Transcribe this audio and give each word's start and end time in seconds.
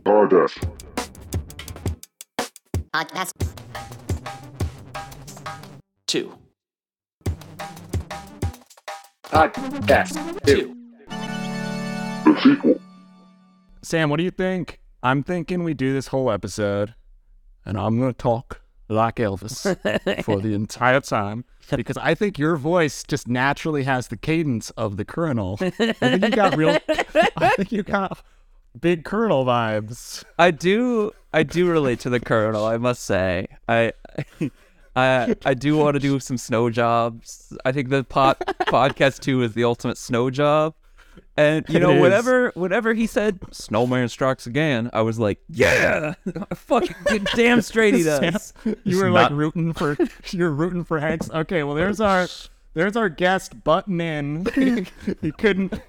Stardust. 0.00 0.58
Podcast. 2.92 3.32
Two. 6.06 6.36
Podcast. 9.24 10.44
Two. 10.44 10.76
The 11.08 12.40
sequel. 12.42 12.78
Sam, 13.82 14.10
what 14.10 14.18
do 14.18 14.24
you 14.24 14.30
think? 14.30 14.80
I'm 15.02 15.22
thinking 15.22 15.64
we 15.64 15.72
do 15.72 15.94
this 15.94 16.08
whole 16.08 16.30
episode, 16.30 16.94
and 17.64 17.78
I'm 17.78 17.98
going 17.98 18.12
to 18.12 18.18
talk 18.18 18.60
like 18.90 19.16
Elvis 19.16 20.24
for 20.24 20.40
the 20.40 20.54
entire 20.54 21.00
time 21.00 21.44
because 21.70 21.96
I 21.96 22.14
think 22.14 22.38
your 22.38 22.56
voice 22.56 23.04
just 23.04 23.28
naturally 23.28 23.84
has 23.84 24.08
the 24.08 24.16
cadence 24.16 24.70
of 24.70 24.96
the 24.96 25.04
Colonel. 25.04 25.58
I 25.60 25.70
think 25.70 26.24
you 26.24 26.30
got 26.30 26.56
real. 26.56 26.78
I 27.36 27.54
think 27.56 27.72
you 27.72 27.82
got 27.82 28.22
big 28.78 29.04
Colonel 29.04 29.44
vibes. 29.44 30.24
I 30.38 30.50
do 30.50 31.12
I 31.32 31.42
do 31.42 31.70
relate 31.70 32.00
to 32.00 32.10
the 32.10 32.20
colonel, 32.20 32.64
I 32.64 32.76
must 32.76 33.04
say. 33.04 33.46
I 33.68 33.92
I 34.96 35.36
I 35.44 35.54
do 35.54 35.76
want 35.76 35.94
to 35.94 36.00
do 36.00 36.18
some 36.18 36.36
snow 36.36 36.70
jobs. 36.70 37.56
I 37.64 37.72
think 37.72 37.88
the 37.88 38.04
pod, 38.04 38.38
podcast 38.62 39.20
2 39.20 39.42
is 39.42 39.54
the 39.54 39.64
ultimate 39.64 39.98
snow 39.98 40.30
job. 40.30 40.74
And 41.40 41.64
you 41.70 41.78
know, 41.78 41.98
whatever 41.98 42.50
whenever 42.50 42.52
whenever 42.54 42.94
he 42.94 43.06
said 43.06 43.38
snowman 43.50 44.10
strikes 44.10 44.46
again, 44.46 44.90
I 44.92 45.00
was 45.00 45.18
like, 45.18 45.40
yeah, 45.48 46.12
fucking 46.54 46.96
good 47.06 47.26
damn 47.34 47.62
straight 47.62 47.94
he 47.94 48.02
does. 48.04 48.52
You 48.84 48.98
were 48.98 49.10
like 49.10 49.30
rooting 49.30 49.72
for 49.72 49.96
you're 50.30 50.50
rooting 50.50 50.84
for 50.84 51.00
Hanks. 51.00 51.30
Okay, 51.30 51.62
well 51.62 51.74
there's 51.74 51.98
our 51.98 52.28
there's 52.74 52.94
our 52.94 53.08
guest 53.08 53.64
button 53.64 54.02
in. 54.02 54.44
he 55.22 55.32
couldn't 55.32 55.80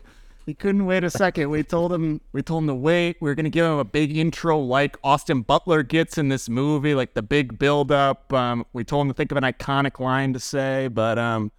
he 0.45 0.53
couldn't 0.53 0.85
wait 0.85 1.03
a 1.03 1.09
second. 1.09 1.49
We 1.49 1.63
told 1.63 1.91
him 1.91 2.21
we 2.31 2.41
told 2.41 2.63
him 2.63 2.67
to 2.67 2.75
wait. 2.75 3.17
We 3.19 3.29
are 3.29 3.35
gonna 3.35 3.49
give 3.49 3.65
him 3.65 3.77
a 3.77 3.83
big 3.83 4.15
intro 4.15 4.57
like 4.57 4.97
Austin 5.03 5.41
Butler 5.41 5.83
gets 5.83 6.17
in 6.17 6.29
this 6.29 6.47
movie, 6.47 6.95
like 6.95 7.13
the 7.13 7.21
big 7.21 7.59
build 7.59 7.91
up. 7.91 8.31
Um, 8.31 8.65
we 8.71 8.85
told 8.85 9.05
him 9.05 9.09
to 9.09 9.13
think 9.13 9.31
of 9.31 9.37
an 9.37 9.43
iconic 9.43 9.99
line 9.99 10.31
to 10.31 10.39
say, 10.39 10.87
but 10.87 11.19
um 11.19 11.51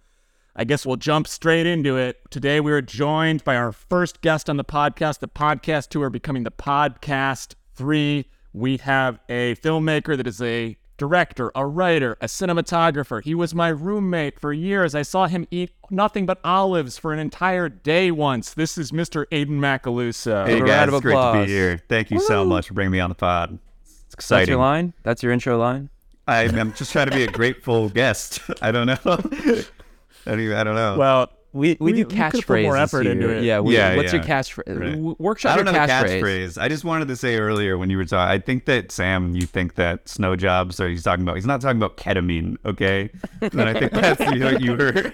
I 0.55 0.65
guess 0.65 0.85
we'll 0.85 0.97
jump 0.97 1.27
straight 1.27 1.65
into 1.65 1.97
it. 1.97 2.21
Today 2.29 2.59
we 2.59 2.71
are 2.71 2.81
joined 2.81 3.43
by 3.43 3.55
our 3.55 3.71
first 3.71 4.21
guest 4.21 4.51
on 4.51 4.57
the 4.57 4.63
podcast. 4.63 5.17
The 5.17 5.27
podcast 5.27 5.89
two 5.89 6.03
are 6.03 6.11
becoming 6.11 6.43
the 6.43 6.51
podcast 6.51 7.55
three. 7.73 8.29
We 8.53 8.77
have 8.77 9.17
a 9.29 9.55
filmmaker 9.55 10.15
that 10.15 10.27
is 10.27 10.39
a 10.43 10.77
director, 10.97 11.51
a 11.55 11.65
writer, 11.65 12.17
a 12.21 12.27
cinematographer. 12.27 13.23
He 13.23 13.33
was 13.33 13.55
my 13.55 13.69
roommate 13.69 14.39
for 14.39 14.53
years. 14.53 14.93
I 14.93 15.01
saw 15.01 15.25
him 15.25 15.47
eat 15.49 15.71
nothing 15.89 16.27
but 16.27 16.39
olives 16.43 16.99
for 16.99 17.13
an 17.13 17.17
entire 17.19 17.67
day 17.67 18.11
once. 18.11 18.53
This 18.53 18.77
is 18.77 18.91
Mr. 18.91 19.25
Aidan 19.31 19.59
Macaluso. 19.59 20.45
Hey 20.45 20.59
guys, 20.59 20.87
it's 20.87 21.01
great 21.01 21.15
to 21.15 21.45
be 21.45 21.51
here. 21.51 21.81
Thank 21.89 22.11
you 22.11 22.19
so 22.19 22.45
much 22.45 22.67
for 22.67 22.75
bringing 22.75 22.91
me 22.91 22.99
on 22.99 23.09
the 23.09 23.15
pod. 23.15 23.57
It's 23.81 23.95
That's 24.03 24.13
exciting. 24.13 24.49
your 24.49 24.59
line? 24.59 24.93
That's 25.01 25.23
your 25.23 25.31
intro 25.31 25.57
line? 25.57 25.89
I, 26.27 26.43
I'm 26.43 26.73
just 26.73 26.91
trying 26.91 27.09
to 27.09 27.15
be 27.15 27.23
a 27.23 27.31
grateful 27.31 27.89
guest. 27.89 28.39
I 28.61 28.71
don't 28.71 28.85
know. 28.85 29.63
I 30.25 30.35
don't, 30.35 30.53
I 30.53 30.63
don't 30.63 30.75
know. 30.75 30.97
Well, 30.97 31.29
We 31.53 31.77
we, 31.79 31.79
We- 31.79 31.91
do 31.91 31.97
we 32.07 32.15
could've 32.15 32.45
catchphrases 32.45 32.63
more 32.63 32.77
effort 32.77 33.03
here. 33.03 33.11
into 33.11 33.29
it. 33.29 33.43
Yeah, 33.43 33.59
we, 33.59 33.75
Yeah, 33.75 33.95
what's 33.95 34.11
your 34.11 34.23
yeah. 34.23 34.27
catchphrase? 34.27 34.79
Right. 34.79 35.19
Workshop 35.19 35.53
I 35.53 35.55
don't 35.57 35.65
know 35.65 35.71
your 35.71 35.85
the 35.85 35.93
catchphrase. 35.93 36.21
catchphrase. 36.21 36.57
I 36.61 36.67
just 36.67 36.83
wanted 36.83 37.07
to 37.09 37.15
say 37.15 37.37
earlier 37.37 37.77
when 37.77 37.91
you 37.91 37.97
were 37.97 38.05
talking, 38.05 38.31
I 38.31 38.39
think 38.39 38.65
that 38.65 38.91
Sam, 38.91 39.35
you 39.35 39.45
think 39.45 39.75
that 39.75 40.09
snow 40.09 40.35
jobs 40.35 40.79
are 40.79 40.89
he's 40.89 41.03
talking 41.03 41.21
about. 41.23 41.35
He's 41.35 41.45
not 41.45 41.61
talking 41.61 41.77
about 41.77 41.97
ketamine, 41.97 42.57
okay? 42.65 43.11
And 43.41 43.61
I 43.61 43.73
think 43.73 43.91
that's 43.91 44.19
what 44.19 44.61
you 44.61 44.71
were. 44.75 45.13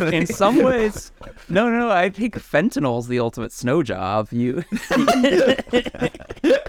in 0.10 0.26
some 0.26 0.62
ways 0.62 1.12
no 1.48 1.68
no 1.70 1.78
no 1.78 1.90
i 1.90 2.10
think 2.10 2.34
fentanyl's 2.36 3.08
the 3.08 3.18
ultimate 3.18 3.50
snow 3.52 3.82
job 3.82 4.28
you 4.30 4.62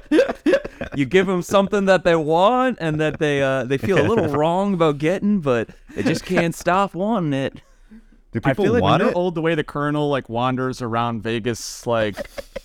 you 0.96 1.06
give 1.06 1.28
them 1.28 1.42
something 1.42 1.86
that 1.86 2.04
they 2.04 2.16
want 2.16 2.78
and 2.82 3.00
that 3.00 3.20
they 3.20 3.42
uh 3.42 3.64
they 3.66 3.78
feel 3.78 4.00
a 4.00 4.08
little 4.08 4.28
wrong 4.30 4.74
about 4.74 4.98
getting 4.98 5.40
but 5.40 5.70
they 5.96 6.04
just 6.04 6.26
can't 6.26 6.56
stop 6.56 6.94
wanting 6.94 7.34
it 7.34 7.62
Do 8.32 8.40
I 8.44 8.50
people 8.52 8.66
feel 8.66 8.74
like 8.74 8.84
when 8.84 8.92
want 8.92 9.02
you're 9.02 9.12
it? 9.12 9.16
old, 9.16 9.36
the 9.36 9.42
way 9.42 9.56
the 9.56 9.64
Colonel 9.64 10.10
like 10.10 10.30
wanders 10.30 10.82
around 10.82 11.22
Vegas, 11.22 11.86
like 11.86 12.16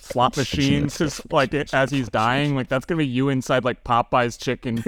slot 0.07 0.37
machines, 0.37 0.99
is 1.01 1.21
like 1.31 1.53
it, 1.53 1.73
as 1.73 1.91
he's 1.91 2.09
dying, 2.09 2.55
like 2.55 2.67
that's 2.67 2.85
gonna 2.85 2.99
be 2.99 3.07
you 3.07 3.29
inside 3.29 3.63
like 3.63 3.83
Popeye's 3.83 4.37
chicken. 4.37 4.77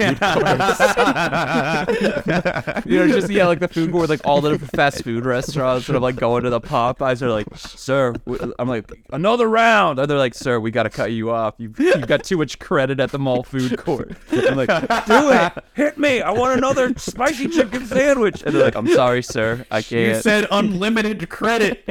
you 2.86 2.98
know 2.98 3.08
just 3.08 3.30
yeah 3.30 3.46
like 3.46 3.60
the 3.60 3.68
food 3.68 3.92
court 3.92 4.08
like 4.08 4.20
all 4.24 4.40
the 4.40 4.58
fast 4.58 5.04
food 5.04 5.24
restaurants 5.24 5.86
sort 5.86 5.96
i'm 5.96 6.02
like 6.02 6.16
going 6.16 6.42
to 6.42 6.50
the 6.50 6.60
popeyes. 6.60 7.20
They're 7.20 7.30
like 7.30 7.46
sir 7.56 8.14
I'm 8.58 8.68
like 8.68 8.90
another 9.10 9.48
round. 9.48 9.98
And 9.98 10.10
they're 10.10 10.18
like 10.18 10.34
sir 10.34 10.58
we 10.60 10.70
gotta 10.70 10.90
cut 10.90 11.12
you 11.12 11.30
off. 11.30 11.54
You've, 11.58 11.78
you've 11.78 12.06
got 12.06 12.24
too 12.24 12.36
much 12.36 12.58
credit 12.58 13.00
at 13.00 13.12
the 13.12 13.18
mall 13.18 13.42
food 13.42 13.78
court. 13.78 14.12
I'm 14.32 14.56
like 14.56 14.68
do 15.06 15.30
it. 15.30 15.52
Hit 15.74 15.98
me. 15.98 16.20
I 16.20 16.30
want 16.30 16.58
another 16.58 16.92
spicy 16.96 17.48
chicken 17.48 17.86
sandwich. 17.86 18.42
And 18.42 18.54
they're 18.54 18.64
like 18.64 18.76
i'm 18.76 18.88
sorry 18.88 19.22
sir. 19.22 19.66
I 19.70 19.82
can't. 19.82 20.16
You 20.16 20.22
said 20.22 20.46
unlimited 20.50 21.28
credit. 21.28 21.84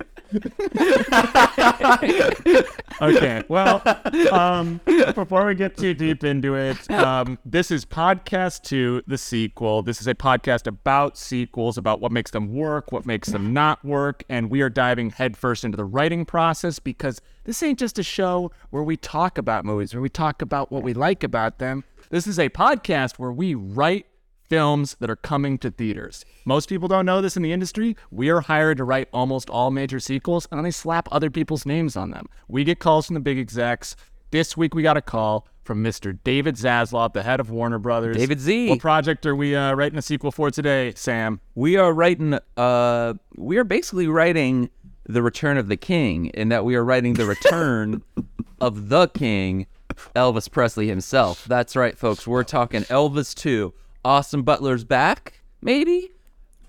okay, 3.02 3.42
well, 3.48 3.82
um, 4.30 4.80
before 5.14 5.46
we 5.46 5.56
get 5.56 5.76
too 5.76 5.92
deep 5.92 6.22
into 6.22 6.54
it, 6.54 6.88
um, 6.90 7.38
this 7.44 7.70
is 7.70 7.84
podcast 7.84 8.62
two, 8.62 9.02
the 9.06 9.18
sequel. 9.18 9.82
This 9.82 10.00
is 10.00 10.06
a 10.06 10.14
podcast 10.14 10.68
about 10.68 11.18
sequels, 11.18 11.76
about 11.76 12.00
what 12.00 12.12
makes 12.12 12.30
them 12.30 12.54
work, 12.54 12.92
what 12.92 13.06
makes 13.06 13.28
them 13.28 13.52
not 13.52 13.84
work, 13.84 14.22
and 14.28 14.50
we 14.50 14.60
are 14.60 14.70
diving 14.70 15.10
headfirst 15.10 15.64
into 15.64 15.76
the 15.76 15.84
writing 15.84 16.24
process 16.24 16.78
because 16.78 17.20
this 17.44 17.62
ain't 17.62 17.78
just 17.78 17.98
a 17.98 18.04
show 18.04 18.52
where 18.70 18.84
we 18.84 18.96
talk 18.96 19.36
about 19.36 19.64
movies, 19.64 19.94
where 19.94 20.02
we 20.02 20.08
talk 20.08 20.42
about 20.42 20.70
what 20.70 20.84
we 20.84 20.94
like 20.94 21.24
about 21.24 21.58
them. 21.58 21.82
This 22.10 22.26
is 22.26 22.38
a 22.38 22.48
podcast 22.48 23.18
where 23.18 23.32
we 23.32 23.54
write 23.54 24.06
films 24.50 24.96
that 24.98 25.08
are 25.08 25.16
coming 25.16 25.56
to 25.58 25.70
theaters. 25.70 26.24
Most 26.44 26.68
people 26.68 26.88
don't 26.88 27.06
know 27.06 27.22
this 27.22 27.36
in 27.36 27.42
the 27.42 27.52
industry. 27.52 27.96
We 28.10 28.28
are 28.28 28.40
hired 28.40 28.78
to 28.78 28.84
write 28.84 29.08
almost 29.12 29.48
all 29.48 29.70
major 29.70 30.00
sequels, 30.00 30.46
and 30.50 30.58
then 30.58 30.64
they 30.64 30.72
slap 30.72 31.08
other 31.10 31.30
people's 31.30 31.64
names 31.64 31.96
on 31.96 32.10
them. 32.10 32.26
We 32.48 32.64
get 32.64 32.80
calls 32.80 33.06
from 33.06 33.14
the 33.14 33.20
big 33.20 33.38
execs. 33.38 33.96
This 34.32 34.56
week 34.56 34.74
we 34.74 34.82
got 34.82 34.96
a 34.96 35.02
call 35.02 35.46
from 35.62 35.84
Mr. 35.84 36.18
David 36.24 36.56
Zaslav, 36.56 37.12
the 37.12 37.22
head 37.22 37.38
of 37.38 37.50
Warner 37.50 37.78
Brothers. 37.78 38.16
David 38.16 38.40
Z. 38.40 38.70
What 38.70 38.80
project 38.80 39.24
are 39.24 39.36
we 39.36 39.54
uh, 39.54 39.72
writing 39.74 39.98
a 39.98 40.02
sequel 40.02 40.32
for 40.32 40.50
today, 40.50 40.92
Sam? 40.96 41.40
we 41.54 41.76
are 41.76 41.92
writing 41.92 42.38
uh 42.56 43.14
we 43.36 43.56
are 43.56 43.64
basically 43.64 44.08
writing 44.08 44.70
the 45.04 45.22
return 45.22 45.58
of 45.58 45.68
the 45.68 45.76
king 45.76 46.26
in 46.26 46.48
that 46.48 46.64
we 46.64 46.74
are 46.74 46.84
writing 46.84 47.14
the 47.14 47.26
return 47.26 48.02
of 48.60 48.88
the 48.88 49.08
king 49.08 49.66
elvis 50.14 50.50
presley 50.50 50.86
himself 50.88 51.44
that's 51.46 51.74
right 51.74 51.98
folks 51.98 52.26
we're 52.26 52.44
talking 52.44 52.82
elvis 52.82 53.34
2 53.34 53.72
austin 54.04 54.42
butler's 54.42 54.84
back 54.84 55.40
maybe? 55.60 56.10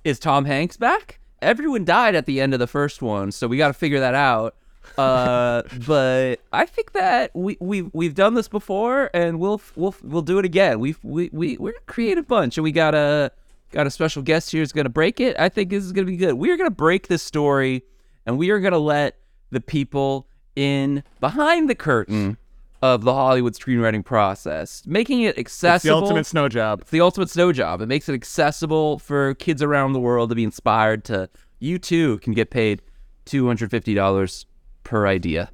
Is 0.03 0.19
tom 0.19 0.46
hanks 0.46 0.78
back? 0.78 1.19
Everyone 1.42 1.86
died 1.86 2.16
at 2.16 2.25
the 2.25 2.40
end 2.42 2.53
of 2.53 2.59
the 2.59 2.68
first 2.68 3.02
one 3.02 3.31
so 3.31 3.47
we 3.47 3.58
got 3.58 3.68
to 3.68 3.74
figure 3.74 4.00
that 4.00 4.16
out. 4.16 4.56
Uh 4.97 5.62
but 5.88 6.40
i 6.52 6.66
think 6.66 6.94
that 6.94 7.31
we 7.36 7.56
we 7.59 7.84
we've 7.94 8.16
done 8.16 8.34
this 8.34 8.47
before 8.47 9.09
and 9.14 9.40
we'll 9.40 9.62
we'll 9.75 9.96
we'll 10.03 10.22
do 10.22 10.40
it 10.40 10.46
again. 10.46 10.80
We've 10.80 11.00
we, 11.03 11.30
we 11.31 11.58
we're 11.58 11.72
a 11.72 11.81
creative 11.86 12.28
bunch 12.28 12.58
and 12.58 12.64
we 12.64 12.72
got 12.72 12.96
a 12.96 13.31
got 13.72 13.88
a 13.88 13.91
special 13.91 14.22
guest 14.22 14.52
here 14.52 14.62
who's 14.62 14.72
gonna 14.72 14.90
break 14.90 15.20
it. 15.20 15.40
I 15.40 15.50
think 15.50 15.70
this 15.70 15.84
is 15.84 15.91
gonna 15.91 16.08
be 16.08 16.18
good. 16.18 16.34
We're 16.34 16.58
gonna 16.58 16.70
break 16.72 17.08
this 17.08 17.24
story 17.24 17.84
and 18.25 18.38
we 18.38 18.50
are 18.50 18.59
gonna 18.59 18.78
let 18.80 19.18
the 19.52 19.62
people 19.62 20.28
in 20.56 21.03
behind 21.20 21.70
the 21.70 21.75
curtain 21.75 22.38
of 22.81 23.03
the 23.03 23.14
hollywood 23.14 23.53
screenwriting 23.53 24.03
process 24.03 24.81
making 24.86 25.22
it 25.22 25.38
accessible. 25.38 25.75
It's 25.75 25.84
the 25.84 25.90
accessible 25.90 25.97
ultimate 26.03 26.25
snow 26.25 26.50
job. 26.50 26.81
it's 26.81 26.92
the 26.92 27.02
ultimate 27.02 27.30
snow 27.30 27.52
job. 27.53 27.81
It 27.81 27.88
makes 27.88 28.09
it 28.09 28.14
accessible 28.14 28.97
for 29.00 29.36
kids 29.36 29.62
around 29.62 29.94
the 29.94 30.00
world 30.00 30.30
to 30.30 30.36
be 30.36 30.44
inspired 30.44 31.03
to. 31.06 31.30
You 31.59 31.78
too 31.78 32.17
can 32.20 32.34
get 32.34 32.50
paid 32.50 32.82
two 33.26 33.46
hundred 33.46 33.70
fifty 33.70 33.94
dollars 33.94 34.46
per 34.84 35.05
idea. 35.05 35.52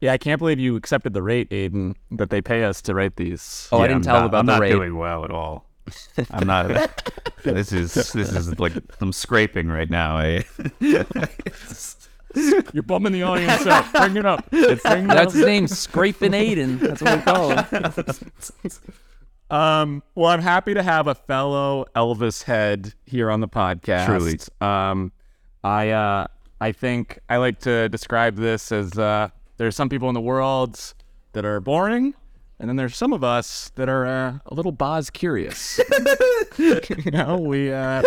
Yeah, 0.00 0.14
I 0.14 0.18
can't 0.18 0.38
believe 0.38 0.58
you 0.58 0.76
accepted 0.76 1.12
the 1.12 1.22
rate, 1.22 1.48
Aidan, 1.52 1.94
that 2.12 2.30
they 2.30 2.40
pay 2.40 2.64
us 2.64 2.80
to 2.82 2.94
write 2.94 3.16
these. 3.16 3.68
Oh, 3.70 3.80
I 3.80 3.88
didn't 3.88 3.96
I'm 3.96 4.02
tell 4.02 4.14
not, 4.14 4.20
them 4.20 4.26
about 4.28 4.38
I'm 4.38 4.46
the 4.46 4.58
not 4.60 4.74
doing 4.74 4.96
well 4.96 5.24
at 5.26 5.30
all. 5.30 5.66
I'm 6.30 6.46
not. 6.46 6.68
this 7.44 7.70
is 7.70 7.92
this 7.92 8.14
is 8.14 8.58
like 8.58 8.72
I'm 9.02 9.12
scraping 9.12 9.68
right 9.68 9.90
now. 9.90 10.18
eh? 10.18 10.42
You're 12.72 12.82
bumming 12.82 13.12
the 13.12 13.22
audience 13.22 13.66
out. 13.66 13.92
Bring 13.92 14.16
it 14.16 14.26
up. 14.26 14.48
Bring 14.50 14.70
it 14.72 14.82
That's 14.82 15.28
up. 15.28 15.32
his 15.32 15.44
name, 15.44 15.66
Scraping 15.66 16.34
Aidan. 16.34 16.78
That's 16.78 17.02
what 17.02 17.16
we 17.16 17.22
call 17.22 17.50
him. 17.56 18.14
Um, 19.50 20.04
well, 20.14 20.30
I'm 20.30 20.42
happy 20.42 20.74
to 20.74 20.82
have 20.84 21.08
a 21.08 21.14
fellow 21.16 21.84
Elvis 21.96 22.44
head 22.44 22.94
here 23.04 23.32
on 23.32 23.40
the 23.40 23.48
podcast. 23.48 24.06
Truly. 24.06 24.38
Um, 24.60 25.10
I 25.64 25.90
uh, 25.90 26.28
I 26.60 26.70
think 26.70 27.18
I 27.28 27.38
like 27.38 27.58
to 27.60 27.88
describe 27.88 28.36
this 28.36 28.70
as 28.70 28.96
uh, 28.96 29.30
are 29.58 29.70
some 29.72 29.88
people 29.88 30.08
in 30.08 30.14
the 30.14 30.20
world 30.20 30.94
that 31.32 31.44
are 31.44 31.60
boring, 31.60 32.14
and 32.60 32.68
then 32.68 32.76
there's 32.76 32.96
some 32.96 33.12
of 33.14 33.24
us 33.24 33.72
that 33.76 33.88
are 33.88 34.06
uh, 34.06 34.38
a 34.44 34.54
little 34.54 34.70
Baz 34.70 35.08
curious. 35.08 35.80
you 36.58 37.10
know, 37.10 37.38
we 37.38 37.72
uh, 37.72 38.02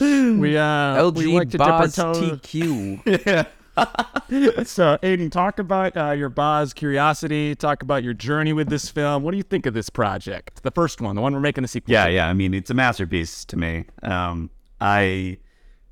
we 0.00 0.56
uh, 0.56 0.96
LG 0.96 1.16
we 1.16 1.26
like 1.26 1.50
to 1.50 1.58
dip 1.58 1.66
our 1.66 1.82
Baz 1.82 1.94
toe. 1.94 2.12
TQ. 2.12 3.46
so, 4.66 4.98
Aidan, 5.02 5.28
talk 5.28 5.58
about 5.58 5.94
uh, 5.94 6.12
your 6.12 6.30
Baz 6.30 6.72
curiosity. 6.72 7.54
Talk 7.54 7.82
about 7.82 8.02
your 8.02 8.14
journey 8.14 8.54
with 8.54 8.70
this 8.70 8.88
film. 8.88 9.22
What 9.22 9.32
do 9.32 9.36
you 9.36 9.42
think 9.42 9.66
of 9.66 9.74
this 9.74 9.90
project? 9.90 10.62
The 10.62 10.70
first 10.70 11.02
one, 11.02 11.14
the 11.14 11.20
one 11.20 11.34
we're 11.34 11.40
making 11.40 11.62
the 11.62 11.68
sequel. 11.68 11.92
Yeah, 11.92 12.06
to. 12.06 12.12
yeah. 12.12 12.28
I 12.28 12.32
mean, 12.32 12.54
it's 12.54 12.70
a 12.70 12.74
masterpiece 12.74 13.44
to 13.46 13.58
me. 13.58 13.84
Um, 14.02 14.48
I, 14.80 15.36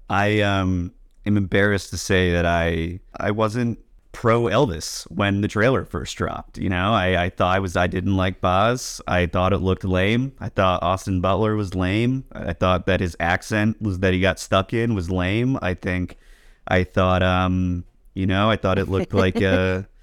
I 0.09 0.41
um, 0.41 0.95
am 1.27 1.37
embarrassed 1.37 1.91
to 1.91 1.99
say 1.99 2.33
that 2.33 2.47
I, 2.47 3.01
I 3.19 3.31
wasn't 3.31 3.79
pro 4.13 4.45
Elvis 4.45 5.05
when 5.11 5.41
the 5.41 5.49
trailer 5.49 5.85
first 5.85 6.17
dropped. 6.17 6.59
You 6.59 6.69
know, 6.69 6.93
I, 6.93 7.25
I 7.25 7.31
thought 7.31 7.57
I 7.57 7.59
was, 7.59 7.77
I 7.77 7.87
didn't 7.87 8.17
like 8.17 8.41
Baz. 8.41 9.01
I 9.07 9.27
thought 9.27 9.53
it 9.53 9.59
looked 9.59 9.85
lame. 9.85 10.33
I 10.41 10.49
thought 10.49 10.83
Austin 10.83 11.21
Butler 11.21 11.57
was 11.57 11.75
lame. 11.75 12.25
I 12.33 12.53
thought 12.53 12.87
that 12.87 13.01
his 13.01 13.17
accent 13.21 13.81
was 13.81 14.01
that 14.01 14.13
he 14.13 14.21
got 14.21 14.39
stuck 14.39 14.73
in 14.73 14.95
was 14.95 15.11
lame. 15.11 15.59
I 15.63 15.75
think, 15.75 16.17
I 16.67 16.85
thought, 16.85 17.23
um, 17.23 17.85
you 18.15 18.27
know, 18.27 18.51
I 18.51 18.57
thought 18.57 18.79
it 18.79 18.89
looked 18.89 19.15
like 19.15 19.41
a. 19.41 19.87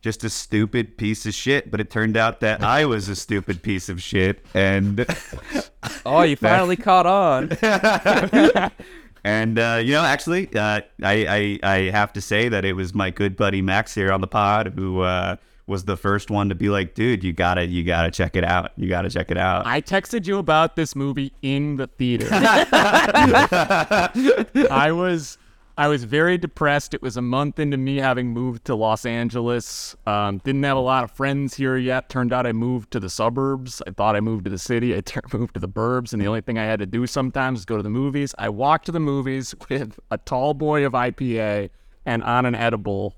Just 0.00 0.22
a 0.22 0.28
stupid 0.28 0.98
piece 0.98 1.24
of 1.24 1.32
shit, 1.32 1.70
but 1.70 1.80
it 1.80 1.88
turned 1.88 2.18
out 2.18 2.40
that 2.40 2.62
I 2.62 2.84
was 2.84 3.08
a 3.08 3.16
stupid 3.16 3.62
piece 3.62 3.88
of 3.88 4.02
shit, 4.02 4.44
and 4.52 5.06
Oh, 6.06 6.22
you 6.22 6.36
finally 6.36 6.76
caught 6.88 7.06
on. 7.06 7.48
And 9.24 9.58
uh, 9.58 9.80
you 9.82 9.92
know, 9.92 10.04
actually, 10.04 10.54
uh, 10.54 10.82
I, 11.02 11.58
I 11.62 11.72
I 11.76 11.90
have 11.90 12.12
to 12.12 12.20
say 12.20 12.50
that 12.50 12.64
it 12.66 12.74
was 12.74 12.94
my 12.94 13.10
good 13.10 13.36
buddy 13.36 13.62
Max 13.62 13.94
here 13.94 14.12
on 14.12 14.20
the 14.20 14.26
pod 14.26 14.74
who 14.76 15.00
uh, 15.00 15.36
was 15.66 15.84
the 15.84 15.96
first 15.96 16.30
one 16.30 16.50
to 16.50 16.54
be 16.54 16.68
like, 16.68 16.94
"Dude, 16.94 17.24
you 17.24 17.32
gotta 17.32 17.64
you 17.64 17.84
gotta 17.84 18.10
check 18.10 18.36
it 18.36 18.44
out. 18.44 18.72
You 18.76 18.86
gotta 18.86 19.08
check 19.08 19.30
it 19.30 19.38
out." 19.38 19.66
I 19.66 19.80
texted 19.80 20.26
you 20.26 20.36
about 20.36 20.76
this 20.76 20.94
movie 20.94 21.32
in 21.40 21.76
the 21.76 21.86
theater. 21.86 22.28
I 24.70 24.92
was 24.92 25.38
I 25.76 25.88
was 25.88 26.04
very 26.04 26.38
depressed. 26.38 26.94
It 26.94 27.02
was 27.02 27.16
a 27.16 27.22
month 27.22 27.58
into 27.58 27.76
me 27.76 27.96
having 27.96 28.28
moved 28.28 28.64
to 28.66 28.76
Los 28.76 29.04
Angeles. 29.04 29.96
Um, 30.06 30.38
didn't 30.38 30.62
have 30.62 30.76
a 30.76 30.80
lot 30.80 31.02
of 31.02 31.10
friends 31.10 31.54
here 31.54 31.76
yet. 31.76 32.08
Turned 32.08 32.32
out 32.32 32.46
I 32.46 32.52
moved 32.52 32.92
to 32.92 33.00
the 33.00 33.10
suburbs. 33.10 33.82
I 33.84 33.90
thought 33.90 34.14
I 34.14 34.20
moved 34.20 34.44
to 34.44 34.50
the 34.50 34.58
city. 34.58 34.96
I 34.96 35.00
tur- 35.04 35.22
moved 35.32 35.54
to 35.54 35.60
the 35.60 35.68
burbs, 35.68 36.12
and 36.12 36.22
the 36.22 36.28
only 36.28 36.42
thing 36.42 36.58
I 36.58 36.64
had 36.64 36.78
to 36.78 36.86
do 36.86 37.08
sometimes 37.08 37.60
is 37.60 37.64
go 37.64 37.76
to 37.76 37.82
the 37.82 37.90
movies. 37.90 38.36
I 38.38 38.50
walked 38.50 38.86
to 38.86 38.92
the 38.92 39.00
movies 39.00 39.52
with 39.68 39.98
a 40.12 40.18
tall 40.18 40.54
boy 40.54 40.86
of 40.86 40.92
IPA 40.92 41.70
and 42.06 42.22
on 42.22 42.46
an 42.46 42.54
edible, 42.54 43.16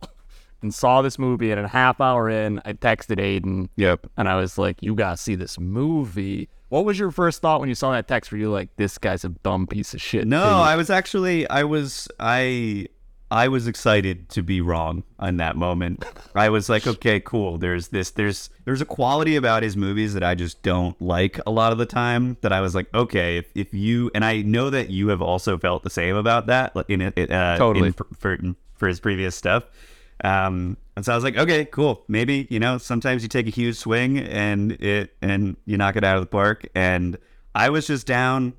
and 0.63 0.73
saw 0.73 1.03
this 1.03 1.19
movie. 1.19 1.51
And 1.51 1.61
a 1.61 1.69
half 1.69 2.01
hour 2.01 2.31
in, 2.31 2.63
I 2.65 2.73
texted 2.73 3.21
Aidan. 3.21 3.69
Yep. 3.77 4.07
And 4.17 4.31
I 4.31 4.37
was 4.37 4.57
like, 4.57 4.83
you 4.83 4.95
gotta 4.95 5.19
see 5.19 5.35
this 5.35 5.61
movie. 5.61 6.49
What 6.77 6.85
was 6.85 6.99
your 6.99 7.11
first 7.11 7.41
thought 7.41 7.61
when 7.61 7.71
you 7.71 7.75
saw 7.75 7.93
that 7.93 8.07
text? 8.07 8.31
Were 8.31 8.37
you 8.37 8.51
like, 8.51 8.69
this 8.77 8.99
guy's 8.99 9.25
a 9.25 9.31
dumb 9.31 9.67
piece 9.67 9.95
of 9.95 10.03
shit? 10.03 10.27
No? 10.27 10.45
I 10.45 10.77
was 10.77 10.91
actually 10.91 11.49
I 11.49 11.63
was 11.63 12.07
I 12.21 12.89
I 13.31 13.49
was 13.49 13.67
excited 13.67 14.29
to 14.29 14.43
be 14.43 14.61
wrong 14.61 15.03
on 15.19 15.39
that 15.39 15.57
moment. 15.57 16.05
I 16.35 16.51
was 16.51 16.69
like, 16.69 16.87
okay, 16.87 17.19
cool. 17.19 17.57
There's 17.57 17.89
this 17.89 18.11
there's 18.11 18.51
there's 18.67 18.83
a 18.83 18.85
quality 18.85 19.37
about 19.37 19.63
his 19.63 19.75
movies 19.75 20.13
that 20.13 20.23
I 20.23 20.35
just 20.35 20.63
don't 20.63 21.01
like 21.01 21.41
a 21.47 21.51
lot 21.51 21.73
of 21.73 21.79
the 21.79 21.87
time 21.87 22.37
that 22.43 22.53
I 22.53 22.61
was 22.61 22.75
like, 22.75 22.93
okay, 22.93 23.39
if, 23.39 23.47
if 23.55 23.73
you 23.73 24.11
and 24.15 24.23
I 24.23 24.43
know 24.43 24.69
that 24.69 24.91
you 24.91 25.09
have 25.09 25.23
also 25.23 25.57
felt 25.57 25.83
the 25.83 25.89
same 25.89 26.15
about 26.15 26.47
that 26.49 26.77
in 26.89 27.01
it 27.01 27.31
uh, 27.31 27.57
Totally. 27.57 27.87
in, 27.87 27.93
for, 27.95 28.07
for 28.19 28.39
for 28.75 28.87
his 28.87 29.01
previous 29.01 29.35
stuff. 29.35 29.65
Um, 30.23 30.77
and 30.97 31.05
so 31.05 31.13
I 31.13 31.15
was 31.15 31.25
like, 31.25 31.37
okay, 31.37 31.67
cool. 31.67 32.03
Maybe 32.09 32.47
you 32.51 32.59
know, 32.59 32.79
sometimes 32.79 33.23
you 33.23 33.29
take 33.29 33.47
a 33.47 33.51
huge 33.51 33.77
swing 33.77 34.19
and 34.19 34.73
it 34.73 35.15
and 35.21 35.57
you 35.67 35.77
knock 35.77 35.97
it 35.97 36.05
out 36.05 36.17
of 36.17 36.23
the 36.23 36.29
park. 36.29 36.67
And 36.75 37.19
I 37.55 37.69
was 37.69 37.87
just 37.87 38.07
down. 38.07 38.55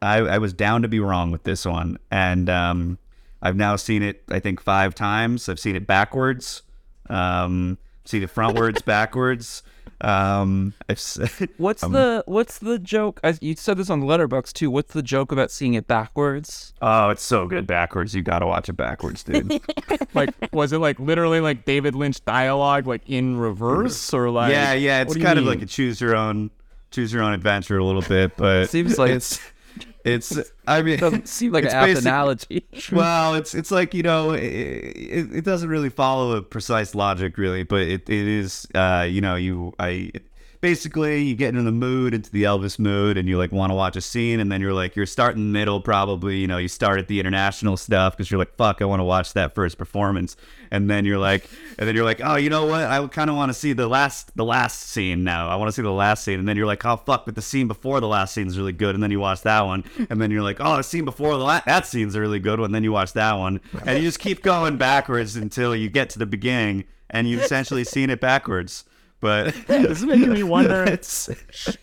I, 0.00 0.18
I 0.18 0.38
was 0.38 0.52
down 0.52 0.82
to 0.82 0.88
be 0.88 1.00
wrong 1.00 1.30
with 1.30 1.44
this 1.44 1.64
one, 1.64 1.98
and 2.10 2.50
um, 2.50 2.98
I've 3.40 3.56
now 3.56 3.76
seen 3.76 4.02
it. 4.02 4.22
I 4.30 4.40
think 4.40 4.60
five 4.60 4.94
times. 4.94 5.48
I've 5.48 5.58
seen 5.60 5.76
it 5.76 5.86
backwards. 5.86 6.62
Um, 7.08 7.78
seen 8.08 8.22
it 8.22 8.34
frontwards, 8.34 8.84
backwards. 8.84 9.62
Um, 10.00 10.74
I've 10.90 10.98
s- 10.98 11.18
What's 11.56 11.80
the 11.80 12.22
what's 12.26 12.58
the 12.58 12.78
joke? 12.78 13.18
I, 13.24 13.34
you 13.40 13.54
said 13.56 13.78
this 13.78 13.88
on 13.88 14.00
the 14.00 14.06
Letterboxd 14.06 14.52
too. 14.52 14.70
What's 14.70 14.92
the 14.92 15.02
joke 15.02 15.32
about 15.32 15.50
seeing 15.50 15.72
it 15.74 15.86
backwards? 15.86 16.74
oh, 16.82 17.08
it's 17.10 17.22
so 17.22 17.46
good 17.46 17.66
backwards. 17.66 18.14
You 18.14 18.20
got 18.22 18.40
to 18.40 18.46
watch 18.46 18.68
it 18.68 18.74
backwards, 18.74 19.22
dude. 19.22 19.58
like, 20.14 20.34
was 20.52 20.72
it 20.74 20.78
like 20.78 20.98
literally 21.00 21.40
like 21.40 21.64
David 21.64 21.94
Lynch 21.94 22.22
dialogue, 22.26 22.86
like 22.86 23.08
in 23.08 23.38
reverse, 23.38 24.12
or 24.12 24.28
like? 24.28 24.52
yeah, 24.52 24.74
yeah. 24.74 25.00
It's 25.00 25.16
kind 25.16 25.38
of 25.38 25.46
mean? 25.46 25.54
like 25.54 25.62
a 25.62 25.66
choose 25.66 25.98
your 26.00 26.14
own, 26.14 26.50
choose 26.90 27.10
your 27.10 27.22
own 27.22 27.32
adventure 27.32 27.78
a 27.78 27.84
little 27.84 28.02
bit, 28.02 28.36
but 28.36 28.66
Seems 28.68 28.98
like 28.98 29.12
it's, 29.12 29.40
it's. 30.06 30.38
I 30.66 30.82
mean, 30.82 30.94
it 30.94 31.00
Doesn't 31.00 31.28
seem 31.28 31.52
like 31.52 31.64
an 31.64 31.70
apt 31.70 31.98
analogy. 31.98 32.66
well, 32.92 33.34
it's 33.34 33.54
it's 33.54 33.70
like 33.70 33.94
you 33.94 34.02
know, 34.02 34.32
it, 34.32 34.42
it, 34.42 35.34
it 35.36 35.44
doesn't 35.44 35.68
really 35.68 35.90
follow 35.90 36.32
a 36.32 36.42
precise 36.42 36.94
logic, 36.94 37.36
really, 37.38 37.64
but 37.64 37.80
it, 37.80 38.08
it 38.08 38.26
is, 38.28 38.66
uh, 38.74 39.06
you 39.08 39.20
know, 39.20 39.34
you 39.34 39.74
I 39.78 40.12
basically 40.60 41.22
you 41.22 41.34
get 41.34 41.50
into 41.50 41.62
the 41.62 41.72
mood, 41.72 42.14
into 42.14 42.30
the 42.30 42.44
Elvis 42.44 42.78
mood, 42.78 43.16
and 43.16 43.28
you 43.28 43.38
like 43.38 43.52
want 43.52 43.70
to 43.70 43.74
watch 43.74 43.96
a 43.96 44.00
scene, 44.00 44.40
and 44.40 44.50
then 44.50 44.60
you're 44.60 44.72
like 44.72 44.96
you're 44.96 45.06
starting 45.06 45.52
the 45.52 45.58
middle, 45.58 45.80
probably, 45.80 46.38
you 46.38 46.46
know, 46.46 46.58
you 46.58 46.68
start 46.68 46.98
at 46.98 47.08
the 47.08 47.20
international 47.20 47.76
stuff 47.76 48.16
because 48.16 48.30
you're 48.30 48.38
like, 48.38 48.54
fuck, 48.56 48.82
I 48.82 48.84
want 48.84 49.00
to 49.00 49.04
watch 49.04 49.32
that 49.34 49.54
first 49.54 49.78
performance, 49.78 50.36
and 50.70 50.90
then 50.90 51.04
you're 51.04 51.18
like, 51.18 51.48
and 51.78 51.88
then 51.88 51.94
you're 51.94 52.04
like, 52.04 52.20
oh, 52.22 52.36
you 52.36 52.50
know 52.50 52.66
what, 52.66 52.84
I 52.84 53.06
kind 53.08 53.30
of 53.30 53.36
want 53.36 53.50
to 53.50 53.54
see 53.54 53.72
the 53.72 53.86
last 53.88 54.36
the 54.36 54.44
last 54.44 54.80
scene 54.82 55.24
now, 55.24 55.48
I 55.48 55.56
want 55.56 55.68
to 55.68 55.72
see 55.72 55.82
the 55.82 55.90
last 55.90 56.24
scene, 56.24 56.38
and 56.38 56.48
then 56.48 56.56
you're 56.56 56.66
like, 56.66 56.84
oh 56.84 56.96
fuck, 56.96 57.24
but 57.26 57.34
the 57.34 57.42
scene 57.42 57.68
before 57.68 58.00
the 58.00 58.08
last 58.08 58.34
scene 58.34 58.46
is 58.46 58.58
really 58.58 58.72
good, 58.72 58.94
and 58.94 59.02
then 59.02 59.10
you 59.10 59.20
watch 59.20 59.42
that 59.42 59.62
one, 59.62 59.84
and 60.10 60.20
then 60.20 60.30
you're 60.30 60.42
like, 60.42 60.58
oh, 60.60 60.76
the 60.76 60.82
scene 60.82 61.04
before 61.04 61.36
the 61.36 61.44
la- 61.44 61.60
that 61.66 61.86
scene's 61.86 62.14
a 62.14 62.20
really 62.20 62.40
good 62.40 62.60
one, 62.60 62.72
then 62.72 62.84
you 62.84 62.92
watch 62.92 63.12
that 63.12 63.34
one, 63.34 63.60
and 63.84 63.98
you 63.98 64.04
just 64.04 64.18
keep 64.18 64.42
going 64.42 64.76
backwards 64.76 65.36
until 65.36 65.74
you 65.74 65.88
get 65.88 66.10
to 66.10 66.18
the 66.18 66.26
beginning, 66.26 66.84
and 67.10 67.28
you've 67.28 67.42
essentially 67.42 67.84
seen 67.84 68.10
it 68.10 68.20
backwards. 68.20 68.84
But 69.20 69.54
This 69.66 69.98
is 69.98 70.04
making 70.04 70.32
me 70.32 70.42
wonder. 70.42 70.84
it's 70.88 71.30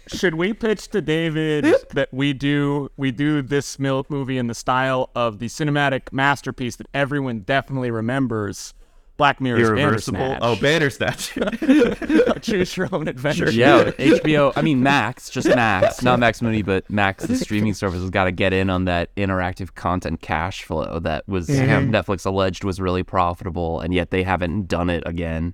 should 0.07 0.35
we 0.35 0.53
pitch 0.53 0.89
to 0.89 1.01
David 1.01 1.65
that 1.91 2.09
we 2.12 2.33
do 2.33 2.89
we 2.97 3.12
do 3.12 3.41
this 3.41 3.80
mil- 3.80 4.06
movie 4.09 4.38
in 4.38 4.47
the 4.47 4.56
style 4.56 5.09
of 5.15 5.39
the 5.39 5.47
cinematic 5.47 6.12
masterpiece 6.12 6.75
that 6.77 6.88
everyone 6.94 7.39
definitely 7.39 7.91
remembers, 7.91 8.74
Black 9.18 9.39
Mirror's 9.39 9.69
irreversible. 9.69 10.38
Oh, 10.41 10.56
Bandersnatch. 10.56 11.35
Bandersnatch. 11.35 12.41
choose 12.41 12.77
your 12.77 12.89
own 12.91 13.07
adventure. 13.07 13.51
Yeah, 13.51 13.91
HBO. 13.91 14.53
I 14.56 14.62
mean 14.62 14.83
Max, 14.83 15.29
just 15.29 15.47
Max, 15.47 16.01
not 16.03 16.19
Max 16.19 16.41
Mooney, 16.41 16.62
but 16.62 16.89
Max, 16.89 17.25
the 17.25 17.36
streaming 17.36 17.74
service, 17.74 18.01
has 18.01 18.09
got 18.09 18.25
to 18.25 18.31
get 18.31 18.53
in 18.53 18.69
on 18.69 18.86
that 18.86 19.15
interactive 19.15 19.75
content 19.75 20.21
cash 20.21 20.63
flow 20.63 21.00
that 21.00 21.27
was 21.27 21.47
mm-hmm. 21.47 21.93
Netflix 21.93 22.25
alleged 22.25 22.63
was 22.63 22.79
really 22.79 23.03
profitable, 23.03 23.79
and 23.79 23.93
yet 23.93 24.12
they 24.12 24.24
haven't 24.24 24.67
done 24.67 24.89
it 24.89 25.03
again. 25.05 25.53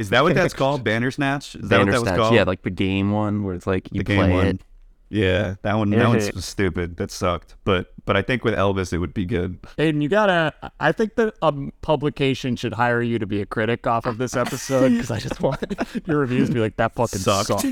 Is 0.00 0.10
that 0.10 0.22
what 0.24 0.34
that's 0.40 0.54
called? 0.54 0.82
Bandersnatch? 0.82 1.54
Is 1.56 1.68
that 1.68 1.78
what 1.78 1.90
that 1.90 2.00
was 2.00 2.10
called? 2.10 2.34
yeah, 2.34 2.44
like 2.44 2.62
the 2.62 2.70
game 2.70 3.12
one 3.12 3.44
where 3.44 3.54
it's 3.54 3.66
like 3.66 3.88
you 3.92 3.98
the 4.00 4.04
game 4.04 4.18
play 4.18 4.32
one. 4.32 4.46
it. 4.46 4.60
Yeah, 5.12 5.56
that 5.62 5.74
one. 5.74 5.90
That 5.90 5.98
Yeah. 5.98 6.08
one's 6.08 6.44
stupid. 6.44 6.96
That 6.98 7.10
sucked. 7.10 7.56
But 7.64 7.92
but 8.06 8.16
I 8.16 8.22
think 8.22 8.44
with 8.44 8.54
Elvis, 8.54 8.92
it 8.92 8.98
would 8.98 9.12
be 9.12 9.26
good. 9.26 9.58
Aidan, 9.76 10.00
you 10.02 10.08
gotta. 10.08 10.54
I 10.78 10.92
think 10.92 11.16
that 11.16 11.34
a 11.42 11.52
publication 11.82 12.54
should 12.54 12.72
hire 12.74 13.02
you 13.02 13.18
to 13.18 13.26
be 13.26 13.40
a 13.40 13.46
critic 13.46 13.88
off 13.88 14.06
of 14.06 14.18
this 14.18 14.36
episode 14.36 14.90
because 14.90 15.10
I 15.10 15.18
just 15.18 15.40
want 15.42 15.64
your 16.06 16.18
reviews 16.20 16.48
to 16.48 16.54
be 16.54 16.60
like 16.60 16.76
that 16.76 16.94
fucking 16.94 17.18
Sucked. 17.18 17.48
sucked. 17.48 17.64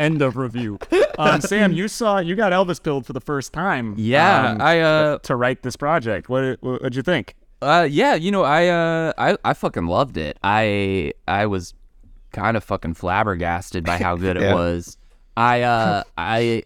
End 0.00 0.20
of 0.22 0.36
review. 0.36 0.78
Um, 1.18 1.40
Sam, 1.40 1.72
you 1.72 1.86
saw 1.88 2.18
you 2.18 2.34
got 2.34 2.52
Elvis 2.52 2.82
pilled 2.82 3.06
for 3.06 3.12
the 3.12 3.20
first 3.20 3.52
time. 3.52 3.94
Yeah, 3.96 4.50
um, 4.50 4.60
I 4.60 4.80
uh, 4.80 5.18
to 5.18 5.36
write 5.36 5.62
this 5.62 5.76
project. 5.76 6.28
What 6.28 6.58
what 6.60 6.82
would 6.82 6.96
you 6.96 7.02
think? 7.02 7.34
Uh, 7.62 7.88
yeah, 7.90 8.14
you 8.14 8.30
know, 8.30 8.42
I 8.42 8.68
uh, 8.68 9.12
I 9.16 9.36
I 9.44 9.54
fucking 9.54 9.86
loved 9.86 10.16
it. 10.16 10.38
I 10.42 11.12
I 11.26 11.46
was 11.46 11.74
kind 12.32 12.56
of 12.56 12.64
fucking 12.64 12.94
flabbergasted 12.94 13.84
by 13.84 13.98
how 13.98 14.16
good 14.16 14.36
it 14.36 14.54
was. 14.54 14.98
I 15.36 15.62
uh, 15.62 16.02
I 16.18 16.64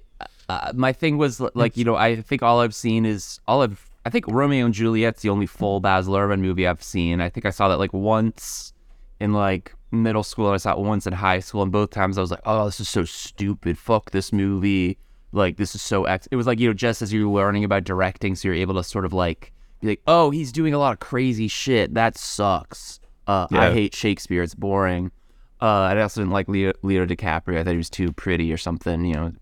uh, 0.48 0.72
my 0.74 0.92
thing 0.92 1.16
was 1.16 1.40
like, 1.54 1.76
you 1.76 1.84
know, 1.84 1.94
I 1.94 2.20
think 2.20 2.42
all 2.42 2.60
I've 2.60 2.74
seen 2.74 3.06
is 3.06 3.40
all 3.46 3.62
I've. 3.62 3.88
I 4.04 4.10
think 4.10 4.26
Romeo 4.26 4.64
and 4.64 4.74
Juliet's 4.74 5.22
the 5.22 5.28
only 5.28 5.46
full 5.46 5.78
Baz 5.78 6.08
Luhrmann 6.08 6.40
movie 6.40 6.66
I've 6.66 6.82
seen. 6.82 7.20
I 7.20 7.28
think 7.28 7.46
I 7.46 7.50
saw 7.50 7.68
that 7.68 7.78
like 7.78 7.92
once 7.92 8.72
in 9.20 9.32
like 9.32 9.74
middle 9.92 10.22
school 10.22 10.46
and 10.46 10.54
I 10.54 10.56
saw 10.56 10.72
it 10.72 10.78
once 10.78 11.06
in 11.06 11.12
high 11.12 11.38
school, 11.38 11.62
and 11.62 11.70
both 11.70 11.90
times 11.90 12.18
I 12.18 12.20
was 12.20 12.30
like, 12.30 12.40
oh, 12.46 12.64
this 12.64 12.80
is 12.80 12.88
so 12.88 13.04
stupid. 13.04 13.78
Fuck 13.78 14.10
this 14.10 14.32
movie. 14.32 14.98
Like 15.32 15.56
this 15.56 15.76
is 15.76 15.82
so 15.82 16.04
ex. 16.04 16.26
It 16.32 16.36
was 16.36 16.48
like 16.48 16.58
you 16.58 16.68
know, 16.68 16.74
just 16.74 17.02
as 17.02 17.12
you 17.12 17.28
were 17.28 17.40
learning 17.40 17.62
about 17.62 17.84
directing, 17.84 18.34
so 18.34 18.48
you're 18.48 18.56
able 18.56 18.74
to 18.74 18.82
sort 18.82 19.04
of 19.04 19.12
like 19.12 19.52
be 19.80 19.88
like, 19.88 20.02
oh, 20.06 20.30
he's 20.30 20.52
doing 20.52 20.74
a 20.74 20.78
lot 20.78 20.92
of 20.92 21.00
crazy 21.00 21.48
shit. 21.48 21.94
That 21.94 22.16
sucks. 22.16 23.00
Uh, 23.26 23.46
I 23.52 23.72
hate 23.72 23.94
Shakespeare. 23.94 24.42
It's 24.42 24.54
boring. 24.54 25.12
Uh, 25.60 25.66
I 25.66 26.00
also 26.00 26.22
didn't 26.22 26.32
like 26.32 26.48
Leo, 26.48 26.72
Leo 26.82 27.04
DiCaprio. 27.04 27.58
I 27.58 27.64
thought 27.64 27.72
he 27.72 27.76
was 27.76 27.90
too 27.90 28.12
pretty 28.12 28.52
or 28.52 28.56
something. 28.56 29.04
You 29.04 29.14
know, 29.14 29.32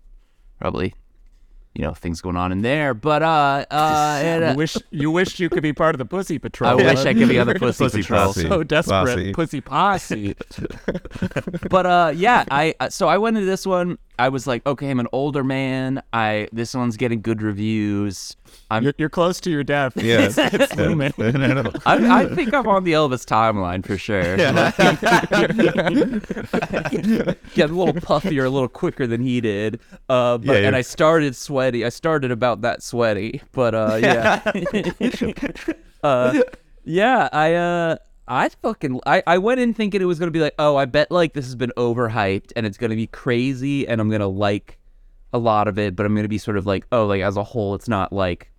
probably, 0.59 0.93
you 1.73 1.81
know, 1.81 1.93
things 1.93 2.19
going 2.21 2.35
on 2.35 2.51
in 2.51 2.61
there. 2.61 2.93
But 2.93 3.23
uh, 3.23 3.65
uh, 3.71 4.19
and, 4.21 4.43
uh, 4.43 4.47
You 4.49 4.55
wish 4.57 4.77
you 4.91 5.11
wish 5.11 5.39
you 5.39 5.49
could 5.49 5.63
be 5.63 5.73
part 5.73 5.95
of 5.95 5.99
the 5.99 6.05
Pussy 6.05 6.37
Patrol. 6.37 6.71
I 6.71 6.75
wish 6.75 7.05
I 7.05 7.13
could 7.13 7.29
be 7.29 7.39
on 7.39 7.47
the 7.47 7.55
Pussy, 7.55 7.85
Pussy 7.85 8.01
Patrol. 8.01 8.25
Posse. 8.25 8.47
So 8.47 8.63
desperate, 8.63 9.33
Posse. 9.33 9.33
Pussy 9.33 9.61
Posse. 9.61 10.35
but 11.69 11.85
uh, 11.85 12.11
yeah, 12.15 12.43
I 12.51 12.75
uh, 12.79 12.89
so 12.89 13.07
I 13.07 13.17
went 13.17 13.37
into 13.37 13.47
this 13.47 13.65
one. 13.65 13.97
I 14.19 14.29
was 14.29 14.45
like, 14.45 14.65
okay, 14.67 14.89
I'm 14.89 14.99
an 14.99 15.07
older 15.13 15.43
man. 15.43 16.03
I 16.11 16.49
this 16.51 16.75
one's 16.75 16.97
getting 16.97 17.21
good 17.21 17.41
reviews. 17.41 18.35
I'm 18.69 18.83
You're, 18.83 18.93
you're 18.97 19.09
close 19.09 19.39
to 19.41 19.49
your 19.49 19.63
death. 19.63 19.93
Yeah. 19.95 20.29
it's 20.37 20.75
looming. 20.75 21.13
I, 21.85 22.23
I 22.23 22.35
think 22.35 22.53
I'm 22.53 22.67
on 22.67 22.83
the 22.83 22.93
Elvis 22.93 23.25
timeline 23.25 23.85
for 23.85 23.97
sure. 23.97 24.35
Get 27.53 27.69
a 27.69 27.73
little 27.73 27.93
puffier, 27.93 28.45
a 28.45 28.49
little 28.49 28.67
quicker 28.67 29.07
than 29.07 29.21
he 29.21 29.39
did. 29.39 29.79
Uh, 30.09 30.37
but, 30.37 30.61
Yeah, 30.61 30.67
and 30.67 30.75
I 30.75 30.81
started 30.81 31.35
sweaty. 31.35 31.85
I 31.85 31.89
started 31.89 32.31
about 32.31 32.61
that 32.61 32.83
sweaty, 32.83 33.41
but 33.53 33.73
uh, 33.73 33.99
yeah, 34.01 34.41
uh, 36.03 36.41
yeah. 36.83 37.29
I 37.31 37.53
uh, 37.53 37.95
I 38.29 38.47
fucking 38.49 39.01
I, 39.05 39.23
I 39.25 39.37
went 39.39 39.59
in 39.59 39.73
thinking 39.73 40.01
it 40.01 40.05
was 40.05 40.19
gonna 40.19 40.31
be 40.31 40.39
like, 40.39 40.53
oh, 40.59 40.75
I 40.75 40.85
bet 40.85 41.09
like 41.11 41.33
this 41.33 41.45
has 41.45 41.55
been 41.55 41.73
overhyped 41.75 42.51
and 42.55 42.65
it's 42.65 42.77
gonna 42.77 42.95
be 42.95 43.07
crazy 43.07 43.87
and 43.87 43.99
I'm 43.99 44.09
gonna 44.09 44.27
like 44.27 44.77
a 45.33 45.37
lot 45.39 45.67
of 45.67 45.77
it, 45.79 45.95
but 45.95 46.05
I'm 46.05 46.15
gonna 46.15 46.27
be 46.27 46.37
sort 46.37 46.55
of 46.57 46.65
like, 46.65 46.85
oh, 46.91 47.05
like 47.07 47.21
as 47.21 47.37
a 47.37 47.43
whole, 47.43 47.73
it's 47.75 47.87
not 47.89 48.13
like 48.13 48.51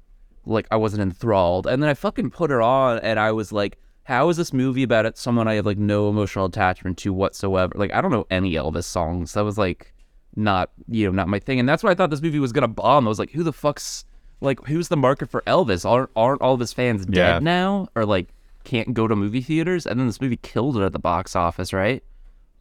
like 0.44 0.66
I 0.70 0.76
wasn't 0.76 1.02
enthralled. 1.02 1.66
And 1.66 1.82
then 1.82 1.88
I 1.88 1.94
fucking 1.94 2.30
put 2.30 2.50
her 2.50 2.60
on 2.60 2.98
and 2.98 3.20
I 3.20 3.30
was 3.32 3.52
like, 3.52 3.78
how 4.04 4.28
is 4.28 4.36
this 4.36 4.52
movie 4.52 4.82
about 4.82 5.06
it 5.06 5.16
someone 5.16 5.46
I 5.46 5.54
have 5.54 5.66
like 5.66 5.78
no 5.78 6.08
emotional 6.08 6.46
attachment 6.46 6.98
to 6.98 7.12
whatsoever? 7.12 7.72
Like 7.76 7.92
I 7.92 8.00
don't 8.00 8.10
know 8.10 8.26
any 8.30 8.54
Elvis 8.54 8.84
songs. 8.84 9.34
That 9.34 9.44
was 9.44 9.56
like 9.56 9.94
not 10.34 10.70
you 10.88 11.06
know, 11.06 11.12
not 11.12 11.28
my 11.28 11.38
thing. 11.38 11.60
And 11.60 11.68
that's 11.68 11.82
why 11.84 11.90
I 11.90 11.94
thought 11.94 12.10
this 12.10 12.22
movie 12.22 12.40
was 12.40 12.52
gonna 12.52 12.66
bomb. 12.68 13.06
I 13.06 13.08
was 13.08 13.18
like, 13.20 13.30
who 13.30 13.44
the 13.44 13.52
fuck's 13.52 14.04
like 14.40 14.64
who's 14.66 14.88
the 14.88 14.96
market 14.96 15.30
for 15.30 15.42
Elvis? 15.42 15.88
Aren't 15.88 16.10
aren't 16.16 16.42
all 16.42 16.54
of 16.54 16.60
his 16.60 16.72
fans 16.72 17.06
dead 17.06 17.14
Yeah. 17.16 17.38
now? 17.38 17.88
Or 17.94 18.04
like 18.04 18.28
can't 18.64 18.94
go 18.94 19.08
to 19.08 19.16
movie 19.16 19.40
theaters? 19.42 19.86
And 19.86 19.98
then 19.98 20.06
this 20.06 20.20
movie 20.20 20.36
killed 20.36 20.76
it 20.76 20.82
at 20.82 20.92
the 20.92 20.98
box 20.98 21.34
office, 21.36 21.72
right? 21.72 22.02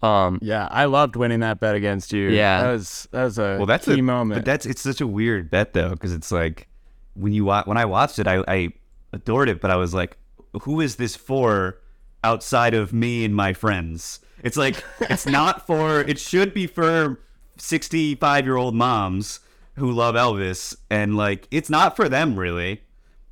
Um 0.01 0.39
Yeah, 0.41 0.67
I 0.71 0.85
loved 0.85 1.15
winning 1.15 1.41
that 1.41 1.59
bet 1.59 1.75
against 1.75 2.13
you. 2.13 2.29
Yeah. 2.29 2.63
that 2.63 2.71
was 2.71 3.07
that 3.11 3.23
was 3.23 3.37
a 3.37 3.57
well, 3.57 3.65
that's 3.65 3.85
key 3.85 3.99
a 3.99 4.03
moment. 4.03 4.39
But 4.39 4.45
that's 4.45 4.65
it's 4.65 4.81
such 4.81 5.01
a 5.01 5.07
weird 5.07 5.49
bet 5.49 5.73
though, 5.73 5.91
because 5.91 6.13
it's 6.13 6.31
like 6.31 6.67
when 7.15 7.33
you 7.33 7.45
when 7.45 7.77
I 7.77 7.85
watched 7.85 8.19
it, 8.19 8.27
I, 8.27 8.43
I 8.47 8.69
adored 9.11 9.49
it, 9.49 9.59
but 9.61 9.71
I 9.71 9.75
was 9.75 9.93
like, 9.93 10.17
who 10.61 10.81
is 10.81 10.95
this 10.95 11.15
for 11.15 11.79
outside 12.23 12.73
of 12.73 12.93
me 12.93 13.25
and 13.25 13.35
my 13.35 13.53
friends? 13.53 14.19
It's 14.43 14.57
like 14.57 14.83
it's 15.01 15.25
not 15.39 15.67
for. 15.67 16.01
It 16.01 16.19
should 16.19 16.53
be 16.53 16.65
for 16.67 17.19
sixty-five 17.57 18.45
year 18.45 18.55
old 18.55 18.75
moms 18.75 19.41
who 19.75 19.91
love 19.91 20.15
Elvis, 20.15 20.75
and 20.89 21.17
like 21.17 21.47
it's 21.51 21.69
not 21.69 21.95
for 21.95 22.07
them 22.09 22.37
really, 22.39 22.83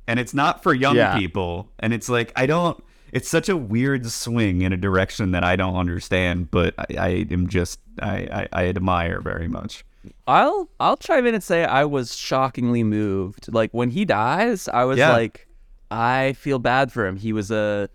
and 0.08 0.18
it's 0.18 0.34
not 0.34 0.62
for 0.64 0.74
young 0.74 0.96
Yeah. 0.96 1.16
people, 1.16 1.68
and 1.78 1.92
it's 1.94 2.08
like 2.08 2.32
I 2.34 2.46
don't. 2.46 2.82
It's 3.12 3.28
such 3.28 3.48
a 3.48 3.56
weird 3.56 4.04
swing 4.10 4.60
in 4.62 4.72
a 4.72 4.76
direction 4.76 5.30
that 5.30 5.42
I 5.44 5.56
don't 5.56 5.76
understand, 5.76 6.50
but 6.50 6.74
I, 6.78 6.86
I 6.98 7.08
am 7.30 7.48
just 7.48 7.78
I, 8.02 8.28
I, 8.52 8.64
I 8.64 8.66
admire 8.68 9.20
very 9.20 9.46
much. 9.48 9.84
I'll 10.26 10.68
I'll 10.80 10.96
chime 10.96 11.24
in 11.26 11.34
and 11.34 11.42
say 11.42 11.64
I 11.64 11.84
was 11.84 12.16
shockingly 12.16 12.82
moved. 12.82 13.52
Like 13.52 13.70
when 13.72 13.90
he 13.90 14.04
dies, 14.04 14.68
I 14.68 14.84
was 14.84 14.98
Yeah. 14.98 15.12
like, 15.12 15.46
I 15.90 16.34
feel 16.34 16.58
bad 16.58 16.92
for 16.92 17.06
him. 17.06 17.16
He 17.16 17.32
was 17.32 17.50
a, 17.50 17.88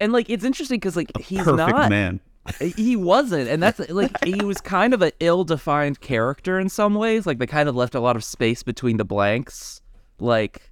and 0.00 0.12
like 0.12 0.30
it's 0.30 0.44
interesting 0.44 0.78
because 0.80 0.96
like 0.96 1.10
he's 1.18 1.42
Perfect 1.44 1.56
not. 1.76 1.90
man. 1.90 2.20
He 2.60 2.94
wasn't, 2.96 3.48
and 3.48 3.62
that's 3.62 3.78
like 3.90 4.22
he 4.24 4.44
was 4.44 4.60
kind 4.60 4.92
of 4.92 5.00
an 5.00 5.12
ill-defined 5.20 6.00
character 6.02 6.58
in 6.60 6.68
some 6.68 6.94
ways. 6.94 7.26
Like 7.26 7.38
they 7.38 7.46
kind 7.46 7.68
of 7.70 7.74
left 7.76 7.94
a 7.94 8.00
lot 8.00 8.16
of 8.16 8.24
space 8.24 8.62
between 8.62 8.96
the 8.98 9.04
blanks. 9.04 9.80
Like 10.18 10.70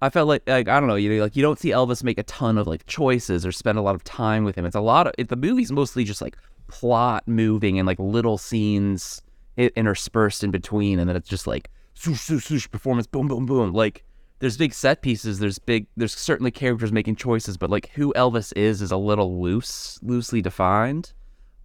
I 0.00 0.10
felt 0.10 0.28
like 0.28 0.42
like 0.46 0.68
I 0.68 0.78
don't 0.78 0.88
know, 0.88 0.94
you 0.94 1.10
know, 1.10 1.22
like 1.22 1.36
you 1.36 1.42
don't 1.42 1.58
see 1.58 1.70
Elvis 1.70 2.04
make 2.04 2.18
a 2.18 2.22
ton 2.22 2.58
of 2.58 2.66
like 2.66 2.86
choices 2.86 3.44
or 3.44 3.52
spend 3.52 3.78
a 3.78 3.82
lot 3.82 3.94
of 3.94 4.04
time 4.04 4.44
with 4.44 4.56
him. 4.56 4.64
It's 4.64 4.76
a 4.76 4.80
lot 4.80 5.06
of 5.06 5.14
it, 5.18 5.28
the 5.28 5.36
movie's 5.36 5.72
mostly 5.72 6.04
just 6.04 6.22
like 6.22 6.36
plot 6.68 7.26
moving 7.26 7.78
and 7.78 7.86
like 7.86 7.98
little 7.98 8.38
scenes 8.38 9.22
interspersed 9.56 10.44
in 10.44 10.50
between, 10.50 10.98
and 10.98 11.08
then 11.08 11.16
it's 11.16 11.28
just 11.28 11.46
like 11.46 11.70
swoosh 11.94 12.20
swoosh 12.20 12.46
swoosh 12.46 12.70
performance, 12.70 13.06
boom 13.06 13.26
boom 13.26 13.44
boom. 13.46 13.72
Like 13.72 14.04
there's 14.38 14.56
big 14.56 14.72
set 14.72 15.02
pieces, 15.02 15.40
there's 15.40 15.58
big, 15.58 15.86
there's 15.96 16.14
certainly 16.14 16.52
characters 16.52 16.92
making 16.92 17.16
choices, 17.16 17.56
but 17.56 17.70
like 17.70 17.90
who 17.94 18.12
Elvis 18.14 18.52
is 18.56 18.80
is 18.80 18.92
a 18.92 18.96
little 18.96 19.40
loose, 19.42 19.98
loosely 20.02 20.40
defined. 20.40 21.12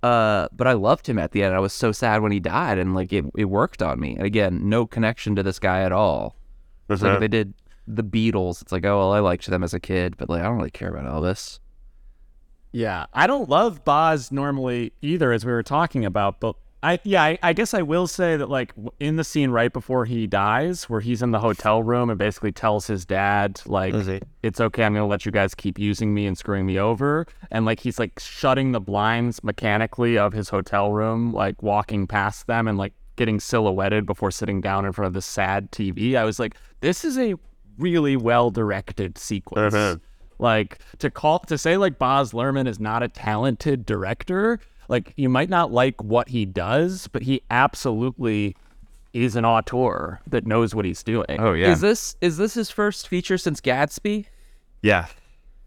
Uh, 0.01 0.49
but 0.51 0.67
I 0.67 0.73
loved 0.73 1.07
him 1.07 1.17
at 1.17 1.31
the 1.31 1.43
end. 1.43 1.55
I 1.55 1.59
was 1.59 1.71
so 1.71 1.91
sad 1.93 2.21
when 2.21 2.31
he 2.31 2.39
died, 2.39 2.77
and 2.77 2.95
like 2.95 3.13
it, 3.13 3.25
it 3.37 3.45
worked 3.45 3.81
on 3.81 3.99
me. 3.99 4.15
And 4.15 4.25
again, 4.25 4.67
no 4.67 4.85
connection 4.85 5.35
to 5.35 5.43
this 5.43 5.59
guy 5.59 5.83
at 5.83 5.91
all. 5.91 6.35
Like 6.89 7.19
they 7.19 7.27
did 7.29 7.53
the 7.87 8.03
Beatles. 8.03 8.61
It's 8.61 8.71
like, 8.71 8.85
oh 8.85 8.97
well, 8.97 9.11
I 9.11 9.19
liked 9.19 9.45
them 9.47 9.63
as 9.63 9.73
a 9.73 9.79
kid, 9.79 10.17
but 10.17 10.29
like 10.29 10.41
I 10.41 10.45
don't 10.45 10.57
really 10.57 10.71
care 10.71 10.89
about 10.89 11.05
Elvis. 11.05 11.59
Yeah, 12.71 13.05
I 13.13 13.27
don't 13.27 13.49
love 13.49 13.85
Baz 13.85 14.31
normally 14.31 14.93
either, 15.01 15.31
as 15.31 15.45
we 15.45 15.51
were 15.51 15.61
talking 15.63 16.05
about. 16.05 16.39
But 16.39 16.55
I, 16.81 16.99
yeah, 17.03 17.23
I, 17.23 17.39
I 17.43 17.53
guess 17.53 17.73
I 17.73 17.83
will 17.83 18.07
say 18.07 18.35
that 18.35 18.49
like 18.49 18.73
in 18.99 19.15
the 19.15 19.23
scene 19.23 19.51
right 19.51 19.71
before 19.71 20.05
he 20.05 20.25
dies, 20.25 20.89
where 20.89 20.99
he's 20.99 21.21
in 21.21 21.31
the 21.31 21.39
hotel 21.39 21.83
room 21.83 22.09
and 22.09 22.17
basically 22.17 22.51
tells 22.51 22.87
his 22.87 23.05
dad 23.05 23.61
like, 23.67 23.93
"It's 24.41 24.59
okay, 24.59 24.83
I'm 24.83 24.93
gonna 24.93 25.05
let 25.05 25.25
you 25.25 25.31
guys 25.31 25.53
keep 25.53 25.77
using 25.77 26.13
me 26.13 26.25
and 26.25 26.37
screwing 26.37 26.65
me 26.65 26.79
over," 26.79 27.27
and 27.51 27.63
like 27.65 27.79
he's 27.79 27.99
like 27.99 28.19
shutting 28.19 28.71
the 28.71 28.81
blinds 28.81 29.43
mechanically 29.43 30.17
of 30.17 30.33
his 30.33 30.49
hotel 30.49 30.91
room, 30.91 31.31
like 31.31 31.61
walking 31.61 32.07
past 32.07 32.47
them 32.47 32.67
and 32.67 32.77
like 32.77 32.93
getting 33.15 33.39
silhouetted 33.39 34.05
before 34.05 34.31
sitting 34.31 34.59
down 34.59 34.85
in 34.85 34.91
front 34.91 35.07
of 35.07 35.13
the 35.13 35.21
sad 35.21 35.71
TV. 35.71 36.15
I 36.15 36.23
was 36.23 36.39
like, 36.39 36.57
this 36.81 37.05
is 37.05 37.17
a 37.17 37.35
really 37.77 38.15
well 38.15 38.49
directed 38.51 39.17
sequence. 39.17 39.99
Like 40.39 40.79
to 40.99 41.09
call 41.09 41.39
to 41.39 41.57
say 41.57 41.77
like 41.77 41.99
Baz 41.99 42.31
Luhrmann 42.31 42.67
is 42.67 42.79
not 42.79 43.03
a 43.03 43.07
talented 43.07 43.85
director, 43.85 44.59
like 44.89 45.13
you 45.15 45.29
might 45.29 45.49
not 45.49 45.71
like 45.71 46.01
what 46.03 46.29
he 46.29 46.45
does, 46.45 47.07
but 47.07 47.21
he 47.21 47.41
absolutely 47.49 48.55
is 49.13 49.35
an 49.35 49.45
auteur 49.45 50.19
that 50.27 50.45
knows 50.47 50.73
what 50.73 50.85
he's 50.85 51.03
doing. 51.03 51.37
Oh 51.39 51.53
yeah, 51.53 51.71
Is 51.71 51.81
this 51.81 52.15
is 52.19 52.37
this 52.37 52.55
his 52.55 52.69
first 52.71 53.07
feature 53.07 53.37
since 53.37 53.61
Gatsby? 53.61 54.25
yeah. 54.81 55.07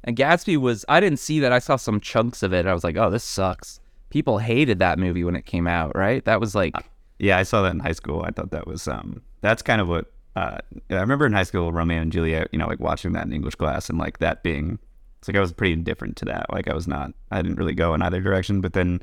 And 0.05 0.17
Gatsby 0.17 0.57
was 0.57 0.85
I 0.89 1.01
didn't 1.01 1.19
see 1.19 1.41
that. 1.41 1.53
I 1.53 1.59
saw 1.59 1.77
some 1.77 2.01
chunks 2.01 2.43
of 2.45 2.53
it. 2.53 2.67
I 2.67 2.75
was 2.75 2.85
like, 2.85 2.97
oh, 2.97 3.11
this 3.11 3.25
sucks. 3.25 3.81
People 4.11 4.39
hated 4.39 4.79
that 4.79 4.99
movie 5.01 5.25
when 5.25 5.35
it 5.35 5.47
came 5.47 5.67
out, 5.67 5.97
right? 5.97 6.25
That 6.25 6.41
was 6.41 6.55
like 6.55 6.75
Yeah, 7.19 7.39
I 7.39 7.45
saw 7.45 7.63
that 7.63 7.73
in 7.73 7.81
high 7.81 7.93
school. 7.93 8.23
I 8.23 8.31
thought 8.31 8.51
that 8.51 8.67
was 8.67 8.87
um 8.89 9.23
that's 9.41 9.63
kind 9.63 9.81
of 9.81 9.89
what 9.89 10.13
uh 10.37 10.59
I 10.91 10.95
remember 10.95 11.27
in 11.27 11.33
high 11.33 11.43
school 11.43 11.73
Romeo 11.73 12.01
and 12.01 12.13
Juliet, 12.13 12.49
you 12.53 12.59
know, 12.59 12.69
like 12.69 12.81
watching 12.81 13.13
that 13.13 13.27
in 13.27 13.33
English 13.33 13.57
class 13.57 13.89
and 13.91 13.99
like 13.99 14.19
that 14.19 14.43
being 14.43 14.79
it's 15.19 15.29
like 15.29 15.37
I 15.37 15.41
was 15.41 15.53
pretty 15.53 15.73
indifferent 15.73 16.17
to 16.19 16.25
that. 16.27 16.47
Like 16.53 16.69
I 16.69 16.75
was 16.75 16.87
not 16.87 17.13
I 17.31 17.43
didn't 17.43 17.59
really 17.59 17.75
go 17.75 17.95
in 17.95 18.03
either 18.03 18.21
direction, 18.21 18.61
but 18.61 18.75
then 18.75 19.03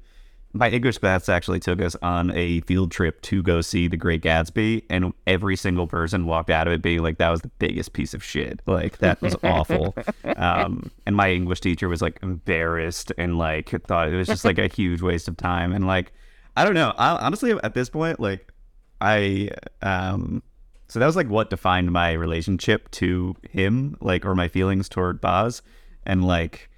my 0.53 0.69
English 0.69 0.99
class 0.99 1.27
actually 1.29 1.59
took 1.59 1.81
us 1.81 1.95
on 2.03 2.31
a 2.35 2.61
field 2.61 2.91
trip 2.91 3.21
to 3.23 3.41
go 3.41 3.59
see 3.61 3.87
The 3.87 3.97
Great 3.97 4.21
Gatsby, 4.21 4.83
and 4.87 5.11
every 5.25 5.55
single 5.55 5.87
person 5.87 6.27
walked 6.27 6.51
out 6.51 6.67
of 6.67 6.73
it 6.73 6.81
being 6.83 7.01
like, 7.01 7.17
"That 7.17 7.31
was 7.31 7.41
the 7.41 7.49
biggest 7.57 7.93
piece 7.93 8.13
of 8.13 8.23
shit. 8.23 8.61
Like 8.67 8.99
that 8.99 9.21
was 9.21 9.35
awful." 9.43 9.95
Um, 10.35 10.91
and 11.05 11.15
my 11.15 11.31
English 11.31 11.61
teacher 11.61 11.87
was 11.87 12.01
like 12.01 12.19
embarrassed 12.23 13.11
and 13.17 13.37
like 13.37 13.69
thought 13.85 14.09
it 14.09 14.15
was 14.15 14.27
just 14.27 14.45
like 14.45 14.57
a 14.57 14.67
huge 14.67 15.01
waste 15.01 15.27
of 15.27 15.37
time. 15.37 15.73
And 15.73 15.85
like, 15.85 16.11
I 16.57 16.65
don't 16.65 16.73
know. 16.73 16.93
I, 16.97 17.17
honestly, 17.17 17.51
at 17.63 17.73
this 17.73 17.89
point, 17.89 18.19
like, 18.19 18.51
I 18.99 19.49
um, 19.81 20.41
so 20.87 20.99
that 20.99 21.05
was 21.05 21.15
like 21.15 21.27
what 21.27 21.49
defined 21.49 21.91
my 21.91 22.11
relationship 22.13 22.89
to 22.91 23.35
him, 23.49 23.97
like, 24.01 24.25
or 24.25 24.35
my 24.35 24.47
feelings 24.47 24.87
toward 24.89 25.19
Baz, 25.21 25.61
and 26.05 26.23
like, 26.25 26.69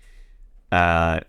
uh, 0.71 1.19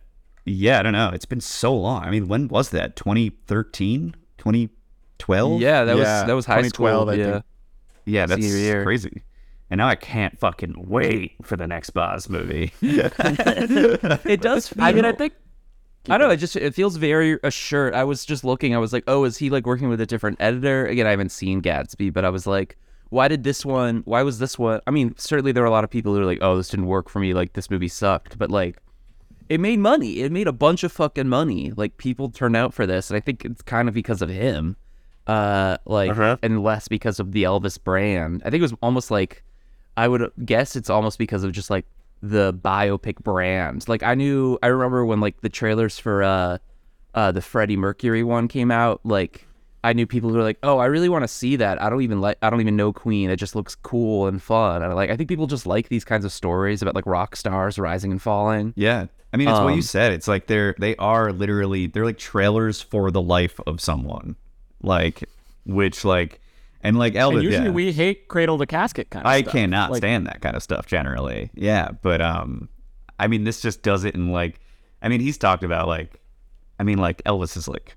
yeah, 0.45 0.79
I 0.79 0.83
don't 0.83 0.93
know. 0.93 1.11
It's 1.13 1.25
been 1.25 1.41
so 1.41 1.75
long. 1.77 2.03
I 2.05 2.11
mean, 2.11 2.29
when 2.29 2.49
was 2.49 2.71
that? 2.71 2.95
2013, 2.97 4.15
2012? 4.39 5.61
yeah, 5.61 5.85
that 5.85 5.97
Yeah, 5.97 6.21
was 6.21 6.27
that 6.29 6.33
was 6.35 6.47
high 6.47 6.63
2012, 6.63 7.01
school. 7.03 7.11
I 7.11 7.15
yeah. 7.15 7.33
think. 7.33 7.45
yeah, 8.05 8.27
that's 8.27 8.43
senior 8.43 8.59
year. 8.59 8.85
crazy. 8.85 9.23
And 9.69 9.79
now 9.79 9.89
I 9.89 9.97
can't 9.97 10.39
fucking 10.39 10.75
wait 10.89 11.35
for 11.43 11.57
the 11.57 11.67
next 11.67 11.91
Baz 11.91 12.29
movie. 12.29 12.73
It 12.81 14.41
does. 14.41 14.69
Feel, 14.69 14.85
I 14.85 14.93
mean, 14.93 15.05
I 15.05 15.11
think 15.13 15.33
I 16.09 16.19
don't 16.19 16.29
know. 16.29 16.35
It 16.35 16.37
just 16.39 16.57
it 16.57 16.75
feels 16.75 16.97
very 16.97 17.39
assured. 17.43 17.95
I 17.95 18.05
was 18.05 18.25
just 18.25 18.45
looking. 18.45 18.75
I 18.75 18.79
was 18.79 18.93
like, 18.93 19.05
oh, 19.09 19.25
is 19.25 19.37
he 19.39 19.51
like 19.51 19.67
working 19.67 19.89
with 19.89 20.01
a 20.01 20.07
different 20.07 20.37
editor? 20.41 20.87
Again, 20.87 21.07
I 21.07 21.11
haven't 21.11 21.31
seen 21.33 21.61
Gatsby, 21.61 22.13
but 22.13 22.25
I 22.25 22.31
was 22.31 22.47
like, 22.47 22.77
why 23.11 23.29
did 23.29 23.43
this 23.45 23.65
one? 23.65 24.03
Why 24.05 24.23
was 24.23 24.39
this 24.39 24.59
one? 24.59 24.81
I 24.87 24.91
mean, 24.93 25.15
certainly 25.19 25.53
there 25.53 25.63
were 25.63 25.69
a 25.69 25.73
lot 25.73 25.85
of 25.85 25.91
people 25.91 26.13
who 26.13 26.21
were 26.21 26.27
like, 26.27 26.39
oh, 26.43 26.57
this 26.57 26.69
didn't 26.69 26.87
work 26.87 27.09
for 27.09 27.19
me. 27.19 27.35
Like 27.35 27.55
this 27.55 27.71
movie 27.71 27.89
sucked. 27.89 28.39
But 28.39 28.51
like, 28.51 28.77
it 29.49 29.59
made 29.59 29.81
money. 29.81 30.21
It 30.21 30.31
made 30.31 30.47
a 30.47 30.53
bunch 30.53 30.85
of 30.85 30.93
fucking 30.93 31.29
money. 31.29 31.73
Like 31.77 31.97
people 31.97 32.31
turned 32.31 32.57
out 32.57 32.73
for 32.73 32.87
this, 32.87 33.11
and 33.11 33.17
I 33.17 33.21
think 33.21 33.45
it's 33.45 33.63
kind 33.63 33.89
of 33.89 33.95
because 33.95 34.23
of 34.23 34.29
him. 34.29 34.77
Uh, 35.27 35.77
like, 35.87 36.13
Uh-huh. 36.13 36.37
and 36.41 36.63
less 36.63 36.87
because 36.87 37.19
of 37.19 37.33
the 37.33 37.43
Elvis 37.43 37.83
brand. 37.83 38.43
I 38.45 38.51
think 38.51 38.61
it 38.61 38.63
was 38.63 38.75
almost 38.81 39.11
like 39.11 39.43
I 39.97 40.07
would 40.07 40.31
guess 40.45 40.77
it's 40.77 40.89
almost 40.91 41.19
because 41.19 41.43
of 41.43 41.51
just 41.51 41.69
like 41.69 41.85
the 42.31 42.53
biopic 42.55 43.19
brand. 43.23 43.89
Like 43.89 44.03
I 44.03 44.15
knew 44.15 44.59
I 44.63 44.69
remember 44.69 45.05
when 45.05 45.21
like 45.21 45.41
the 45.41 45.49
trailers 45.49 45.99
for 45.99 46.23
uh 46.23 46.59
uh 47.15 47.33
the 47.33 47.41
Freddie 47.43 47.77
Mercury 47.77 48.23
one 48.23 48.49
came 48.49 48.71
out, 48.71 49.01
like 49.05 49.47
I 49.85 49.93
knew 49.93 50.07
people 50.07 50.31
who 50.31 50.37
were 50.37 50.43
like, 50.43 50.59
"Oh, 50.65 50.79
I 50.79 50.87
really 50.87 51.09
want 51.09 51.23
to 51.23 51.29
see 51.29 51.57
that. 51.57 51.81
I 51.81 51.89
don't 51.89 52.03
even 52.03 52.21
like 52.21 52.39
I 52.43 52.51
don't 52.51 52.61
even 52.61 52.75
know 52.77 52.93
Queen. 52.93 53.31
It 53.31 53.37
just 53.37 53.55
looks 53.55 53.75
cool 53.77 54.27
and 54.27 54.43
fun." 54.43 54.83
And 54.83 54.95
like 54.95 55.11
I 55.11 55.17
think 55.17 55.29
people 55.29 55.47
just 55.47 55.67
like 55.67 55.89
these 55.89 56.05
kinds 56.05 56.25
of 56.25 56.33
stories 56.33 56.83
about 56.83 56.95
like 56.97 57.07
rock 57.07 57.37
stars 57.37 57.79
rising 57.79 58.11
and 58.13 58.21
falling. 58.21 58.73
yeah. 58.77 59.07
I 59.33 59.37
mean, 59.39 59.49
it's 59.49 59.59
what 59.59 59.71
you 59.71 59.75
Um, 59.77 59.83
said. 59.83 60.13
It's 60.13 60.29
like 60.29 60.47
they're, 60.47 60.75
they 60.79 60.97
are 60.97 61.31
literally, 61.31 61.89
they're 61.89 62.07
like 62.07 62.17
trailers 62.17 62.81
for 62.81 63.11
the 63.11 63.21
life 63.21 63.61
of 63.67 63.81
someone. 63.83 64.37
Like, 64.83 65.29
which 65.67 66.05
like 66.07 66.41
and 66.87 66.99
like 66.99 67.15
Elvis. 67.15 67.35
And 67.35 67.43
usually 67.43 67.65
yeah. 67.67 67.73
we 67.73 67.93
hate 67.93 68.29
cradle 68.29 68.59
to 68.59 68.67
casket 68.67 69.11
kind 69.11 69.27
of 69.27 69.31
I 69.31 69.41
stuff. 69.41 69.53
cannot 69.53 69.91
Like, 69.91 69.99
stand 69.99 70.27
that 70.27 70.41
kind 70.41 70.55
of 70.55 70.63
stuff 70.63 70.87
generally. 70.87 71.51
Yeah, 71.55 71.91
but 72.01 72.21
um, 72.21 72.69
I 73.19 73.27
mean, 73.27 73.45
this 73.45 73.61
just 73.61 73.83
does 73.83 74.05
it 74.05 74.15
in 74.15 74.31
like, 74.31 74.61
I 75.03 75.09
mean, 75.09 75.21
he's 75.21 75.37
talked 75.37 75.65
about 75.65 75.89
like, 75.89 76.21
I 76.79 76.85
mean, 76.85 76.99
like 76.99 77.23
Elvis 77.25 77.57
is 77.57 77.67
like 77.67 77.97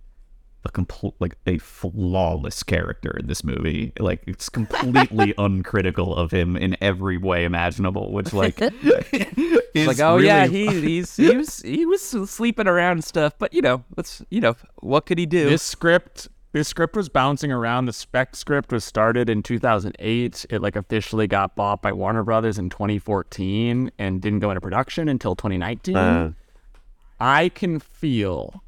a 0.65 0.69
complete 0.69 1.13
like 1.19 1.38
a 1.46 1.58
flawless 1.60 2.63
character 2.63 3.15
in 3.17 3.27
this 3.27 3.43
movie. 3.43 3.93
Like 4.00 4.24
it's 4.25 4.50
completely 4.50 5.34
uncritical 5.38 6.15
of 6.15 6.31
him 6.31 6.58
in 6.58 6.75
every 6.81 7.17
way 7.17 7.46
imaginable, 7.46 8.12
which 8.12 8.34
like 8.34 8.60
is 8.62 9.88
like, 9.88 10.00
oh 10.00 10.17
yeah, 10.17 10.48
he 10.48 10.67
he's 10.81 11.15
he 11.15 11.36
was 11.36 11.62
he 11.62 11.86
was 11.86 12.01
sleeping 12.01 12.67
around 12.67 12.93
and 12.93 13.03
stuff, 13.03 13.34
but 13.38 13.53
you 13.53 13.62
know, 13.62 13.84
let's 13.96 14.24
you 14.29 14.41
know, 14.41 14.55
what 14.79 15.05
could 15.05 15.19
he 15.19 15.27
do? 15.27 15.48
This 15.48 15.63
script, 15.63 16.27
this 16.51 16.68
script 16.68 16.96
was 16.96 17.10
bouncing 17.10 17.51
around. 17.51 17.86
The 17.86 17.94
spec 17.94 18.36
script 18.36 18.72
was 18.72 18.84
started 18.84 19.29
in 19.29 19.44
2008. 19.44 20.46
It 20.50 20.62
like 20.62 20.75
officially 20.75 21.27
got 21.27 21.56
bought 21.56 21.82
by 21.82 21.91
Warner 21.91 22.24
Brothers 22.24 22.58
in 22.58 22.70
2014 22.70 23.91
and 24.00 24.22
didn't 24.22 24.39
go 24.39 24.50
into 24.50 24.62
production 24.62 25.08
until 25.10 25.36
2019. 25.36 25.96
Uh. 25.96 26.32
I 27.20 27.50
can 27.50 27.79
feel 27.79 28.63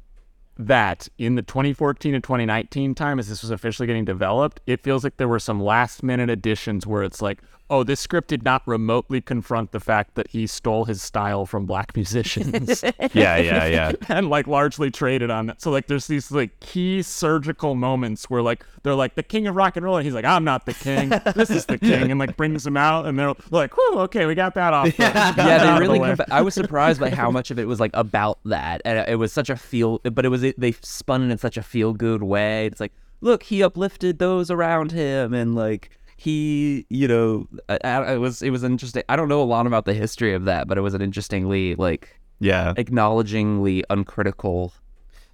that 0.58 1.08
in 1.18 1.34
the 1.34 1.42
2014 1.42 2.12
to 2.12 2.20
2019 2.20 2.94
time, 2.94 3.18
as 3.18 3.28
this 3.28 3.42
was 3.42 3.50
officially 3.50 3.86
getting 3.86 4.04
developed, 4.04 4.60
it 4.66 4.82
feels 4.82 5.02
like 5.02 5.16
there 5.16 5.28
were 5.28 5.38
some 5.38 5.60
last 5.60 6.02
minute 6.02 6.30
additions 6.30 6.86
where 6.86 7.02
it's 7.02 7.22
like, 7.22 7.40
oh, 7.70 7.82
this 7.82 8.00
script 8.00 8.28
did 8.28 8.42
not 8.42 8.62
remotely 8.66 9.20
confront 9.20 9.72
the 9.72 9.80
fact 9.80 10.14
that 10.14 10.28
he 10.28 10.46
stole 10.46 10.84
his 10.84 11.00
style 11.02 11.46
from 11.46 11.64
black 11.64 11.92
musicians 11.96 12.82
yeah, 13.14 13.36
yeah, 13.36 13.66
yeah. 13.66 13.92
and 14.08 14.28
like 14.28 14.46
largely 14.46 14.90
traded 14.90 15.30
on 15.30 15.46
that. 15.46 15.62
So 15.62 15.70
like 15.70 15.86
there's 15.86 16.06
these 16.06 16.30
like 16.30 16.58
key 16.60 17.02
surgical 17.02 17.74
moments 17.74 18.28
where 18.28 18.42
like 18.42 18.64
they're 18.82 18.94
like 18.94 19.14
the 19.14 19.22
king 19.22 19.46
of 19.46 19.56
rock 19.56 19.76
and 19.76 19.84
roll 19.84 19.96
and 19.96 20.04
he's 20.04 20.14
like 20.14 20.24
I'm 20.24 20.44
not 20.44 20.66
the 20.66 20.74
king. 20.74 21.10
This 21.34 21.50
is 21.50 21.66
the 21.66 21.78
king 21.78 22.10
and 22.10 22.18
like 22.20 22.36
brings 22.36 22.66
him 22.66 22.76
out 22.76 23.06
and 23.06 23.18
they're 23.18 23.34
like, 23.50 23.76
"Whew, 23.76 24.00
okay, 24.00 24.26
we 24.26 24.34
got 24.34 24.54
that 24.54 24.72
off." 24.72 24.86
the- 24.86 24.92
got 25.02 25.36
yeah, 25.36 25.74
they 25.74 25.80
really. 25.80 25.98
way." 25.98 26.08
Conf- 26.16 26.30
I 26.30 26.42
was 26.42 26.54
surprised 26.54 27.00
by 27.00 27.10
how 27.10 27.30
much 27.30 27.50
of 27.50 27.58
it 27.58 27.66
was 27.66 27.80
like 27.80 27.90
about 27.94 28.38
that, 28.44 28.82
and 28.84 28.98
it 29.08 29.16
was 29.16 29.32
such 29.32 29.50
a 29.50 29.56
feel. 29.56 29.98
But 30.00 30.24
it 30.24 30.28
was 30.28 30.42
they 30.42 30.72
spun 30.82 31.22
it 31.22 31.32
in 31.32 31.38
such 31.38 31.56
a 31.56 31.62
feel 31.62 31.92
good 31.92 32.22
way. 32.22 32.66
It's 32.66 32.80
like, 32.80 32.92
look, 33.20 33.44
he 33.44 33.62
uplifted 33.62 34.18
those 34.18 34.50
around 34.50 34.92
him, 34.92 35.32
and 35.34 35.54
like 35.54 35.90
he, 36.22 36.86
you 36.88 37.08
know, 37.08 37.48
I, 37.68 37.78
I, 37.82 38.14
it 38.14 38.18
was 38.18 38.42
it 38.42 38.50
was 38.50 38.62
interesting. 38.62 39.02
I 39.08 39.16
don't 39.16 39.28
know 39.28 39.42
a 39.42 39.44
lot 39.44 39.66
about 39.66 39.84
the 39.86 39.94
history 39.94 40.34
of 40.34 40.44
that, 40.44 40.68
but 40.68 40.78
it 40.78 40.80
was 40.80 40.94
an 40.94 41.02
interestingly 41.02 41.74
like 41.74 42.20
Yeah. 42.38 42.74
acknowledgingly 42.76 43.82
uncritical. 43.90 44.72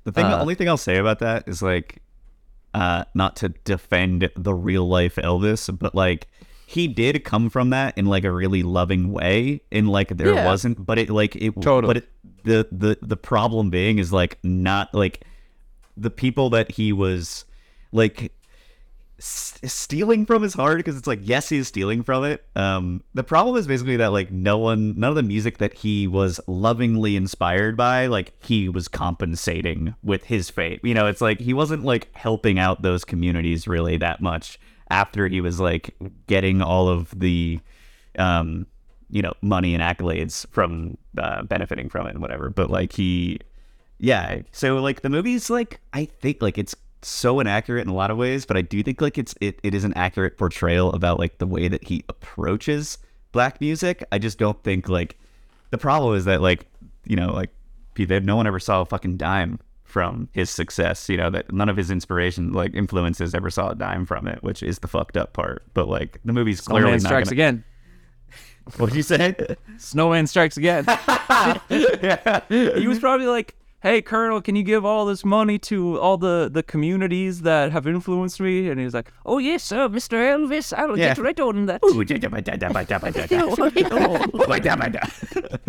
The 0.04 0.12
thing, 0.12 0.28
the 0.30 0.36
Uh, 0.38 0.40
only 0.40 0.54
thing 0.54 0.68
I'll 0.68 0.76
say 0.78 0.96
about 0.96 1.18
that 1.18 1.46
is 1.46 1.60
like, 1.60 1.98
uh, 2.72 3.04
not 3.14 3.36
to 3.36 3.50
defend 3.64 4.30
the 4.36 4.54
real 4.54 4.88
life 4.88 5.16
Elvis, 5.16 5.68
but 5.78 5.94
like 5.94 6.26
he 6.66 6.88
did 6.88 7.22
come 7.24 7.50
from 7.50 7.70
that 7.70 7.96
in 7.98 8.06
like 8.06 8.24
a 8.24 8.32
really 8.32 8.62
loving 8.62 9.12
way, 9.12 9.60
and 9.70 9.88
like 9.90 10.16
there 10.16 10.34
Yeah. 10.34 10.46
wasn't, 10.46 10.84
but 10.86 10.98
it 10.98 11.10
like 11.10 11.36
it 11.36 11.52
Totally. 11.60 11.86
But 11.92 11.96
it, 11.98 12.08
the 12.44 12.66
the 12.72 12.98
the 13.02 13.16
problem 13.16 13.68
being 13.68 13.98
is 13.98 14.10
like 14.12 14.38
not 14.42 14.94
like 14.94 15.24
the 15.96 16.10
people 16.10 16.48
that 16.50 16.70
he 16.72 16.92
was 16.92 17.44
like 17.92 18.32
s- 19.18 19.58
stealing 19.64 20.24
from 20.26 20.42
his 20.42 20.54
heart 20.54 20.78
because 20.78 20.96
it's 20.96 21.06
like 21.06 21.20
yes 21.22 21.48
he's 21.48 21.68
stealing 21.68 22.02
from 22.02 22.24
it. 22.24 22.44
Um 22.56 23.02
the 23.14 23.24
problem 23.24 23.56
is 23.56 23.66
basically 23.66 23.96
that 23.96 24.12
like 24.12 24.30
no 24.30 24.58
one 24.58 24.98
none 24.98 25.10
of 25.10 25.16
the 25.16 25.22
music 25.22 25.58
that 25.58 25.74
he 25.74 26.06
was 26.06 26.40
lovingly 26.46 27.16
inspired 27.16 27.76
by 27.76 28.06
like 28.06 28.32
he 28.44 28.68
was 28.68 28.88
compensating 28.88 29.94
with 30.02 30.24
his 30.24 30.50
fate 30.50 30.80
you 30.82 30.94
know 30.94 31.06
it's 31.06 31.20
like 31.20 31.40
he 31.40 31.52
wasn't 31.52 31.84
like 31.84 32.08
helping 32.14 32.58
out 32.58 32.82
those 32.82 33.04
communities 33.04 33.66
really 33.68 33.96
that 33.96 34.20
much 34.20 34.58
after 34.90 35.28
he 35.28 35.40
was 35.40 35.60
like 35.60 35.94
getting 36.26 36.62
all 36.62 36.88
of 36.88 37.18
the 37.18 37.60
um 38.18 38.66
you 39.10 39.22
know 39.22 39.32
money 39.42 39.74
and 39.74 39.82
accolades 39.82 40.46
from 40.50 40.96
uh, 41.16 41.42
benefiting 41.42 41.88
from 41.88 42.06
it 42.06 42.10
and 42.10 42.20
whatever. 42.20 42.50
But 42.50 42.70
like 42.70 42.92
he 42.92 43.40
yeah 43.98 44.42
so 44.52 44.76
like 44.76 45.00
the 45.02 45.08
movie's 45.08 45.50
like 45.50 45.80
i 45.92 46.04
think 46.04 46.40
like 46.40 46.56
it's 46.56 46.76
so 47.02 47.40
inaccurate 47.40 47.82
in 47.82 47.88
a 47.88 47.94
lot 47.94 48.10
of 48.10 48.16
ways 48.16 48.44
but 48.44 48.56
i 48.56 48.62
do 48.62 48.82
think 48.82 49.00
like 49.00 49.18
it's 49.18 49.34
it, 49.40 49.58
it 49.62 49.74
is 49.74 49.84
an 49.84 49.92
accurate 49.94 50.36
portrayal 50.36 50.92
about 50.92 51.18
like 51.18 51.38
the 51.38 51.46
way 51.46 51.68
that 51.68 51.84
he 51.84 52.04
approaches 52.08 52.98
black 53.32 53.60
music 53.60 54.04
i 54.10 54.18
just 54.18 54.38
don't 54.38 54.62
think 54.64 54.88
like 54.88 55.16
the 55.70 55.78
problem 55.78 56.14
is 56.16 56.24
that 56.24 56.40
like 56.40 56.66
you 57.04 57.16
know 57.16 57.32
like 57.32 57.50
no 58.22 58.36
one 58.36 58.46
ever 58.46 58.60
saw 58.60 58.80
a 58.80 58.84
fucking 58.86 59.16
dime 59.16 59.58
from 59.82 60.28
his 60.32 60.50
success 60.50 61.08
you 61.08 61.16
know 61.16 61.30
that 61.30 61.52
none 61.52 61.68
of 61.68 61.76
his 61.76 61.90
inspiration 61.90 62.52
like 62.52 62.74
influences 62.74 63.34
ever 63.34 63.50
saw 63.50 63.70
a 63.70 63.74
dime 63.74 64.04
from 64.04 64.28
it 64.28 64.42
which 64.42 64.62
is 64.62 64.80
the 64.80 64.88
fucked 64.88 65.16
up 65.16 65.32
part 65.32 65.64
but 65.74 65.88
like 65.88 66.20
the 66.24 66.32
movie's 66.32 66.60
clearly 66.60 66.98
Snowman 66.98 67.02
not 67.02 67.08
strikes 67.08 67.28
gonna... 67.30 67.34
again. 67.34 67.64
what'd 68.76 68.94
you 68.94 69.02
say 69.02 69.34
Snowman 69.78 70.26
strikes 70.26 70.56
again. 70.56 70.84
yeah. 71.68 72.40
he 72.48 72.86
was 72.86 72.98
probably 72.98 73.26
like, 73.26 73.54
"Hey, 73.80 74.02
Colonel, 74.02 74.40
can 74.40 74.56
you 74.56 74.62
give 74.62 74.84
all 74.84 75.06
this 75.06 75.24
money 75.24 75.58
to 75.60 75.98
all 76.00 76.16
the 76.16 76.48
the 76.52 76.62
communities 76.62 77.42
that 77.42 77.72
have 77.72 77.86
influenced 77.86 78.40
me?" 78.40 78.68
And 78.68 78.80
he's 78.80 78.94
like, 78.94 79.10
"Oh 79.24 79.38
yes, 79.38 79.62
sir, 79.64 79.88
Mr. 79.88 80.14
Elvis, 80.18 80.76
I'll 80.76 80.98
Yeah. 80.98 81.14
get 81.14 81.18
right 81.18 81.38
on 81.40 81.66
that." 81.66 81.80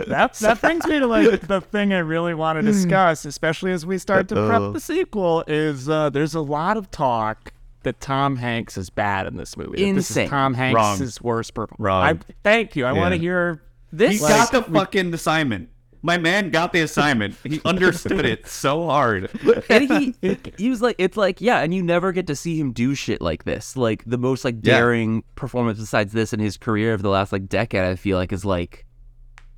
that 0.08 0.34
that 0.34 0.62
brings 0.62 0.86
me 0.88 1.00
to 1.00 1.08
like 1.08 1.42
the 1.48 1.62
thing 1.62 1.94
I 1.94 2.00
really 2.00 2.34
want 2.34 2.58
to 2.58 2.62
discuss, 2.64 3.26
especially 3.26 3.72
as 3.72 3.86
we 3.86 3.98
start 3.98 4.28
to 4.30 4.36
prep 4.36 4.74
the 4.74 4.80
sequel. 4.80 5.44
Is 5.48 5.88
uh, 5.90 6.10
there's 6.10 6.36
a 6.36 6.42
lot 6.42 6.78
of 6.78 6.90
talk 6.92 7.54
that 7.84 8.02
Tom 8.02 8.36
Hanks 8.38 8.78
is 8.78 8.90
bad 8.90 9.26
in 9.26 9.38
this 9.38 9.56
movie. 9.56 9.72
that 9.86 9.94
This 9.96 10.10
Insane. 10.10 10.24
is 10.26 10.30
Tom 10.30 10.54
Hanks' 10.54 10.76
Wrong. 10.76 11.10
worst 11.22 11.54
performance. 11.54 11.80
Wrong. 11.80 12.04
I, 12.04 12.20
thank 12.44 12.76
you. 12.76 12.86
I 12.86 12.92
want 12.92 13.14
to 13.14 13.20
hear 13.20 13.62
This 13.92 14.14
He 14.14 14.20
got 14.20 14.52
the 14.52 14.64
fucking 14.64 15.14
assignment. 15.14 15.70
My 16.02 16.18
man 16.18 16.50
got 16.50 16.72
the 16.72 16.80
assignment. 16.82 17.36
He 17.44 17.60
understood 17.66 18.26
it 18.26 18.48
so 18.48 18.86
hard. 18.86 19.30
and 19.70 19.84
he 20.24 20.38
he 20.58 20.70
was 20.70 20.82
like 20.82 20.96
it's 20.98 21.18
like 21.18 21.42
yeah 21.42 21.60
and 21.60 21.74
you 21.74 21.84
never 21.84 22.12
get 22.14 22.28
to 22.28 22.36
see 22.36 22.58
him 22.60 22.72
do 22.72 22.96
shit 22.96 23.22
like 23.22 23.44
this 23.44 23.76
like 23.76 24.04
the 24.06 24.18
most 24.18 24.46
like 24.46 24.56
Yeah. 24.62 24.76
daring 24.78 25.24
performance 25.36 25.78
besides 25.80 26.14
this 26.14 26.32
in 26.32 26.40
his 26.40 26.56
career 26.58 26.94
of 26.94 27.02
the 27.02 27.10
last 27.10 27.32
like 27.34 27.48
decade 27.50 27.84
i 27.84 27.96
feel 27.96 28.18
like 28.18 28.32
is 28.32 28.46
like 28.46 28.86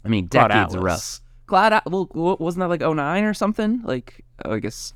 i 0.04 0.08
mean 0.10 0.28
Cloud 0.28 0.48
decades 0.48 0.74
Atlas. 0.76 0.84
rough 0.84 1.22
Cloud 1.48 1.74
At- 1.74 1.92
well 1.92 2.08
wasn't 2.40 2.62
that 2.62 2.70
like 2.70 2.82
09 2.82 3.24
or 3.24 3.34
something 3.36 3.82
like 3.84 4.24
oh, 4.46 4.54
i 4.54 4.60
guess 4.60 4.94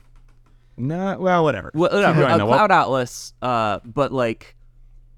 no. 0.78 1.18
Well, 1.20 1.44
whatever. 1.44 1.72
well, 1.74 1.90
no, 1.94 2.26
uh, 2.26 2.38
cloud 2.46 2.72
atlas 2.72 3.34
uh 3.42 3.80
but 3.86 4.12
like 4.12 4.55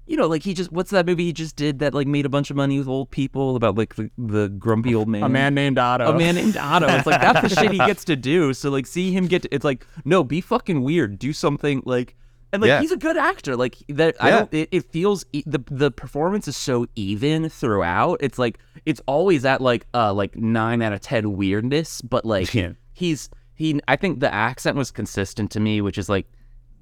you 0.08 0.16
know 0.16 0.26
like 0.26 0.42
he 0.42 0.54
just 0.54 0.72
what's 0.72 0.90
that 0.90 1.06
movie 1.06 1.24
he 1.26 1.32
just 1.32 1.54
did 1.54 1.78
that 1.80 1.92
like 1.94 2.06
made 2.06 2.24
a 2.26 2.28
bunch 2.28 2.50
of 2.50 2.56
money 2.56 2.78
with 2.78 2.88
old 2.88 3.10
people 3.10 3.54
about 3.56 3.76
like 3.76 3.94
the, 3.96 4.10
the 4.18 4.48
grumpy 4.48 4.94
old 4.94 5.06
man 5.06 5.22
a 5.22 5.28
man 5.28 5.54
named 5.54 5.78
Otto. 5.78 6.10
a 6.10 6.18
man 6.18 6.34
named 6.34 6.56
Otto. 6.56 6.86
It's 6.88 7.06
like 7.06 7.20
that's 7.20 7.42
the 7.54 7.60
shit 7.60 7.70
he 7.70 7.78
gets 7.78 8.04
to 8.06 8.16
do. 8.16 8.52
So 8.54 8.70
like, 8.70 8.86
see 8.86 9.12
him 9.12 9.26
get. 9.26 9.42
To, 9.42 9.54
it's 9.54 9.64
like 9.64 9.86
no, 10.04 10.24
be 10.24 10.40
fucking 10.40 10.82
weird. 10.82 11.18
Do 11.18 11.32
something 11.32 11.82
like, 11.84 12.16
and 12.52 12.62
like 12.62 12.68
Yeah. 12.68 12.80
he's 12.80 12.92
a 12.92 12.96
good 12.96 13.16
actor. 13.18 13.54
Like 13.56 13.76
that. 13.88 14.16
I 14.20 14.28
Yeah. 14.30 14.38
don't. 14.38 14.54
It, 14.54 14.68
it 14.72 14.90
feels 14.90 15.24
e- 15.32 15.42
the 15.46 15.62
the 15.70 15.90
performance 15.90 16.48
is 16.48 16.56
so 16.56 16.86
even 16.96 17.48
throughout. 17.50 18.18
It's 18.20 18.38
like 18.38 18.58
it's 18.86 19.02
always 19.06 19.44
at 19.44 19.60
like 19.60 19.86
uh 19.92 20.12
like 20.14 20.34
nine 20.36 20.80
out 20.82 20.92
of 20.94 21.00
ten 21.02 21.36
weirdness, 21.36 22.00
but 22.00 22.24
like 22.24 22.54
Yeah. 22.54 22.72
he's 22.94 23.28
he. 23.54 23.78
I 23.86 23.96
think 23.96 24.20
the 24.20 24.32
accent 24.32 24.76
was 24.76 24.90
consistent 24.90 25.50
to 25.52 25.60
me, 25.60 25.80
which 25.82 25.98
is 25.98 26.08
like 26.08 26.26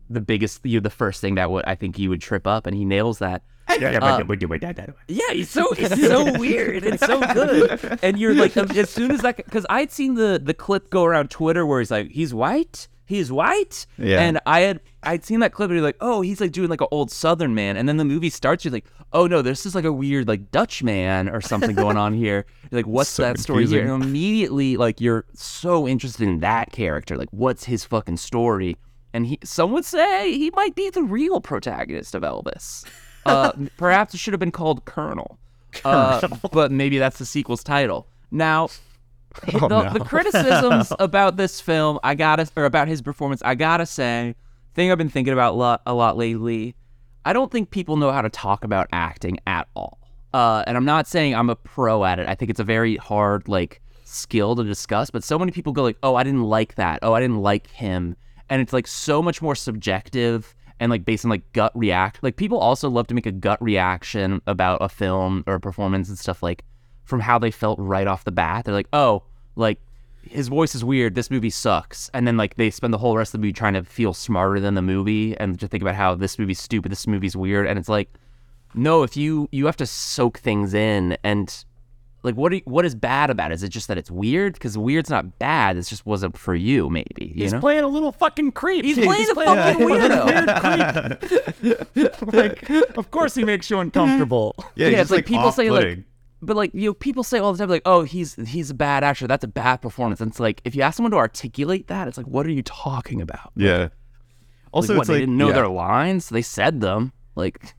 the 0.08 0.20
biggest. 0.20 0.64
You 0.64 0.78
know, 0.78 0.82
the 0.82 0.90
first 0.90 1.20
thing 1.20 1.34
that 1.36 1.50
would 1.50 1.64
I 1.66 1.74
think 1.74 1.98
you 1.98 2.10
would 2.10 2.20
trip 2.20 2.46
up, 2.46 2.66
and 2.66 2.76
he 2.76 2.84
nails 2.84 3.18
that. 3.18 3.42
Uh, 4.02 4.18
yeah, 5.08 5.32
he's 5.32 5.50
so 5.50 5.66
it's 5.76 6.00
so 6.00 6.32
weird. 6.38 6.84
It's 6.84 7.04
so 7.04 7.20
good. 7.32 7.98
And 8.02 8.18
you're 8.18 8.34
like, 8.34 8.56
um, 8.56 8.70
as 8.70 8.90
soon 8.90 9.10
as 9.10 9.22
that, 9.22 9.36
because 9.36 9.66
I'd 9.68 9.90
seen 9.90 10.14
the 10.14 10.40
the 10.42 10.54
clip 10.54 10.90
go 10.90 11.04
around 11.04 11.30
Twitter 11.30 11.66
where 11.66 11.80
he's 11.80 11.90
like, 11.90 12.10
he's 12.10 12.32
white, 12.32 12.86
he's 13.06 13.32
white. 13.32 13.86
Yeah. 13.98 14.20
And 14.20 14.40
I 14.46 14.60
had 14.60 14.80
I'd 15.02 15.24
seen 15.24 15.40
that 15.40 15.52
clip 15.52 15.70
and 15.70 15.76
you're 15.76 15.84
like, 15.84 15.96
oh, 16.00 16.20
he's 16.20 16.40
like 16.40 16.52
doing 16.52 16.68
like 16.68 16.80
an 16.80 16.88
old 16.90 17.10
Southern 17.10 17.54
man. 17.54 17.76
And 17.76 17.88
then 17.88 17.96
the 17.96 18.04
movie 18.04 18.30
starts, 18.30 18.64
you're 18.64 18.72
like, 18.72 18.86
oh 19.12 19.26
no, 19.26 19.42
this 19.42 19.66
is 19.66 19.74
like 19.74 19.84
a 19.84 19.92
weird 19.92 20.28
like 20.28 20.50
Dutch 20.50 20.82
man 20.82 21.28
or 21.28 21.40
something 21.40 21.74
going 21.74 21.96
on 21.96 22.12
here. 22.12 22.44
You're 22.70 22.80
like, 22.80 22.86
what's 22.86 23.10
So 23.10 23.22
that 23.22 23.38
story 23.38 23.66
here? 23.66 23.92
And 23.92 24.02
immediately, 24.02 24.76
like, 24.76 25.00
you're 25.00 25.24
so 25.34 25.86
interested 25.86 26.26
in 26.26 26.40
that 26.40 26.72
character. 26.72 27.16
Like, 27.16 27.28
what's 27.30 27.64
his 27.64 27.84
fucking 27.84 28.16
story? 28.16 28.76
And 29.16 29.26
he, 29.26 29.38
some 29.42 29.72
would 29.72 29.86
say 29.86 30.36
he 30.36 30.50
might 30.50 30.74
be 30.74 30.90
the 30.90 31.02
real 31.02 31.40
protagonist 31.40 32.14
of 32.14 32.22
Elvis. 32.22 32.84
Uh, 33.24 33.50
perhaps 33.78 34.12
it 34.12 34.18
should 34.18 34.34
have 34.34 34.40
been 34.40 34.52
called 34.52 34.84
Colonel. 34.84 35.38
Uh, 35.86 36.28
but 36.52 36.70
maybe 36.70 36.98
that's 36.98 37.18
the 37.18 37.24
sequel's 37.24 37.64
title. 37.64 38.06
Now, 38.30 38.68
Oh, 39.54 39.68
the, 39.68 39.98
the 39.98 40.04
criticisms 40.04 40.92
about 40.98 41.38
this 41.38 41.62
film, 41.62 41.98
I 42.04 42.14
gotta, 42.14 42.46
or 42.56 42.66
about 42.66 42.88
his 42.88 43.00
performance, 43.00 43.40
I 43.42 43.54
gotta 43.54 43.86
say, 43.86 44.34
thing 44.74 44.92
I've 44.92 44.98
been 44.98 45.08
thinking 45.08 45.32
about 45.32 45.54
a 45.54 45.56
lot, 45.56 45.82
a 45.86 45.94
lot 45.94 46.18
lately. 46.18 46.74
I 47.24 47.32
don't 47.32 47.50
think 47.50 47.70
people 47.70 47.96
know 47.96 48.12
how 48.12 48.20
to 48.20 48.28
talk 48.28 48.64
about 48.64 48.86
acting 48.92 49.38
at 49.46 49.66
all. 49.74 49.98
Uh, 50.34 50.62
and 50.66 50.76
I'm 50.76 50.84
not 50.84 51.06
saying 51.06 51.34
I'm 51.34 51.48
a 51.48 51.56
pro 51.56 52.04
at 52.04 52.18
it. 52.18 52.28
I 52.28 52.34
think 52.34 52.50
it's 52.50 52.60
a 52.60 52.64
very 52.64 52.96
hard 52.96 53.48
like 53.48 53.80
skill 54.04 54.56
to 54.56 54.64
discuss. 54.64 55.08
But 55.10 55.24
so 55.24 55.38
many 55.38 55.52
people 55.52 55.72
go 55.72 55.82
like, 55.82 55.96
"Oh, 56.02 56.14
I 56.16 56.22
didn't 56.22 56.44
like 56.44 56.74
that. 56.74 56.98
Oh, 57.00 57.14
I 57.14 57.20
didn't 57.20 57.40
like 57.40 57.68
him," 57.70 58.16
and 58.48 58.62
it's 58.62 58.72
like 58.72 58.86
so 58.86 59.22
much 59.22 59.42
more 59.42 59.54
subjective 59.54 60.54
and 60.80 60.90
like 60.90 61.04
based 61.04 61.24
on 61.24 61.30
like 61.30 61.52
gut 61.52 61.72
react. 61.74 62.22
Like 62.22 62.36
people 62.36 62.58
also 62.58 62.88
love 62.88 63.06
to 63.08 63.14
make 63.14 63.26
a 63.26 63.32
gut 63.32 63.60
reaction 63.62 64.40
about 64.46 64.78
a 64.80 64.88
film 64.88 65.44
or 65.46 65.54
a 65.54 65.60
performance 65.60 66.08
and 66.08 66.18
stuff 66.18 66.42
like 66.42 66.64
from 67.04 67.20
how 67.20 67.38
they 67.38 67.50
felt 67.50 67.78
right 67.78 68.06
off 68.06 68.24
the 68.24 68.32
bat. 68.32 68.64
They're 68.64 68.74
like, 68.74 68.88
oh, 68.92 69.22
like 69.54 69.80
his 70.22 70.48
voice 70.48 70.74
is 70.74 70.84
weird. 70.84 71.14
This 71.14 71.30
movie 71.30 71.50
sucks. 71.50 72.10
And 72.12 72.26
then 72.26 72.36
like 72.36 72.56
they 72.56 72.70
spend 72.70 72.92
the 72.92 72.98
whole 72.98 73.16
rest 73.16 73.30
of 73.30 73.40
the 73.40 73.46
movie 73.46 73.52
trying 73.52 73.74
to 73.74 73.84
feel 73.84 74.12
smarter 74.12 74.60
than 74.60 74.74
the 74.74 74.82
movie 74.82 75.36
and 75.36 75.58
to 75.60 75.68
think 75.68 75.82
about 75.82 75.94
how 75.94 76.14
this 76.14 76.38
movie's 76.38 76.60
stupid, 76.60 76.92
this 76.92 77.06
movie's 77.06 77.36
weird. 77.36 77.66
And 77.66 77.78
it's 77.78 77.88
like, 77.88 78.12
no, 78.74 79.02
if 79.02 79.16
you 79.16 79.48
you 79.52 79.66
have 79.66 79.76
to 79.78 79.86
soak 79.86 80.38
things 80.38 80.74
in 80.74 81.16
and 81.24 81.64
like 82.26 82.34
what 82.34 82.52
are 82.52 82.56
you, 82.56 82.62
what 82.64 82.84
is 82.84 82.94
bad 82.94 83.30
about 83.30 83.50
it? 83.52 83.54
Is 83.54 83.62
it 83.62 83.70
just 83.70 83.88
that 83.88 83.96
it's 83.96 84.10
weird? 84.10 84.52
Because 84.54 84.76
weird's 84.76 85.08
not 85.08 85.38
bad. 85.38 85.76
It 85.78 85.82
just 85.82 86.04
wasn't 86.04 86.36
for 86.36 86.54
you, 86.54 86.90
maybe. 86.90 87.32
You 87.34 87.44
He's 87.44 87.52
know? 87.54 87.60
playing 87.60 87.84
a 87.84 87.88
little 87.88 88.12
fucking 88.12 88.52
creep. 88.52 88.84
He's 88.84 88.98
playing 88.98 89.30
a 89.30 89.34
fucking 89.34 89.86
weirdo. 89.86 91.56
like, 92.32 92.68
of 92.98 93.10
course 93.10 93.34
he 93.34 93.44
makes 93.44 93.70
you 93.70 93.78
uncomfortable. 93.78 94.54
Yeah, 94.74 94.88
yeah, 94.88 94.90
he's 94.90 95.00
it's 95.02 95.10
like, 95.10 95.20
just, 95.20 95.28
people 95.32 95.52
say 95.52 95.70
like, 95.70 96.00
but 96.42 96.56
like 96.56 96.74
you 96.74 96.90
know, 96.90 96.94
people 96.94 97.22
say 97.22 97.38
all 97.38 97.52
the 97.52 97.58
time 97.58 97.68
like, 97.70 97.82
oh, 97.86 98.02
he's 98.02 98.34
he's 98.46 98.70
a 98.70 98.74
bad 98.74 99.04
actor. 99.04 99.26
That's 99.26 99.44
a 99.44 99.48
bad 99.48 99.76
performance. 99.78 100.20
And 100.20 100.30
it's 100.30 100.40
like 100.40 100.60
if 100.64 100.74
you 100.74 100.82
ask 100.82 100.96
someone 100.96 101.12
to 101.12 101.16
articulate 101.16 101.86
that, 101.88 102.08
it's 102.08 102.18
like, 102.18 102.26
what 102.26 102.44
are 102.46 102.50
you 102.50 102.62
talking 102.62 103.20
about? 103.22 103.52
yeah. 103.56 103.78
Like, 103.78 103.90
Also, 104.72 104.94
what, 104.94 105.00
it's 105.02 105.08
they 105.08 105.14
like 105.14 105.22
didn't 105.22 105.38
know 105.38 105.48
yeah. 105.48 105.54
their 105.54 105.68
lines. 105.68 106.26
So 106.26 106.34
They 106.34 106.42
said 106.42 106.80
them. 106.80 107.12
Like 107.34 107.74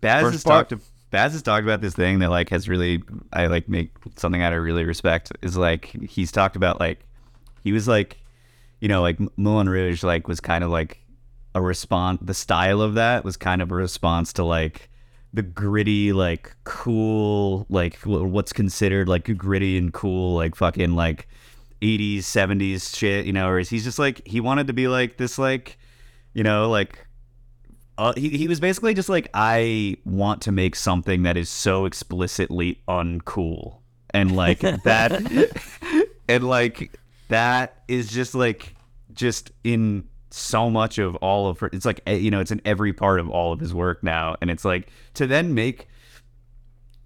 Baz 0.00 0.22
First 0.22 0.32
has 0.34 0.44
part- 0.44 0.68
talked. 0.68 0.82
Baz 1.14 1.30
has 1.30 1.42
talked 1.42 1.62
about 1.62 1.80
this 1.80 1.94
thing 1.94 2.18
that 2.18 2.30
like 2.30 2.48
has 2.48 2.68
really 2.68 3.00
I 3.32 3.46
like 3.46 3.68
make 3.68 3.92
something 4.16 4.42
out 4.42 4.52
of 4.52 4.60
really 4.60 4.82
respect 4.82 5.30
is 5.42 5.56
like 5.56 5.84
he's 6.10 6.32
talked 6.32 6.56
about 6.56 6.80
like 6.80 7.06
he 7.62 7.70
was 7.70 7.86
like 7.86 8.20
you 8.80 8.88
know 8.88 9.00
like 9.00 9.20
Moulin 9.38 9.68
Rouge 9.68 10.02
like 10.02 10.26
was 10.26 10.40
kind 10.40 10.64
of 10.64 10.70
like 10.70 10.98
a 11.54 11.62
response 11.62 12.18
the 12.20 12.34
style 12.34 12.82
of 12.82 12.94
that 12.94 13.24
was 13.24 13.36
kind 13.36 13.62
of 13.62 13.70
a 13.70 13.76
response 13.76 14.32
to 14.32 14.42
like 14.42 14.90
the 15.32 15.42
gritty 15.42 16.12
like 16.12 16.56
cool 16.64 17.64
like 17.70 17.96
what's 18.04 18.52
considered 18.52 19.08
like 19.08 19.38
gritty 19.38 19.78
and 19.78 19.92
cool 19.92 20.34
like 20.34 20.56
fucking 20.56 20.96
like 20.96 21.28
80s 21.80 22.22
70s 22.22 22.96
shit 22.96 23.24
you 23.24 23.32
know 23.32 23.48
or 23.48 23.60
is 23.60 23.68
he's 23.68 23.84
just 23.84 24.00
like 24.00 24.20
he 24.26 24.40
wanted 24.40 24.66
to 24.66 24.72
be 24.72 24.88
like 24.88 25.16
this 25.16 25.38
like 25.38 25.78
you 26.32 26.42
know 26.42 26.68
like 26.68 27.06
uh, 27.98 28.12
he, 28.16 28.30
he 28.30 28.48
was 28.48 28.60
basically 28.60 28.94
just 28.94 29.08
like 29.08 29.28
i 29.34 29.96
want 30.04 30.42
to 30.42 30.52
make 30.52 30.74
something 30.76 31.22
that 31.22 31.36
is 31.36 31.48
so 31.48 31.84
explicitly 31.84 32.80
uncool 32.88 33.78
and 34.10 34.34
like 34.34 34.60
that 34.60 35.12
and 36.28 36.48
like 36.48 36.98
that 37.28 37.82
is 37.88 38.10
just 38.10 38.34
like 38.34 38.74
just 39.12 39.50
in 39.62 40.04
so 40.30 40.68
much 40.68 40.98
of 40.98 41.14
all 41.16 41.48
of 41.48 41.60
her 41.60 41.70
it's 41.72 41.84
like 41.84 42.00
eh, 42.06 42.14
you 42.14 42.30
know 42.30 42.40
it's 42.40 42.50
in 42.50 42.60
every 42.64 42.92
part 42.92 43.20
of 43.20 43.28
all 43.30 43.52
of 43.52 43.60
his 43.60 43.72
work 43.72 44.02
now 44.02 44.34
and 44.40 44.50
it's 44.50 44.64
like 44.64 44.88
to 45.14 45.26
then 45.26 45.54
make 45.54 45.86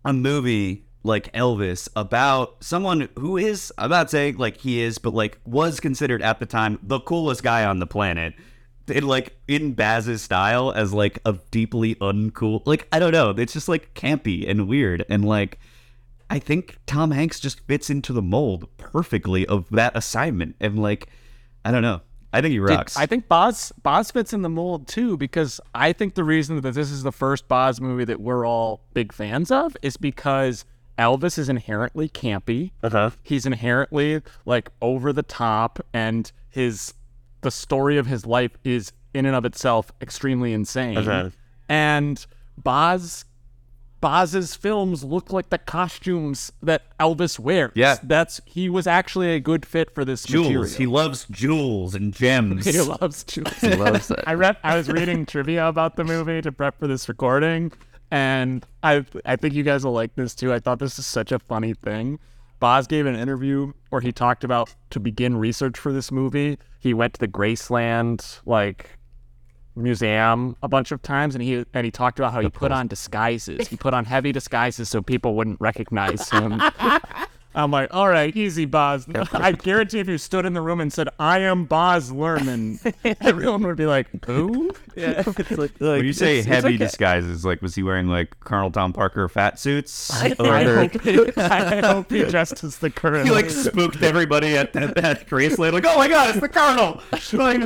a 0.04 0.12
movie 0.12 0.84
like 1.04 1.32
Elvis 1.32 1.88
about 1.96 2.62
someone 2.62 3.08
who 3.18 3.36
is 3.36 3.72
I'm 3.78 3.90
not 3.90 4.10
saying 4.10 4.36
like 4.36 4.58
he 4.58 4.80
is, 4.80 4.98
but 4.98 5.14
like 5.14 5.38
was 5.44 5.80
considered 5.80 6.22
at 6.22 6.38
the 6.38 6.46
time 6.46 6.78
the 6.82 7.00
coolest 7.00 7.42
guy 7.42 7.64
on 7.64 7.78
the 7.78 7.86
planet. 7.86 8.34
In 8.90 9.06
like 9.06 9.36
in 9.46 9.74
Baz's 9.74 10.22
style 10.22 10.72
as 10.72 10.92
like 10.92 11.18
a 11.24 11.38
deeply 11.50 11.94
uncool 11.96 12.62
like 12.66 12.88
I 12.92 12.98
don't 12.98 13.12
know. 13.12 13.30
It's 13.30 13.52
just 13.52 13.68
like 13.68 13.94
campy 13.94 14.48
and 14.48 14.68
weird 14.68 15.04
and 15.08 15.24
like 15.24 15.58
I 16.30 16.38
think 16.38 16.78
Tom 16.86 17.10
Hanks 17.10 17.40
just 17.40 17.60
fits 17.60 17.90
into 17.90 18.12
the 18.12 18.22
mold 18.22 18.68
perfectly 18.76 19.46
of 19.46 19.68
that 19.70 19.96
assignment 19.96 20.56
and 20.60 20.78
like 20.78 21.08
I 21.64 21.70
don't 21.70 21.82
know. 21.82 22.02
I 22.32 22.42
think 22.42 22.52
he 22.52 22.58
rocks. 22.58 22.96
I 22.96 23.06
think 23.06 23.26
Baz 23.28 23.72
Baz 23.82 24.10
fits 24.10 24.32
in 24.32 24.42
the 24.42 24.50
mold 24.50 24.86
too 24.86 25.16
because 25.16 25.60
I 25.74 25.92
think 25.92 26.14
the 26.14 26.24
reason 26.24 26.60
that 26.60 26.74
this 26.74 26.90
is 26.90 27.02
the 27.02 27.12
first 27.12 27.48
Baz 27.48 27.80
movie 27.80 28.04
that 28.04 28.20
we're 28.20 28.46
all 28.46 28.82
big 28.92 29.12
fans 29.12 29.50
of 29.50 29.76
is 29.82 29.96
because 29.96 30.64
Elvis 30.98 31.38
is 31.38 31.48
inherently 31.48 32.08
campy. 32.08 32.72
uh-huh. 32.82 33.10
He's 33.22 33.46
inherently 33.46 34.20
like 34.44 34.68
over 34.82 35.12
the 35.12 35.22
top, 35.22 35.78
and 35.92 36.30
his 36.50 36.92
the 37.40 37.50
story 37.50 37.98
of 37.98 38.06
his 38.06 38.26
life 38.26 38.52
is 38.64 38.92
in 39.14 39.26
and 39.26 39.34
of 39.34 39.44
itself 39.44 39.90
extremely 40.00 40.52
insane. 40.52 40.98
Okay. 40.98 41.30
And 41.68 42.24
Baz 42.56 43.24
Baz's 44.00 44.54
films 44.54 45.02
look 45.02 45.32
like 45.32 45.50
the 45.50 45.58
costumes 45.58 46.52
that 46.62 46.82
Elvis 46.98 47.38
wears. 47.38 47.72
Yeah. 47.74 47.96
that's 48.02 48.40
he 48.46 48.68
was 48.68 48.86
actually 48.86 49.34
a 49.34 49.40
good 49.40 49.66
fit 49.66 49.92
for 49.92 50.04
this 50.04 50.22
jewels. 50.22 50.48
material. 50.48 50.78
He 50.78 50.86
loves 50.86 51.26
jewels 51.30 51.94
and 51.94 52.12
gems. 52.12 52.64
He 52.72 52.80
loves 52.80 53.24
jewels. 53.24 53.54
he 53.60 53.74
loves 53.74 54.10
it. 54.10 54.20
I 54.26 54.34
read. 54.34 54.56
I 54.62 54.76
was 54.76 54.88
reading 54.88 55.26
trivia 55.26 55.66
about 55.66 55.96
the 55.96 56.04
movie 56.04 56.40
to 56.42 56.52
prep 56.52 56.78
for 56.78 56.86
this 56.86 57.08
recording, 57.08 57.72
and 58.10 58.64
I 58.82 59.04
I 59.24 59.36
think 59.36 59.54
you 59.54 59.64
guys 59.64 59.84
will 59.84 59.92
like 59.92 60.14
this 60.14 60.34
too. 60.34 60.52
I 60.52 60.60
thought 60.60 60.78
this 60.78 60.98
is 60.98 61.06
such 61.06 61.32
a 61.32 61.38
funny 61.38 61.74
thing. 61.74 62.20
Baz 62.60 62.86
gave 62.86 63.06
an 63.06 63.14
interview 63.14 63.72
where 63.90 64.00
he 64.00 64.12
talked 64.12 64.44
about 64.44 64.74
to 64.90 65.00
begin 65.00 65.36
research 65.36 65.78
for 65.78 65.92
this 65.92 66.10
movie. 66.10 66.58
He 66.80 66.92
went 66.94 67.14
to 67.14 67.20
the 67.20 67.28
Graceland 67.28 68.40
like 68.46 68.98
museum 69.76 70.56
a 70.62 70.68
bunch 70.68 70.90
of 70.90 71.00
times, 71.02 71.34
and 71.34 71.42
he 71.42 71.64
and 71.72 71.84
he 71.84 71.90
talked 71.90 72.18
about 72.18 72.32
how 72.32 72.40
he 72.40 72.48
put 72.48 72.72
on 72.72 72.88
disguises. 72.88 73.68
He 73.68 73.76
put 73.76 73.94
on 73.94 74.04
heavy 74.04 74.32
disguises 74.32 74.88
so 74.88 75.00
people 75.02 75.34
wouldn't 75.34 75.60
recognize 75.60 76.28
him. 76.30 76.60
I'm 77.58 77.70
like, 77.70 77.92
all 77.92 78.08
right, 78.08 78.34
easy, 78.36 78.64
Baz. 78.64 79.06
I 79.32 79.52
guarantee 79.52 79.98
if 79.98 80.08
you 80.08 80.16
stood 80.16 80.46
in 80.46 80.52
the 80.54 80.60
room 80.62 80.80
and 80.80 80.92
said, 80.92 81.08
"I 81.18 81.40
am 81.40 81.64
Baz 81.64 82.12
Luhrmann," 82.12 82.78
everyone 83.20 83.62
would 83.64 83.76
be 83.76 83.86
like, 83.86 84.06
"Who?" 84.26 84.70
Yeah, 84.98 85.22
it's 85.24 85.50
like, 85.56 85.78
When 85.78 86.04
you 86.04 86.12
say 86.12 86.38
it's- 86.40 86.46
it's 86.46 86.46
heavy 86.48 86.74
okay. 86.74 86.76
disguises, 86.78 87.44
like 87.44 87.62
was 87.62 87.76
he 87.76 87.84
wearing 87.84 88.08
like 88.08 88.38
Colonel 88.40 88.70
Tom 88.72 88.92
Parker 88.92 89.28
fat 89.28 89.58
suits? 89.60 90.10
I 90.12 90.30
Or 90.40 90.58
hope, 90.58 91.38
I 91.38 91.80
hope 91.84 92.10
he 92.10 92.24
dressed 92.24 92.64
as 92.64 92.78
the 92.78 92.90
current. 92.90 93.26
he 93.26 93.32
like 93.32 93.48
spooked 93.48 94.02
everybody 94.02 94.56
at 94.56 94.72
that, 94.72 94.96
that 94.96 95.28
Graceland, 95.28 95.72
like, 95.72 95.84
oh 95.86 95.96
my 95.96 96.08
god, 96.08 96.30
it's 96.30 96.40
the 96.40 96.48
Colonel. 96.48 97.00
Like, 97.32 97.60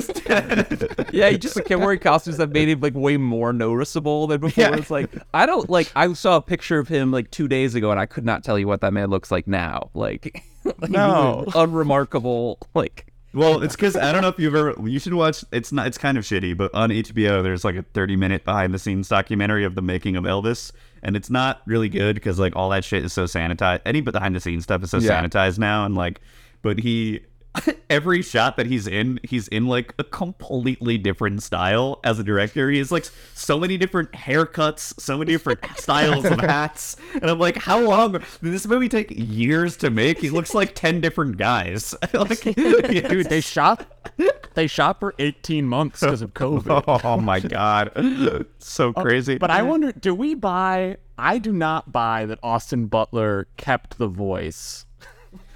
he. 1.10 1.16
Yeah, 1.18 1.30
he 1.30 1.38
just 1.38 1.56
like, 1.56 1.64
kept 1.66 1.80
wearing 1.80 2.00
costumes 2.00 2.36
that 2.36 2.50
made 2.50 2.68
him 2.68 2.80
like 2.80 2.94
way 2.94 3.16
more 3.16 3.52
noticeable 3.52 4.26
than 4.26 4.40
before. 4.40 4.64
Yeah. 4.64 4.76
It's 4.76 4.90
like 4.90 5.10
I 5.32 5.46
don't 5.46 5.68
like. 5.70 5.90
I 5.96 6.12
saw 6.12 6.36
a 6.36 6.42
picture 6.42 6.78
of 6.78 6.88
him 6.88 7.12
like 7.12 7.30
two 7.30 7.48
days 7.48 7.74
ago, 7.74 7.90
and 7.90 7.98
I 8.00 8.06
could 8.06 8.24
not 8.24 8.44
tell 8.44 8.58
you 8.58 8.66
what 8.66 8.80
that 8.82 8.92
man 8.92 9.08
looks 9.10 9.30
like 9.30 9.46
now. 9.46 9.81
Like, 9.94 10.42
like 10.64 10.90
No. 10.90 11.44
unremarkable. 11.54 12.58
Like, 12.74 13.12
Well, 13.34 13.62
it's 13.62 13.74
because 13.76 13.96
I 13.96 14.12
don't 14.12 14.22
know 14.22 14.28
if 14.28 14.38
you've 14.38 14.54
ever. 14.54 14.74
You 14.86 14.98
should 14.98 15.14
watch. 15.14 15.44
It's 15.52 15.72
not. 15.72 15.86
It's 15.86 15.98
kind 15.98 16.18
of 16.18 16.24
shitty, 16.24 16.56
but 16.56 16.72
on 16.74 16.90
HBO, 16.90 17.42
there's 17.42 17.64
like 17.64 17.76
a 17.76 17.82
30 17.94 18.16
minute 18.16 18.44
behind 18.44 18.72
the 18.74 18.78
scenes 18.78 19.08
documentary 19.08 19.64
of 19.64 19.74
the 19.74 19.82
making 19.82 20.16
of 20.16 20.24
Elvis, 20.24 20.72
and 21.02 21.16
it's 21.16 21.30
not 21.30 21.62
really 21.66 21.88
good 21.88 22.14
because 22.14 22.38
like 22.38 22.54
all 22.56 22.68
that 22.70 22.84
shit 22.84 23.04
is 23.04 23.12
so 23.12 23.24
sanitized. 23.24 23.80
Any 23.86 24.00
behind 24.00 24.34
the 24.36 24.40
scenes 24.40 24.64
stuff 24.64 24.82
is 24.82 24.90
so 24.90 24.98
Yeah. 24.98 25.22
sanitized 25.22 25.58
now, 25.58 25.84
and 25.86 25.94
like, 25.94 26.20
but 26.62 26.78
he. 26.78 27.20
Every 27.90 28.22
shot 28.22 28.56
that 28.56 28.66
he's 28.66 28.86
in, 28.86 29.20
he's 29.22 29.48
in 29.48 29.66
like 29.66 29.94
a 29.98 30.04
completely 30.04 30.96
different 30.96 31.42
style 31.42 32.00
as 32.04 32.18
a 32.18 32.24
director. 32.24 32.70
He 32.70 32.78
has 32.78 32.90
like 32.90 33.06
so 33.34 33.58
many 33.58 33.76
different 33.76 34.12
haircuts, 34.12 34.98
so 34.98 35.18
many 35.18 35.32
different 35.32 35.60
styles 35.76 36.24
of 36.24 36.40
hats, 36.40 36.96
and 37.14 37.30
I'm 37.30 37.38
like, 37.38 37.56
how 37.56 37.80
long 37.80 38.12
did 38.12 38.22
this 38.40 38.66
movie 38.66 38.88
take 38.88 39.10
years 39.10 39.76
to 39.78 39.90
make? 39.90 40.18
He 40.18 40.30
looks 40.30 40.54
like 40.54 40.74
ten 40.74 41.00
different 41.00 41.36
guys. 41.36 41.94
like, 42.12 42.42
Dude, 42.42 43.26
they 43.26 43.40
shot. 43.40 43.86
They 44.54 44.66
shot 44.66 45.00
for 45.00 45.14
18 45.18 45.66
months 45.66 46.00
because 46.00 46.22
of 46.22 46.34
COVID. 46.34 47.02
Oh 47.04 47.16
my 47.18 47.40
god, 47.40 48.46
so 48.58 48.92
oh, 48.94 49.02
crazy. 49.02 49.38
But 49.38 49.50
I 49.50 49.62
wonder, 49.62 49.92
do 49.92 50.14
we 50.14 50.34
buy? 50.34 50.96
I 51.18 51.38
do 51.38 51.52
not 51.52 51.92
buy 51.92 52.26
that 52.26 52.38
Austin 52.42 52.86
Butler 52.86 53.46
kept 53.56 53.98
the 53.98 54.08
voice. 54.08 54.86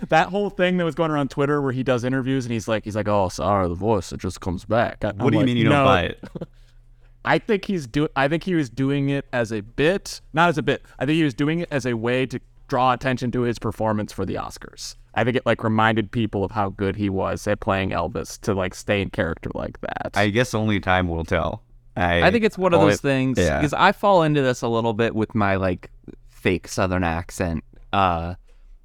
That 0.09 0.29
whole 0.29 0.51
thing 0.51 0.77
that 0.77 0.85
was 0.85 0.95
going 0.95 1.11
around 1.11 1.31
Twitter 1.31 1.61
where 1.63 1.73
he 1.73 1.83
does 1.83 2.05
interviews 2.05 2.45
and 2.45 2.53
he's 2.53 2.69
like, 2.69 2.85
he's 2.85 2.97
like, 2.97 3.09
oh, 3.09 3.29
sorry, 3.29 3.69
the 3.69 3.75
voice 3.75 4.13
it 4.13 4.21
just 4.21 4.41
comes 4.41 4.65
back. 4.65 5.05
I- 5.05 5.09
I'm 5.11 5.19
what 5.19 5.31
do 5.31 5.37
you 5.37 5.41
like, 5.41 5.47
mean 5.47 5.57
you 5.57 5.65
don't 5.65 5.85
buy 5.85 6.03
it? 6.03 6.23
I 7.25 7.39
think 7.39 7.65
he's 7.65 7.87
do. 7.87 8.09
I 8.15 8.29
think 8.29 8.45
he 8.45 8.55
was 8.55 8.71
doing 8.71 9.09
it 9.09 9.27
as 9.33 9.53
a 9.53 9.61
bit, 9.61 10.21
not 10.33 10.49
as 10.49 10.59
a 10.59 10.63
bit. 10.63 10.83
I 10.99 11.07
think 11.07 11.17
he 11.17 11.25
was 11.25 11.35
doing 11.35 11.59
it 11.61 11.69
as 11.73 11.85
a 11.85 11.95
way 11.95 12.25
to 12.27 12.39
draw 12.69 12.93
attention 12.93 13.33
to 13.33 13.41
his 13.41 13.59
performance 13.59 14.13
for 14.13 14.25
the 14.25 14.35
Oscars. 14.35 14.95
I 15.15 15.25
think 15.25 15.37
it 15.37 15.45
like 15.47 15.65
reminded 15.65 16.13
people 16.13 16.45
of 16.45 16.53
how 16.53 16.69
good 16.69 16.95
he 16.95 17.09
was 17.09 17.47
at 17.47 17.59
playing 17.61 17.91
Elvis 17.91 18.39
to 18.43 18.55
like 18.55 18.75
stay 18.75 19.01
in 19.03 19.11
character 19.11 19.51
like 19.55 19.81
that. 19.81 20.11
I 20.15 20.29
guess 20.29 20.55
only 20.55 20.79
time 20.79 21.09
will 21.09 21.25
tell. 21.25 21.63
I, 21.97 22.23
I 22.23 22.31
think 22.31 22.45
it's 22.45 22.59
one 22.59 22.75
of 22.75 22.81
only- 22.81 22.93
those 22.93 23.01
things 23.01 23.39
yeah. 23.39 23.59
because 23.59 23.73
I 23.73 23.93
fall 23.93 24.23
into 24.23 24.43
this 24.43 24.63
a 24.63 24.69
little 24.69 24.93
bit 24.93 25.15
with 25.15 25.35
my 25.35 25.57
like 25.57 25.91
fake 26.29 26.69
Southern 26.69 27.03
accent. 27.03 27.65
Uh, 27.93 28.35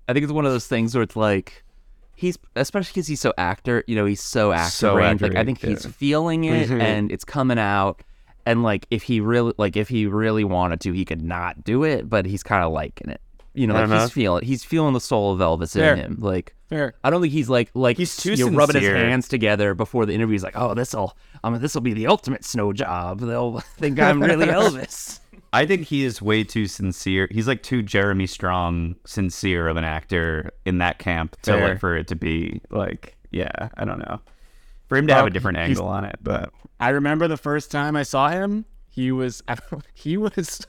I 0.07 0.13
think 0.13 0.23
it's 0.23 0.33
one 0.33 0.45
of 0.45 0.51
those 0.51 0.67
things 0.67 0.93
where 0.93 1.03
it's 1.03 1.15
like 1.15 1.63
he's 2.15 2.37
especially 2.55 2.91
because 2.93 3.07
he's 3.07 3.21
so 3.21 3.33
actor. 3.37 3.83
You 3.87 3.95
know, 3.95 4.05
he's 4.05 4.21
so 4.21 4.51
actor 4.51 4.71
So 4.71 4.93
brained. 4.95 5.21
Like 5.21 5.35
I 5.35 5.39
actor-y, 5.39 5.45
think 5.45 5.61
he's 5.61 5.85
feeling 5.85 6.43
it 6.43 6.69
and 6.69 7.11
it's 7.11 7.23
coming 7.23 7.59
out. 7.59 8.01
And 8.45 8.63
like 8.63 8.87
if 8.89 9.03
he 9.03 9.19
really 9.19 9.53
like 9.57 9.75
if 9.75 9.89
he 9.89 10.05
really 10.05 10.43
wanted 10.43 10.81
to, 10.81 10.91
he 10.91 11.05
could 11.05 11.21
not 11.21 11.63
do 11.63 11.83
it, 11.83 12.09
but 12.09 12.25
he's 12.25 12.43
kind 12.43 12.63
of 12.63 12.71
liking 12.71 13.09
it. 13.09 13.21
You 13.53 13.67
know, 13.67 13.73
like 13.73 13.89
he's 13.89 14.11
feeling 14.11 14.45
he's 14.45 14.63
feeling 14.63 14.93
the 14.93 15.01
soul 15.01 15.33
of 15.33 15.39
Elvis 15.39 15.73
Fair. 15.73 15.93
in 15.93 15.99
him. 15.99 16.17
Like 16.19 16.55
Fair. 16.69 16.93
I 17.03 17.09
don't 17.09 17.21
think 17.21 17.33
he's 17.33 17.49
like 17.49 17.69
like 17.73 17.97
He's 17.97 18.15
too 18.15 18.33
you 18.33 18.49
know, 18.49 18.57
rubbing 18.57 18.81
his 18.81 18.89
hands 18.89 19.27
together 19.27 19.73
before 19.73 20.05
the 20.05 20.13
interview. 20.13 20.33
He's 20.33 20.43
like, 20.43 20.57
oh, 20.57 20.73
this'll 20.73 21.17
um, 21.43 21.59
this'll 21.59 21.81
be 21.81 21.93
the 21.93 22.07
ultimate 22.07 22.45
snow 22.45 22.71
job. 22.71 23.19
They'll 23.19 23.59
think 23.77 23.99
I'm 23.99 24.21
really 24.21 24.45
Elvis. 24.47 25.19
I 25.53 25.65
think 25.65 25.87
he 25.87 26.05
is 26.05 26.21
way 26.21 26.43
too 26.43 26.65
sincere. 26.67 27.27
He's 27.29 27.47
like 27.47 27.61
too 27.61 27.81
Jeremy 27.81 28.27
Strong 28.27 28.95
sincere 29.05 29.67
of 29.67 29.77
an 29.77 29.83
actor 29.83 30.51
in 30.65 30.77
that 30.77 30.99
camp 30.99 31.35
to 31.41 31.51
Fair. 31.51 31.69
like 31.69 31.79
for 31.79 31.97
it 31.97 32.07
to 32.07 32.15
be 32.15 32.61
like 32.69 33.17
yeah, 33.31 33.69
I 33.75 33.85
don't 33.85 33.99
know. 33.99 34.19
For 34.87 34.97
him 34.97 35.07
to 35.07 35.13
have 35.13 35.25
a 35.25 35.29
different 35.29 35.57
angle 35.57 35.87
on 35.87 36.03
it, 36.03 36.17
but 36.21 36.51
I 36.79 36.89
remember 36.89 37.27
the 37.27 37.37
first 37.37 37.71
time 37.71 37.95
I 37.95 38.03
saw 38.03 38.29
him, 38.29 38.65
he 38.89 39.11
was 39.11 39.41
he 39.93 40.17
was 40.17 40.65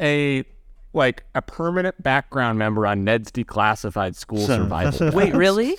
a 0.00 0.44
like 0.92 1.24
a 1.34 1.42
permanent 1.42 2.00
background 2.02 2.58
member 2.58 2.86
on 2.86 3.04
Ned's 3.04 3.30
Declassified 3.30 4.14
School 4.14 4.46
Survival. 4.46 5.10
Wait, 5.14 5.34
really? 5.34 5.76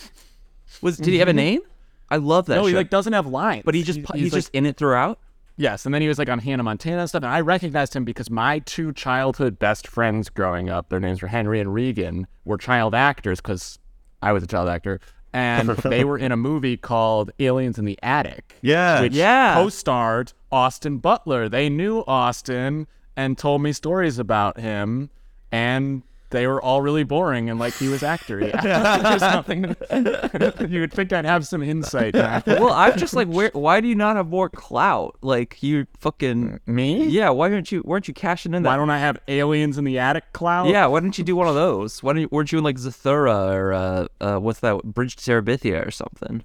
Was 0.81 0.97
did 0.97 1.07
he 1.07 1.19
have 1.19 1.27
a 1.27 1.31
mm-hmm. 1.31 1.37
name? 1.37 1.61
I 2.09 2.17
love 2.17 2.45
that. 2.47 2.55
no, 2.55 2.65
he 2.65 2.75
like 2.75 2.89
doesn't 2.89 3.13
have 3.13 3.25
lines, 3.25 3.63
but 3.65 3.73
he 3.73 3.83
just 3.83 3.99
He- 3.99 4.19
he's, 4.19 4.33
like- 4.33 4.43
just 4.43 4.53
in 4.53 4.65
it 4.65 4.77
throughout. 4.77 5.19
Yes, 5.57 5.85
and 5.85 5.93
then 5.93 6.01
he 6.01 6.07
was 6.07 6.17
like 6.19 6.29
on 6.29 6.39
Hannah 6.39 6.63
Montana 6.63 7.01
and 7.01 7.09
stuff, 7.09 7.23
and 7.23 7.31
I 7.31 7.41
recognized 7.41 7.95
him 7.95 8.03
because 8.05 8.29
my 8.29 8.59
two 8.59 8.91
childhood 8.93 9.57
best 9.59 9.87
friends 9.87 10.29
growing 10.29 10.69
up, 10.69 10.89
their 10.89 10.99
names 10.99 11.21
were 11.21 11.27
Henry 11.27 11.59
and 11.59 11.73
Regan, 11.73 12.27
were 12.43 12.57
child 12.57 12.93
actors 12.95 13.39
because 13.41 13.79
I 14.21 14.31
was 14.31 14.43
a 14.43 14.47
child 14.47 14.69
actor, 14.69 14.99
and 15.33 15.69
they 15.83 16.03
were 16.05 16.17
in 16.17 16.31
a 16.31 16.37
movie 16.37 16.77
called 16.77 17.31
Aliens 17.39 17.77
in 17.77 17.85
the 17.85 17.99
Attic. 18.03 18.55
yeah, 18.61 19.01
which 19.01 19.13
Yeah. 19.13 19.53
co-starred 19.55 20.33
Austin 20.51 20.97
Butler. 20.99 21.49
They 21.49 21.69
knew 21.69 22.03
Austin 22.07 22.87
and 23.17 23.37
told 23.37 23.61
me 23.61 23.71
stories 23.73 24.19
about 24.19 24.59
him, 24.59 25.09
and 25.51 26.03
they 26.31 26.47
were 26.47 26.61
all 26.61 26.81
really 26.81 27.03
boring 27.03 27.49
and 27.49 27.59
like 27.59 27.73
he 27.75 27.87
was 27.87 28.03
actor. 28.03 28.39
There's 28.39 29.21
nothing. 29.21 29.75
you 30.69 30.81
would 30.81 30.91
think 30.91 31.13
I'd 31.13 31.25
have 31.25 31.47
some 31.47 31.61
insight. 31.63 32.13
Now. 32.13 32.41
well, 32.45 32.71
I'm 32.73 32.97
just 32.97 33.13
like, 33.13 33.27
where? 33.27 33.51
Why 33.53 33.79
do 33.81 33.87
you 33.87 33.95
not 33.95 34.15
have 34.15 34.27
more 34.27 34.49
clout? 34.49 35.17
Like 35.21 35.61
you 35.61 35.87
fucking 35.99 36.59
Me? 36.65 37.05
yeah. 37.07 37.29
Why 37.29 37.51
aren't 37.51 37.71
you? 37.71 37.81
Weren't 37.85 38.07
you 38.07 38.13
cashing 38.13 38.53
in 38.53 38.63
That? 38.63 38.69
Why 38.69 38.75
that? 38.75 38.79
don't 38.79 38.89
I 38.89 38.99
have 38.99 39.17
aliens 39.27 39.77
in 39.77 39.83
the 39.83 39.99
attic 39.99 40.33
cloud? 40.33 40.69
Yeah, 40.69 40.87
why 40.87 40.99
didn't 40.99 41.17
you 41.17 41.23
do 41.23 41.35
one 41.35 41.47
of 41.47 41.55
those? 41.55 42.01
Why 42.03 42.13
didn't 42.13 42.31
weren't 42.31 42.51
you 42.51 42.57
in 42.57 42.63
like 42.63 42.77
Zathura 42.77 43.53
or 43.53 43.73
uh, 43.73 44.07
uh 44.19 44.37
what's 44.39 44.59
that 44.61 44.83
Bridge 44.83 45.15
to 45.17 45.31
Terabithia 45.31 45.85
or 45.85 45.91
something? 45.91 46.43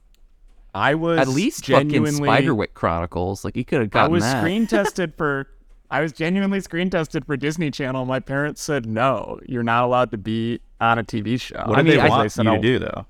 I 0.75 0.95
was 0.95 1.19
At 1.19 1.29
least 1.29 1.65
genuinely. 1.65 2.11
fucking 2.13 2.25
Spiderwick 2.47 2.75
Chronicles. 2.75 3.45
Like 3.45 3.57
you 3.57 3.65
could 3.65 3.81
have 3.81 3.91
gotten. 3.91 4.11
I 4.11 4.13
was 4.13 4.23
that. 4.23 4.41
screen 4.41 4.67
tested 4.67 5.15
for. 5.17 5.49
I 5.91 6.01
was 6.01 6.13
genuinely 6.13 6.61
screen 6.61 6.89
tested 6.91 7.25
for 7.25 7.37
Disney 7.37 7.71
Channel. 7.71 8.05
My 8.07 8.21
parents 8.21 8.63
said 8.63 8.87
no, 8.87 9.41
you're 9.47 9.63
not 9.65 9.85
allowed 9.85 10.11
to 10.13 10.19
be 10.19 10.61
on 10.81 10.99
a 10.99 11.05
TV 11.05 11.41
show. 11.41 11.63
What 11.67 11.79
I 11.79 11.83
did 11.83 11.97
mean, 11.97 12.03
they 12.05 12.09
want 12.09 12.31
said, 12.33 12.45
you 12.45 12.51
to 12.53 12.57
"Oh, 12.59 12.63
do 12.63 12.79
though? 12.79 13.07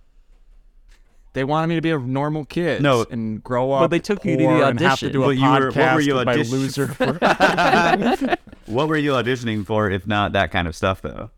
They 1.32 1.44
wanted 1.44 1.68
me 1.68 1.76
to 1.76 1.80
be 1.80 1.90
a 1.92 1.98
normal 1.98 2.44
kid. 2.44 2.82
No. 2.82 3.06
and 3.08 3.42
grow 3.44 3.70
up. 3.72 3.80
Well 3.80 3.88
they 3.88 4.00
took 4.00 4.24
you 4.24 4.32
to 4.32 4.36
the 4.38 4.44
poor 4.46 4.62
and 4.64 4.80
have 4.80 4.98
to 5.00 5.06
audition. 5.06 5.12
do 5.12 5.22
a 5.22 5.26
But 5.26 5.30
you 5.36 5.44
were- 5.44 5.66
what 5.66 5.74
podcast 5.74 5.94
were 5.94 6.00
you 6.00 6.14
with 6.14 6.26
my 6.26 6.32
audition- 6.32 6.58
loser. 6.58 6.86
For, 6.88 8.36
What 8.66 8.88
were 8.88 8.96
you 8.96 9.12
auditioning 9.12 9.64
for 9.66 9.90
if 9.90 10.06
not 10.06 10.32
that 10.32 10.50
kind 10.50 10.66
of 10.68 10.74
stuff 10.76 11.02
though? 11.02 11.30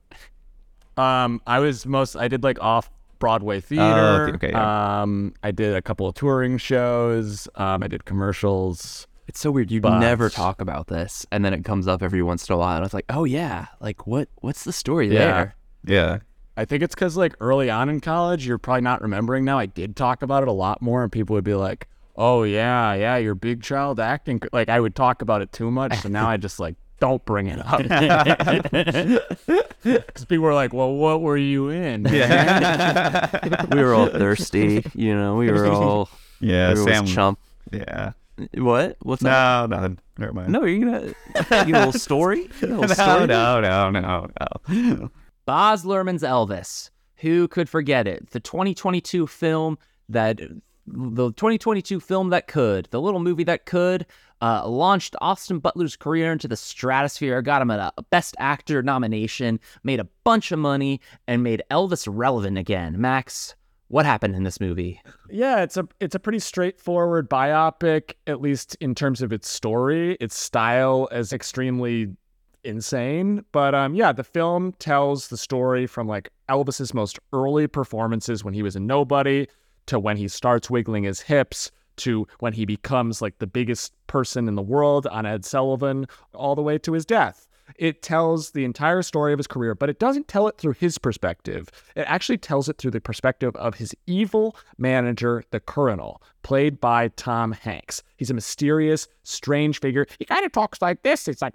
um, 0.96 1.40
I 1.46 1.58
was 1.60 1.86
most. 1.86 2.14
I 2.16 2.28
did 2.28 2.42
like 2.44 2.60
off 2.60 2.90
Broadway 3.18 3.60
theater. 3.60 4.24
Okay, 4.28 4.32
okay, 4.34 4.50
yeah. 4.50 5.02
Um, 5.02 5.32
I 5.42 5.50
did 5.50 5.74
a 5.74 5.80
couple 5.82 6.06
of 6.06 6.14
touring 6.14 6.58
shows. 6.58 7.48
Um, 7.54 7.82
I 7.82 7.88
did 7.88 8.04
commercials. 8.04 9.06
It's 9.28 9.40
so 9.40 9.50
weird. 9.50 9.70
You 9.70 9.80
But- 9.80 9.98
never 10.00 10.28
talk 10.28 10.60
about 10.60 10.88
this, 10.88 11.24
and 11.30 11.44
then 11.44 11.54
it 11.54 11.64
comes 11.64 11.86
up 11.88 12.02
every 12.02 12.22
once 12.22 12.48
in 12.48 12.54
a 12.54 12.58
while, 12.58 12.76
and 12.76 12.84
it's 12.84 12.94
like, 12.94 13.06
oh 13.08 13.24
yeah, 13.24 13.66
like 13.80 14.06
what? 14.06 14.28
What's 14.40 14.64
the 14.64 14.72
story 14.72 15.08
Yeah. 15.08 15.18
there? 15.18 15.54
Yeah. 15.84 16.18
I 16.56 16.64
think 16.66 16.82
it's 16.82 16.94
because 16.94 17.16
like 17.16 17.34
early 17.40 17.70
on 17.70 17.88
in 17.88 18.00
college, 18.00 18.46
you're 18.46 18.58
probably 18.58 18.82
not 18.82 19.00
remembering 19.00 19.44
now. 19.44 19.58
I 19.58 19.66
did 19.66 19.96
talk 19.96 20.22
about 20.22 20.42
it 20.42 20.48
a 20.48 20.52
lot 20.52 20.82
more, 20.82 21.02
and 21.02 21.10
people 21.10 21.34
would 21.34 21.44
be 21.44 21.54
like, 21.54 21.88
"Oh 22.14 22.42
yeah, 22.42 22.92
yeah, 22.94 23.16
you're 23.16 23.34
big 23.34 23.62
child 23.62 23.98
acting." 23.98 24.40
Like 24.52 24.68
I 24.68 24.78
would 24.80 24.94
talk 24.94 25.22
about 25.22 25.40
it 25.40 25.50
too 25.52 25.70
much, 25.70 25.96
so 26.00 26.08
now 26.10 26.28
I 26.28 26.36
just 26.36 26.60
like 26.60 26.74
don't 27.00 27.24
bring 27.24 27.46
it 27.46 27.58
up 27.64 27.78
because 29.82 30.24
people 30.28 30.44
were 30.44 30.54
like, 30.54 30.72
"Well, 30.72 30.92
what 30.94 31.20
were 31.22 31.36
you 31.36 31.70
in?" 31.70 32.02
man?" 32.02 33.68
We 33.72 33.82
were 33.82 33.94
all 33.94 34.08
thirsty, 34.08 34.84
you 34.94 35.14
know. 35.14 35.36
We 35.36 35.50
were 35.50 35.66
all 35.72 36.08
Yeah, 36.40 36.74
we 36.74 36.80
were 36.80 36.86
Sam. 36.90 37.06
chump. 37.06 37.38
Yeah. 37.72 38.12
What? 38.54 38.96
What's 39.00 39.22
that? 39.22 39.70
No, 39.70 39.76
nothing. 39.76 39.98
Never 40.18 40.32
mind. 40.32 40.52
No, 40.52 40.64
you're 40.64 40.90
gonna 40.90 41.66
you 41.66 41.74
a 41.74 41.78
little 41.78 41.92
story. 41.92 42.42
You 42.42 42.48
a 42.62 42.66
little 42.66 42.82
no, 42.82 42.94
story? 42.94 43.26
no, 43.26 43.60
no, 43.60 43.90
no, 43.90 44.28
no. 44.68 45.10
Baz 45.46 45.84
Luhrmann's 45.84 46.22
Elvis. 46.22 46.90
Who 47.16 47.46
could 47.48 47.68
forget 47.68 48.06
it? 48.06 48.30
The 48.30 48.40
2022 48.40 49.26
film 49.26 49.78
that 50.08 50.40
the 50.86 51.30
2022 51.32 52.00
film 52.00 52.30
that 52.30 52.48
could, 52.48 52.88
the 52.90 53.00
little 53.00 53.20
movie 53.20 53.44
that 53.44 53.66
could, 53.66 54.06
uh, 54.40 54.68
launched 54.68 55.14
Austin 55.20 55.60
Butler's 55.60 55.96
career 55.96 56.32
into 56.32 56.48
the 56.48 56.56
stratosphere, 56.56 57.40
got 57.42 57.62
him 57.62 57.70
a 57.70 57.92
a 57.96 58.02
Best 58.02 58.34
Actor 58.38 58.82
nomination, 58.82 59.60
made 59.84 60.00
a 60.00 60.08
bunch 60.24 60.50
of 60.50 60.58
money, 60.58 61.00
and 61.28 61.42
made 61.42 61.62
Elvis 61.70 62.08
relevant 62.10 62.58
again. 62.58 63.00
Max, 63.00 63.54
what 63.92 64.06
happened 64.06 64.34
in 64.34 64.42
this 64.42 64.58
movie? 64.58 64.98
Yeah, 65.28 65.62
it's 65.62 65.76
a 65.76 65.86
it's 66.00 66.14
a 66.14 66.18
pretty 66.18 66.38
straightforward 66.38 67.28
biopic, 67.28 68.14
at 68.26 68.40
least 68.40 68.74
in 68.80 68.94
terms 68.94 69.20
of 69.20 69.34
its 69.34 69.50
story. 69.50 70.16
Its 70.18 70.34
style 70.34 71.08
is 71.12 71.30
extremely 71.30 72.08
insane, 72.64 73.44
but 73.52 73.74
um, 73.74 73.94
yeah, 73.94 74.10
the 74.10 74.24
film 74.24 74.72
tells 74.78 75.28
the 75.28 75.36
story 75.36 75.86
from 75.86 76.08
like 76.08 76.30
Elvis's 76.48 76.94
most 76.94 77.18
early 77.34 77.66
performances 77.66 78.42
when 78.42 78.54
he 78.54 78.62
was 78.62 78.76
a 78.76 78.80
nobody 78.80 79.46
to 79.86 80.00
when 80.00 80.16
he 80.16 80.26
starts 80.26 80.70
wiggling 80.70 81.04
his 81.04 81.20
hips 81.20 81.70
to 81.96 82.26
when 82.38 82.54
he 82.54 82.64
becomes 82.64 83.20
like 83.20 83.40
the 83.40 83.46
biggest 83.46 83.92
person 84.06 84.48
in 84.48 84.54
the 84.54 84.62
world 84.62 85.06
on 85.08 85.26
Ed 85.26 85.44
Sullivan, 85.44 86.06
all 86.32 86.54
the 86.54 86.62
way 86.62 86.78
to 86.78 86.94
his 86.94 87.04
death. 87.04 87.46
It 87.76 88.02
tells 88.02 88.50
the 88.50 88.64
entire 88.64 89.02
story 89.02 89.32
of 89.32 89.38
his 89.38 89.46
career, 89.46 89.74
but 89.74 89.88
it 89.88 89.98
doesn't 89.98 90.28
tell 90.28 90.48
it 90.48 90.58
through 90.58 90.74
his 90.74 90.98
perspective. 90.98 91.68
It 91.96 92.02
actually 92.02 92.38
tells 92.38 92.68
it 92.68 92.78
through 92.78 92.92
the 92.92 93.00
perspective 93.00 93.54
of 93.56 93.74
his 93.74 93.94
evil 94.06 94.56
manager, 94.78 95.44
the 95.50 95.60
Colonel, 95.60 96.22
played 96.42 96.80
by 96.80 97.08
Tom 97.08 97.52
Hanks. 97.52 98.02
He's 98.16 98.30
a 98.30 98.34
mysterious, 98.34 99.08
strange 99.22 99.80
figure. 99.80 100.06
He 100.18 100.24
kind 100.24 100.44
of 100.44 100.52
talks 100.52 100.80
like 100.82 101.02
this. 101.02 101.28
It's 101.28 101.42
like, 101.42 101.54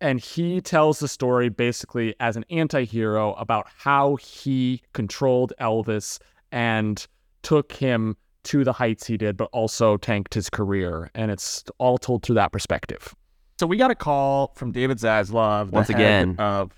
and 0.00 0.20
he 0.20 0.60
tells 0.60 1.00
the 1.00 1.08
story 1.08 1.48
basically 1.48 2.14
as 2.20 2.36
an 2.36 2.44
anti 2.50 2.84
hero 2.84 3.34
about 3.34 3.66
how 3.76 4.16
he 4.16 4.82
controlled 4.92 5.52
Elvis 5.60 6.18
and 6.52 7.06
took 7.42 7.72
him 7.72 8.16
to 8.44 8.64
the 8.64 8.72
heights 8.72 9.06
he 9.06 9.16
did, 9.16 9.36
but 9.36 9.48
also 9.52 9.96
tanked 9.96 10.34
his 10.34 10.48
career. 10.48 11.10
And 11.14 11.30
it's 11.30 11.64
all 11.78 11.98
told 11.98 12.22
through 12.22 12.36
that 12.36 12.52
perspective. 12.52 13.14
So 13.58 13.66
we 13.66 13.76
got 13.76 13.90
a 13.90 13.96
call 13.96 14.52
from 14.54 14.70
David 14.70 14.98
Zaslav, 14.98 15.70
Once 15.70 15.90
again. 15.90 16.36
of 16.38 16.70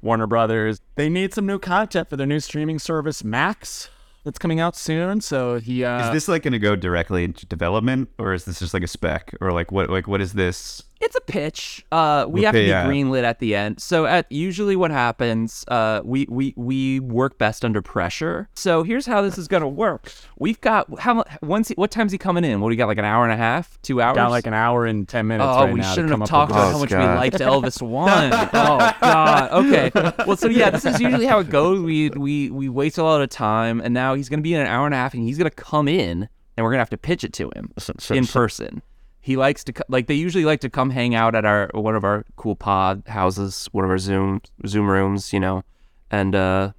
Warner 0.00 0.28
Brothers. 0.28 0.80
They 0.94 1.08
need 1.08 1.34
some 1.34 1.44
new 1.44 1.58
content 1.58 2.08
for 2.08 2.16
their 2.16 2.26
new 2.26 2.38
streaming 2.38 2.78
service, 2.78 3.24
Max, 3.24 3.90
that's 4.24 4.38
coming 4.38 4.60
out 4.60 4.76
soon. 4.76 5.20
So 5.20 5.58
he, 5.58 5.84
uh, 5.84 6.06
Is 6.06 6.12
this 6.12 6.28
like 6.28 6.44
going 6.44 6.52
to 6.52 6.60
go 6.60 6.76
directly 6.76 7.24
into 7.24 7.46
development, 7.46 8.10
or 8.16 8.32
is 8.32 8.44
this 8.44 8.60
just 8.60 8.74
like 8.74 8.84
a 8.84 8.88
spec, 8.88 9.34
or 9.40 9.52
like 9.52 9.72
what? 9.72 9.90
Like 9.90 10.06
what 10.06 10.20
is 10.20 10.34
this? 10.34 10.84
It's 11.00 11.16
a 11.16 11.20
pitch. 11.22 11.86
Uh, 11.90 12.26
we 12.28 12.42
have 12.42 12.52
to 12.52 12.60
be 12.60 12.66
yeah. 12.66 12.84
greenlit 12.86 13.22
at 13.22 13.38
the 13.38 13.54
end. 13.54 13.80
So 13.80 14.04
at 14.04 14.30
usually 14.30 14.76
what 14.76 14.90
happens, 14.90 15.64
uh, 15.68 16.02
we 16.04 16.26
we 16.28 16.52
we 16.56 17.00
work 17.00 17.38
best 17.38 17.64
under 17.64 17.80
pressure. 17.80 18.50
So 18.54 18.82
here's 18.82 19.06
how 19.06 19.22
this 19.22 19.38
is 19.38 19.48
gonna 19.48 19.66
work. 19.66 20.12
We've 20.38 20.60
got 20.60 21.00
how 21.00 21.14
mu- 21.14 21.22
when's 21.40 21.68
he, 21.68 21.74
what 21.74 21.90
time's 21.90 22.12
he 22.12 22.18
coming 22.18 22.44
in? 22.44 22.60
What 22.60 22.68
do 22.68 22.70
we 22.70 22.76
got? 22.76 22.86
Like 22.86 22.98
an 22.98 23.06
hour 23.06 23.24
and 23.24 23.32
a 23.32 23.36
half, 23.36 23.80
two 23.80 24.02
hours? 24.02 24.16
got 24.16 24.30
like 24.30 24.46
an 24.46 24.52
hour 24.52 24.84
and 24.84 25.08
10 25.08 25.26
minutes. 25.26 25.48
Oh, 25.48 25.64
right 25.64 25.72
we 25.72 25.80
now 25.80 25.94
shouldn't 25.94 26.10
have 26.10 26.28
talked 26.28 26.52
about 26.52 26.66
this. 26.66 26.72
how 26.72 26.78
much 26.80 26.90
God. 26.90 27.00
we 27.00 27.16
liked 27.16 27.36
Elvis 27.36 27.80
one. 27.80 28.30
Oh 28.52 28.94
God. 29.00 29.50
Okay. 29.52 29.90
Well, 30.26 30.36
so 30.36 30.48
yeah, 30.48 30.70
this 30.70 30.84
is 30.84 31.00
usually 31.00 31.26
how 31.26 31.38
it 31.38 31.48
goes. 31.48 31.80
We 31.80 32.10
we 32.10 32.50
we 32.50 32.68
waste 32.68 32.98
a 32.98 33.02
lot 33.02 33.22
of 33.22 33.30
time, 33.30 33.80
and 33.80 33.94
now 33.94 34.14
he's 34.14 34.28
gonna 34.28 34.42
be 34.42 34.54
in 34.54 34.60
an 34.60 34.66
hour 34.66 34.84
and 34.84 34.94
a 34.94 34.98
half, 34.98 35.14
and 35.14 35.22
he's 35.22 35.38
gonna 35.38 35.50
come 35.50 35.88
in, 35.88 36.28
and 36.56 36.64
we're 36.64 36.70
gonna 36.70 36.80
have 36.80 36.90
to 36.90 36.98
pitch 36.98 37.24
it 37.24 37.32
to 37.34 37.50
him 37.56 37.72
in 38.10 38.26
person. 38.26 38.82
He 39.20 39.36
likes 39.36 39.64
to 39.64 39.72
co- 39.74 39.84
like 39.88 40.06
they 40.06 40.14
usually 40.14 40.44
like 40.44 40.60
to 40.60 40.70
come 40.70 40.90
hang 40.90 41.14
out 41.14 41.34
at 41.34 41.44
our 41.44 41.70
one 41.74 41.94
of 41.94 42.04
our 42.04 42.24
cool 42.36 42.56
pod 42.56 43.02
houses, 43.06 43.68
one 43.72 43.84
of 43.84 43.90
our 43.90 43.98
Zoom 43.98 44.40
Zoom 44.66 44.88
rooms, 44.88 45.32
you 45.32 45.40
know, 45.40 45.62
and 46.10 46.34
uh, 46.34 46.72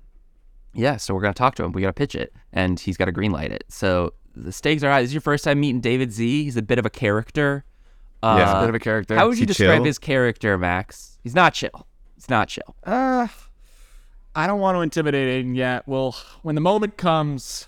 yeah. 0.74 0.98
So 0.98 1.14
we're 1.14 1.22
gonna 1.22 1.34
talk 1.36 1.56
to 1.56 1.64
him. 1.64 1.72
We 1.72 1.82
gotta 1.82 1.94
pitch 1.94 2.16
it, 2.16 2.34
and 2.52 2.80
he's 2.80 2.98
got 2.98 3.06
to 3.06 3.12
greenlight 3.12 3.52
it. 3.52 3.64
So 3.70 4.14
the 4.36 4.52
stakes 4.52 4.84
are 4.84 4.90
high. 4.92 5.02
This 5.02 5.10
is 5.10 5.14
your 5.14 5.22
first 5.22 5.44
time 5.44 5.60
meeting 5.60 5.82
David 5.82 6.12
Z. 6.12 6.44
He's 6.44 6.58
a 6.58 6.62
bit 6.62 6.80
of 6.80 6.86
a 6.86 6.90
character. 6.90 7.64
Uh, 8.24 8.36
Yeah, 8.40 8.46
he's 8.46 8.56
a 8.56 8.60
bit 8.62 8.70
of 8.70 8.76
a 8.76 8.80
character. 8.80 9.16
How 9.16 9.28
would 9.28 9.38
you 9.38 9.46
describe 9.46 9.78
chill? 9.78 9.84
his 9.86 10.00
character, 10.00 10.58
Max? 10.58 11.20
He's 11.24 11.36
not 11.36 11.54
chill. 11.54 11.86
He's 12.16 12.30
not 12.30 12.48
chill. 12.48 12.76
Uh, 12.84 13.28
I 14.36 14.48
don't 14.48 14.60
want 14.60 14.78
to 14.78 14.82
intimidate 14.82 15.44
him 15.46 15.54
yet. 15.56 15.88
Well, 15.88 16.16
when 16.42 16.56
the 16.56 16.62
moment 16.62 16.98
comes, 16.98 17.68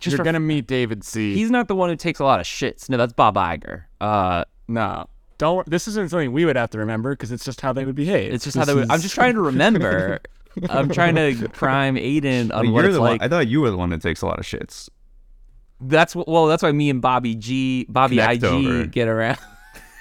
Just 0.00 0.12
you're 0.12 0.18
for- 0.18 0.24
going 0.24 0.34
to 0.34 0.40
meet 0.40 0.66
David 0.66 1.04
C. 1.04 1.34
He's 1.34 1.50
not 1.50 1.68
the 1.68 1.74
one 1.76 1.88
who 1.90 1.96
takes 1.96 2.18
a 2.20 2.24
lot 2.24 2.40
of 2.40 2.46
shits. 2.46 2.88
No, 2.88 2.96
that's 2.96 3.12
Bob 3.12 3.36
Iger. 3.36 3.84
Uh, 4.00 4.44
no. 4.66 5.06
Don't. 5.38 5.68
This 5.70 5.86
isn't 5.88 6.10
something 6.10 6.32
we 6.32 6.44
would 6.44 6.56
have 6.56 6.70
to 6.70 6.78
remember 6.78 7.12
because 7.12 7.32
it's 7.32 7.44
just 7.44 7.60
how 7.60 7.72
they 7.72 7.84
would 7.84 7.94
behave. 7.94 8.32
it's 8.32 8.44
just 8.44 8.56
This 8.56 8.60
how 8.60 8.64
they 8.66 8.74
would. 8.78 8.90
I'm 8.90 9.00
just 9.00 9.14
trying 9.14 9.34
to 9.34 9.40
remember. 9.52 10.20
I'm 10.68 10.88
trying 10.90 11.14
to 11.14 11.48
prime 11.50 11.96
Aidan 11.96 12.50
on 12.52 12.72
what 12.72 12.84
it's 12.84 12.98
like. 12.98 13.20
one. 13.20 13.22
I 13.22 13.28
thought 13.28 13.46
you 13.48 13.60
were 13.60 13.70
the 13.70 13.76
one 13.76 13.90
that 13.90 14.02
takes 14.02 14.20
a 14.22 14.26
lot 14.26 14.38
of 14.38 14.44
shits. 14.44 14.88
That's 15.80 16.14
what. 16.14 16.28
Well, 16.28 16.46
that's 16.46 16.62
why 16.62 16.72
me 16.72 16.90
and 16.90 17.00
Bobby 17.00 17.34
G, 17.36 17.86
Bobby 17.88 18.16
Connect 18.16 18.42
IG, 18.42 18.44
over. 18.44 18.86
get 18.86 19.08
around. 19.08 19.38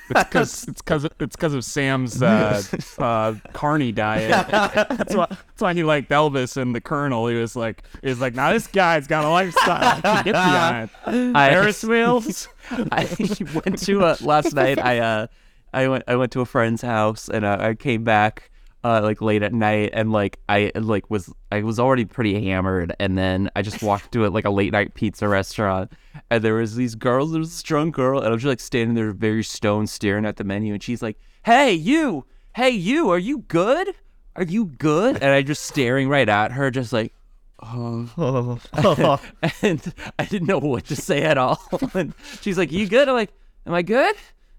It's 0.09 0.23
because 0.29 0.67
it's 0.67 0.81
because 0.81 1.05
it's 1.05 1.35
because 1.35 1.53
of 1.53 1.63
Sam's 1.63 2.21
uh, 2.21 2.61
uh, 2.99 3.35
carny 3.53 3.91
diet. 3.91 4.29
That's 4.49 5.15
why 5.15 5.27
that's 5.29 5.61
why 5.61 5.73
he 5.73 5.83
liked 5.83 6.09
Elvis 6.09 6.57
and 6.57 6.73
the 6.75 6.81
Colonel. 6.81 7.27
He 7.27 7.35
was 7.35 7.55
like, 7.55 7.83
he 8.01 8.09
was 8.09 8.19
like, 8.19 8.35
now 8.35 8.51
this 8.53 8.67
guy's 8.67 9.07
got 9.07 9.25
a 9.25 9.29
lifestyle. 9.29 9.97
I 9.97 10.01
can 10.01 10.23
get 10.23 10.33
behind. 10.33 10.89
I- 11.35 11.49
Ferris 11.51 11.83
wheels. 11.83 12.47
I 12.91 13.07
went 13.53 13.79
to 13.79 14.03
uh, 14.03 14.15
last 14.21 14.53
night. 14.53 14.79
I 14.79 14.99
uh, 14.99 15.27
I 15.73 15.87
went 15.87 16.03
I 16.07 16.15
went 16.15 16.31
to 16.33 16.41
a 16.41 16.45
friend's 16.45 16.81
house 16.81 17.29
and 17.29 17.45
uh, 17.45 17.57
I 17.59 17.73
came 17.75 18.03
back 18.03 18.49
uh 18.83 19.01
like 19.03 19.21
late 19.21 19.43
at 19.43 19.53
night 19.53 19.89
and 19.93 20.11
like 20.11 20.39
I 20.47 20.71
like 20.75 21.09
was 21.09 21.33
I 21.51 21.63
was 21.63 21.79
already 21.79 22.05
pretty 22.05 22.45
hammered 22.45 22.95
and 22.99 23.17
then 23.17 23.49
I 23.55 23.61
just 23.61 23.83
walked 23.83 24.11
to 24.13 24.25
it 24.25 24.31
like 24.31 24.45
a 24.45 24.49
late 24.49 24.71
night 24.71 24.93
pizza 24.93 25.27
restaurant 25.27 25.91
and 26.29 26.43
there 26.43 26.55
was 26.55 26.75
these 26.75 26.95
girls. 26.95 27.31
There 27.31 27.39
was 27.39 27.51
this 27.51 27.63
drunk 27.63 27.95
girl 27.95 28.19
and 28.19 28.27
I 28.27 28.31
was 28.31 28.41
just 28.43 28.49
like 28.49 28.59
standing 28.59 28.95
there 28.95 29.11
very 29.11 29.43
stone, 29.43 29.87
staring 29.87 30.25
at 30.25 30.37
the 30.37 30.43
menu 30.43 30.73
and 30.73 30.81
she's 30.83 31.01
like, 31.01 31.17
"Hey 31.43 31.73
you, 31.73 32.25
hey 32.55 32.69
you, 32.69 33.09
are 33.09 33.19
you 33.19 33.39
good? 33.39 33.95
Are 34.35 34.43
you 34.43 34.65
good?" 34.65 35.15
And 35.17 35.31
I 35.31 35.41
just 35.41 35.65
staring 35.65 36.07
right 36.07 36.29
at 36.29 36.51
her, 36.53 36.71
just 36.71 36.93
like. 36.93 37.13
"Oh," 37.61 39.19
and 39.61 39.93
I 40.17 40.23
didn't 40.23 40.47
know 40.47 40.59
what 40.59 40.85
to 40.85 40.95
say 40.95 41.23
at 41.23 41.37
all. 41.37 41.61
And 41.93 42.13
she's 42.39 42.57
like, 42.57 42.71
"You 42.71 42.87
good?" 42.87 43.09
I'm 43.09 43.15
like, 43.15 43.33
"Am 43.65 43.73
I 43.73 43.81
good?" 43.81 44.15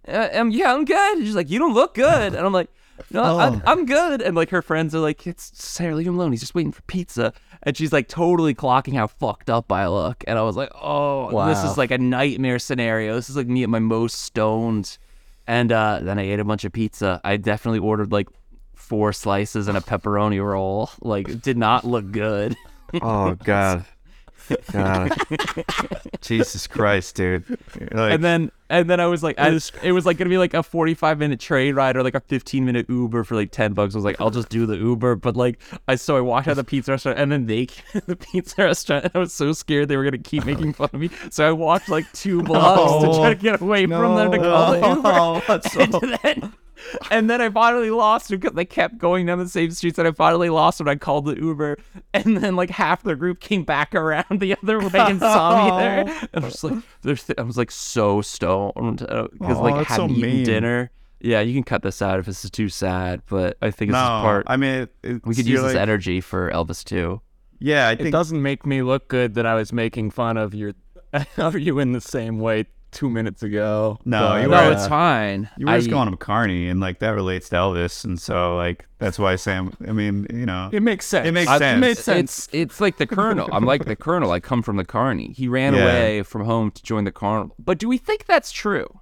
Uh, 0.06 0.28
um, 0.34 0.50
yeah, 0.50 0.74
I'm 0.74 0.84
good. 0.84 1.16
And 1.16 1.26
she's 1.26 1.34
like, 1.34 1.48
"You 1.48 1.58
don't 1.58 1.72
look 1.72 1.94
good," 1.94 2.34
and 2.34 2.46
I'm 2.46 2.52
like, 2.52 2.68
"No, 3.10 3.38
I'm, 3.38 3.62
I'm 3.66 3.86
good." 3.86 4.22
And 4.22 4.36
like 4.36 4.50
her 4.50 4.62
friends 4.62 4.94
are 4.94 5.00
like, 5.00 5.26
"It's 5.26 5.50
Sarah, 5.62 5.94
leave 5.94 6.06
him 6.06 6.16
alone. 6.16 6.32
He's 6.32 6.40
just 6.40 6.54
waiting 6.54 6.72
for 6.72 6.82
pizza." 6.82 7.32
And 7.62 7.76
she's 7.76 7.92
like 7.92 8.08
totally 8.08 8.54
clocking 8.54 8.94
how 8.94 9.06
fucked 9.06 9.50
up 9.50 9.70
I 9.70 9.86
look, 9.88 10.24
and 10.26 10.38
I 10.38 10.42
was 10.42 10.56
like, 10.56 10.70
"Oh, 10.74 11.30
this 11.48 11.62
is 11.64 11.78
like 11.78 11.90
a 11.90 11.98
nightmare 11.98 12.58
scenario. 12.58 13.14
This 13.14 13.30
is 13.30 13.36
like 13.36 13.46
me 13.46 13.62
at 13.62 13.68
my 13.68 13.78
most 13.78 14.22
stoned." 14.22 14.98
And 15.46 15.72
uh, 15.72 16.00
then 16.02 16.18
I 16.18 16.22
ate 16.22 16.38
a 16.38 16.44
bunch 16.44 16.64
of 16.64 16.72
pizza. 16.72 17.20
I 17.24 17.36
definitely 17.36 17.80
ordered 17.80 18.12
like 18.12 18.28
four 18.74 19.12
slices 19.12 19.68
and 19.68 19.76
a 19.76 19.80
pepperoni 19.80 20.44
roll. 20.44 20.90
Like, 21.00 21.28
it 21.28 21.42
did 21.42 21.58
not 21.58 21.84
look 21.84 22.10
good. 22.12 22.56
Oh 23.02 23.34
God. 23.44 23.84
God. 24.72 25.12
Jesus 26.20 26.66
Christ, 26.66 27.14
dude. 27.16 27.44
Like, 27.92 28.14
and 28.14 28.24
then 28.24 28.50
and 28.68 28.88
then 28.88 29.00
I 29.00 29.06
was 29.06 29.22
like, 29.22 29.38
I 29.38 29.50
just, 29.50 29.74
it 29.82 29.92
was 29.92 30.06
like 30.06 30.16
gonna 30.16 30.30
be 30.30 30.38
like 30.38 30.54
a 30.54 30.62
forty 30.62 30.94
five 30.94 31.18
minute 31.18 31.40
train 31.40 31.74
ride 31.74 31.96
or 31.96 32.02
like 32.02 32.14
a 32.14 32.20
fifteen 32.20 32.64
minute 32.64 32.86
Uber 32.88 33.24
for 33.24 33.34
like 33.34 33.50
ten 33.50 33.72
bucks. 33.72 33.94
I 33.94 33.98
was 33.98 34.04
like, 34.04 34.20
I'll 34.20 34.30
just 34.30 34.48
do 34.48 34.66
the 34.66 34.76
Uber. 34.76 35.16
But 35.16 35.36
like, 35.36 35.58
I 35.88 35.96
so 35.96 36.16
I 36.16 36.20
walked 36.20 36.46
out 36.46 36.52
of 36.52 36.56
the 36.58 36.64
pizza 36.64 36.92
restaurant 36.92 37.18
and 37.18 37.32
then 37.32 37.46
they 37.46 37.66
the 38.06 38.16
pizza 38.16 38.64
restaurant 38.64 39.04
and 39.06 39.12
I 39.14 39.18
was 39.18 39.32
so 39.32 39.52
scared 39.52 39.88
they 39.88 39.96
were 39.96 40.04
gonna 40.04 40.18
keep 40.18 40.44
making 40.44 40.72
fun 40.72 40.90
of 40.92 41.00
me. 41.00 41.10
So 41.30 41.48
I 41.48 41.52
walked 41.52 41.88
like 41.88 42.10
two 42.12 42.42
blocks 42.42 43.04
to 43.04 43.10
oh, 43.10 43.18
try 43.18 43.34
to 43.34 43.40
get 43.40 43.60
away 43.60 43.86
from 43.86 44.14
them 44.14 44.30
to 44.32 44.38
call 44.38 44.72
the 44.72 44.88
Uber. 44.88 45.00
Oh, 45.04 45.42
that's 45.48 45.72
so- 45.72 45.80
and 45.80 46.18
then, 46.22 46.52
and 47.10 47.28
then 47.28 47.40
I 47.40 47.48
finally 47.50 47.90
lost 47.90 48.30
it 48.30 48.38
because 48.38 48.54
they 48.54 48.64
kept 48.64 48.98
going 48.98 49.26
down 49.26 49.38
the 49.38 49.48
same 49.48 49.70
streets, 49.70 49.98
and 49.98 50.06
I 50.08 50.12
finally 50.12 50.50
lost 50.50 50.80
when 50.80 50.88
I 50.88 50.96
called 50.96 51.26
the 51.26 51.36
Uber. 51.36 51.78
And 52.12 52.36
then 52.38 52.56
like 52.56 52.70
half 52.70 53.02
the 53.02 53.14
group 53.16 53.40
came 53.40 53.64
back 53.64 53.94
around 53.94 54.40
the 54.40 54.56
other 54.62 54.78
way 54.80 54.90
and 54.98 55.20
saw 55.20 55.64
me 55.64 55.70
there. 55.78 56.04
Oh. 56.06 56.26
And 56.32 56.44
I 56.44 56.48
was 56.48 56.64
like, 56.64 56.74
there's 57.02 57.24
I 57.38 57.42
was 57.42 57.56
like 57.56 57.70
so 57.70 58.20
stoned 58.20 59.02
uh, 59.08 59.28
because 59.32 59.58
Oh, 59.58 59.62
like 59.62 59.74
that's 59.76 59.94
so 59.96 60.02
hadn't 60.02 60.16
eaten 60.16 60.30
mean. 60.30 60.44
dinner. 60.44 60.90
Yeah, 61.22 61.40
you 61.40 61.52
can 61.52 61.64
cut 61.64 61.82
this 61.82 62.00
out 62.00 62.18
if 62.18 62.26
this 62.26 62.44
is 62.44 62.50
too 62.50 62.68
sad, 62.70 63.22
but 63.28 63.58
I 63.60 63.70
think 63.70 63.90
no, 63.90 63.98
this 63.98 64.04
is 64.04 64.22
part. 64.22 64.46
I 64.48 64.56
mean, 64.56 64.70
it, 64.82 64.94
it's, 65.02 65.26
we 65.26 65.34
could 65.34 65.46
you're 65.46 65.62
use 65.62 65.72
this 65.72 65.80
energy 65.80 66.20
for 66.22 66.50
Elvis 66.50 66.82
too. 66.82 67.20
Yeah, 67.58 67.88
I 67.88 67.92
It 67.92 68.10
doesn't 68.10 68.40
make 68.40 68.64
me 68.64 68.80
look 68.82 69.08
good 69.08 69.34
that 69.34 69.44
I 69.44 69.54
was 69.54 69.70
making 69.72 70.12
fun 70.12 70.38
of 70.38 70.54
your 70.54 70.72
of 71.36 71.58
you 71.58 71.78
in 71.78 71.92
the 71.92 72.00
same 72.00 72.38
way 72.38 72.66
two 72.92 73.08
minutes 73.10 73.42
ago. 73.42 73.98
No, 74.04 74.20
but, 74.30 74.42
you 74.42 74.48
No, 74.48 74.66
were- 74.66 74.72
it's 74.72 74.86
fine. 74.88 75.48
you 75.56 75.66
were 75.66 75.76
just 75.76 75.88
I- 75.88 75.92
calling 75.92 76.08
him 76.08 76.16
Carney, 76.16 76.68
and 76.68 76.80
like 76.80 76.98
that 77.00 77.10
relates 77.10 77.48
to 77.50 77.56
Elvis, 77.56 78.04
and 78.04 78.20
so 78.20 78.56
like 78.56 78.86
that's 78.98 79.18
why 79.18 79.36
Sam. 79.36 79.72
I 79.88 79.92
mean, 79.92 80.26
you 80.30 80.46
know, 80.46 80.70
It 80.72 80.82
makes 80.82 81.06
sense. 81.06 81.26
It 81.28 81.32
makes 81.32 81.50
I- 81.50 81.58
sense. 81.58 81.76
It 81.76 81.80
made 81.80 81.96
sense. 81.98 82.46
It's 82.46 82.48
it's 82.52 82.80
like 82.80 82.98
the 82.98 83.06
colonel. 83.06 83.48
I'm 83.52 83.64
like 83.64 83.84
the 83.84 83.96
colonel. 83.96 84.32
I 84.32 84.40
come 84.40 84.62
from 84.62 84.76
the 84.76 84.84
carney. 84.84 85.32
He 85.36 85.48
ran 85.48 85.74
Yeah. 85.74 85.82
away 85.82 86.22
from 86.22 86.44
home 86.44 86.70
to 86.72 86.82
join 86.82 87.04
the 87.04 87.12
carnival. 87.12 87.54
But 87.58 87.78
do 87.78 87.88
we 87.88 87.98
think 87.98 88.26
that's 88.26 88.50
true? 88.52 89.00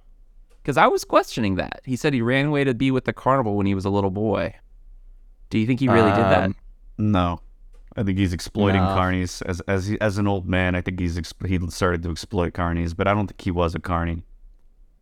Because 0.61 0.77
I 0.77 0.87
was 0.87 1.03
questioning 1.03 1.55
that. 1.55 1.81
He 1.85 1.95
said 1.95 2.13
he 2.13 2.21
ran 2.21 2.47
away 2.47 2.63
to 2.63 2.73
be 2.73 2.91
with 2.91 3.05
the 3.05 3.13
carnival 3.13 3.55
when 3.55 3.65
he 3.65 3.73
was 3.73 3.85
a 3.85 3.89
little 3.89 4.11
boy. 4.11 4.55
Do 5.49 5.57
you 5.57 5.65
think 5.65 5.79
he 5.79 5.87
really 5.87 6.11
did 6.11 6.19
that? 6.19 6.43
Um, 6.43 6.55
no. 6.97 7.39
I 7.99 8.03
think 8.03 8.17
he's 8.17 8.31
exploiting 8.33 8.81
No. 8.81 8.87
carnies 8.89 9.41
as 9.45 9.59
as 9.67 9.87
he, 9.87 9.99
as 9.99 10.17
an 10.17 10.25
old 10.27 10.47
man. 10.47 10.73
I 10.73 10.81
think 10.81 10.99
he's 10.99 11.17
ex- 11.17 11.33
he 11.45 11.59
started 11.69 12.01
to 12.03 12.11
exploit 12.11 12.53
carnies, 12.53 12.95
but 12.95 13.07
I 13.07 13.13
don't 13.13 13.27
think 13.27 13.41
he 13.41 13.51
was 13.51 13.75
a 13.75 13.79
carney. 13.79 14.23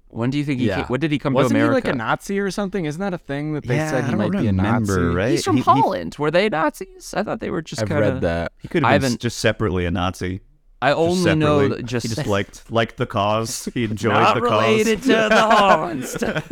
When 0.10 0.30
do 0.32 0.38
you 0.38 0.44
think 0.46 0.62
he? 0.62 0.68
Yeah. 0.68 0.78
Came, 0.78 0.86
when 0.86 1.00
did 1.02 1.12
he 1.12 1.20
come 1.20 1.34
Wasn't 1.34 1.54
to 1.60 1.64
he 1.66 1.70
like 1.70 1.88
a 1.88 1.94
Nazi 1.94 2.40
or 2.40 2.50
something? 2.50 2.86
Isn't 2.86 3.00
that 3.02 3.14
a 3.14 3.18
thing 3.18 3.54
that 3.54 3.66
they 3.66 3.76
Yeah, 3.76 3.90
said 3.92 4.04
I 4.04 4.06
he 4.08 4.12
don't 4.14 4.32
might 4.32 4.42
be 4.42 4.48
a 4.48 4.52
Nazi? 4.54 5.00
right? 5.02 5.32
He's 5.32 5.44
from 5.44 5.58
He- 5.58 5.64
he- 5.64 6.10
Were 6.18 6.32
they 6.32 6.50
Nazis? 6.50 7.14
I 7.14 7.24
thought 7.24 7.40
they 7.40 7.50
were 7.52 7.62
just 7.62 7.82
I've 7.84 7.90
kind 7.90 8.04
of. 8.04 8.14
read 8.16 8.22
that. 8.24 8.52
He 8.62 8.68
could 8.68 8.84
have 8.84 9.02
been 9.02 9.18
just 9.18 9.38
separately 9.40 9.86
a 9.86 9.92
Nazi. 9.92 10.42
I 10.80 10.90
Just 10.90 11.00
only 11.00 11.36
know 11.36 11.68
that 11.70 11.86
just, 11.86 12.08
he 12.08 12.14
just 12.14 12.28
liked 12.28 12.70
liked 12.72 12.98
the 12.98 13.08
cause. 13.08 13.68
He 13.74 13.84
enjoyed 13.86 14.14
not 14.14 14.36
the 14.36 14.42
related 14.42 15.00
cause. 15.00 15.08
to 15.08 15.14
the 15.30 15.42
Holland 15.42 16.06
stuff. 16.08 16.52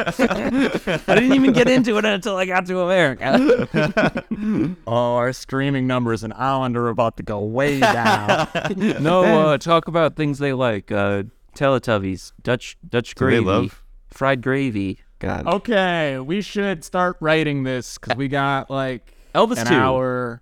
I 1.07 1.15
didn't 1.15 1.33
even 1.33 1.53
get 1.53 1.69
into 1.69 1.97
it 1.99 2.05
until 2.05 2.35
I 2.35 2.45
got 2.45 2.65
to 2.65 2.79
America. 2.79 4.17
Oh, 4.87 5.15
our 5.15 5.31
streaming 5.33 5.87
numbers 5.87 6.23
in 6.23 6.31
Ireland 6.33 6.75
are 6.77 6.89
about 6.89 7.17
to 7.17 7.23
go 7.23 7.39
way 7.39 7.79
down. 7.79 8.47
no, 8.75 9.23
uh, 9.51 9.57
talk 9.57 9.87
about 9.87 10.15
things 10.15 10.39
they 10.39 10.53
like. 10.53 10.91
Uh, 10.91 11.23
Teletubbies, 11.55 12.33
Dutch 12.43 12.77
Dutch 12.87 13.15
Do 13.15 13.25
they 13.25 13.31
gravy, 13.37 13.45
love? 13.45 13.83
fried 14.09 14.41
gravy. 14.41 14.99
God. 15.19 15.47
okay, 15.47 16.19
we 16.19 16.41
should 16.41 16.83
start 16.83 17.15
writing 17.21 17.63
this 17.63 17.97
because 17.97 18.17
we 18.17 18.27
got 18.27 18.69
like 18.69 19.13
Elvis 19.33 19.57
an 19.59 19.67
too. 19.67 19.73
hour. 19.75 20.41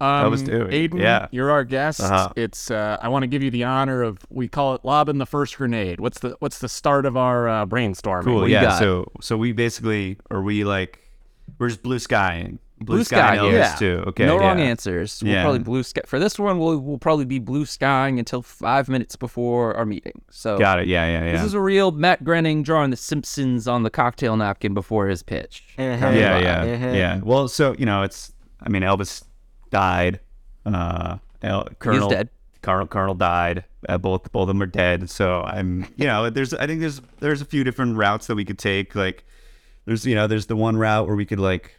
Um, 0.00 0.32
Elvis 0.32 0.46
too, 0.46 0.66
Aidan, 0.70 0.98
yeah. 0.98 1.28
you're 1.30 1.50
our 1.50 1.64
guest. 1.64 2.00
Uh-huh. 2.00 2.32
It's 2.36 2.70
uh, 2.70 2.96
I 3.02 3.08
want 3.08 3.22
to 3.22 3.26
give 3.26 3.42
you 3.42 3.50
the 3.50 3.64
honor 3.64 4.02
of 4.02 4.18
we 4.30 4.48
call 4.48 4.74
it 4.74 4.80
lobbing 4.84 5.18
the 5.18 5.26
first 5.26 5.56
grenade. 5.58 6.00
What's 6.00 6.20
the 6.20 6.36
what's 6.38 6.58
the 6.58 6.68
start 6.68 7.04
of 7.06 7.16
our 7.16 7.48
uh, 7.48 7.66
brainstorming? 7.66 8.24
Cool. 8.24 8.34
What 8.36 8.40
do 8.42 8.46
you 8.48 8.54
Yeah. 8.54 8.62
got? 8.62 8.78
So 8.78 9.10
so 9.20 9.36
we 9.36 9.52
basically 9.52 10.16
are 10.30 10.42
we 10.42 10.64
like 10.64 11.00
we're 11.58 11.68
just 11.68 11.82
blue 11.82 11.98
skying. 11.98 12.58
Blue 12.82 13.04
sky 13.04 13.36
sky, 13.36 13.50
yeah. 13.50 13.74
too. 13.74 14.02
Okay. 14.06 14.24
no 14.24 14.38
wrong 14.38 14.58
answers. 14.58 15.22
We'll 15.22 15.32
Yeah. 15.34 15.42
probably 15.42 15.58
blue 15.58 15.82
sky 15.82 16.00
for 16.06 16.18
this 16.18 16.38
one. 16.38 16.58
We'll 16.58 16.78
we'll 16.78 16.96
probably 16.96 17.26
be 17.26 17.38
blue 17.38 17.66
skying 17.66 18.18
until 18.18 18.40
five 18.40 18.88
minutes 18.88 19.16
before 19.16 19.74
our 19.74 19.84
meeting. 19.84 20.22
So 20.30 20.56
Got 20.58 20.78
it. 20.78 20.86
Yeah. 20.88 21.04
Yeah. 21.06 21.24
Yeah. 21.26 21.32
This 21.32 21.42
is 21.42 21.52
a 21.52 21.60
real 21.60 21.90
Matt 21.90 22.24
Groening 22.24 22.62
drawing 22.62 22.88
the 22.88 22.96
Simpsons 22.96 23.68
on 23.68 23.82
the 23.82 23.90
cocktail 23.90 24.34
napkin 24.38 24.72
before 24.72 25.08
his 25.08 25.22
pitch. 25.22 25.62
yeah. 25.76 26.10
Yeah. 26.38 26.92
Yeah. 26.94 27.20
Well, 27.22 27.48
so 27.48 27.74
you 27.78 27.84
know, 27.84 28.02
it's. 28.02 28.32
I 28.62 28.70
mean, 28.70 28.80
Elvis 28.82 29.24
died. 29.70 30.20
Uh, 30.66 31.18
El, 31.42 31.64
Colonel 31.78 32.08
dead. 32.10 32.28
Colonel 32.62 32.86
Colonel 32.86 33.14
died. 33.14 33.64
Uh, 33.88 33.96
both 33.98 34.30
both 34.32 34.42
of 34.42 34.48
them 34.48 34.60
are 34.62 34.66
dead. 34.66 35.08
So 35.10 35.42
I'm. 35.42 35.86
You 35.96 36.06
know, 36.06 36.28
there's. 36.30 36.52
I 36.54 36.66
think 36.66 36.80
there's 36.80 37.00
there's 37.20 37.40
a 37.40 37.46
few 37.46 37.64
different 37.64 37.96
routes 37.96 38.26
that 38.26 38.34
we 38.34 38.44
could 38.44 38.58
take. 38.58 38.94
Like, 38.94 39.24
there's 39.86 40.04
you 40.06 40.14
know, 40.14 40.26
there's 40.26 40.46
the 40.46 40.56
one 40.56 40.76
route 40.76 41.06
where 41.06 41.16
we 41.16 41.24
could 41.24 41.40
like, 41.40 41.74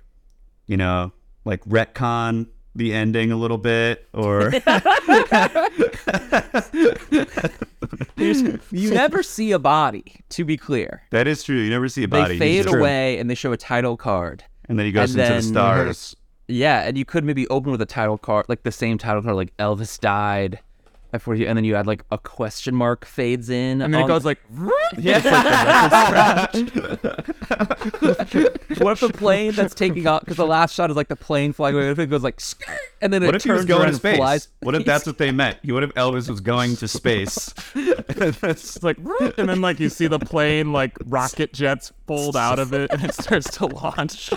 you 0.67 0.77
know, 0.77 1.11
like 1.45 1.63
retcon 1.65 2.47
the 2.73 2.93
ending 2.93 3.31
a 3.31 3.35
little 3.35 3.57
bit, 3.57 4.07
or 4.13 4.51
You 8.17 8.91
never 8.93 9.23
see 9.23 9.51
a 9.51 9.59
body, 9.59 10.15
to 10.29 10.45
be 10.45 10.57
clear. 10.57 11.03
that 11.11 11.27
is 11.27 11.43
true. 11.43 11.57
You 11.57 11.69
never 11.69 11.89
see 11.89 12.03
a 12.03 12.07
body 12.07 12.37
They 12.37 12.63
fade 12.63 12.73
away 12.73 13.17
and 13.19 13.29
they 13.29 13.35
show 13.35 13.51
a 13.51 13.57
title 13.57 13.97
card. 13.97 14.43
and 14.69 14.77
then 14.79 14.85
he 14.85 14.91
goes 14.91 15.13
and 15.15 15.21
into 15.21 15.33
the 15.35 15.41
stars. 15.41 16.15
Yeah, 16.51 16.81
and 16.81 16.97
you 16.97 17.05
could 17.05 17.23
maybe 17.23 17.47
open 17.47 17.71
with 17.71 17.81
a 17.81 17.85
title 17.85 18.17
card, 18.17 18.47
like 18.49 18.63
the 18.63 18.71
same 18.71 18.97
title 18.97 19.21
card, 19.23 19.35
like 19.35 19.55
Elvis 19.57 19.99
died. 19.99 20.59
Before 21.11 21.35
you, 21.35 21.45
and 21.45 21.57
then 21.57 21.65
you 21.65 21.75
add 21.75 21.87
like 21.87 22.05
a 22.09 22.17
question 22.17 22.73
mark 22.73 23.03
fades 23.03 23.49
in, 23.49 23.81
And 23.81 23.93
then 23.93 23.99
it 23.99 24.03
on- 24.03 24.07
goes 24.07 24.23
like, 24.23 24.39
Yeah. 24.97 25.19
what 28.79 28.93
if 28.93 28.99
the 29.01 29.11
plane 29.13 29.51
that's 29.51 29.73
taking 29.75 30.07
off? 30.07 30.21
Because 30.21 30.37
the 30.37 30.45
last 30.45 30.73
shot 30.73 30.89
is 30.89 30.95
like 30.95 31.09
the 31.09 31.17
plane 31.17 31.51
flying 31.51 31.75
away. 31.75 31.83
What 31.85 31.91
if 31.91 31.99
it 31.99 32.07
goes 32.07 32.23
like, 32.23 32.39
"Skirt," 32.39 32.77
and 33.01 33.11
then 33.11 33.23
What 33.25 33.35
it 33.35 33.39
if 33.39 33.43
he 33.43 33.51
was 33.51 33.59
turns 33.59 33.67
going 33.67 33.81
around 33.81 33.87
to 33.87 33.89
and 33.91 33.97
space? 33.97 34.17
flies? 34.17 34.47
What 34.61 34.73
if 34.75 34.85
that's 34.85 35.05
what 35.05 35.17
they 35.17 35.31
meant? 35.31 35.57
You 35.63 35.73
What 35.73 35.83
if 35.83 35.93
Elvis 35.95 36.29
was 36.29 36.39
going 36.39 36.77
to 36.77 36.87
space? 36.87 37.53
it's 37.75 38.81
like, 38.81 38.97
and 39.37 39.49
then 39.49 39.59
like 39.59 39.81
you 39.81 39.89
see 39.89 40.07
the 40.07 40.19
plane 40.19 40.71
like 40.71 40.97
rocket 41.07 41.51
jets 41.53 41.91
fold 42.07 42.37
out 42.37 42.57
of 42.59 42.73
it 42.73 42.89
and 42.91 43.03
it 43.03 43.13
starts 43.15 43.57
to 43.57 43.65
launch. 43.65 44.31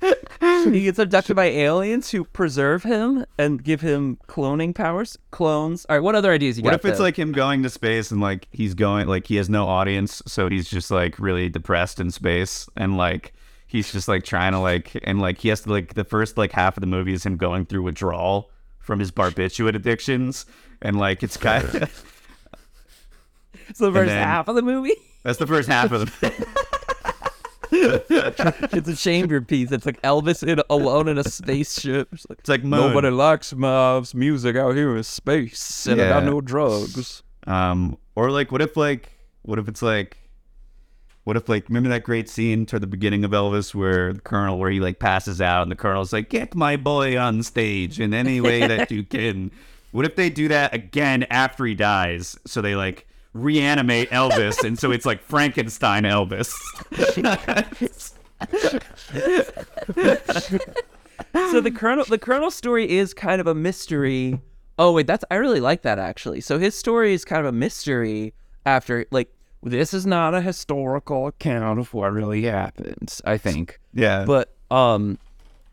he 0.40 0.82
gets 0.82 0.98
abducted 0.98 1.36
by 1.36 1.46
aliens 1.46 2.10
who 2.10 2.24
preserve 2.24 2.82
him 2.84 3.24
and 3.38 3.62
give 3.62 3.80
him 3.82 4.18
cloning 4.28 4.74
powers. 4.74 5.18
Clones. 5.30 5.84
All 5.88 5.96
right, 5.96 6.02
what 6.02 6.14
other 6.14 6.32
ideas 6.32 6.56
you 6.58 6.64
What 6.64 6.70
got? 6.70 6.80
if 6.80 6.84
it's 6.86 6.98
though? 6.98 7.04
like 7.04 7.16
him 7.18 7.32
going 7.32 7.62
to 7.62 7.70
space 7.70 8.10
and 8.10 8.20
like 8.20 8.48
he's 8.50 8.74
going 8.74 9.06
like 9.08 9.26
he 9.26 9.36
has 9.36 9.48
no 9.50 9.66
audience, 9.66 10.22
so 10.26 10.48
he's 10.48 10.68
just 10.68 10.90
like 10.90 11.18
really 11.18 11.48
depressed 11.48 12.00
in 12.00 12.10
space 12.10 12.68
and 12.76 12.96
like 12.96 13.32
he's 13.66 13.92
just 13.92 14.08
like 14.08 14.24
trying 14.24 14.52
to 14.52 14.58
like 14.58 14.98
and 15.04 15.20
like 15.20 15.38
he 15.38 15.48
has 15.48 15.60
to 15.62 15.70
like 15.70 15.94
the 15.94 16.04
first 16.04 16.36
like 16.38 16.52
half 16.52 16.76
of 16.76 16.80
the 16.80 16.86
movie 16.86 17.12
is 17.12 17.24
him 17.26 17.36
going 17.36 17.66
through 17.66 17.82
withdrawal 17.82 18.50
from 18.78 18.98
his 18.98 19.12
barbiturate 19.12 19.74
addictions 19.76 20.46
and 20.82 20.98
like 20.98 21.22
it's 21.22 21.36
kind 21.36 21.64
of 21.64 21.74
It's 23.68 23.78
the 23.78 23.92
first 23.92 24.08
then- 24.08 24.22
half 24.26 24.48
of 24.48 24.56
the 24.56 24.62
movie. 24.62 24.94
that's 25.22 25.38
the 25.38 25.46
first 25.46 25.68
half 25.68 25.92
of 25.92 26.00
the 26.20 26.46
It's 27.72 28.88
a 28.88 28.96
chamber 28.96 29.40
piece. 29.40 29.72
It's 29.72 29.86
like 29.86 30.00
Elvis 30.02 30.46
in, 30.46 30.60
alone 30.70 31.08
in 31.08 31.18
a 31.18 31.24
spaceship. 31.24 32.08
It's 32.12 32.26
like, 32.28 32.38
it's 32.40 32.48
like 32.48 32.64
nobody 32.64 33.10
likes 33.10 33.52
my 33.54 34.02
music 34.14 34.56
out 34.56 34.74
here 34.74 34.96
in 34.96 35.02
space, 35.02 35.86
and 35.86 36.00
I 36.00 36.08
got 36.08 36.24
no 36.24 36.40
drugs. 36.40 37.22
Um, 37.46 37.98
or 38.14 38.30
like, 38.30 38.52
what 38.52 38.62
if 38.62 38.76
like, 38.76 39.10
what 39.42 39.58
if 39.58 39.68
it's 39.68 39.82
like, 39.82 40.16
what 41.24 41.36
if 41.36 41.48
like, 41.48 41.68
remember 41.68 41.88
that 41.90 42.02
great 42.02 42.28
scene 42.28 42.66
toward 42.66 42.82
the 42.82 42.86
beginning 42.86 43.24
of 43.24 43.30
Elvis 43.30 43.74
where 43.74 44.12
the 44.12 44.20
Colonel, 44.20 44.58
where 44.58 44.70
he 44.70 44.80
like 44.80 44.98
passes 44.98 45.40
out 45.40 45.62
and 45.62 45.70
the 45.70 45.76
Colonel's 45.76 46.12
like, 46.12 46.28
get 46.28 46.54
my 46.54 46.76
boy 46.76 47.18
on 47.18 47.42
stage 47.42 48.00
in 48.00 48.14
any 48.14 48.40
way 48.40 48.66
that 48.66 48.90
you 48.90 49.04
can. 49.04 49.50
What 49.92 50.04
if 50.04 50.16
they 50.16 50.30
do 50.30 50.48
that 50.48 50.74
again 50.74 51.26
after 51.30 51.64
he 51.64 51.74
dies? 51.74 52.38
So 52.46 52.60
they 52.60 52.76
like 52.76 53.06
reanimate 53.32 54.10
Elvis, 54.10 54.64
and 54.64 54.78
so 54.78 54.90
it's 54.90 55.06
like 55.06 55.22
Frankenstein 55.22 56.04
Elvis. 56.04 56.52
so 61.50 61.60
the 61.60 61.70
colonel 61.70 62.04
the 62.06 62.18
colonel 62.18 62.50
story 62.50 62.90
is 62.90 63.12
kind 63.14 63.40
of 63.40 63.46
a 63.46 63.54
mystery 63.54 64.40
oh 64.78 64.92
wait 64.92 65.06
that's 65.06 65.24
i 65.30 65.34
really 65.34 65.60
like 65.60 65.82
that 65.82 65.98
actually 65.98 66.40
so 66.40 66.58
his 66.58 66.74
story 66.74 67.12
is 67.12 67.24
kind 67.24 67.40
of 67.40 67.46
a 67.46 67.52
mystery 67.52 68.32
after 68.64 69.04
like 69.10 69.30
this 69.62 69.92
is 69.92 70.06
not 70.06 70.34
a 70.34 70.40
historical 70.40 71.26
account 71.26 71.78
of 71.78 71.92
what 71.92 72.12
really 72.12 72.42
happened 72.42 73.18
i 73.24 73.36
think 73.36 73.78
yeah, 73.92 74.24
but 74.24 74.54
um 74.70 75.18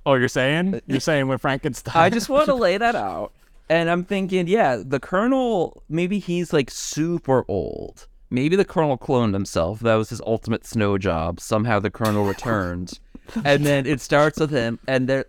Oh, 0.06 0.14
you're 0.14 0.30
saying? 0.30 0.80
You're 0.88 1.00
saying 1.02 1.28
with 1.28 1.42
Frankenstein? 1.42 1.94
i 1.96 2.10
just 2.10 2.30
want 2.30 2.46
to 2.46 2.54
lay 2.56 2.78
that 2.78 2.96
out 2.96 3.34
and 3.70 3.90
i'm 3.90 4.04
thinking 4.04 4.48
yeah 4.48 4.82
the 4.84 5.00
colonel 5.00 5.84
maybe 5.90 6.20
he's 6.20 6.54
like 6.54 6.70
super 6.70 7.46
old. 7.48 8.08
Maybe 8.30 8.58
the 8.58 8.66
colonel 8.66 8.98
cloned 8.98 9.34
himself. 9.34 9.80
That 9.80 9.96
was 9.96 10.10
his 10.10 10.20
ultimate 10.22 10.66
snow 10.66 10.98
job. 10.98 11.40
Somehow 11.40 11.80
the 11.80 11.90
colonel 11.90 12.26
returned. 12.34 13.00
And 13.46 13.66
then 13.66 13.86
it 13.86 14.02
starts 14.02 14.38
with 14.40 14.52
him 14.52 14.80
and 14.88 15.08
they're 15.08 15.26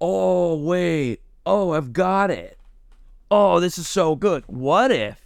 oh 0.00 0.56
wait. 0.56 1.22
Oh 1.46 1.72
i've 1.72 1.92
got 1.92 2.30
it. 2.30 2.58
Oh 3.30 3.60
this 3.60 3.78
is 3.78 3.88
so 3.88 4.16
good. 4.16 4.44
What 4.46 4.90
if 4.90 5.18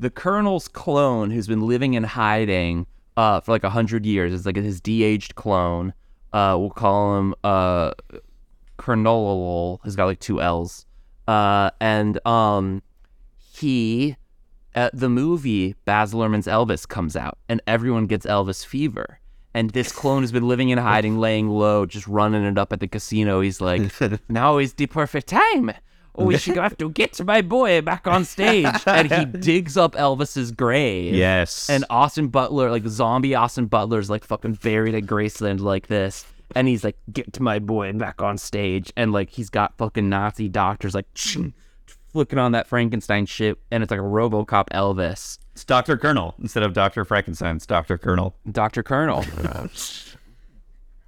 the 0.00 0.10
colonel's 0.10 0.68
clone 0.68 1.30
who's 1.30 1.46
been 1.46 1.66
living 1.66 1.94
in 1.94 2.04
hiding 2.04 2.86
uh, 3.16 3.40
for 3.40 3.50
like 3.52 3.64
a 3.64 3.70
hundred 3.70 4.06
years 4.06 4.32
is 4.32 4.46
like 4.46 4.56
his 4.56 4.80
de-aged 4.80 5.34
clone 5.34 5.92
uh, 6.32 6.56
we'll 6.58 6.70
call 6.70 7.18
him 7.18 7.34
uh, 7.42 7.92
Colonel. 8.76 9.80
He's 9.84 9.96
got 9.96 10.06
like 10.06 10.20
two 10.20 10.40
L's. 10.40 10.86
Uh, 11.28 11.70
and 11.78 12.26
um, 12.26 12.82
he, 13.52 14.16
at 14.74 14.98
the 14.98 15.10
movie, 15.10 15.74
Baz 15.84 16.14
Luhrmann's 16.14 16.46
Elvis 16.46 16.88
comes 16.88 17.14
out, 17.16 17.38
and 17.48 17.60
everyone 17.66 18.06
gets 18.06 18.24
Elvis 18.24 18.64
fever. 18.64 19.20
And 19.52 19.70
this 19.70 19.92
clone 19.92 20.22
has 20.22 20.32
been 20.32 20.48
living 20.48 20.70
in 20.70 20.78
hiding, 20.78 21.18
laying 21.20 21.48
low, 21.48 21.84
just 21.84 22.06
running 22.08 22.44
it 22.44 22.56
up 22.56 22.72
at 22.72 22.80
the 22.80 22.88
casino. 22.88 23.40
He's 23.42 23.60
like, 23.60 23.92
now 24.28 24.56
is 24.56 24.72
the 24.72 24.86
perfect 24.86 25.28
time. 25.28 25.72
Oh, 26.14 26.24
we 26.24 26.36
should 26.36 26.56
have 26.56 26.76
to 26.78 26.90
get 26.90 27.22
my 27.24 27.42
boy 27.42 27.80
back 27.80 28.06
on 28.08 28.24
stage. 28.24 28.66
And 28.86 29.12
he 29.12 29.24
digs 29.40 29.76
up 29.76 29.92
Elvis's 29.92 30.50
grave. 30.50 31.14
yes, 31.14 31.70
And 31.70 31.84
Austin 31.90 32.26
Butler, 32.28 32.70
like 32.70 32.86
zombie 32.88 33.36
Austin 33.36 33.66
Butler, 33.66 34.00
is 34.00 34.10
like 34.10 34.24
fucking 34.24 34.54
buried 34.54 34.96
at 34.96 35.04
Graceland 35.04 35.60
like 35.60 35.86
this. 35.86 36.26
And 36.54 36.66
he's 36.68 36.82
like, 36.84 36.96
get 37.12 37.32
to 37.34 37.42
my 37.42 37.58
boy 37.58 37.88
and 37.88 37.98
back 37.98 38.22
on 38.22 38.38
stage. 38.38 38.92
And 38.96 39.12
like 39.12 39.30
he's 39.30 39.50
got 39.50 39.76
fucking 39.78 40.08
Nazi 40.08 40.48
doctors 40.48 40.94
like 40.94 41.06
flicking 42.12 42.38
on 42.38 42.52
that 42.52 42.66
Frankenstein 42.66 43.26
shit. 43.26 43.58
And 43.70 43.82
it's 43.82 43.90
like 43.90 44.00
a 44.00 44.02
Robocop 44.02 44.68
Elvis. 44.70 45.38
it's 45.52 45.64
Doctor 45.64 45.96
Colonel 45.98 46.34
instead 46.40 46.62
of 46.62 46.72
Doctor 46.72 47.04
Frankenstein. 47.04 47.56
It's 47.56 47.66
Doctor 47.66 47.98
Colonel. 47.98 48.34
Dr. 48.50 48.82
Colonel. 48.82 49.24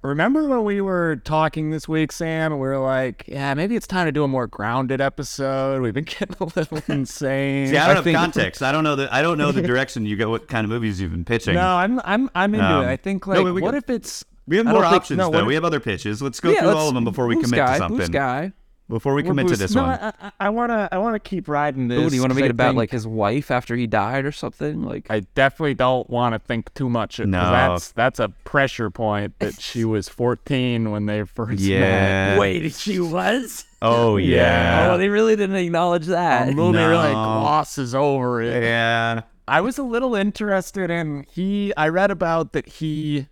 Remember 0.03 0.47
when 0.47 0.63
we 0.63 0.81
were 0.81 1.17
talking 1.17 1.69
this 1.69 1.87
week, 1.87 2.11
Sam, 2.11 2.51
and 2.51 2.59
we 2.59 2.67
were 2.67 2.79
like, 2.79 3.23
yeah, 3.27 3.53
maybe 3.53 3.75
it's 3.75 3.85
time 3.85 4.07
to 4.07 4.11
do 4.11 4.23
a 4.23 4.27
more 4.27 4.47
grounded 4.47 4.99
episode. 4.99 5.79
We've 5.83 5.93
been 5.93 6.03
getting 6.19 6.35
a 6.39 6.45
little 6.45 6.79
insane. 6.87 7.67
See, 7.67 7.77
I 7.77 7.85
don't 7.85 7.95
have 7.97 8.03
think- 8.03 8.17
context. 8.17 8.63
I 8.63 8.71
don't 8.71 8.83
know 8.83 8.95
the 8.95 9.13
I 9.13 9.21
don't 9.21 9.37
know 9.37 9.51
the 9.51 9.61
direction 9.61 10.07
you 10.07 10.15
go. 10.15 10.31
What 10.31 10.47
kind 10.47 10.65
of 10.65 10.71
movies 10.71 10.99
you've 10.99 11.11
been 11.11 11.23
pitching? 11.25 11.53
No, 11.53 11.67
I'm 11.75 12.01
I'm 12.03 12.31
I'm 12.33 12.55
into 12.55 12.65
Um, 12.65 12.83
it. 12.83 12.87
I 12.87 12.95
think 12.97 13.27
no, 13.27 13.43
like 13.43 13.53
wait, 13.53 13.61
what 13.61 13.71
got- 13.73 13.75
if 13.75 13.89
it's 13.91 14.25
We 14.51 14.57
have 14.57 14.65
more 14.67 14.81
don't 14.81 14.91
think- 14.91 15.01
options 15.01 15.17
no, 15.17 15.31
though. 15.31 15.37
what 15.39 15.47
we 15.47 15.55
have 15.55 15.63
other 15.65 15.79
pitches. 15.79 16.21
Let's 16.21 16.39
go 16.39 16.51
Yeah, 16.51 16.59
through 16.59 16.69
all 16.69 16.75
let's- 16.75 16.87
of 16.89 16.93
them 16.93 17.03
before 17.05 17.25
we 17.25 17.35
commit 17.35 17.57
Sky, 17.59 17.73
to 17.73 17.77
something. 17.79 17.97
Blue 17.97 18.05
Sky. 18.05 18.51
Before 18.89 19.13
we 19.13 19.23
commit 19.23 19.47
to 19.47 19.55
this 19.55 19.73
no, 19.73 19.83
one. 19.83 19.91
I, 20.01 20.07
I- 20.21 20.31
I 20.41 20.49
wanna 20.49 20.89
I 20.91 20.97
wanna 20.97 21.19
keep 21.19 21.47
riding 21.47 21.87
this. 21.87 21.97
Ooh, 21.97 22.09
do 22.09 22.15
you 22.17 22.21
want 22.21 22.31
to 22.31 22.35
make 22.35 22.43
it 22.43 22.51
about 22.51 22.71
think- 22.71 22.77
like 22.77 22.91
his 22.91 23.07
wife 23.07 23.49
after 23.49 23.73
he 23.77 23.87
died 23.87 24.25
or 24.25 24.33
something? 24.33 24.83
Like, 24.83 25.07
I 25.09 25.21
definitely 25.33 25.75
don't 25.75 26.09
want 26.09 26.33
to 26.35 26.39
think 26.39 26.73
too 26.73 26.89
much. 26.89 27.15
'cause 27.17 27.27
No. 27.27 27.39
that's 27.51 27.93
that's 27.93 28.19
a 28.19 28.27
pressure 28.43 28.89
point 28.89 29.39
that 29.39 29.61
she 29.61 29.85
was 29.95 30.09
14 30.09 30.91
when 30.91 31.05
they 31.05 31.23
first 31.23 31.51
met. 31.51 31.59
yeah. 31.61 32.37
wait, 32.37 32.73
she 32.73 32.99
was? 32.99 33.63
Oh 33.81 34.17
yeah. 34.17 34.89
Oh, 34.91 34.97
they 34.97 35.07
really 35.07 35.37
didn't 35.37 35.55
acknowledge 35.55 36.07
that. 36.07 36.47
The 36.47 36.53
movie 36.53 36.77
really 36.79 37.13
glosses 37.13 37.95
over 37.95 38.41
it. 38.41 38.61
yeah. 38.61 39.21
I 39.47 39.61
was 39.61 39.77
a 39.77 39.83
little 39.83 40.15
interested 40.15 40.89
in 40.89 41.25
he. 41.31 41.73
I 41.77 41.87
read 41.87 42.11
about 42.11 42.51
that 42.53 42.67
he, 42.67 43.27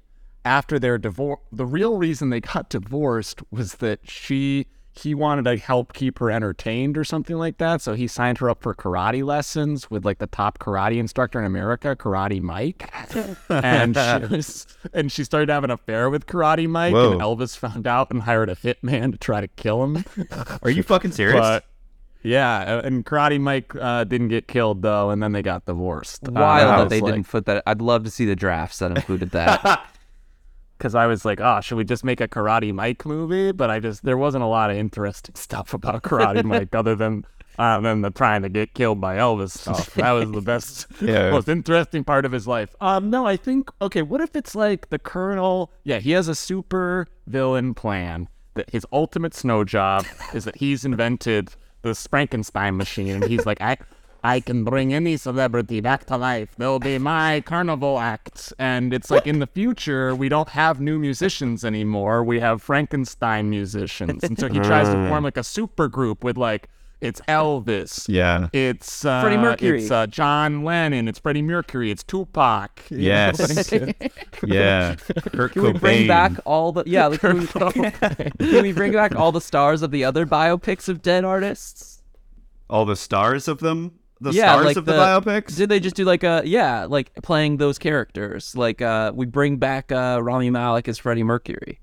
after 0.46 0.80
their 0.80 0.98
divorce, 0.98 1.40
the 1.52 1.66
real 1.66 1.98
reason 1.98 2.30
they 2.30 2.42
got 2.42 2.70
divorced 2.70 3.42
was 3.52 3.76
that 3.76 4.00
she 4.10 4.68
he 4.92 5.14
wanted 5.14 5.46
to 5.46 5.56
help 5.56 5.94
keep 5.94 6.20
her 6.20 6.30
entertained 6.30 6.98
or 6.98 7.06
something 7.06 7.38
like 7.38 7.58
that. 7.58 7.80
So 7.82 7.94
he 7.94 8.06
signed 8.08 8.40
her 8.40 8.50
up 8.50 8.62
for 8.62 8.76
karate 8.76 9.24
lessons 9.24 9.90
with 9.90 10.04
like 10.04 10.18
the 10.18 10.28
top 10.28 10.60
karate 10.60 10.98
instructor 10.98 11.40
in 11.40 11.46
America, 11.46 11.96
Karate 11.96 12.42
Mike, 12.42 12.92
and 13.50 13.96
she 13.96 14.36
was 14.36 14.68
and 14.94 15.10
she 15.12 15.24
started 15.24 15.50
having 15.50 15.70
an 15.70 15.76
affair 15.76 16.10
with 16.10 16.26
Karate 16.26 16.68
Mike, 16.68 16.94
Whoa. 16.94 17.14
and 17.14 17.22
Elvis 17.22 17.56
found 17.56 17.88
out 17.88 18.12
and 18.12 18.24
hired 18.24 18.50
a 18.50 18.56
hitman 18.56 19.12
to 19.14 19.18
try 19.18 19.40
to 19.40 19.48
kill 19.48 19.84
him. 19.84 20.04
Are 20.64 20.70
you 20.72 20.84
fucking 20.84 21.12
serious? 21.12 21.40
But 21.40 21.66
yeah, 22.22 22.82
and 22.84 23.06
Karate 23.06 23.40
Mike 23.40 23.74
uh, 23.80 24.04
didn't 24.04 24.28
get 24.30 24.48
killed 24.50 24.82
though, 24.82 25.12
and 25.12 25.24
then 25.24 25.32
they 25.32 25.42
got 25.42 25.66
divorced. 25.66 26.28
Uh, 26.28 26.32
Wild 26.34 26.68
I 26.68 26.78
that 26.80 26.90
they 26.90 27.00
like- 27.00 27.14
didn't 27.14 27.30
put 27.30 27.46
that. 27.46 27.64
I'd 27.66 27.82
love 27.82 28.04
to 28.04 28.12
see 28.12 28.26
the 28.26 28.36
drafts 28.36 28.80
that 28.80 28.92
included 28.92 29.32
that. 29.32 29.86
because 30.80 30.96
I 30.96 31.06
was 31.06 31.26
like, 31.26 31.40
oh, 31.40 31.62
should 31.62 31.76
we 31.78 31.84
just 31.84 32.04
make 32.04 32.20
a 32.22 32.28
Karate 32.28 32.74
Mike 32.74 33.06
movie? 33.06 33.52
But 33.52 33.70
I 33.70 33.80
just 33.80 34.04
there 34.04 34.18
wasn't 34.18 34.44
a 34.44 34.48
lot 34.48 34.72
of 34.72 34.78
interesting 34.78 35.36
stuff 35.46 35.74
about 35.76 36.02
Karate 36.02 36.44
Mike 36.54 36.74
other 36.74 36.96
than 36.96 37.26
uh, 37.60 37.80
than 37.82 38.02
the 38.02 38.10
trying 38.10 38.42
to 38.42 38.50
get 38.50 38.74
killed 38.74 39.00
by 39.02 39.18
Elvis 39.18 39.52
stuff. 39.52 39.94
That 39.96 40.12
was 40.14 40.32
the 40.32 40.42
best, 40.42 40.88
Yeah. 41.02 41.30
most 41.32 41.50
interesting 41.50 42.04
part 42.06 42.24
of 42.26 42.32
his 42.32 42.48
life. 42.48 42.74
Um, 42.82 43.10
no, 43.10 43.28
I 43.28 43.36
think 43.36 43.70
okay. 43.82 44.02
What 44.02 44.22
if 44.22 44.36
it's 44.36 44.56
like 44.56 44.90
the 44.90 44.98
Colonel? 45.00 45.70
Yeah, 45.84 46.00
he 46.00 46.12
has 46.12 46.28
a 46.30 46.36
super 46.36 47.06
villain 47.28 47.74
plan. 47.74 48.30
That 48.56 48.70
his 48.72 48.86
ultimate 48.92 49.34
snow 49.36 49.64
job 49.64 50.06
is 50.34 50.46
that 50.46 50.56
he's 50.56 50.84
invented 50.84 51.50
the 51.84 51.94
Frankenstein 51.94 52.78
machine, 52.78 53.10
and 53.10 53.24
he's 53.26 53.46
like, 53.46 53.62
I. 53.62 53.78
I 54.24 54.40
can 54.42 54.64
bring 54.64 54.94
any 54.94 55.18
celebrity 55.18 55.80
back 55.82 56.06
to 56.08 56.18
life. 56.18 56.54
They'll 56.58 56.80
be 56.80 56.98
my 56.98 57.42
carnival 57.42 58.00
act. 58.00 58.52
And 58.60 58.94
it's 58.94 59.10
like 59.10 59.26
in 59.26 59.40
the 59.40 59.48
future, 59.48 60.14
we 60.16 60.30
don't 60.30 60.50
have 60.50 60.82
new 60.82 61.00
musicians 61.00 61.64
anymore. 61.64 62.24
We 62.24 62.40
have 62.40 62.62
Frankenstein 62.62 63.50
musicians. 63.50 64.24
And 64.24 64.38
so 64.38 64.50
he 64.50 64.60
tries 64.60 64.88
to 64.88 65.08
form 65.10 65.24
like 65.24 65.38
a 65.38 65.44
super 65.44 65.88
group 65.88 66.24
with 66.24 66.38
like, 66.38 66.70
it's 67.02 67.22
Elvis. 67.30 68.08
yeah. 68.10 68.50
It's 68.52 69.06
uh, 69.06 69.22
Freddie 69.22 69.38
Mercury. 69.38 69.82
It's 69.84 69.90
uh, 69.90 70.06
John 70.08 70.66
Lennon. 70.66 71.08
It's 71.08 71.18
Freddie 71.18 71.42
Mercury. 71.42 71.92
It's 71.92 72.04
Tupac. 72.04 72.84
Yes. 72.90 73.72
Yeah. 74.46 74.96
Kurt 75.32 75.54
Can 75.54 75.64
we 75.64 75.74
bring 75.74 76.08
back 76.08 76.34
all 76.46 76.74
the 76.74 76.84
yeah? 76.86 77.08
Like, 77.08 77.22
can, 77.22 77.40
we, 77.40 77.48
can 77.48 78.64
we 78.64 78.72
bring 78.74 78.92
back 78.92 79.16
all 79.16 79.32
the 79.32 79.42
stars 79.42 79.82
of 79.82 79.92
the 79.92 80.04
other 80.04 80.26
biopics 80.26 80.90
of 80.90 81.02
dead 81.02 81.24
artists? 81.24 82.00
all 82.70 82.86
the 82.86 82.96
stars 82.96 83.48
of 83.48 83.60
them? 83.60 83.99
The 84.22 84.32
yeah, 84.32 84.52
stars 84.52 84.66
like 84.66 84.78
of 84.78 84.86
the, 84.86 84.94
biopics? 84.94 85.56
Did 85.56 85.70
they 85.70 85.80
just 85.80 85.96
do 85.96 86.04
like 86.04 86.24
a 86.24 86.42
yeah, 86.46 86.86
like 86.86 87.14
playing 87.24 87.58
those 87.58 87.80
characters? 87.80 88.56
Like 88.56 88.82
uh, 88.82 89.14
we 89.16 89.26
bring 89.26 89.58
back 89.58 89.92
uh, 89.92 90.20
Rami 90.22 90.50
Malek 90.50 90.88
as 90.88 90.98
Freddie 90.98 91.24
Mercury. 91.24 91.80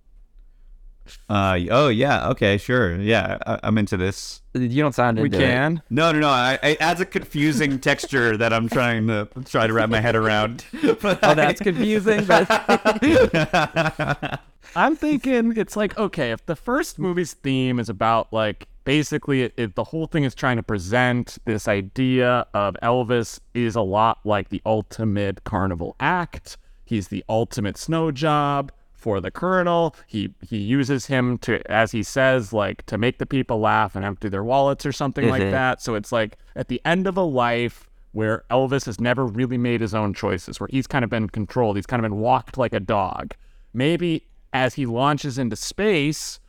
Uh, 1.28 1.58
oh 1.70 1.88
yeah. 1.88 2.28
Okay. 2.30 2.58
Sure. 2.58 2.96
Yeah. 3.00 3.38
I, 3.46 3.60
I'm 3.62 3.78
into 3.78 3.96
this. 3.96 4.42
You 4.54 4.82
don't 4.82 4.94
sound 4.94 5.18
we 5.18 5.24
into 5.26 5.38
it. 5.38 5.40
We 5.40 5.46
can. 5.46 5.82
No, 5.90 6.12
no, 6.12 6.20
no. 6.20 6.28
I, 6.28 6.58
I, 6.62 6.68
it 6.70 6.80
adds 6.80 7.00
a 7.00 7.06
confusing 7.06 7.78
texture 7.80 8.36
that 8.36 8.52
I'm 8.52 8.68
trying 8.68 9.06
to 9.08 9.28
try 9.44 9.66
to 9.66 9.72
wrap 9.72 9.88
my 9.88 10.00
head 10.00 10.16
around. 10.16 10.64
But 11.00 11.18
Oh, 11.22 11.34
that's 11.34 11.60
confusing. 11.60 12.24
But 12.24 12.46
I'm 14.76 14.96
thinking 14.96 15.56
it's 15.56 15.76
like 15.76 15.96
okay, 15.98 16.32
if 16.32 16.44
the 16.46 16.56
first 16.56 16.98
movie's 16.98 17.34
theme 17.34 17.78
is 17.78 17.88
about 17.88 18.32
like 18.32 18.68
basically 18.86 19.52
if 19.58 19.74
the 19.74 19.84
whole 19.84 20.06
thing 20.06 20.24
is 20.24 20.34
trying 20.34 20.56
to 20.56 20.62
present 20.62 21.36
this 21.44 21.68
idea 21.68 22.46
of 22.54 22.74
Elvis 22.82 23.40
is 23.52 23.76
a 23.76 23.82
lot 23.82 24.20
like 24.24 24.48
the 24.48 24.62
ultimate 24.64 25.44
carnival 25.44 25.94
act. 26.00 26.56
He's 26.86 27.08
the 27.08 27.22
ultimate 27.28 27.76
snow 27.76 28.10
job. 28.10 28.72
for 28.94 29.20
the 29.20 29.30
colonel. 29.30 29.94
He 30.08 30.32
he 30.48 30.56
uses 30.56 31.06
him 31.06 31.38
to, 31.38 31.60
as 31.70 31.92
he 31.92 32.02
says, 32.02 32.52
like 32.52 32.84
to 32.86 32.98
make 32.98 33.18
the 33.18 33.26
people 33.26 33.60
laugh 33.60 33.94
and 33.94 34.04
empty 34.04 34.28
their 34.28 34.42
wallets 34.42 34.84
or 34.84 34.90
something 34.90 35.28
like 35.28 35.42
Mhm. 35.42 35.50
that. 35.52 35.80
So 35.82 35.94
it's 35.94 36.10
like 36.10 36.38
at 36.56 36.66
the 36.66 36.80
end 36.84 37.06
of 37.06 37.16
a 37.16 37.22
life 37.22 37.88
where 38.12 38.42
Elvis 38.50 38.86
has 38.86 38.98
never 38.98 39.24
really 39.24 39.58
made 39.58 39.80
his 39.80 39.94
own 39.94 40.12
choices, 40.12 40.58
where 40.58 40.68
he's 40.72 40.88
kind 40.88 41.04
of 41.04 41.10
been 41.10 41.28
controlled, 41.28 41.76
he's 41.76 41.86
kind 41.86 42.04
of 42.04 42.10
been 42.10 42.18
walked 42.18 42.58
like 42.58 42.72
a 42.72 42.80
dog. 42.80 43.34
Maybe 43.72 44.24
as 44.52 44.74
he 44.74 44.86
launches 44.86 45.38
into 45.38 45.54
space 45.54 46.40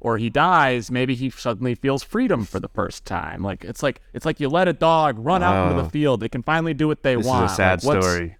or 0.00 0.18
he 0.18 0.28
dies, 0.30 0.90
maybe 0.90 1.14
he 1.14 1.30
suddenly 1.30 1.74
feels 1.74 2.02
freedom 2.02 2.44
for 2.44 2.60
the 2.60 2.68
first 2.68 3.04
time. 3.04 3.42
Like 3.42 3.64
it's 3.64 3.82
like 3.82 4.00
it's 4.12 4.26
like 4.26 4.40
you 4.40 4.48
let 4.48 4.68
a 4.68 4.72
dog 4.72 5.16
run 5.18 5.42
out 5.42 5.68
into 5.68 5.80
Oh. 5.80 5.82
the 5.84 5.90
field; 5.90 6.20
they 6.20 6.28
can 6.28 6.42
finally 6.42 6.74
do 6.74 6.86
what 6.88 7.02
they 7.02 7.16
This 7.16 7.26
want. 7.26 7.46
is 7.46 7.52
a 7.52 7.54
sad 7.54 7.84
Like, 7.84 8.02
story. 8.02 8.36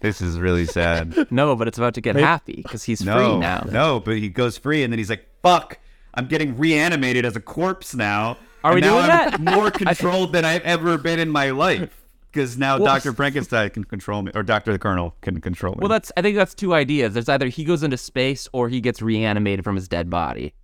This 0.00 0.20
is 0.20 0.38
really 0.38 0.64
sad. 0.64 1.16
No, 1.32 1.56
but 1.56 1.66
it's 1.66 1.76
about 1.78 1.94
to 1.94 2.00
get 2.00 2.14
happy 2.14 2.60
because 2.62 2.84
he's 2.84 3.02
no, 3.04 3.16
free 3.16 3.38
now. 3.38 3.66
no, 3.70 3.98
but 4.00 4.16
he 4.18 4.28
goes 4.28 4.56
free, 4.56 4.84
and 4.84 4.92
then 4.92 4.98
he's 4.98 5.10
like, 5.10 5.26
"Fuck, 5.42 5.78
I'm 6.14 6.26
getting 6.26 6.56
reanimated 6.56 7.24
as 7.24 7.34
a 7.36 7.40
corpse 7.40 7.94
now." 7.94 8.36
Are 8.64 8.74
we 8.74 8.80
now 8.80 8.92
doing 8.92 9.10
I'm 9.10 9.44
that? 9.44 9.54
more 9.56 9.70
controlled 9.84 10.32
than 10.32 10.44
I've 10.44 10.62
ever 10.62 10.98
been 10.98 11.18
in 11.18 11.28
my 11.30 11.50
life. 11.50 11.94
Because 12.30 12.58
now 12.58 12.76
Well, 12.76 12.86
Doctor 12.86 13.12
Frankenstein 13.12 13.70
can 13.70 13.84
control 13.84 14.22
me, 14.22 14.30
or 14.34 14.42
Doctor 14.42 14.70
the 14.70 14.78
Colonel 14.78 15.14
can 15.22 15.40
control 15.40 15.72
me. 15.74 15.78
Well, 15.80 15.88
that's 15.88 16.12
I 16.16 16.22
think 16.22 16.36
that's 16.36 16.54
two 16.54 16.74
ideas. 16.74 17.14
There's 17.14 17.28
either 17.28 17.46
he 17.48 17.64
goes 17.64 17.82
into 17.82 17.96
space 17.96 18.48
or 18.52 18.68
he 18.68 18.80
gets 18.80 19.00
reanimated 19.02 19.64
from 19.64 19.74
his 19.76 19.88
dead 19.88 20.10
body. 20.10 20.54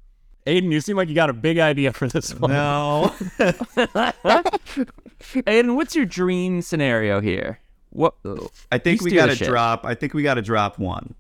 Aidan, 0.47 0.70
you 0.72 0.80
seem 0.80 0.97
like 0.97 1.09
you 1.09 1.14
got 1.14 1.30
a 1.30 1.34
big 1.34 1.59
idea 1.59 1.92
for 1.92 2.07
this 2.07 2.34
one. 2.34 2.51
no. 2.51 3.14
Aidan, 5.47 5.76
what's 5.76 5.97
your 5.97 6.05
dream 6.05 6.61
scenario 6.62 7.20
here? 7.20 7.61
What? 7.90 8.14
I 8.70 8.78
think 8.78 9.01
we 9.03 9.12
got 9.12 9.30
to 9.30 9.36
drop. 9.36 9.84
I 9.84 9.95
think 9.95 10.14
we 10.14 10.22
got 10.22 10.34
to 10.34 10.42
drop 10.42 10.78
one 10.78 11.14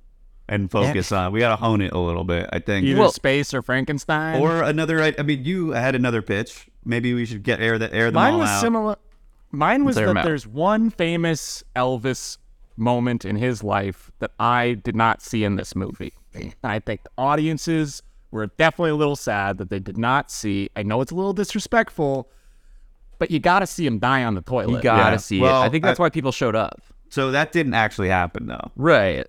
and 0.48 0.70
focus 0.70 1.10
on. 1.12 1.32
We 1.32 1.40
got 1.40 1.50
to 1.50 1.56
hone 1.56 1.80
it 1.80 1.92
a 1.92 1.98
little 1.98 2.24
bit. 2.24 2.48
I 2.52 2.58
think. 2.58 2.84
Either 2.86 3.00
Well- 3.00 3.12
space 3.12 3.54
or 3.54 3.62
Frankenstein. 3.62 4.40
or 4.42 4.62
another. 4.62 5.00
I 5.00 5.14
I 5.18 5.22
mean, 5.22 5.44
you 5.44 5.70
had 5.70 5.94
another 5.94 6.20
pitch. 6.20 6.66
Maybe 6.84 7.14
we 7.14 7.24
should 7.24 7.42
get 7.42 7.60
air 7.60 7.78
that 7.78 7.94
air 7.94 8.06
them 8.06 8.14
mine 8.14 8.34
all 8.34 8.40
was 8.40 8.50
out. 8.50 8.60
similar. 8.60 8.96
Mine 9.52 9.84
was 9.84 9.94
Clear 9.96 10.08
'em 10.08 10.14
that 10.16 10.24
there's 10.24 10.46
one 10.46 10.90
famous 10.90 11.62
Elvis 11.76 12.38
moment 12.76 13.24
in 13.24 13.36
his 13.36 13.62
life 13.62 14.10
that 14.18 14.32
I 14.38 14.74
did 14.74 14.96
not 14.96 15.22
see 15.22 15.44
in 15.44 15.54
this 15.56 15.74
movie. 15.76 16.12
I 16.64 16.80
think 16.80 17.04
the 17.04 17.10
audiences 17.16 18.02
were 18.34 18.48
definitely 18.58 18.90
a 18.90 18.96
little 18.96 19.16
sad 19.16 19.58
that 19.58 19.70
they 19.70 19.78
did 19.78 19.96
not 19.96 20.30
see. 20.30 20.68
I 20.76 20.82
know 20.82 21.00
it's 21.00 21.12
a 21.12 21.14
little 21.14 21.32
disrespectful, 21.32 22.28
but 23.18 23.30
you 23.30 23.38
got 23.38 23.60
to 23.60 23.66
see 23.66 23.86
him 23.86 23.98
die 23.98 24.24
on 24.24 24.34
the 24.34 24.42
toilet. 24.42 24.70
You 24.72 24.82
gotta 24.82 25.12
Yeah. 25.12 25.16
see 25.18 25.40
Well, 25.40 25.62
it. 25.62 25.66
I 25.66 25.68
think 25.68 25.84
that's 25.84 26.00
I- 26.00 26.02
why 26.02 26.10
people 26.10 26.32
showed 26.32 26.56
up. 26.56 26.80
So 27.10 27.30
that 27.30 27.52
didn't 27.52 27.74
actually 27.74 28.08
happen 28.08 28.46
though. 28.46 28.72
Right. 28.76 29.26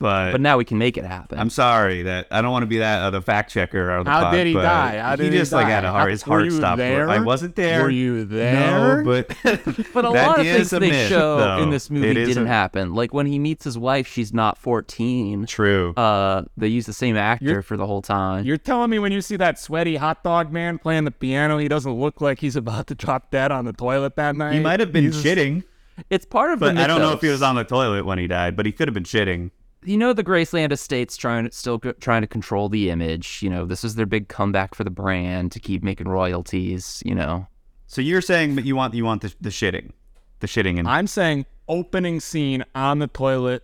But, 0.00 0.32
But 0.32 0.40
now 0.40 0.58
we 0.58 0.64
can 0.64 0.76
make 0.76 0.96
it 0.98 1.04
happen. 1.04 1.38
I'm 1.38 1.48
sorry 1.48 2.02
that 2.02 2.26
I 2.30 2.42
don't 2.42 2.50
want 2.50 2.64
to 2.64 2.66
be 2.66 2.78
that 2.78 3.00
uh, 3.00 3.10
the 3.10 3.22
fact 3.22 3.52
checker 3.52 3.90
or 3.96 4.02
the 4.04 4.10
How 4.10 4.24
pod, 4.24 4.34
did 4.34 4.46
he 4.48 4.52
but 4.54 4.62
die? 4.62 4.98
How 4.98 5.14
did 5.16 5.32
he 5.32 5.38
just 5.38 5.52
like 5.52 5.66
had 5.68 5.84
a 5.84 5.90
heart. 5.92 6.10
His 6.10 6.22
How- 6.22 6.32
were 6.32 6.40
heart 6.40 6.52
stopped. 6.52 6.78
there? 6.78 7.08
I 7.08 7.20
wasn't 7.20 7.54
there. 7.54 7.82
Were 7.84 7.90
you 7.90 8.24
there? 8.24 9.02
No, 9.02 9.04
but 9.04 9.28
But 9.94 10.04
a 10.04 10.10
lot 10.10 10.40
of 10.40 10.44
things 10.46 10.70
they 10.70 10.80
myth, 10.80 11.08
show 11.08 11.38
though. 11.38 11.62
in 11.62 11.70
this 11.70 11.90
movie 11.90 12.08
It 12.10 12.16
is 12.16 12.28
didn't 12.28 12.46
a- 12.46 12.50
happen. 12.50 12.92
Like 12.94 13.14
when 13.14 13.26
he 13.26 13.38
meets 13.38 13.64
his 13.64 13.78
wife, 13.78 14.06
she's 14.08 14.34
not 14.34 14.58
14. 14.58 15.46
True. 15.46 15.94
Uh, 15.94 16.42
they 16.56 16.68
use 16.68 16.86
the 16.86 16.92
same 16.92 17.16
actor 17.16 17.44
You're- 17.44 17.62
for 17.62 17.76
the 17.76 17.86
whole 17.86 18.02
time. 18.02 18.44
You're 18.44 18.58
telling 18.58 18.90
me 18.90 18.98
when 18.98 19.12
you 19.12 19.20
see 19.20 19.36
that 19.36 19.58
sweaty 19.60 19.96
hot 19.96 20.24
dog 20.24 20.52
man 20.52 20.76
playing 20.78 21.04
the 21.04 21.12
piano, 21.12 21.56
he 21.58 21.68
doesn't 21.68 21.92
look 21.92 22.20
like 22.20 22.40
he's 22.40 22.56
about 22.56 22.88
to 22.88 22.94
drop 22.96 23.30
dead 23.30 23.52
on 23.52 23.64
the 23.64 23.72
toilet 23.72 24.16
that 24.16 24.34
night? 24.36 24.54
he 24.54 24.60
might 24.60 24.80
have 24.80 24.92
been 24.92 25.04
He's- 25.04 25.22
shitting, 25.22 25.62
It's 26.10 26.26
part 26.26 26.50
of 26.52 26.58
but 26.58 26.74
the 26.74 26.80
I 26.82 26.86
don't 26.88 26.98
know 27.00 27.12
if 27.12 27.20
he 27.20 27.28
was 27.28 27.42
on 27.42 27.54
the 27.54 27.62
toilet 27.64 28.04
when 28.04 28.18
he 28.18 28.26
died. 28.26 28.56
But 28.56 28.66
he 28.66 28.72
could 28.72 28.88
have 28.88 28.94
been 28.94 29.04
shitting. 29.04 29.52
You 29.84 29.96
know 29.96 30.12
the 30.12 30.24
Graceland 30.24 30.72
estate's 30.72 31.16
trying 31.16 31.50
still 31.50 31.78
trying 31.78 32.22
to 32.22 32.28
control 32.28 32.68
the 32.68 32.90
image. 32.90 33.42
You 33.42 33.50
know 33.50 33.64
this 33.64 33.84
is 33.84 33.94
their 33.94 34.06
big 34.06 34.28
comeback 34.28 34.74
for 34.74 34.84
the 34.84 34.90
brand 34.90 35.52
to 35.52 35.60
keep 35.60 35.82
making 35.82 36.08
royalties. 36.08 37.02
You 37.04 37.14
know 37.14 37.46
So 37.86 38.00
you're 38.00 38.22
saying 38.22 38.56
that 38.56 38.64
you 38.64 38.76
want 38.76 38.94
you 38.94 39.04
want 39.04 39.22
the, 39.22 39.34
the 39.40 39.50
shitting, 39.50 39.92
the 40.40 40.46
shitting, 40.46 40.78
and 40.78 40.88
I'm 40.88 41.06
saying 41.06 41.46
opening 41.68 42.20
scene 42.20 42.64
on 42.74 42.98
the 42.98 43.06
toilet, 43.06 43.62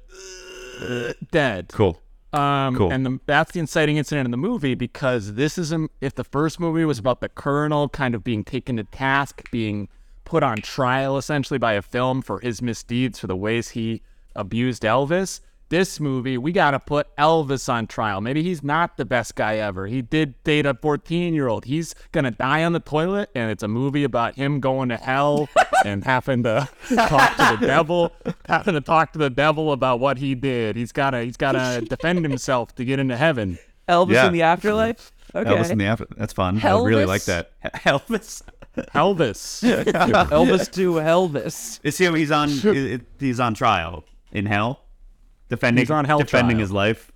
uh, 0.80 1.12
dead. 1.30 1.68
cool. 1.68 2.00
Um, 2.32 2.76
Cool. 2.76 2.92
And 2.92 3.04
the, 3.04 3.20
that's 3.26 3.52
the 3.52 3.60
inciting 3.60 3.96
incident 3.96 4.26
in 4.26 4.30
the 4.30 4.36
movie 4.36 4.74
because 4.74 5.34
this 5.34 5.58
is 5.58 5.72
a, 5.72 5.88
if 6.00 6.14
the 6.14 6.22
first 6.22 6.60
movie 6.60 6.84
was 6.84 6.98
about 6.98 7.20
the 7.20 7.28
colonel 7.28 7.88
kind 7.88 8.14
of 8.14 8.22
being 8.22 8.44
taken 8.44 8.76
to 8.76 8.84
task, 8.84 9.50
being 9.50 9.88
put 10.24 10.44
on 10.44 10.58
trial 10.58 11.18
essentially 11.18 11.58
by 11.58 11.72
a 11.72 11.82
film 11.82 12.22
for 12.22 12.38
his 12.38 12.62
misdeeds 12.62 13.18
for 13.18 13.26
the 13.26 13.36
ways 13.36 13.70
he 13.70 14.00
abused 14.36 14.84
Elvis. 14.84 15.40
This 15.70 16.00
movie, 16.00 16.36
we 16.36 16.50
got 16.50 16.72
to 16.72 16.80
put 16.80 17.06
Elvis 17.16 17.72
on 17.72 17.86
trial. 17.86 18.20
Maybe 18.20 18.42
he's 18.42 18.62
not 18.64 18.96
the 18.96 19.04
best 19.04 19.36
guy 19.36 19.56
ever. 19.58 19.86
He 19.86 20.02
did 20.02 20.34
date 20.42 20.66
a 20.66 20.74
14 20.74 21.32
year 21.32 21.46
old. 21.46 21.64
He's 21.64 21.94
going 22.10 22.24
to 22.24 22.32
die 22.32 22.64
on 22.64 22.72
the 22.72 22.80
toilet, 22.80 23.30
and 23.36 23.52
it's 23.52 23.62
a 23.62 23.68
movie 23.68 24.02
about 24.02 24.34
him 24.34 24.58
going 24.58 24.88
to 24.88 24.96
hell 24.96 25.48
and 25.84 26.02
having 26.04 26.42
to 26.42 26.68
talk 26.94 27.36
to 27.36 27.56
the 27.60 27.66
devil, 27.66 28.12
having 28.48 28.74
to 28.74 28.80
talk 28.80 29.12
to 29.12 29.18
the 29.20 29.30
devil 29.30 29.72
about 29.72 30.00
what 30.00 30.18
he 30.18 30.34
did. 30.34 30.74
He's 30.74 30.90
got 30.92 31.10
to 31.10 31.22
he's 31.22 31.36
got 31.36 31.52
to 31.52 31.84
defend 31.88 32.24
himself 32.24 32.74
to 32.74 32.84
get 32.84 32.98
into 32.98 33.16
heaven. 33.16 33.58
Elvis 33.88 34.12
Yeah. 34.14 34.26
in 34.26 34.32
the 34.32 34.42
afterlife. 34.42 35.12
Okay, 35.34 35.48
Elvis 35.48 35.70
in 35.70 35.78
the 35.78 35.86
after. 35.86 36.06
That's 36.16 36.32
fun. 36.32 36.60
I 36.64 36.72
really 36.82 37.04
like 37.06 37.24
that. 37.26 37.52
Elvis. 37.62 38.42
Elvis. 38.76 39.62
Elvis 39.84 40.72
to 40.72 40.94
Elvis. 40.94 41.78
Is 41.84 41.96
he? 41.96 42.06
He's 42.16 42.32
on. 42.32 42.48
He's 43.20 43.38
on 43.38 43.54
trial 43.54 44.04
in 44.32 44.46
hell, 44.46 44.84
defending. 45.50 45.82
He's 45.82 45.90
on 45.90 46.06
hell 46.06 46.18
defending 46.20 46.56
trial. 46.56 46.60
his 46.60 46.72
life. 46.72 47.12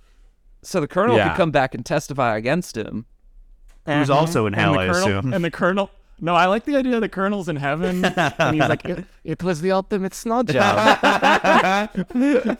So 0.61 0.79
the 0.79 0.87
colonel 0.87 1.15
Yeah. 1.17 1.29
could 1.29 1.37
come 1.37 1.51
back 1.51 1.73
and 1.73 1.85
testify 1.85 2.37
against 2.37 2.77
him. 2.77 3.05
Who's 3.85 4.09
mm-hmm. 4.09 4.11
also 4.11 4.45
in 4.45 4.53
And 4.53 4.61
hell, 4.61 4.73
the 4.73 4.79
I 4.79 4.87
colonel, 4.87 5.19
assume. 5.19 5.33
And 5.33 5.43
the 5.43 5.51
colonel. 5.51 5.89
No, 6.19 6.33
I 6.33 6.45
like 6.45 6.63
the 6.63 6.77
idea 6.77 6.93
that 6.93 6.99
the 7.01 7.09
colonel's 7.09 7.49
in 7.49 7.57
heaven, 7.57 8.05
and 8.05 8.55
he's 8.55 8.69
like, 8.69 8.85
it, 8.85 9.03
it 9.25 9.43
was 9.43 9.59
the 9.59 9.73
ultimate 9.73 10.13
snow 10.13 10.43
job. 10.43 10.97
And 11.03 12.57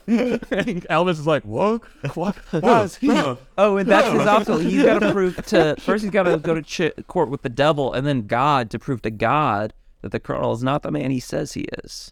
Elvis 0.90 1.12
is 1.12 1.26
like, 1.26 1.44
what? 1.44 1.82
What 2.16 2.36
was 2.52 2.98
he? 2.98 3.10
Oh, 3.58 3.78
and 3.78 3.90
that's 3.90 4.10
his 4.10 4.28
obstacle. 4.28 4.60
He's 4.60 4.84
got 4.84 5.00
to 5.00 5.14
prove 5.14 5.38
to 5.48 5.76
first. 5.80 6.04
He's 6.04 6.12
got 6.12 6.24
to 6.24 6.38
go 6.38 6.54
to 6.54 6.62
ch- 6.62 6.92
court 7.08 7.30
with 7.30 7.44
the 7.44 7.50
devil, 7.50 7.94
and 7.94 8.06
then 8.06 8.28
God 8.28 8.70
to 8.72 8.80
prove 8.80 9.02
to 9.04 9.10
God 9.10 9.74
that 10.02 10.12
the 10.12 10.20
colonel 10.20 10.52
is 10.52 10.62
not 10.62 10.84
the 10.84 10.92
man 10.92 11.12
he 11.12 11.22
says 11.22 11.54
he 11.54 11.66
is. 11.84 12.12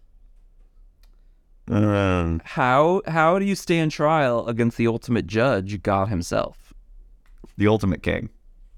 Um, 1.69 2.41
How 2.43 3.01
how 3.07 3.39
do 3.39 3.45
you 3.45 3.55
stand 3.55 3.91
trial 3.91 4.45
against 4.47 4.77
the 4.77 4.87
ultimate 4.87 5.27
judge, 5.27 5.81
God 5.81 6.09
Himself, 6.09 6.73
the 7.57 7.67
ultimate 7.67 8.03
king. 8.03 8.29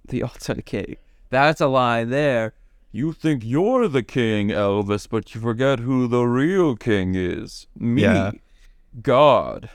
the 0.07 0.23
ultimate 0.31 0.65
king? 0.65 0.97
That's 1.29 1.59
a 1.61 1.67
lie 1.67 2.03
there. 2.03 2.53
You 2.91 3.11
think 3.11 3.43
you're 3.43 3.87
the 3.89 4.03
king, 4.03 4.49
Elvis, 4.49 5.09
but 5.09 5.33
you 5.35 5.41
forget 5.41 5.79
who 5.79 6.07
the 6.07 6.23
real 6.25 6.75
king 6.75 7.15
is. 7.15 7.67
Me, 7.77 8.03
Yeah. 8.03 8.31
God. 9.01 9.69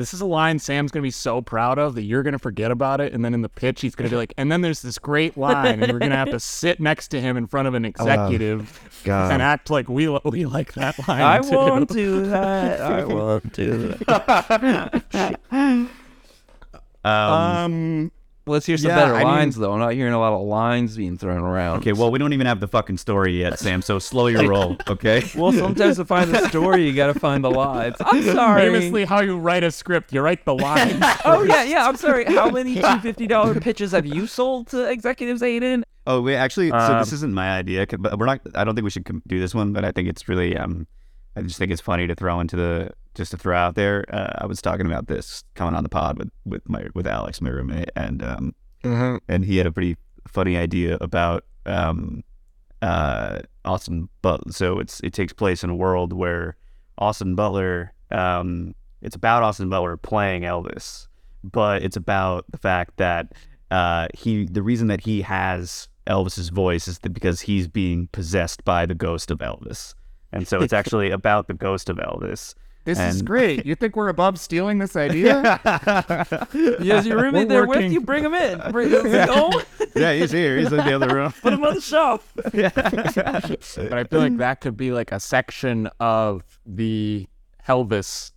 This 0.00 0.14
is 0.14 0.22
a 0.22 0.26
line 0.26 0.58
Sam's 0.58 0.90
gonna 0.90 1.02
be 1.02 1.10
so 1.10 1.42
proud 1.42 1.78
of 1.78 1.94
that 1.94 2.04
you're 2.04 2.22
gonna 2.22 2.38
forget 2.38 2.70
about 2.70 3.02
it, 3.02 3.12
and 3.12 3.22
then 3.22 3.34
in 3.34 3.42
the 3.42 3.50
pitch 3.50 3.82
he's 3.82 3.94
gonna 3.94 4.08
be 4.08 4.16
like, 4.16 4.32
and 4.38 4.50
then 4.50 4.62
there's 4.62 4.80
this 4.80 4.98
great 4.98 5.36
line, 5.36 5.82
and 5.82 5.92
we're 5.92 5.98
gonna 5.98 6.16
have 6.16 6.30
to 6.30 6.40
sit 6.40 6.80
next 6.80 7.08
to 7.08 7.20
him 7.20 7.36
in 7.36 7.46
front 7.46 7.68
of 7.68 7.74
an 7.74 7.84
executive 7.84 8.80
God. 9.04 9.30
and 9.30 9.42
act 9.42 9.68
like 9.68 9.90
we 9.90 10.08
we 10.24 10.46
like 10.46 10.72
that 10.72 11.06
line. 11.06 11.20
I 11.20 11.40
too. 11.40 11.54
won't 11.54 11.90
do 11.90 12.24
that. 12.28 12.80
I 12.80 13.04
won't 13.14 13.52
do 13.52 13.88
that. 14.06 15.38
Um, 17.02 17.10
Um, 17.12 18.12
Let's 18.50 18.66
hear 18.66 18.76
some 18.76 18.90
Yeah, 18.90 18.96
better 18.96 19.14
I 19.14 19.18
mean- 19.18 19.26
lines, 19.28 19.56
though. 19.56 19.72
I'm 19.72 19.78
not 19.78 19.92
hearing 19.94 20.12
a 20.12 20.18
lot 20.18 20.32
of 20.32 20.42
lines 20.46 20.96
being 20.96 21.16
thrown 21.16 21.38
around. 21.42 21.78
okay, 21.78 21.92
well, 21.92 22.10
we 22.10 22.18
don't 22.18 22.32
even 22.32 22.46
have 22.46 22.60
the 22.60 22.68
fucking 22.68 22.98
story 22.98 23.38
yet, 23.38 23.58
Sam. 23.58 23.80
So 23.82 23.98
slow 23.98 24.26
your 24.26 24.48
roll, 24.48 24.76
okay? 24.88 25.22
Well, 25.34 25.52
sometimes 25.52 25.96
to 25.96 26.04
find 26.04 26.32
the 26.34 26.46
story, 26.48 26.86
you 26.86 26.92
got 26.94 27.12
to 27.12 27.18
find 27.18 27.42
the 27.42 27.50
lines. 27.50 27.96
I'm 28.00 28.22
sorry. 28.34 28.62
famously, 28.62 29.04
how 29.04 29.20
you 29.20 29.38
write 29.38 29.62
a 29.64 29.70
script, 29.70 30.12
you 30.12 30.20
write 30.20 30.44
the 30.44 30.54
line. 30.54 31.00
Oh 31.24 31.42
yeah, 31.42 31.62
yeah. 31.64 31.86
I'm 31.86 31.96
sorry. 31.96 32.24
How 32.24 32.50
many 32.50 32.74
two 32.76 32.98
fifty 33.00 33.26
dollar 33.26 33.58
pitches 33.60 33.92
have 33.92 34.06
you 34.06 34.26
sold 34.26 34.68
to 34.68 34.84
executives, 34.90 35.42
Aidan? 35.42 35.84
Oh, 36.06 36.22
wait, 36.22 36.36
actually, 36.36 36.70
so 36.70 36.76
Um, 36.76 36.98
this 36.98 37.12
isn't 37.12 37.32
my 37.34 37.50
idea, 37.58 37.86
but 37.98 38.18
we're 38.18 38.26
not. 38.26 38.40
I 38.54 38.64
don't 38.64 38.74
think 38.74 38.84
we 38.84 38.90
should 38.90 39.04
do 39.26 39.38
this 39.38 39.54
one, 39.54 39.72
but 39.72 39.84
I 39.84 39.92
think 39.92 40.08
it's 40.08 40.28
really. 40.28 40.56
Um, 40.56 40.86
I 41.36 41.42
just 41.42 41.58
think 41.58 41.70
it's 41.70 41.80
funny 41.80 42.06
to 42.06 42.14
throw 42.14 42.40
into 42.40 42.56
the 42.56 42.90
just 43.14 43.30
to 43.32 43.36
throw 43.36 43.56
out 43.56 43.74
there. 43.74 44.04
Uh, 44.08 44.32
I 44.38 44.46
was 44.46 44.62
talking 44.62 44.86
about 44.86 45.06
this 45.06 45.44
coming 45.54 45.74
on 45.74 45.82
the 45.82 45.88
pod 45.88 46.18
with 46.18 46.30
with 46.44 46.68
my 46.68 46.86
with 46.94 47.06
Alex, 47.06 47.40
my 47.40 47.50
roommate, 47.50 47.90
and 47.96 48.22
um, 48.22 48.54
and 49.28 49.44
he 49.44 49.56
had 49.56 49.66
a 49.66 49.72
pretty 49.72 49.96
funny 50.28 50.56
idea 50.56 50.96
about 51.00 51.44
um, 51.66 52.22
uh, 52.82 53.40
Austin 53.64 54.08
Butler. 54.22 54.52
So 54.52 54.78
it's 54.78 55.00
it 55.00 55.12
takes 55.12 55.32
place 55.32 55.64
in 55.64 55.70
a 55.70 55.74
world 55.74 56.12
where 56.12 56.56
Austin 56.98 57.34
Butler. 57.34 57.92
Um, 58.10 58.74
it's 59.02 59.16
about 59.16 59.42
Austin 59.42 59.68
Butler 59.70 59.96
playing 59.96 60.42
Elvis, 60.42 61.08
but 61.42 61.82
it's 61.82 61.96
about 61.96 62.44
the 62.50 62.58
fact 62.58 62.96
that 62.98 63.32
uh, 63.70 64.08
he 64.14 64.46
the 64.46 64.62
reason 64.62 64.88
that 64.88 65.00
he 65.00 65.22
has 65.22 65.88
Elvis's 66.06 66.48
voice 66.48 66.88
is 66.88 66.98
that 67.00 67.10
because 67.10 67.40
he's 67.40 67.68
being 67.68 68.08
possessed 68.12 68.64
by 68.64 68.84
the 68.84 68.94
ghost 68.94 69.30
of 69.30 69.38
Elvis, 69.38 69.94
and 70.32 70.46
so 70.46 70.60
it's 70.60 70.72
actually 70.80 71.10
about 71.10 71.48
the 71.48 71.54
ghost 71.54 71.88
of 71.88 71.96
Elvis. 71.96 72.54
This 72.84 72.98
is 72.98 73.22
great. 73.22 73.64
You 73.70 73.74
think 73.74 73.94
we're 73.94 74.08
above 74.08 74.38
stealing 74.40 74.78
this 74.78 74.96
idea? 74.96 75.60
Yes, 76.80 77.06
your 77.06 77.22
roommate 77.22 77.48
We're 77.48 77.54
there 77.54 77.66
with 77.66 77.92
you. 77.92 78.00
Bring 78.00 78.24
him 78.24 78.34
in. 78.34 78.58
Bring 78.72 78.90
him 78.90 79.06
in. 79.06 79.52
yeah, 79.94 80.12
he's 80.14 80.30
here. 80.30 80.56
He's 80.58 80.72
in 80.72 80.78
the 80.78 80.92
other 80.94 81.14
room. 81.14 81.32
Put 81.42 81.52
him 81.52 81.64
on 81.64 81.74
the 81.74 81.80
shelf. 81.80 82.32
but 82.34 83.92
I 83.92 84.04
feel 84.04 84.20
like 84.20 84.36
that 84.38 84.60
could 84.60 84.76
be 84.76 84.92
like 84.92 85.12
a 85.12 85.20
section 85.20 85.88
of 86.00 86.42
the 86.66 87.28
Elvis 87.68 88.32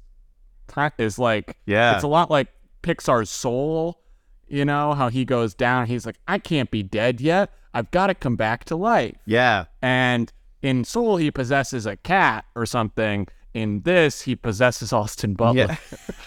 track 0.68 0.96
is 0.98 1.18
like 1.20 1.58
Yeah. 1.66 1.96
it's 1.96 2.04
a 2.04 2.08
lot 2.08 2.30
like 2.30 2.48
Pixar's 2.82 3.30
Soul, 3.30 4.02
you 4.48 4.66
know, 4.66 4.94
how 4.94 5.10
he 5.10 5.26
goes 5.26 5.54
down, 5.54 5.88
he's 5.88 6.06
like, 6.06 6.18
I 6.28 6.38
can't 6.38 6.70
be 6.70 6.84
dead 6.84 7.22
yet. 7.22 7.52
I've 7.74 7.89
got 7.91 8.08
to 8.08 8.16
come 8.16 8.36
back 8.36 8.66
to 8.66 8.76
life. 8.76 9.16
Yeah. 9.26 9.66
And 9.82 10.32
in 10.62 10.84
Soul 10.84 11.18
he 11.18 11.32
possesses 11.32 11.86
a 11.86 11.96
cat 11.98 12.46
or 12.56 12.66
something. 12.66 13.28
In 13.54 13.82
this, 13.82 14.22
he 14.24 14.36
possesses 14.36 14.91
Austin 14.91 15.36
Butler. 15.36 15.78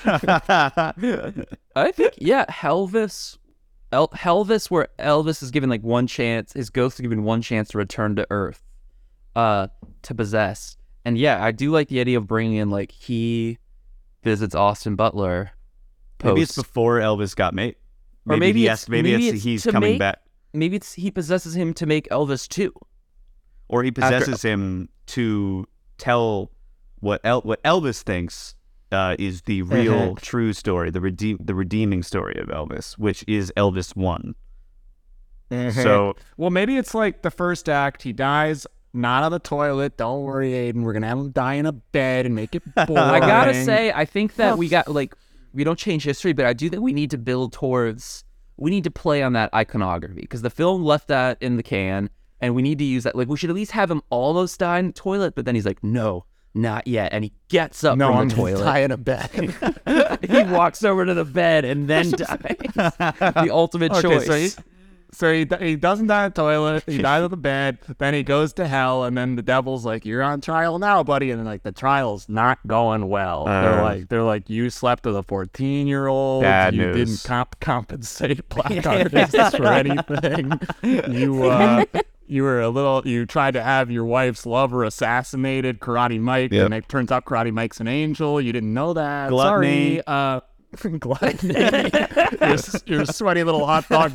Yeah. 0.05 0.21
I 1.75 1.93
think 1.93 2.15
yeah, 2.19 2.45
Elvis, 2.47 3.37
El- 3.93 4.09
Elvis, 4.09 4.71
where 4.71 4.89
Elvis 4.99 5.43
is 5.43 5.51
given 5.51 5.69
like 5.69 5.83
one 5.83 6.07
chance, 6.07 6.53
his 6.53 6.71
ghost 6.71 6.99
is 6.99 7.03
given 7.03 7.25
one 7.25 7.43
chance 7.43 7.71
to 7.71 7.79
return 7.79 8.17
to 8.17 8.27
Earth, 8.31 8.63
uh, 9.35 9.67
to 10.03 10.15
possess. 10.15 10.77
And 11.05 11.19
yeah, 11.19 11.43
I 11.45 11.53
do 11.53 11.71
like 11.71 11.89
the 11.89 12.01
idea 12.01 12.19
of 12.19 12.27
bringing 12.27 12.57
in 12.57 12.71
like 12.71 12.93
he 12.93 13.59
visits 14.23 14.55
Austin 14.55 14.95
Butler. 14.97 15.51
Maybe 16.23 16.43
it's 16.43 16.57
before 16.57 16.99
Elvis 16.99 17.35
got 17.37 17.55
made. 17.55 17.77
Or 18.29 18.37
maybe 18.37 18.61
yes, 18.61 18.85
it's- 18.85 18.89
maybe, 18.89 19.13
maybe 19.13 19.29
it's, 19.29 19.35
it's 19.37 19.45
he's 19.45 19.65
coming 19.67 19.93
make- 19.93 19.99
back, 19.99 20.21
maybe 20.53 20.77
it's 20.77 20.93
he 20.95 21.11
possesses 21.11 21.55
him 21.57 21.75
to 21.75 21.87
make 21.87 22.09
Elvis 22.09 22.49
too. 22.49 22.73
or 23.69 23.83
he 23.83 23.91
possesses 23.91 24.43
him 24.43 24.89
to 25.07 25.67
tell 25.99 26.51
what 27.01 27.21
El- 27.25 27.43
what 27.43 27.63
Elvis 27.63 28.03
thinks 28.03 28.55
uh, 28.93 29.17
is 29.19 29.43
the 29.43 29.63
real, 29.63 30.17
true 30.17 30.53
story, 30.53 30.91
the 30.91 31.01
redeem 31.01 31.39
the 31.41 31.55
redeeming 31.55 32.03
story 32.03 32.37
of 32.39 32.49
Elvis, 32.49 32.95
which 32.99 33.25
is 33.27 33.53
Elvis 33.57 33.97
one. 33.97 34.35
So 35.51 36.15
Well, 36.37 36.51
maybe 36.51 36.77
it's 36.77 36.95
like 36.95 37.23
the 37.23 37.31
first 37.31 37.69
act. 37.69 38.03
He 38.03 38.13
dies 38.13 38.67
not 38.93 39.23
on 39.23 39.31
the 39.31 39.39
toilet. 39.39 39.97
Don't 39.97 40.23
worry, 40.23 40.55
Aidan. 40.55 40.83
We're 40.83 40.93
gonna 40.93 41.07
have 41.07 41.19
him 41.19 41.31
die 41.31 41.55
in 41.55 41.67
a 41.67 41.73
bed 41.73 42.27
and 42.27 42.35
make 42.35 42.55
it 42.55 42.63
boring. 42.75 42.97
I 42.99 43.21
gotta 43.21 43.55
say, 43.65 43.93
I 43.93 44.05
think 44.05 44.37
that 44.37 44.59
we 44.59 44.69
got 44.69 44.89
like 44.89 45.15
we 45.53 45.65
don't 45.65 45.79
change 45.79 46.05
history, 46.05 46.33
but 46.33 46.47
I 46.47 46.53
do 46.53 46.69
think 46.69 46.83
we 46.83 46.93
need 46.93 47.11
to 47.13 47.19
build 47.19 47.53
towards 47.53 48.25
we 48.57 48.71
need 48.71 48.85
to 48.85 48.91
play 48.91 49.23
on 49.23 49.35
that 49.35 49.53
iconography 49.55 50.23
because 50.23 50.43
the 50.43 50.51
film 50.51 50.83
left 50.83 51.09
that 51.09 51.39
in 51.41 51.57
the 51.57 51.63
can, 51.63 52.11
and 52.41 52.55
we 52.55 52.63
need 52.63 52.79
to 52.79 52.85
use 52.85 53.05
that. 53.05 53.15
Like 53.15 53.29
we 53.29 53.37
should 53.37 53.51
at 53.51 53.57
least 53.57 53.73
have 53.73 53.91
him 53.91 54.03
almost 54.11 54.59
die 54.59 54.79
in 54.79 54.89
the 54.89 54.93
toilet, 54.93 55.35
but 55.35 55.45
then 55.45 55.55
he's 55.55 55.67
like, 55.67 55.85
no, 55.85 56.25
not 56.57 56.87
yet, 56.87 57.13
and 57.13 57.23
he 57.25 57.33
gets 57.49 57.85
up 57.85 57.97
no, 57.99 58.09
from 58.09 58.17
I'm 58.17 58.29
the 58.29 58.35
gonna 58.37 58.51
toilet. 58.53 58.65
die 58.65 58.79
in 58.81 58.91
a 58.91 58.97
bed. 58.97 59.31
he 60.29 60.43
walks 60.53 60.83
over 60.83 61.05
to 61.07 61.15
the 61.15 61.25
bed 61.25 61.65
and 61.65 61.87
then 61.89 62.11
dies. 62.13 62.39
the 62.75 63.49
ultimate 63.53 63.93
Okay, 63.93 64.03
choice. 64.03 64.27
so 64.27 64.35
he, 64.37 64.49
so 65.13 65.33
he, 65.33 65.47
he 65.65 65.77
doesn't 65.77 66.09
die 66.09 66.25
in 66.27 66.31
the 66.33 66.35
toilet. 66.35 66.83
He 66.87 66.99
dies 66.99 67.23
on 67.23 67.31
the 67.31 67.37
bed. 67.37 67.79
Then 67.99 68.13
he 68.13 68.23
goes 68.23 68.53
to 68.55 68.67
hell, 68.67 69.05
and 69.05 69.17
then 69.17 69.37
the 69.37 69.43
devil's 69.43 69.85
like, 69.87 70.05
"You're 70.05 70.23
on 70.23 70.41
trial 70.41 70.79
now, 70.79 71.03
buddy." 71.05 71.31
And 71.31 71.39
then, 71.39 71.47
like 71.47 71.63
the 71.63 71.73
trial's 71.73 72.29
not 72.29 72.59
going 72.67 73.09
well. 73.09 73.45
they're 73.45 73.81
Uh. 73.81 73.83
like, 73.83 74.09
they're 74.09 74.23
like, 74.25 74.51
"You 74.51 74.69
slept 74.69 75.07
with 75.07 75.17
a 75.17 75.23
14 75.23 75.87
year 75.87 76.09
old. 76.09 76.43
Bad 76.43 76.75
you 76.75 76.83
news. 76.87 76.97
didn't 76.97 77.23
comp- 77.25 77.61
compensate 77.61 78.47
black 78.49 78.85
artists 78.87 79.57
for 79.57 79.67
anything. 79.67 80.59
You 80.83 81.45
uh, 81.45 81.85
you 82.29 82.43
were 82.43 82.61
a 82.61 82.69
little. 82.69 83.03
You 83.07 83.27
tried 83.27 83.53
to 83.53 83.63
have 83.63 83.91
your 83.91 84.05
wife's 84.05 84.45
lover 84.47 84.85
assassinated, 84.85 85.81
Karate 85.81 86.21
Mike, 86.21 86.53
Yep. 86.53 86.65
and 86.67 86.75
it 86.75 86.89
turns 86.89 87.11
out 87.13 87.25
Karate 87.25 87.53
Mike's 87.53 87.81
an 87.81 87.89
angel. 87.89 88.41
You 88.41 88.53
didn't 88.53 88.73
know 88.75 88.93
that. 88.95 89.31
Gluttony. 89.31 89.97
Sorry. 89.97 90.03
Uh, 90.07 90.41
gluttony. 90.99 91.55
your, 92.41 92.57
your 92.87 93.05
sweaty 93.07 93.43
little 93.45 93.65
hot 93.67 93.89
dog. 93.89 94.13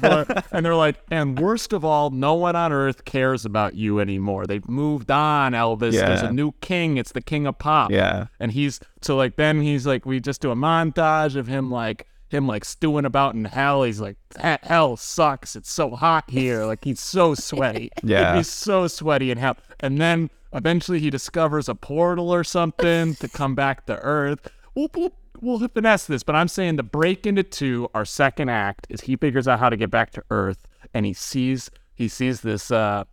And 0.51 0.65
they're 0.65 0.75
like, 0.75 0.97
and 1.09 1.39
worst 1.39 1.73
of 1.73 1.83
all, 1.85 2.09
no 2.11 2.35
one 2.35 2.55
on 2.55 2.71
earth 2.71 3.05
cares 3.05 3.45
about 3.45 3.73
you 3.75 3.99
anymore. 3.99 4.45
They've 4.45 4.67
moved 4.67 5.09
on, 5.09 5.53
Elvis. 5.53 5.93
There's 5.93 6.21
a 6.21 6.31
new 6.31 6.51
king. 6.61 6.97
It's 6.97 7.13
the 7.13 7.21
king 7.21 7.47
of 7.47 7.57
pop. 7.57 7.89
Yeah. 7.91 8.27
And 8.39 8.51
he's 8.51 8.79
so 9.01 9.15
like 9.15 9.37
then 9.37 9.61
he's 9.61 9.87
like 9.87 10.05
we 10.05 10.19
just 10.19 10.41
do 10.41 10.51
a 10.51 10.55
montage 10.55 11.35
of 11.35 11.47
him 11.47 11.71
like 11.71 12.05
him 12.31 12.47
like 12.47 12.65
stewing 12.65 13.05
about 13.05 13.35
in 13.35 13.45
hell. 13.45 13.83
He's 13.83 13.99
like 13.99 14.17
that 14.35 14.63
hell 14.63 14.97
sucks. 14.97 15.55
It's 15.55 15.71
so 15.71 15.91
hot 15.91 16.29
here. 16.29 16.65
Like 16.65 16.83
he's 16.83 16.99
so 16.99 17.35
sweaty. 17.35 17.91
Yeah. 18.03 18.35
He's 18.37 18.49
so 18.49 18.87
sweaty 18.87 19.31
in 19.31 19.37
hell. 19.37 19.57
And 19.79 19.99
then 19.99 20.29
eventually 20.53 20.99
he 20.99 21.09
discovers 21.09 21.69
a 21.69 21.75
portal 21.75 22.33
or 22.33 22.43
something 22.43 23.15
to 23.15 23.27
come 23.27 23.55
back 23.55 23.85
to 23.85 23.97
Earth. 23.99 24.47
We'll, 24.75 24.89
we'll, 24.95 25.13
we'll 25.39 25.67
finesse 25.67 26.05
this, 26.05 26.23
but 26.23 26.35
I'm 26.35 26.47
saying 26.47 26.77
the 26.77 26.83
break 26.83 27.27
into 27.27 27.43
two, 27.43 27.89
our 27.93 28.05
second 28.05 28.49
act 28.49 28.87
is 28.89 29.01
he 29.01 29.15
figures 29.15 29.47
out 29.47 29.59
how 29.59 29.69
to 29.69 29.77
get 29.77 29.91
back 29.91 30.11
to 30.11 30.23
Earth 30.29 30.67
and 30.93 31.05
he 31.05 31.13
sees 31.13 31.69
he 31.93 32.07
sees 32.07 32.41
this 32.41 32.71
uh 32.71 33.03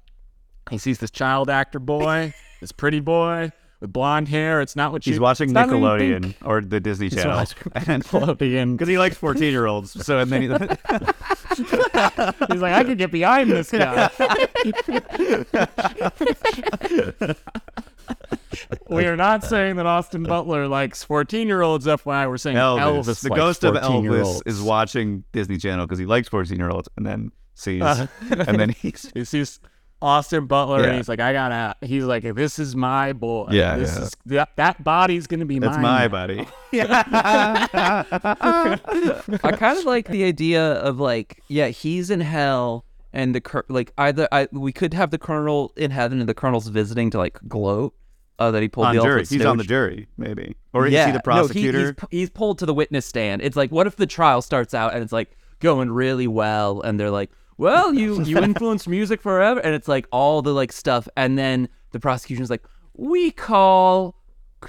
he 0.70 0.78
sees 0.78 0.98
this 0.98 1.10
child 1.10 1.50
actor 1.50 1.78
boy, 1.78 2.32
this 2.60 2.72
pretty 2.72 3.00
boy 3.00 3.52
with 3.80 3.92
blonde 3.92 4.28
hair. 4.28 4.60
It's 4.60 4.76
not 4.76 4.92
what 4.92 5.04
he's 5.04 5.16
you 5.16 5.20
watching 5.20 5.50
it's 5.50 5.54
not 5.54 5.68
Nickelodeon 5.68 6.34
or 6.44 6.60
the 6.60 6.80
Disney 6.80 7.10
Channel. 7.10 7.36
watching 7.36 7.58
Nickelodeon. 7.72 8.72
Because 8.72 8.88
he 8.88 8.98
likes 8.98 9.16
14 9.16 9.42
year 9.52 9.66
olds. 9.66 10.04
So, 10.04 10.18
and 10.18 10.30
then 10.30 10.42
he, 10.42 10.48
He's 12.48 12.60
like, 12.60 12.74
I 12.74 12.84
could 12.84 12.98
get 12.98 13.10
behind 13.10 13.50
this 13.50 13.70
guy. 13.70 14.10
we 18.88 19.06
are 19.06 19.16
not 19.16 19.44
saying 19.44 19.76
that 19.76 19.86
Austin 19.86 20.22
Butler 20.22 20.68
likes 20.68 21.02
14 21.04 21.46
year 21.48 21.62
olds, 21.62 21.86
FYI. 21.86 22.28
We're 22.28 22.36
saying 22.38 22.56
Elvis, 22.56 23.04
Elvis, 23.04 23.22
the 23.22 23.30
ghost 23.30 23.64
of 23.64 23.74
Elvis, 23.74 24.42
is 24.46 24.60
watching 24.60 25.24
Disney 25.32 25.58
Channel 25.58 25.86
because 25.86 25.98
he 25.98 26.06
likes 26.06 26.28
14 26.28 26.56
year 26.58 26.70
olds 26.70 26.88
and 26.96 27.04
then 27.06 27.32
sees, 27.54 27.82
uh, 27.82 28.06
and 28.30 28.58
then 28.58 28.70
he's. 28.70 29.10
He 29.14 29.24
sees 29.24 29.60
Austin 30.00 30.46
Butler 30.46 30.80
Yeah. 30.82 30.86
and 30.88 30.96
he's 30.96 31.08
like, 31.08 31.18
I 31.20 31.32
gotta, 31.32 31.74
he's 31.84 32.04
like, 32.04 32.22
this 32.22 32.58
is 32.58 32.76
my 32.76 33.12
boy. 33.12 33.48
Yeah, 33.50 33.76
This 33.78 33.96
yeah. 33.96 34.02
is, 34.02 34.16
that, 34.26 34.50
that 34.56 34.84
body's 34.84 35.26
gonna 35.26 35.44
be 35.44 35.58
That's 35.58 35.76
mine. 35.76 35.82
my 35.82 36.02
now." 36.06 36.08
buddy. 36.08 36.46
I 39.42 39.52
kind 39.56 39.78
of 39.78 39.84
like 39.84 40.08
the 40.08 40.24
idea 40.24 40.72
of 40.74 41.00
like, 41.00 41.42
yeah, 41.48 41.68
he's 41.68 42.10
in 42.10 42.20
hell, 42.20 42.84
and 43.12 43.34
the 43.34 43.40
cur- 43.40 43.64
like 43.68 43.92
either 43.98 44.28
I 44.32 44.48
we 44.52 44.72
could 44.72 44.94
have 44.94 45.10
the 45.10 45.18
colonel 45.18 45.72
in 45.76 45.90
heaven 45.90 46.20
and 46.20 46.28
the 46.28 46.34
colonel's 46.34 46.68
visiting 46.68 47.10
to 47.10 47.18
like 47.18 47.38
gloat 47.48 47.94
uh, 48.38 48.50
that 48.50 48.62
he 48.62 48.68
pulled 48.68 48.86
on 48.88 48.96
the 48.96 49.02
jury. 49.02 49.24
He's 49.26 49.44
on 49.44 49.56
the 49.58 49.64
jury, 49.64 50.06
maybe. 50.16 50.56
Or 50.72 50.86
is 50.86 50.92
yeah, 50.92 51.06
he 51.06 51.12
the 51.12 51.16
no, 51.16 51.20
he- 51.20 51.22
prosecutor? 51.22 51.96
he's, 52.10 52.20
he's 52.20 52.30
pulled 52.30 52.58
to 52.58 52.66
the 52.66 52.74
witness 52.74 53.06
stand. 53.06 53.42
It's 53.42 53.56
like, 53.56 53.70
what 53.72 53.86
if 53.86 53.96
the 53.96 54.06
trial 54.06 54.42
starts 54.42 54.74
out 54.74 54.94
and 54.94 55.02
it's 55.02 55.12
like 55.12 55.36
going 55.60 55.90
really 55.90 56.28
well, 56.28 56.80
and 56.82 57.00
they're 57.00 57.10
like, 57.10 57.30
well, 57.58 57.92
you 57.92 58.22
you 58.24 58.38
influenced 58.38 58.88
music 58.88 59.20
forever, 59.20 59.60
and 59.60 59.74
it's 59.74 59.88
like 59.88 60.06
all 60.10 60.40
the 60.40 60.52
like 60.52 60.72
stuff, 60.72 61.08
and 61.16 61.36
then 61.36 61.68
the 61.90 62.00
prosecution's 62.00 62.50
like, 62.50 62.64
we 62.94 63.30
call 63.30 64.14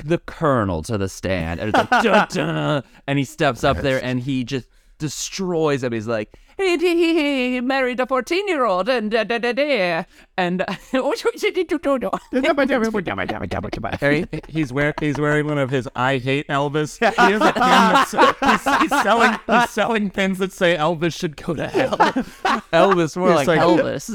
the 0.03 0.17
colonel 0.17 0.83
to 0.83 0.97
the 0.97 1.07
stand, 1.07 1.59
and 1.59 1.69
it's 1.69 1.91
like, 1.91 2.03
dun, 2.03 2.27
dun, 2.29 2.83
and 3.07 3.17
he 3.17 3.25
steps 3.25 3.63
up 3.63 3.77
there 3.77 4.03
and 4.03 4.19
he 4.19 4.43
just 4.43 4.67
destroys 4.97 5.83
him. 5.83 5.93
He's 5.93 6.07
like, 6.07 6.37
he, 6.59 6.77
he, 6.77 7.51
he 7.53 7.61
married 7.61 7.99
a 7.99 8.05
fourteen-year-old, 8.05 8.89
and 8.89 9.11
da, 9.11 9.23
da, 9.23 9.37
da, 9.37 9.53
da, 9.53 10.03
and 10.37 10.63
oh, 10.93 11.13
Harry, 13.99 14.25
he's 14.47 14.71
wearing 14.73 14.93
he's 14.99 15.17
wearing 15.17 15.47
one 15.47 15.57
of 15.57 15.69
his 15.69 15.87
I 15.95 16.17
hate 16.17 16.47
Elvis. 16.47 16.99
He 16.99 17.05
has 17.05 17.41
a 17.41 17.53
pin 17.53 17.61
that's, 17.61 18.11
he's, 18.11 18.81
he's 18.81 19.01
selling 19.01 19.37
he's 19.47 19.69
selling 19.69 20.09
pins 20.09 20.37
that 20.39 20.51
say 20.51 20.77
Elvis 20.77 21.17
should 21.17 21.35
go 21.37 21.53
to 21.53 21.67
hell. 21.67 21.97
Elvis, 22.71 23.17
more 23.17 23.33
like, 23.33 23.47
like- 23.47 23.59
Elvis. 23.59 24.09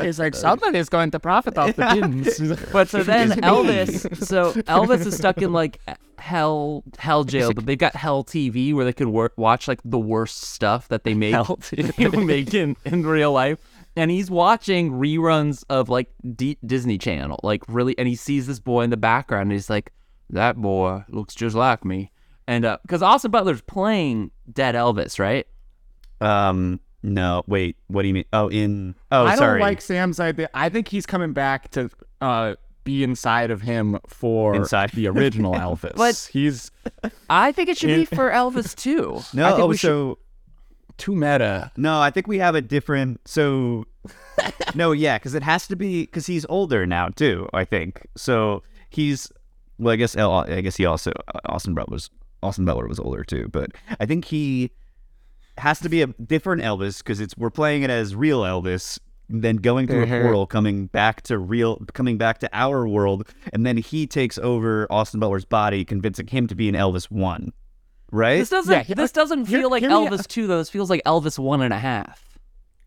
He's 0.04 0.18
like 0.18 0.34
somebody's 0.34 0.88
going 0.88 1.10
to 1.12 1.20
profit 1.20 1.58
off 1.58 1.76
the 1.76 1.86
pins. 1.86 2.38
But 2.72 2.88
so 2.88 3.02
then 3.02 3.30
Elvis, 3.42 4.24
so 4.26 4.52
Elvis 4.62 5.06
is 5.06 5.16
stuck 5.16 5.38
in 5.38 5.52
like 5.52 5.80
hell 6.20 6.84
hell 6.98 7.24
jail, 7.24 7.52
but 7.52 7.66
they've 7.66 7.78
got 7.78 7.96
hell 7.96 8.24
TV 8.24 8.72
where 8.74 8.84
they 8.84 8.92
could 8.92 9.08
wor- 9.08 9.32
watch 9.36 9.66
like 9.66 9.80
the 9.84 9.98
worst 9.98 10.42
stuff 10.42 10.88
that 10.88 11.04
they 11.04 11.14
make 11.14 11.34
make 11.98 12.54
in, 12.54 12.76
in 12.84 13.06
real 13.06 13.32
life. 13.32 13.58
And 13.96 14.10
he's 14.10 14.30
watching 14.30 14.92
reruns 14.92 15.64
of 15.68 15.88
like 15.88 16.08
D- 16.36 16.58
Disney 16.64 16.96
Channel, 16.98 17.40
like 17.42 17.62
really, 17.68 17.98
and 17.98 18.06
he 18.06 18.14
sees 18.14 18.46
this 18.46 18.60
boy 18.60 18.82
in 18.82 18.90
the 18.90 18.96
background, 18.96 19.42
and 19.42 19.52
he's 19.52 19.68
like, 19.68 19.92
"That 20.30 20.56
boy 20.56 21.04
looks 21.08 21.34
just 21.34 21.56
like 21.56 21.84
me." 21.84 22.12
And 22.46 22.62
because 22.82 23.02
Austin 23.02 23.30
Butler's 23.32 23.62
playing 23.62 24.30
dead 24.52 24.74
Elvis, 24.74 25.18
right? 25.18 25.46
um, 26.20 26.80
no, 27.02 27.42
wait. 27.46 27.76
What 27.88 28.02
do 28.02 28.08
you 28.08 28.14
mean? 28.14 28.26
Oh, 28.32 28.48
in. 28.48 28.94
Oh, 29.10 29.24
I 29.24 29.30
don't 29.30 29.38
sorry. 29.38 29.60
like 29.60 29.80
Sam's 29.80 30.20
idea. 30.20 30.50
I 30.52 30.68
think 30.68 30.88
he's 30.88 31.06
coming 31.06 31.32
back 31.32 31.70
to 31.72 31.90
uh, 32.20 32.56
be 32.84 33.02
inside 33.04 33.50
of 33.50 33.62
him 33.62 33.98
for 34.06 34.54
Inside. 34.54 34.90
the 34.92 35.06
original 35.08 35.54
Elvis. 35.66 35.94
But- 35.96 36.28
he's 36.32 36.70
I 37.28 37.52
think 37.52 37.68
it 37.68 37.78
should 37.78 37.88
be 37.88 38.04
for 38.04 38.30
Elvis 38.30 38.74
too. 38.74 39.16
I 39.32 39.36
no, 39.36 39.46
think 39.48 39.60
oh, 39.60 39.66
we 39.66 39.76
should- 39.76 39.86
so 39.88 40.18
too 40.96 41.14
meta. 41.14 41.72
no, 41.76 42.00
I 42.00 42.10
think 42.10 42.26
we 42.26 42.38
have 42.38 42.54
a 42.54 42.60
different. 42.60 43.20
So, 43.26 43.86
no, 44.74 44.92
yeah, 44.92 45.16
because 45.18 45.34
it 45.34 45.42
has 45.42 45.66
to 45.68 45.76
be 45.76 46.02
because 46.02 46.26
he's 46.26 46.44
older 46.48 46.86
now 46.86 47.08
too. 47.08 47.48
I 47.54 47.64
think 47.64 48.06
so. 48.16 48.62
He's 48.90 49.30
well, 49.78 49.92
I 49.94 49.96
guess 49.96 50.14
El- 50.16 50.32
I 50.32 50.60
guess 50.60 50.76
he 50.76 50.84
also 50.84 51.10
uh, 51.34 51.38
Austin 51.46 51.72
Butler 51.74 51.94
was 51.94 52.10
Austin 52.42 52.64
Butler 52.66 52.86
was 52.86 52.98
older 52.98 53.24
too, 53.24 53.48
but 53.50 53.70
I 53.98 54.04
think 54.06 54.26
he 54.26 54.70
has 55.58 55.80
to 55.80 55.88
be 55.88 56.02
a 56.02 56.06
different 56.08 56.62
Elvis 56.62 56.98
because 56.98 57.20
it's 57.20 57.36
we're 57.36 57.50
playing 57.50 57.82
it 57.82 57.90
as 57.90 58.14
real 58.14 58.42
Elvis, 58.42 58.98
then 59.30 59.56
going 59.56 59.86
through 59.86 60.02
a 60.02 60.06
mm-hmm. 60.06 60.22
portal, 60.22 60.46
coming 60.46 60.86
back 60.86 61.22
to 61.22 61.38
real, 61.38 61.76
coming 61.92 62.18
back 62.18 62.38
to 62.38 62.50
our 62.52 62.86
world, 62.86 63.28
and 63.52 63.64
then 63.64 63.76
he 63.76 64.06
takes 64.06 64.38
over 64.38 64.86
Austin 64.90 65.20
Butler's 65.20 65.44
body, 65.44 65.84
convincing 65.84 66.26
him 66.26 66.46
to 66.48 66.54
be 66.54 66.68
an 66.68 66.74
Elvis 66.74 67.10
one, 67.10 67.52
right? 68.10 68.38
This 68.38 68.50
doesn't. 68.50 68.72
Yeah, 68.72 68.82
he- 68.82 68.94
this 68.94 69.12
doesn't 69.12 69.46
hear- 69.46 69.60
feel 69.60 69.70
like 69.70 69.82
hear 69.82 69.90
me 69.90 69.96
Elvis 69.96 70.26
two 70.26 70.46
though. 70.46 70.58
This 70.58 70.70
feels 70.70 70.90
like 70.90 71.02
Elvis 71.04 71.38
one 71.38 71.62
and 71.62 71.72
a 71.72 71.78
half. 71.78 72.38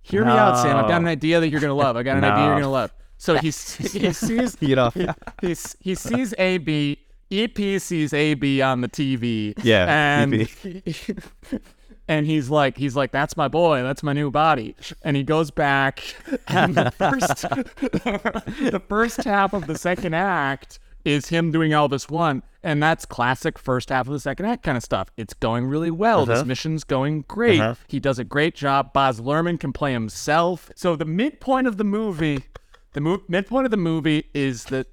Hear 0.02 0.26
me 0.26 0.32
out, 0.32 0.58
Sam. 0.58 0.76
I've 0.76 0.90
got 0.90 1.02
an 1.02 1.08
idea 1.08 1.40
that 1.40 1.50
you're 1.50 1.62
gonna 1.62 1.74
love. 1.74 1.96
I 1.96 2.04
got 2.04 2.18
an 2.18 2.26
idea 2.26 2.46
you're 2.46 2.56
gonna 2.56 2.70
love. 2.70 2.94
So 3.18 3.36
he 3.36 3.48
he 3.48 3.52
sees 3.52 4.58
he, 4.60 4.76
he, 5.42 5.56
he 5.80 5.96
sees 5.96 6.34
AB. 6.38 7.00
EP 7.32 7.82
sees 7.82 8.14
AB 8.14 8.62
on 8.62 8.82
the 8.82 8.90
TV. 8.90 9.54
Yeah, 9.64 10.22
and 10.22 10.34
EP. 10.34 11.62
and 12.08 12.26
he's 12.26 12.50
like 12.50 12.78
he's 12.78 12.96
like 12.96 13.12
that's 13.12 13.38
my 13.38 13.48
boy, 13.48 13.84
that's 13.84 14.04
my 14.04 14.14
new 14.14 14.30
body. 14.30 14.76
And 15.04 15.16
he 15.16 15.24
goes 15.24 15.52
back, 15.52 16.04
and 16.48 16.76
the 16.76 16.92
first 16.98 17.42
the 18.72 18.82
first 18.88 19.24
half 19.24 19.54
of 19.54 19.68
the 19.68 19.78
second 19.78 20.14
act 20.14 20.80
is 21.06 21.30
him 21.30 21.52
doing 21.52 21.72
Elvis 21.72 22.10
one, 22.10 22.44
and 22.62 22.82
that's 22.82 23.06
classic 23.06 23.60
first 23.60 23.90
half 23.90 24.08
of 24.08 24.14
the 24.14 24.20
second 24.20 24.46
act 24.46 24.64
kind 24.64 24.78
of 24.78 24.84
stuff. 24.84 25.10
It's 25.18 25.34
going 25.34 25.66
really 25.66 25.92
well. 25.92 26.26
This 26.26 26.40
uh-huh. 26.40 26.46
mission's 26.46 26.84
going 26.84 27.26
great. 27.28 27.60
Uh-huh. 27.60 27.76
He 27.88 28.00
does 28.00 28.20
a 28.20 28.24
great 28.24 28.56
job. 28.56 28.94
Baz 28.94 29.20
Luhrmann 29.20 29.60
can 29.60 29.74
play 29.74 29.92
himself. 29.92 30.72
So 30.76 30.96
the 30.96 31.06
midpoint 31.06 31.68
of 31.68 31.78
the 31.78 31.84
movie. 31.84 32.44
The 32.94 33.02
mo- 33.02 33.24
midpoint 33.28 33.66
of 33.66 33.72
the 33.72 33.78
movie 33.78 34.26
is 34.36 34.66
that 34.66 34.86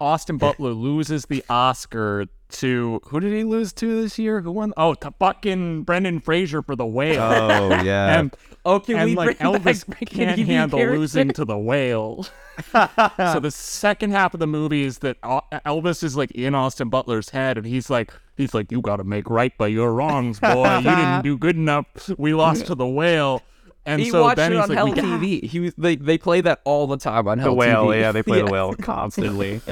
Austin 0.00 0.36
Butler 0.36 0.72
loses 0.72 1.26
the 1.26 1.44
Oscar 1.48 2.26
to 2.52 3.00
who 3.06 3.20
did 3.20 3.32
he 3.32 3.44
lose 3.44 3.72
to 3.74 4.00
this 4.02 4.18
year? 4.18 4.40
Who 4.40 4.52
won? 4.52 4.72
Oh, 4.76 4.94
to 4.94 5.12
fucking 5.18 5.82
Brendan 5.84 6.20
Fraser 6.20 6.62
for 6.62 6.76
The 6.76 6.86
Whale. 6.86 7.20
oh 7.22 7.82
yeah, 7.82 8.16
and 8.18 8.36
Oh, 8.64 8.78
can 8.78 8.96
and 8.96 9.04
we 9.06 9.16
like 9.16 9.38
Elvis 9.38 9.86
back 9.88 10.00
can't 10.10 10.36
Ricky 10.38 10.44
handle 10.44 10.78
character? 10.78 10.98
losing 10.98 11.28
to 11.30 11.44
The 11.46 11.56
Whale. 11.58 12.26
so 12.72 13.40
the 13.40 13.50
second 13.50 14.10
half 14.10 14.34
of 14.34 14.40
the 14.40 14.46
movie 14.46 14.82
is 14.84 14.98
that 14.98 15.16
uh, 15.22 15.40
Elvis 15.64 16.02
is 16.02 16.14
like 16.16 16.30
in 16.32 16.54
Austin 16.54 16.90
Butler's 16.90 17.30
head, 17.30 17.56
and 17.56 17.66
he's 17.66 17.88
like, 17.88 18.12
he's 18.36 18.52
like, 18.52 18.70
you 18.70 18.82
got 18.82 18.96
to 18.96 19.04
make 19.04 19.30
right 19.30 19.56
by 19.56 19.66
your 19.68 19.94
wrongs, 19.94 20.38
boy. 20.40 20.76
You 20.78 20.82
didn't 20.82 21.22
do 21.24 21.38
good 21.38 21.56
enough. 21.56 21.86
We 22.18 22.34
lost 22.34 22.66
to 22.66 22.74
The 22.74 22.86
Whale. 22.86 23.42
And 23.86 23.98
He 24.02 24.10
so 24.10 24.20
watched 24.20 24.36
then 24.36 24.52
it 24.52 24.56
he's 24.56 24.64
on 24.64 24.68
like, 24.68 24.96
Hell 24.98 25.18
we 25.18 25.40
TV. 25.40 25.42
He 25.48 25.58
was 25.60 25.72
they 25.78 25.96
they 25.96 26.18
play 26.18 26.42
that 26.42 26.60
all 26.64 26.86
the 26.86 26.98
time 26.98 27.26
on 27.26 27.38
Hell 27.38 27.48
the 27.52 27.54
whale. 27.54 27.86
TV. 27.86 28.00
Yeah, 28.00 28.12
they 28.12 28.22
play 28.22 28.42
the 28.42 28.50
whale 28.50 28.74
constantly. 28.74 29.62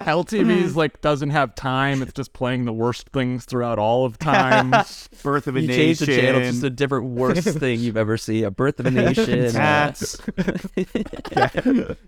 Hell 0.00 0.24
TV 0.24 0.62
mm-hmm. 0.62 0.78
like 0.78 1.00
doesn't 1.02 1.30
have 1.30 1.54
time. 1.54 2.00
It's 2.00 2.12
just 2.12 2.32
playing 2.32 2.64
the 2.64 2.72
worst 2.72 3.10
things 3.10 3.44
throughout 3.44 3.78
all 3.78 4.06
of 4.06 4.18
time. 4.18 4.70
Birth 5.22 5.46
of 5.46 5.56
a 5.56 5.60
You 5.60 5.68
Nation. 5.68 5.76
changed 5.76 6.00
the 6.00 6.06
channel 6.06 6.40
It's 6.40 6.50
just 6.52 6.64
a 6.64 6.70
different 6.70 7.06
worst 7.06 7.46
thing 7.58 7.80
you've 7.80 7.98
ever 7.98 8.16
seen. 8.16 8.44
A 8.44 8.50
Birth 8.50 8.80
of 8.80 8.86
a 8.86 8.90
Nation. 8.90 9.50
Cats. 9.52 10.18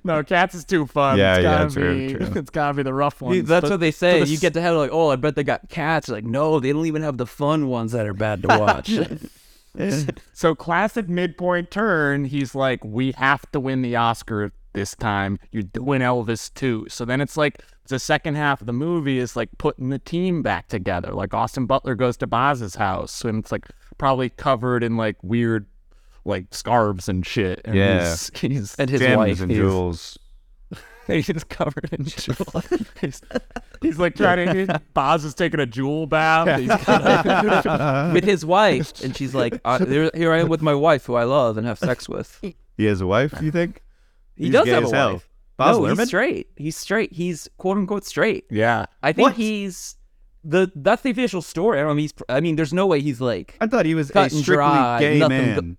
no, 0.04 0.22
Cats 0.24 0.54
is 0.54 0.64
too 0.64 0.86
fun. 0.86 1.18
Yeah, 1.18 1.36
it's 1.36 1.44
yeah, 1.44 1.58
gotta 1.58 1.70
true, 1.70 2.08
be, 2.08 2.14
true. 2.14 2.32
It's 2.36 2.50
gotta 2.50 2.74
be 2.74 2.82
the 2.82 2.94
rough 2.94 3.20
ones. 3.20 3.36
You- 3.36 3.42
that's 3.42 3.64
But 3.64 3.72
what 3.72 3.80
they 3.80 3.90
say. 3.90 4.20
the 4.20 4.26
You 4.26 4.38
get 4.38 4.54
to 4.54 4.62
have 4.62 4.76
like, 4.76 4.90
oh, 4.92 5.10
I 5.10 5.16
bet 5.16 5.36
they 5.36 5.44
got 5.44 5.68
cats. 5.68 6.08
Like, 6.08 6.24
no, 6.24 6.60
they 6.60 6.72
don't 6.72 6.86
even 6.86 7.02
have 7.02 7.18
the 7.18 7.26
fun 7.26 7.68
ones 7.68 7.92
that 7.92 8.06
are 8.06 8.14
bad 8.14 8.42
to 8.42 8.48
watch. 8.48 8.98
So 10.32 10.54
classic 10.54 11.08
midpoint 11.08 11.70
turn, 11.70 12.24
he's 12.26 12.54
like, 12.54 12.84
we 12.84 13.12
have 13.12 13.50
to 13.52 13.60
win 13.60 13.82
the 13.82 13.96
Oscar 13.96 14.52
this 14.74 14.94
time. 14.94 15.38
You're 15.50 15.62
doing 15.62 16.00
Elvis 16.00 16.52
too. 16.52 16.86
So 16.88 17.04
then 17.04 17.20
it's 17.20 17.36
like 17.36 17.62
the 17.88 17.98
second 17.98 18.36
half 18.36 18.60
of 18.60 18.66
the 18.66 18.72
movie 18.72 19.18
is 19.18 19.34
like 19.36 19.50
putting 19.58 19.88
the 19.90 19.98
team 19.98 20.42
back 20.42 20.68
together. 20.68 21.12
Like 21.12 21.34
Austin 21.34 21.66
Butler 21.66 21.94
goes 21.94 22.16
to 22.18 22.26
Baz's 22.26 22.76
house 22.76 23.24
and 23.24 23.38
it's 23.40 23.52
like 23.52 23.66
probably 23.98 24.30
covered 24.30 24.82
in 24.82 24.96
like 24.96 25.16
weird 25.22 25.66
like 26.24 26.46
scarves 26.52 27.08
and 27.08 27.26
shit. 27.26 27.60
And 27.64 27.74
Yeah. 27.74 28.00
he's, 28.10 28.30
he's 28.40 28.74
and 28.76 28.88
his 28.88 29.00
Gems 29.00 29.16
wife. 29.16 29.40
and 29.40 29.50
jewels. 29.50 30.18
he's 31.08 31.44
covered 31.44 31.88
in 31.92 32.04
jewels. 32.06 32.64
he's, 33.00 33.20
he's 33.82 33.98
like 33.98 34.14
trying 34.14 34.66
to 34.66 34.80
Baz 34.94 35.24
is 35.24 35.34
taking 35.34 35.58
a 35.60 35.66
jewel 35.66 36.06
bath. 36.06 36.60
He's 36.60 36.68
got 36.68 38.12
with 38.14 38.22
his 38.24 38.44
wife, 38.46 39.02
and 39.02 39.14
she's 39.16 39.34
like, 39.34 39.60
uh, 39.64 39.84
"Here 39.84 40.32
I 40.32 40.38
am 40.38 40.48
with 40.48 40.62
my 40.62 40.74
wife, 40.74 41.04
who 41.06 41.16
I 41.16 41.24
love 41.24 41.58
and 41.58 41.66
have 41.66 41.78
sex 41.80 42.08
with." 42.08 42.38
He 42.76 42.84
has 42.84 43.00
a 43.00 43.06
wife. 43.06 43.34
You 43.42 43.50
think? 43.50 43.82
He 44.36 44.44
He's 44.44 44.52
does 44.52 44.68
have 44.68 44.84
a 44.84 44.86
as 44.86 44.92
wife. 44.92 45.28
Baz 45.64 45.78
no, 45.78 45.84
he's 45.94 46.08
straight. 46.08 46.48
He's 46.56 46.76
straight. 46.76 47.12
He's 47.12 47.48
quote 47.58 47.76
unquote 47.78 48.04
straight. 48.04 48.44
yeah. 48.50 48.86
I 49.02 49.12
think 49.12 49.26
What? 49.28 49.36
he's 49.36 49.96
the. 50.44 50.70
That's 50.74 51.02
the 51.02 51.10
official 51.10 51.42
story. 51.42 51.78
I 51.78 51.82
don't 51.82 51.96
know. 51.96 52.00
He's. 52.00 52.12
I 52.28 52.40
mean, 52.40 52.56
there's 52.56 52.72
no 52.72 52.86
way 52.86 53.00
he's 53.00 53.20
like 53.20 53.56
I 53.60 53.66
thought 53.66 53.86
he 53.86 53.94
was 53.94 54.10
a 54.10 54.12
strictly 54.30 54.42
dry, 54.42 54.98
gay 55.00 55.18
man. 55.26 55.76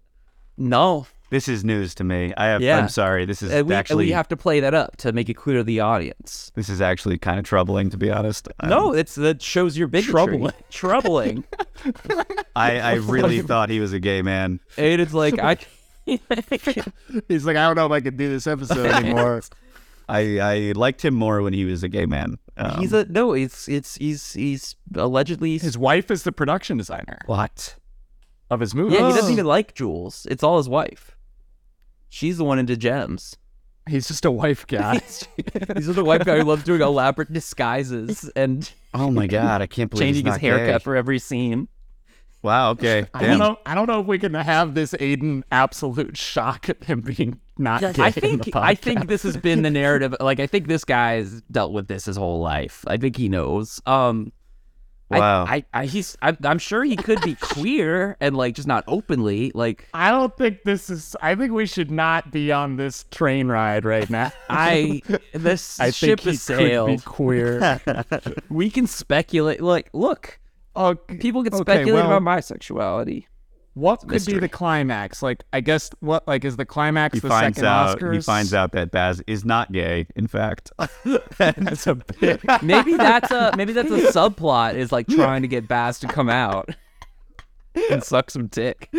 no. 0.58 1.08
This 1.30 1.48
is 1.48 1.64
news 1.66 1.96
to 1.96 2.04
me. 2.04 2.32
I 2.38 2.46
have. 2.46 2.62
Yeah. 2.62 2.78
I'm 2.78 2.90
sorry. 2.90 3.26
This 3.26 3.42
is 3.42 3.52
Uh, 3.52 3.64
we, 3.66 3.74
actually. 3.74 4.06
we 4.06 4.12
have 4.12 4.28
to 4.28 4.38
play 4.38 4.60
that 4.60 4.76
up 4.76 4.98
to 4.98 5.12
make 5.12 5.30
it 5.30 5.34
clear 5.34 5.58
to 5.58 5.64
the 5.64 5.80
audience. 5.80 6.52
This 6.54 6.70
is 6.70 6.80
actually 6.80 7.18
kind 7.18 7.40
of 7.40 7.46
troubling, 7.46 7.90
to 7.90 7.98
be 7.98 8.12
honest. 8.12 8.48
Um, 8.60 8.70
No, 8.70 8.94
it's 8.94 9.16
that 9.16 9.42
shows 9.42 9.76
your 9.76 9.88
bigotry. 9.88 10.12
Troubling. 10.12 10.54
Troubling. 10.70 11.44
I, 12.56 12.80
I 12.80 12.94
really 13.02 13.42
thought 13.42 13.70
he 13.72 13.80
was 13.80 13.94
a 13.94 14.00
gay 14.00 14.22
man. 14.22 14.60
and 14.78 15.02
it's 15.02 15.14
like 15.14 15.40
I. 15.40 15.58
He's 16.06 17.46
like, 17.46 17.56
I 17.58 17.66
don't 17.66 17.76
know 17.78 17.86
if 17.86 17.92
I 17.92 18.02
can 18.02 18.16
do 18.18 18.30
this 18.30 18.46
episode 18.46 18.86
anymore. 18.88 19.42
I, 20.10 20.40
I 20.40 20.72
liked 20.76 21.04
him 21.04 21.14
more 21.14 21.42
when 21.42 21.54
he 21.54 21.66
was 21.66 21.84
a 21.84 21.90
gay 21.90 22.06
man. 22.06 22.38
Um, 22.58 22.80
he's 22.80 22.94
a 22.94 23.06
no. 23.06 23.34
It's 23.34 23.68
it's 23.68 23.96
he's 23.96 24.34
he's 24.34 24.76
allegedly. 24.96 25.58
His 25.58 25.78
wife 25.78 26.12
is 26.12 26.24
the 26.24 26.32
production 26.32 26.78
designer 26.78 27.20
what? 27.26 27.76
of 28.50 28.60
his 28.60 28.76
movie. 28.76 28.96
yeah, 28.96 29.08
he 29.08 29.14
doesn't 29.14 29.34
even 29.34 29.46
like 29.46 29.74
Jules. 29.74 30.28
It's 30.30 30.44
all 30.44 30.58
his 30.58 30.70
wife. 30.70 31.16
She's 32.10 32.38
the 32.38 32.44
one 32.44 32.60
into 32.60 32.78
gems. 32.78 33.38
He's 33.90 34.08
just 34.08 34.24
a 34.24 34.32
wife 34.32 34.66
guy. 34.66 34.94
He's 35.76 35.88
just 35.88 35.98
a 35.98 36.04
white 36.04 36.24
guy 36.24 36.38
who 36.38 36.46
loves 36.46 36.64
doing 36.64 36.80
elaborate 36.80 37.34
disguises 37.34 38.30
and 38.36 38.72
Oh 38.94 39.12
my 39.12 39.28
god! 39.28 39.62
I 39.62 39.68
can't 39.68 39.90
believe 39.90 40.06
changing 40.06 40.26
he's 40.26 40.36
his 40.36 40.42
haircut 40.42 40.82
gay. 40.82 40.84
for 40.84 40.96
every 40.96 41.20
scene. 41.20 41.68
Wow. 42.44 42.72
Okay. 42.72 43.08
I 43.14 43.26
don't 43.26 43.40
know. 43.40 43.58
I 43.66 43.74
don't 43.74 43.88
know 43.88 44.02
if 44.02 44.06
we 44.06 44.20
can 44.20 44.34
have 44.34 44.74
this 44.76 44.94
Aidan 45.00 45.44
absolute 45.52 46.18
shock 46.18 46.70
at 46.70 46.84
him 46.84 47.02
being 47.02 47.40
not 47.58 47.80
gay. 47.82 47.94
I 48.04 48.08
in 48.08 48.12
think 48.14 48.46
the 48.46 48.52
I 48.60 48.76
think 48.76 49.08
this 49.08 49.24
has 49.24 49.38
been 49.38 49.62
the 49.64 49.70
narrative. 49.72 50.14
Like 50.20 50.40
I 50.40 50.48
think 50.48 50.68
this 50.68 50.84
guy's 50.84 51.42
dealt 51.50 51.72
with 51.72 51.88
this 51.88 52.06
his 52.06 52.18
whole 52.18 52.42
life. 52.42 52.84
I 52.88 52.98
think 52.98 53.16
he 53.16 53.30
knows. 53.30 53.82
Um, 53.86 54.32
I- 55.12 55.20
Wow. 55.20 55.46
I, 55.48 55.64
I, 55.74 55.86
he's 55.86 56.18
I, 56.24 56.36
I'm 56.44 56.58
sure 56.58 56.84
he 56.84 56.96
could 56.96 57.22
be 57.22 57.36
queer 57.42 58.18
and 58.20 58.36
like 58.36 58.56
just 58.56 58.68
not 58.68 58.84
openly. 58.88 59.52
Like 59.54 59.88
I 59.94 60.10
don't 60.10 60.36
think 60.36 60.64
this 60.64 60.90
is. 60.90 61.16
I 61.22 61.36
think 61.36 61.52
we 61.52 61.66
should 61.68 61.92
not 61.92 62.32
be 62.32 62.52
on 62.52 62.78
this 62.78 63.06
train 63.12 63.48
ride 63.48 63.86
right 63.86 64.10
now. 64.10 64.32
I 64.50 65.02
this 65.34 65.80
I 65.80 65.92
ship 65.92 66.20
think 66.20 66.22
he 66.22 66.30
has 66.32 66.46
could 66.48 66.58
be 66.58 66.66
sailed. 66.68 67.06
queer. 67.06 67.80
We 68.50 68.70
can 68.72 68.88
speculate. 68.88 69.62
Like 69.62 69.90
look, 69.94 70.40
oh, 70.76 70.96
people 70.96 71.44
can 71.44 71.54
okay, 71.54 71.62
speculate 71.64 71.94
well, 71.94 72.08
about 72.08 72.24
my 72.24 72.40
sexuality. 72.40 73.28
What 73.76 74.08
could 74.08 74.24
be 74.26 74.38
the 74.38 74.50
climax? 74.50 75.24
Like, 75.24 75.44
I 75.52 75.60
guess 75.60 75.90
what 76.00 76.28
like 76.28 76.46
is 76.46 76.58
the 76.58 76.66
climax 76.66 77.16
He 77.16 77.20
the 77.22 77.30
finds 77.30 77.58
second 77.58 77.68
out. 77.68 77.98
Oscars? 77.98 78.14
He 78.14 78.22
finds 78.22 78.54
out 78.54 78.72
that 78.74 78.92
Baz 78.92 79.24
is 79.26 79.44
not 79.44 79.72
gay. 79.72 80.06
In 80.16 80.28
fact, 80.28 80.72
That's 81.38 81.88
a 81.88 81.96
big. 81.96 82.40
Maybe 82.62 82.96
that's 82.96 83.32
a 83.32 83.52
maybe 83.58 83.74
that's 83.74 83.90
a 83.90 83.98
subplot 84.14 84.76
is 84.76 84.92
like 84.92 85.08
trying 85.08 85.42
to 85.42 85.48
get 85.48 85.68
Baz 85.68 86.00
to 86.00 86.08
come 86.08 86.30
out 86.30 86.70
and 87.92 88.04
suck 88.04 88.30
some 88.32 88.48
dick. 88.48 88.90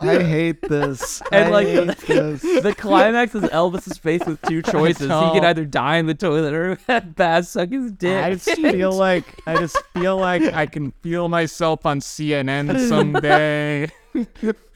I 0.00 0.22
hate 0.22 0.62
this. 0.62 1.22
And 1.32 1.50
like 1.50 1.66
the, 1.66 2.60
the 2.62 2.74
climax 2.74 3.34
is 3.34 3.42
Elvis's 3.44 3.98
face 3.98 4.24
with 4.26 4.40
two 4.42 4.62
choices. 4.72 5.02
He 5.02 5.08
can 5.08 5.44
either 5.44 5.64
die 5.64 5.96
in 5.96 6.06
the 6.06 6.14
toilet 6.14 6.54
or 6.54 6.78
have 6.86 7.14
Baz 7.16 7.48
suck 7.50 7.70
his 7.70 7.90
dick. 7.92 8.22
I 8.24 8.34
just 8.34 8.50
feel 8.50 8.92
like 8.92 9.24
I 9.46 9.56
just 9.56 9.76
feel 9.94 10.16
like 10.16 10.42
I 10.42 10.66
can 10.66 10.92
feel 11.02 11.28
myself 11.28 11.84
on 11.86 12.00
CNN 12.00 12.88
someday. 12.88 13.90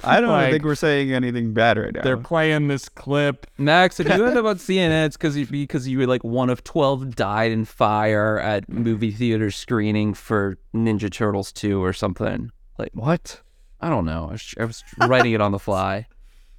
I 0.04 0.20
don't 0.20 0.28
like- 0.30 0.50
think 0.52 0.64
we're 0.64 0.74
saying 0.74 1.12
anything 1.12 1.54
bad 1.54 1.78
right 1.78 1.94
now. 1.94 2.02
They're 2.02 2.16
playing 2.18 2.68
this 2.68 2.88
clip. 2.88 3.46
Max, 3.56 3.98
if 4.00 4.06
you 4.08 4.26
end 4.26 4.36
up 4.36 4.44
on 4.44 4.56
CNN, 4.56 5.06
it's 5.06 5.16
because 5.16 5.36
you 5.36 5.46
because 5.46 5.88
you 5.88 5.98
were 5.98 6.06
like 6.06 6.24
one 6.24 6.50
of 6.50 6.62
twelve 6.64 7.14
died 7.16 7.50
in 7.52 7.64
fire 7.64 8.38
at 8.38 8.68
movie 8.68 9.12
theater 9.12 9.50
screening 9.50 10.12
for 10.14 10.58
Ninja 10.74 11.10
Turtles 11.10 11.52
two 11.52 11.82
or 11.82 11.92
something. 11.92 12.50
Like 12.80 12.92
what? 12.94 13.40
I 13.80 13.90
don't 13.90 14.06
know. 14.06 14.28
I 14.28 14.32
was, 14.32 14.54
I 14.58 14.64
was 14.64 14.82
writing 14.98 15.32
it 15.32 15.40
on 15.42 15.52
the 15.52 15.58
fly. 15.68 16.06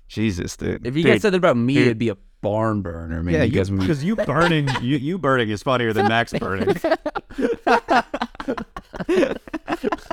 Jesus, 0.07 0.55
dude. 0.57 0.85
If 0.85 0.95
you 0.95 1.03
Dude, 1.03 1.13
guys 1.13 1.21
said 1.21 1.33
that 1.33 1.37
about 1.37 1.57
me, 1.57 1.73
dude. 1.75 1.83
it'd 1.87 1.97
be 1.97 2.09
a 2.09 2.17
barn 2.41 2.81
burner. 2.81 3.23
Maybe 3.23 3.37
yeah, 3.37 3.43
you 3.43 3.51
guys 3.51 3.69
because 3.69 4.03
you 4.03 4.15
burning, 4.15 4.67
you, 4.81 4.97
you 4.97 5.17
burning 5.17 5.49
is 5.49 5.63
funnier 5.63 5.93
than 5.93 6.07
Max 6.07 6.33
burning. 6.33 6.75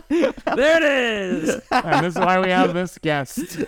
There 0.09 0.77
it 0.79 0.83
is. 0.83 1.61
And 1.71 2.05
this 2.05 2.15
is 2.15 2.19
why 2.19 2.41
we 2.41 2.49
have 2.49 2.73
this 2.75 2.97
guest. 2.99 3.59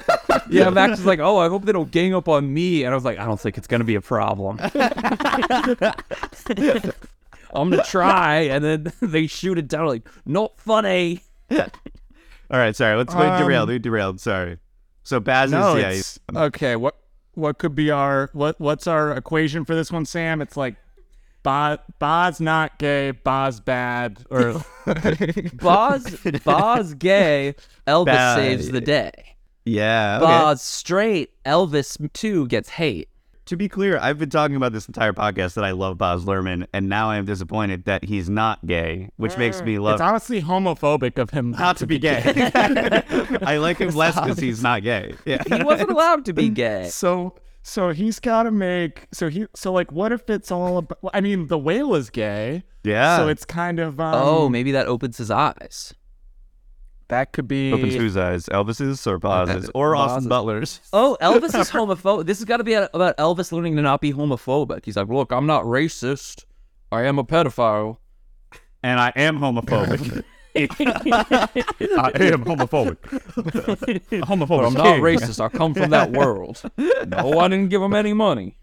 Yeah, 0.49 0.71
Max 0.71 0.99
is 1.01 1.07
like, 1.07 1.19
oh, 1.21 1.37
I 1.37 1.49
hope 1.49 1.65
they 1.65 1.73
don't 1.73 1.91
gang 1.91 2.15
up 2.15 2.29
on 2.29 2.53
me. 2.53 2.85
And 2.85 2.93
I 2.93 2.95
was 2.95 3.05
like, 3.05 3.19
I 3.19 3.25
don't 3.27 3.39
think 3.39 3.59
it's 3.59 3.67
gonna 3.67 3.85
be 3.85 3.95
a 3.97 4.01
problem. 4.01 4.59
I'm 7.53 7.71
gonna 7.71 7.85
try, 7.85 8.41
and 8.43 8.65
then 8.65 8.93
they 9.03 9.27
shoot 9.27 9.59
it 9.59 9.69
down. 9.69 9.87
Like, 9.87 10.09
not 10.25 10.59
funny. 10.59 11.23
All 12.51 12.59
right, 12.59 12.75
sorry. 12.75 12.97
Let's 12.97 13.15
wait. 13.15 13.27
Um, 13.29 13.41
Derailed. 13.41 13.69
We 13.69 13.79
derailed. 13.79 14.21
Sorry. 14.21 14.59
So 15.05 15.21
Baz 15.21 15.51
No, 15.53 15.77
is 15.77 15.83
yeah. 15.83 15.91
he's- 15.93 16.19
okay. 16.35 16.77
What 16.77 16.97
what 17.35 17.59
could 17.59 17.75
be 17.75 17.91
our 17.91 18.29
what 18.33 18.59
what's 18.61 18.87
our 18.87 19.13
equation 19.17 19.65
for 19.65 19.75
this 19.75 19.93
one, 19.93 20.05
Sam? 20.05 20.43
It's 20.43 20.57
like 20.57 20.77
Baz 21.43 21.79
Baz 22.01 22.41
not 22.41 22.79
gay, 22.79 23.13
Baz 23.13 23.61
bad, 23.61 24.25
or 24.31 24.61
Baz, 25.55 26.17
Baz 26.45 26.95
gay. 26.95 27.55
Elvis 27.87 28.07
Bad. 28.07 28.35
saves 28.37 28.71
the 28.71 28.81
day. 28.81 29.13
yeah. 29.65 30.17
Okay. 30.21 30.27
Baz 30.27 30.61
straight. 30.63 31.31
Elvis 31.45 32.13
too 32.13 32.47
gets 32.49 32.71
hate. 32.71 33.09
To 33.51 33.57
be 33.57 33.69
clear, 33.69 33.99
I've 33.99 34.17
been 34.17 34.31
talking 34.31 34.55
about 34.55 34.73
this 34.73 34.87
entire 34.87 35.13
podcast 35.13 35.55
that 35.55 35.65
I 35.65 35.73
love 35.73 35.99
Baz 35.99 36.25
Luhrmann, 36.25 36.69
and 36.73 36.89
now 36.89 37.11
I 37.11 37.17
am 37.17 37.25
disappointed 37.25 37.85
that 37.87 38.05
he's 38.05 38.31
not 38.31 38.65
gay, 38.65 39.11
which 39.17 39.37
makes 39.37 39.61
me 39.61 39.81
love 39.81 39.95
it's 39.95 40.01
honestly 40.01 40.41
homophobic 40.41 41.19
of 41.19 41.31
him 41.31 41.51
not 41.51 41.77
to 41.79 41.87
be 41.89 41.99
gay. 41.99 42.23
I 43.43 43.57
like 43.57 43.79
him 43.79 43.91
less 43.91 44.15
because 44.15 44.39
he's 44.39 44.63
not 44.63 44.85
gay. 44.85 45.17
Yeah. 45.25 45.43
He 45.49 45.65
wasn't 45.65 45.91
allowed 45.91 46.27
to 46.27 46.33
be 46.33 46.49
gay. 46.49 46.91
So 46.91 47.35
so 47.65 47.91
he's 47.91 48.21
got 48.21 48.45
to 48.45 48.53
make 48.53 49.09
so 49.11 49.29
he 49.29 49.47
so 49.57 49.73
like 49.73 49.91
what 49.91 50.13
if 50.13 50.31
it's 50.31 50.53
all 50.53 50.79
about? 50.79 50.99
I 51.13 51.21
mean, 51.21 51.49
the 51.49 51.59
whale 51.59 51.97
is 51.97 52.09
gay, 52.09 52.63
Yeah. 52.85 53.17
so 53.17 53.27
it's 53.27 53.45
kind 53.45 53.81
of 53.81 53.99
um, 53.99 54.15
Oh, 54.15 54.49
maybe 54.49 54.71
that 54.71 54.87
opens 54.87 55.19
his 55.19 55.33
eyes. 55.33 55.93
That 57.11 57.33
could 57.33 57.47
be 57.49 57.73
opens 57.73 57.95
whose 57.95 58.17
eyes? 58.17 58.47
Elvis's 58.47 59.07
or 59.07 59.19
Baz's 59.19 59.69
Uh, 59.69 59.73
or 59.75 59.95
Baz's. 59.95 60.13
Austin 60.13 60.29
Butler's? 60.29 60.81
Oh, 60.93 61.17
Elvis 61.21 61.59
is 61.59 61.71
homophobic. 61.73 62.27
This 62.27 62.39
has 62.39 62.45
got 62.45 62.57
to 62.59 62.65
be 62.65 62.75
about 62.75 63.17
Elvis 63.19 63.53
learning 63.53 63.77
to 63.77 63.83
not 63.83 64.01
be 64.01 64.13
homophobic. 64.13 64.85
He's 64.85 64.97
like, 64.97 65.09
look, 65.09 65.33
I'm 65.33 65.47
not 65.47 65.65
racist. 65.65 66.45
I 66.93 67.03
am 67.03 67.19
a 67.19 67.25
pedophile. 67.25 67.99
And 68.83 68.99
I 68.99 69.13
am 69.17 69.39
homophobic. 69.39 70.25
I 70.57 70.63
am 70.63 72.45
homophobic. 72.45 72.97
homophobic. 72.97 74.49
But 74.49 74.65
I'm 74.65 74.75
not 74.75 75.01
racist. 75.01 75.41
I 75.41 75.49
come 75.49 75.75
from 75.75 75.91
that 75.91 76.11
world. 76.13 76.63
No, 77.07 77.39
I 77.39 77.47
didn't 77.49 77.69
give 77.69 77.81
him 77.83 77.95
any 77.95 78.13
money. 78.13 78.59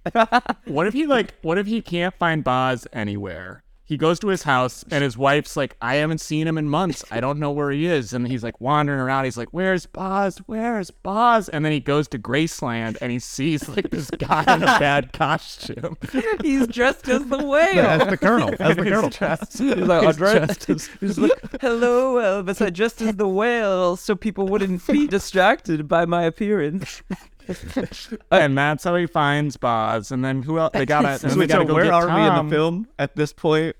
What 0.65 0.87
if 0.87 0.93
he 0.93 1.05
like? 1.07 1.35
What 1.43 1.57
if 1.57 1.67
he 1.67 1.81
can't 1.81 2.13
find 2.15 2.43
Baz 2.43 2.87
anywhere? 2.91 3.63
He 3.87 3.95
goes 3.95 4.19
to 4.19 4.27
his 4.27 4.43
house 4.43 4.83
and 4.91 5.01
his 5.01 5.17
wife's 5.17 5.55
like, 5.55 5.77
I 5.81 5.95
haven't 5.95 6.19
seen 6.19 6.45
him 6.45 6.57
in 6.57 6.67
months. 6.67 7.05
I 7.09 7.21
don't 7.21 7.39
know 7.39 7.51
where 7.51 7.71
he 7.71 7.85
is. 7.85 8.11
And 8.11 8.27
he's 8.27 8.43
like 8.43 8.59
wandering 8.59 8.99
around. 8.99 9.23
He's 9.23 9.37
like, 9.37 9.47
Where's 9.51 9.85
Baz? 9.85 10.39
Where's 10.39 10.91
Baz? 10.91 11.47
And 11.47 11.63
then 11.63 11.71
he 11.71 11.79
goes 11.79 12.09
to 12.09 12.19
Graceland 12.19 12.97
and 13.01 13.13
he 13.13 13.19
sees 13.19 13.67
like 13.69 13.89
this 13.89 14.09
guy 14.11 14.43
in 14.53 14.63
a 14.63 14.65
bad 14.79 15.13
costume. 15.13 15.97
He's 16.43 16.67
dressed 16.67 17.07
as 17.07 17.25
the 17.27 17.37
whale. 17.45 17.75
That's 17.75 18.09
the 18.09 18.17
Colonel. 18.17 18.53
That's 18.57 18.75
the 18.75 18.83
Colonel. 18.83 19.09
He's 19.09 19.87
like, 19.87 20.05
I 20.05 20.11
dressed. 20.11 20.65
He's 20.65 21.17
like, 21.17 21.61
hello, 21.61 22.15
Elvis. 22.15 22.63
I 22.65 22.69
dressed 22.69 23.01
as 23.01 23.15
the 23.15 23.27
whale 23.27 23.95
so 23.95 24.15
people 24.15 24.47
wouldn't 24.49 24.85
be 24.85 25.07
distracted 25.17 25.87
by 25.87 26.05
my 26.05 26.23
appearance. 26.23 27.01
and 28.31 28.57
that's 28.57 28.83
how 28.83 28.95
he 28.95 29.05
finds 29.05 29.57
Baz. 29.57 30.11
And 30.11 30.23
then 30.23 30.41
who 30.43 30.59
else? 30.59 30.71
They 30.73 30.85
gotta. 30.85 31.09
and 31.09 31.19
then 31.19 31.29
they 31.31 31.37
Wait, 31.45 31.51
so 31.51 31.65
go 31.65 31.73
where 31.73 31.83
get 31.85 31.93
are 31.93 32.07
we 32.07 32.27
in 32.39 32.45
the 32.47 32.51
film 32.55 32.87
at 32.99 33.15
this 33.15 33.33
point? 33.33 33.75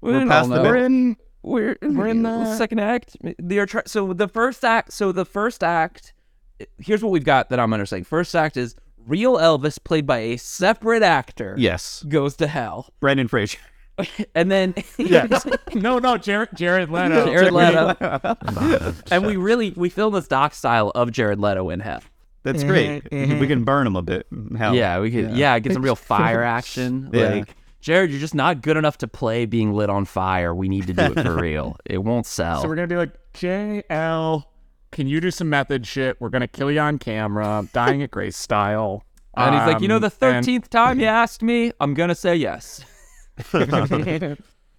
We 0.00 0.12
We're 0.12 0.18
don't 0.20 0.28
past 0.28 0.48
the 0.50 0.62
We're 0.62 0.76
in. 0.76 1.16
We're 1.42 1.76
We're 1.82 2.08
in 2.08 2.22
the- 2.22 2.56
second 2.56 2.80
act. 2.80 3.16
They're 3.38 3.66
try- 3.66 3.82
so 3.86 4.12
the 4.12 4.28
first 4.28 4.64
act. 4.64 4.92
So 4.92 5.12
the 5.12 5.24
first 5.24 5.62
act. 5.64 6.12
Here's 6.78 7.02
what 7.02 7.10
we've 7.10 7.24
got 7.24 7.48
that 7.48 7.58
I'm 7.58 7.72
understanding. 7.72 8.04
First 8.04 8.34
act 8.34 8.56
is 8.58 8.74
real 9.06 9.38
Elvis 9.38 9.82
played 9.82 10.06
by 10.06 10.18
a 10.18 10.36
separate 10.36 11.02
actor. 11.02 11.54
Yes. 11.56 12.04
Goes 12.06 12.36
to 12.36 12.46
hell, 12.46 12.92
Brendan 13.00 13.28
Fraser. 13.28 13.58
and 14.34 14.50
then 14.50 14.74
Yes. 14.98 15.46
no, 15.74 15.98
no, 15.98 16.18
Jared, 16.18 16.50
Jared 16.54 16.90
Leto. 16.90 17.24
Jared 17.26 17.52
Leto. 17.52 17.96
and 19.10 19.26
we 19.26 19.36
really 19.36 19.70
we 19.76 19.88
filmed 19.88 20.16
this 20.16 20.28
doc 20.28 20.52
style 20.54 20.90
of 20.94 21.10
Jared 21.12 21.38
Leto 21.40 21.70
in 21.70 21.80
hell. 21.80 22.02
That's 22.42 22.60
mm-hmm, 22.60 22.68
great. 22.68 23.10
We 23.10 23.18
mm-hmm. 23.18 23.46
can 23.46 23.64
burn 23.64 23.86
him 23.86 23.96
a 23.96 24.02
bit. 24.02 24.26
Mm, 24.32 24.56
hell. 24.56 24.74
Yeah, 24.74 25.00
we 25.00 25.10
could. 25.10 25.36
Yeah, 25.36 25.58
get 25.58 25.72
some 25.72 25.82
real 25.82 25.96
fire 25.96 26.42
action. 26.42 27.10
Yeah. 27.20 27.28
Like 27.34 27.56
Jared, 27.80 28.10
you're 28.10 28.20
just 28.20 28.34
not 28.34 28.60
good 28.62 28.76
enough 28.76 28.98
to 28.98 29.08
play 29.08 29.46
being 29.46 29.72
lit 29.72 29.90
on 29.90 30.04
fire. 30.04 30.54
We 30.54 30.68
need 30.68 30.86
to 30.86 30.92
do 30.92 31.02
it 31.02 31.20
for 31.20 31.34
real. 31.40 31.76
It 31.84 31.98
won't 31.98 32.26
sell. 32.26 32.62
So 32.62 32.68
we're 32.68 32.76
gonna 32.76 32.86
be 32.86 32.96
like, 32.96 33.12
JL, 33.34 34.44
can 34.92 35.06
you 35.06 35.20
do 35.20 35.30
some 35.30 35.48
method 35.48 35.86
shit? 35.86 36.20
We're 36.20 36.28
gonna 36.28 36.48
kill 36.48 36.70
you 36.70 36.80
on 36.80 36.98
camera, 36.98 37.66
dying 37.72 38.02
at 38.02 38.10
Grace 38.10 38.36
style. 38.36 39.04
and 39.34 39.54
he's 39.54 39.66
like, 39.66 39.80
you 39.82 39.88
know, 39.88 39.96
Um, 39.96 40.02
the 40.02 40.06
and- 40.06 40.14
thirteenth 40.14 40.70
time 40.70 41.00
you 41.00 41.06
asked 41.06 41.42
me, 41.42 41.72
I'm 41.80 41.94
gonna 41.94 42.14
say 42.14 42.36
yes. 42.36 42.84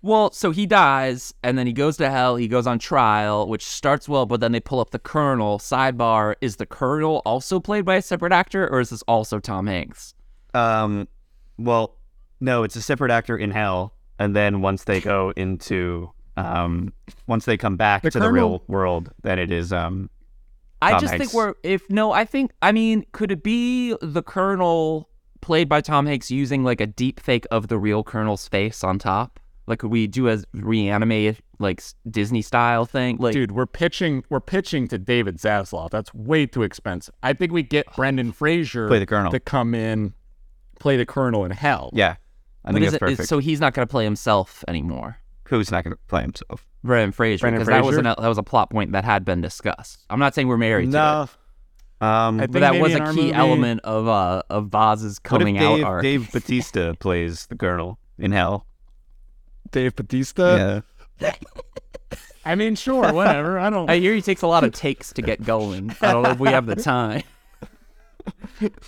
Well, 0.04 0.32
so 0.32 0.50
he 0.50 0.66
dies, 0.66 1.32
and 1.44 1.58
then 1.58 1.68
he 1.68 1.74
goes 1.74 1.98
to 1.98 2.10
hell. 2.10 2.36
He 2.36 2.48
goes 2.48 2.66
on 2.66 2.80
trial, 2.80 3.48
which 3.48 3.64
starts 3.64 4.10
well, 4.10 4.26
but 4.26 4.40
then 4.40 4.52
they 4.52 4.60
pull 4.60 4.80
up 4.80 4.90
the 4.90 5.00
Colonel. 5.00 5.60
Sidebar: 5.60 6.36
Is 6.42 6.56
the 6.56 6.66
Colonel 6.66 7.22
also 7.24 7.60
played 7.60 7.86
by 7.86 7.98
a 7.98 8.02
separate 8.02 8.34
actor, 8.34 8.68
or 8.68 8.80
is 8.80 8.90
this 8.90 9.04
also 9.04 9.40
Tom 9.40 9.68
Hanks? 9.68 10.16
Um, 10.56 11.08
well, 11.60 11.98
no, 12.40 12.64
it's 12.64 12.76
a 12.76 12.82
separate 12.82 13.12
actor 13.12 13.38
in 13.38 13.52
hell, 13.52 13.94
and 14.18 14.36
then 14.36 14.62
once 14.62 14.86
they 14.86 15.02
go 15.02 15.34
into, 15.36 16.12
um, 16.36 16.94
once 17.28 17.46
they 17.46 17.56
come 17.56 17.78
back 17.78 18.02
The 18.02 18.10
to 18.12 18.20
the 18.20 18.32
real 18.32 18.64
world, 18.68 19.12
then 19.22 19.38
it 19.38 19.52
is 19.52 19.72
um. 19.72 20.10
I 20.82 20.94
just 20.94 21.14
Hanks. 21.14 21.26
think 21.26 21.34
we're 21.34 21.54
if 21.62 21.88
no, 21.92 22.12
I 22.12 22.26
think 22.26 22.54
I 22.64 22.72
mean, 22.72 23.06
could 23.12 23.32
it 23.32 23.44
be 23.44 23.96
the 24.02 24.24
Colonel 24.24 25.10
played 25.42 25.70
by 25.70 25.82
Tom 25.82 26.08
Hanks 26.08 26.32
using 26.32 26.64
like 26.64 26.82
a 26.82 26.88
deep 26.88 27.20
fake 27.20 27.46
of 27.52 27.68
the 27.68 27.78
real 27.78 28.04
Colonel's 28.04 28.48
face 28.48 28.84
on 28.84 28.98
top? 28.98 29.40
Like 29.72 29.80
could 29.80 29.90
we 29.90 30.06
do 30.06 30.28
a 30.30 30.38
reanimate 30.54 31.38
like 31.60 31.82
Disney 32.10 32.42
style 32.42 32.86
thing? 32.86 33.18
Like 33.18 33.34
Dude, 33.34 33.52
we're 33.54 33.66
pitching 33.66 34.24
we're 34.30 34.40
pitching 34.42 34.88
to 34.90 34.98
David 35.00 35.38
Zaslav. 35.38 35.90
That's 35.92 36.14
way 36.14 36.46
too 36.46 36.62
expensive. 36.64 37.16
I 37.24 37.34
think 37.34 37.52
we 37.52 37.64
get 37.64 37.86
Brendan 37.96 38.32
Fraser 38.34 38.88
Play 38.88 39.00
the 39.00 39.06
Colonel. 39.06 39.32
to 39.32 39.40
come 39.40 39.74
in, 39.74 40.14
play 40.80 40.98
the 40.98 41.06
Colonel 41.06 41.46
in 41.46 41.52
hell. 41.52 41.90
Yeah, 41.94 42.16
I 42.66 42.72
but 42.72 42.74
think 42.74 42.86
is 42.86 42.92
that's 42.92 43.02
it- 43.04 43.06
is- 43.12 43.18
perfect. 43.18 43.30
so 43.30 43.40
he's 43.40 43.60
not 43.62 43.74
going 43.74 43.88
to 43.88 43.92
play 43.92 44.04
himself 44.04 44.64
anymore. 44.68 45.18
Who's 45.48 45.72
not 45.72 45.84
going 45.84 45.94
to 45.96 46.00
play 46.08 46.22
himself? 46.22 46.66
Brendan 46.84 47.12
Fraser, 47.12 47.42
Brendan 47.42 47.62
because 47.62 47.68
that 47.68 47.84
was 47.86 47.98
an, 47.98 48.04
that 48.06 48.18
was 48.20 48.38
a 48.38 48.44
plot 48.44 48.70
point 48.72 48.92
that 48.94 49.04
had 49.06 49.24
been 49.26 49.40
discussed. 49.42 50.06
I'm 50.10 50.20
not 50.20 50.34
saying 50.36 50.48
we're 50.48 50.58
married 50.58 50.86
to 50.88 50.98
No. 50.98 51.22
it, 52.02 52.04
Um, 52.06 52.40
I 52.42 52.48
but 52.48 52.60
that 52.62 52.82
was 52.82 52.94
a 52.96 53.00
key 53.00 53.06
movie- 53.28 53.34
element 53.34 53.82
of 53.84 54.08
uh 54.08 54.42
of 54.50 54.70
Baz's 54.72 55.16
what 55.18 55.24
coming 55.24 55.56
if 55.58 55.62
Dave, 55.62 55.84
out 55.84 55.88
arc. 55.88 56.02
Dave 56.04 56.32
Batista 56.32 56.94
plays 57.00 57.46
the 57.48 57.56
Colonel 57.56 58.00
in 58.18 58.32
hell? 58.32 58.66
Dave 59.72 59.96
Batista. 59.96 60.82
I 62.46 62.56
mean, 62.56 62.76
sure, 62.76 63.14
whatever. 63.14 63.60
I 63.60 63.70
don't. 63.70 63.90
I 63.90 63.98
hear 64.00 64.14
he 64.16 64.22
takes 64.22 64.42
a 64.42 64.48
lot 64.48 64.64
of 64.64 64.74
takes 64.74 65.14
to 65.14 65.22
get 65.22 65.44
going. 65.44 65.96
I 66.02 66.12
don't 66.12 66.24
know 66.24 66.32
if 66.32 66.40
we 66.40 66.50
have 66.50 66.66
the 66.66 66.76
time. 66.76 67.24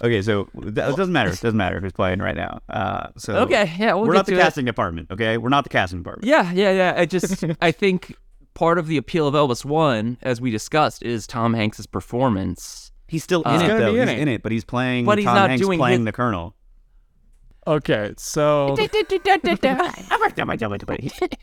Okay, 0.04 0.22
so 0.22 0.48
that, 0.54 0.92
it 0.92 0.96
doesn't 0.96 1.12
matter. 1.12 1.32
It 1.32 1.42
doesn't 1.42 1.58
matter 1.58 1.80
who's 1.80 1.92
playing 1.92 2.20
right 2.20 2.36
now. 2.36 2.62
Uh, 2.70 3.08
so 3.18 3.34
Okay, 3.38 3.74
yeah, 3.80 3.96
we'll 3.96 4.04
we're 4.06 4.14
get 4.14 4.18
not 4.20 4.26
the 4.28 4.32
to 4.34 4.38
it. 4.38 4.42
casting 4.42 4.66
department. 4.66 5.10
Okay, 5.10 5.40
we're 5.40 5.50
not 5.50 5.64
the 5.64 5.72
casting 5.72 6.00
department. 6.00 6.28
Yeah, 6.28 6.52
yeah, 6.52 6.72
yeah. 6.72 6.94
I 6.96 7.08
just 7.08 7.44
I 7.62 7.72
think 7.72 8.16
part 8.54 8.78
of 8.78 8.86
the 8.86 8.98
appeal 8.98 9.28
of 9.28 9.34
Elvis 9.34 9.66
One, 9.66 10.20
as 10.22 10.40
we 10.40 10.52
discussed, 10.52 11.02
is 11.02 11.26
Tom 11.26 11.56
Hanks's 11.56 11.88
performance. 11.88 12.92
He's 13.08 13.24
still 13.24 13.42
in 13.42 13.48
Uh, 13.48 13.64
it 13.64 13.68
though. 13.80 13.94
be 13.94 14.00
in 14.02 14.08
he's 14.08 14.18
it. 14.18 14.22
in 14.22 14.28
it, 14.28 14.44
but 14.44 14.52
he's 14.52 14.64
playing. 14.66 15.06
But 15.06 15.18
he's 15.18 15.26
Tom 15.26 15.36
not 15.36 15.50
Hanks 15.50 15.66
doing 15.66 15.80
playing 15.80 16.02
his- 16.02 16.06
the 16.06 16.12
Colonel. 16.12 16.54
Okay, 17.66 18.14
so 18.18 18.70
my 20.48 20.56
jump 21.18 21.34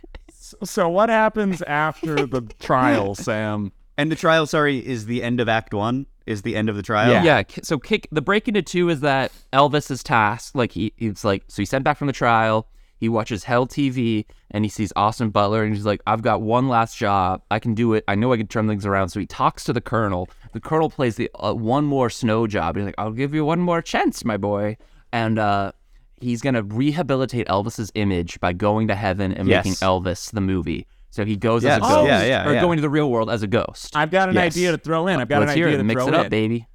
so 0.65 0.89
what 0.89 1.09
happens 1.09 1.63
after 1.63 2.27
the 2.27 2.43
trial, 2.59 3.15
Sam? 3.15 3.73
And 3.97 4.11
the 4.11 4.17
trial, 4.17 4.47
sorry, 4.47 4.85
is 4.85 5.07
the 5.07 5.23
end 5.23 5.41
of 5.41 5.49
Act 5.49 5.73
One. 5.75 6.07
Is 6.27 6.43
the 6.43 6.57
end 6.57 6.69
of 6.69 6.77
the 6.77 6.83
trial? 6.83 7.11
Yeah. 7.25 7.43
ki- 7.43 7.61
So 7.65 7.79
kick 7.79 8.09
the 8.13 8.23
break 8.23 8.49
into 8.49 8.63
two 8.63 8.89
is 8.89 9.01
that 9.01 9.33
Elvis 9.53 9.91
is 9.91 10.03
tasked. 10.03 10.55
Like 10.55 10.73
he, 10.73 10.93
he's 10.97 11.25
like, 11.25 11.45
so 11.49 11.63
he's 11.63 11.71
sent 11.71 11.85
back 11.85 11.97
from 11.99 12.07
the 12.07 12.13
trial. 12.13 12.69
He 12.99 13.09
watches 13.09 13.45
Hell 13.45 13.67
TV 13.67 14.27
and 14.51 14.65
he 14.65 14.69
sees 14.69 14.93
Austin 14.95 15.31
Butler 15.31 15.63
and 15.65 15.75
he's 15.75 15.87
like, 15.87 16.03
I've 16.07 16.23
got 16.23 16.41
one 16.43 16.69
last 16.69 16.97
job. 16.97 17.43
I 17.51 17.59
can 17.59 17.75
do 17.75 17.95
it. 17.95 18.05
I 18.07 18.15
know 18.15 18.33
I 18.33 18.37
can 18.37 18.47
turn 18.47 18.69
things 18.69 18.85
around. 18.87 19.09
So 19.09 19.19
he 19.21 19.27
talks 19.27 19.65
to 19.65 19.73
the 19.73 19.81
Colonel. 19.81 20.29
The 20.53 20.61
Colonel 20.61 20.91
plays 20.91 21.17
the 21.17 21.31
uh, 21.35 21.53
one 21.55 21.85
more 21.85 22.11
snow 22.11 22.47
job. 22.47 22.77
He's 22.77 22.85
like, 22.85 22.95
I'll 22.99 23.13
give 23.13 23.35
you 23.35 23.45
one 23.45 23.61
more 23.61 23.81
chance, 23.83 24.25
my 24.25 24.37
boy. 24.37 24.77
And 25.13 25.39
uh, 25.39 25.73
he's 26.21 26.41
gonna 26.41 26.63
rehabilitate 26.63 27.47
Elvis's 27.49 27.91
image 27.95 28.39
by 28.41 28.53
going 28.53 28.89
to 28.89 28.95
heaven 28.95 29.33
and 29.33 29.49
Yes. 29.49 29.65
making 29.65 29.77
Elvis 29.77 30.31
the 30.33 30.41
movie. 30.41 30.87
So 31.11 31.25
he 31.25 31.37
goes 31.37 31.65
Yes. 31.65 31.83
as 31.83 31.83
a 31.83 31.93
Oh. 31.93 31.97
ghost, 32.03 32.07
Yeah, 32.09 32.25
yeah, 32.25 32.49
or 32.49 32.55
yeah. 32.55 32.61
going 32.61 32.77
to 32.77 32.83
the 32.83 32.89
real 32.91 33.11
world 33.11 33.31
as 33.31 33.43
a 33.43 33.47
ghost. 33.49 33.97
I've 33.97 34.11
got 34.13 34.29
an 34.29 34.37
Yes. 34.37 34.57
idea 34.57 34.71
to 34.73 34.79
throw 34.79 35.09
in. 35.09 35.19
I've 35.19 35.29
got 35.29 35.41
Let's 35.41 35.53
an 35.53 35.57
hear 35.59 35.67
idea 35.67 35.75
it. 35.77 35.79
to 35.79 35.85
Mix 35.85 36.01
throw 36.01 36.09
it 36.09 36.15
up, 36.15 36.25
in. 36.27 36.31
baby. 36.31 36.67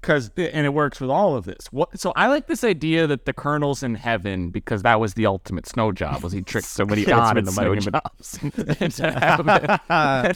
Because 0.00 0.30
and 0.36 0.66
it 0.66 0.74
works 0.74 1.00
with 1.00 1.10
all 1.10 1.36
of 1.36 1.44
this. 1.44 1.66
What? 1.70 1.98
So 1.98 2.12
I 2.16 2.28
like 2.28 2.46
this 2.46 2.64
idea 2.64 3.06
that 3.06 3.24
the 3.24 3.32
colonel's 3.32 3.82
in 3.82 3.94
heaven 3.94 4.50
because 4.50 4.82
that 4.82 5.00
was 5.00 5.14
the 5.14 5.26
ultimate 5.26 5.66
snow 5.66 5.92
job. 5.92 6.22
Was 6.22 6.32
he 6.32 6.42
tricked 6.42 6.66
so 6.66 6.84
many 6.84 7.04
God 7.04 7.38
into 7.38 7.50
letting 7.50 7.82
him 7.82 7.94
into 8.80 9.10
heaven? 9.10 9.48
and, 9.88 10.32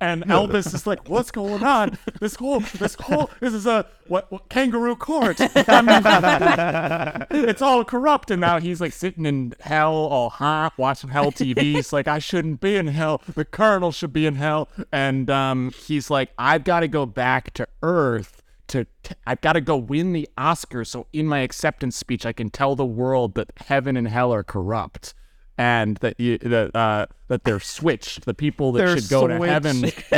and 0.00 0.24
Elvis 0.24 0.74
is 0.74 0.86
like, 0.86 1.08
"What's 1.08 1.30
going 1.30 1.64
on? 1.64 1.98
This 2.20 2.36
whole 2.36 2.60
this 2.60 2.94
whole 2.94 3.30
this 3.40 3.54
is 3.54 3.66
a 3.66 3.86
what, 4.08 4.30
what 4.30 4.48
kangaroo 4.48 4.96
court. 4.96 5.38
I 5.40 7.26
mean, 7.30 7.44
it's 7.48 7.62
all 7.62 7.84
corrupt." 7.84 8.30
And 8.30 8.40
now 8.40 8.58
he's 8.58 8.80
like 8.80 8.92
sitting 8.92 9.26
in 9.26 9.54
hell, 9.60 9.94
all 9.94 10.30
high, 10.30 10.70
watching 10.76 11.10
hell 11.10 11.32
TV. 11.32 11.74
He's 11.76 11.92
like, 11.92 12.08
"I 12.08 12.18
shouldn't 12.18 12.60
be 12.60 12.76
in 12.76 12.88
hell. 12.88 13.22
The 13.34 13.44
colonel 13.44 13.92
should 13.92 14.12
be 14.12 14.26
in 14.26 14.36
hell." 14.36 14.68
And 14.92 15.30
um, 15.30 15.72
he's 15.86 16.10
like, 16.10 16.30
"I've 16.38 16.64
got 16.64 16.80
to 16.80 16.88
go 16.88 17.06
back 17.06 17.52
to 17.54 17.66
Earth." 17.82 18.42
To 18.68 18.86
t- 19.02 19.14
I've 19.26 19.40
got 19.40 19.54
to 19.54 19.60
go 19.60 19.76
win 19.76 20.12
the 20.12 20.28
Oscar 20.36 20.84
so 20.84 21.06
in 21.12 21.26
my 21.26 21.40
acceptance 21.40 21.96
speech 21.96 22.26
I 22.26 22.32
can 22.32 22.50
tell 22.50 22.76
the 22.76 22.86
world 22.86 23.34
that 23.34 23.52
heaven 23.56 23.96
and 23.96 24.08
hell 24.08 24.32
are 24.32 24.42
corrupt 24.44 25.14
and 25.58 25.96
that 25.98 26.18
you 26.20 26.38
that 26.38 26.76
uh, 26.76 27.06
that 27.28 27.44
they're 27.44 27.60
switched. 27.60 28.24
The 28.24 28.34
people 28.34 28.72
that 28.72 28.84
They're 28.84 28.98
should 28.98 29.08
go 29.08 29.26
to 29.26 29.40
heaven 29.42 29.84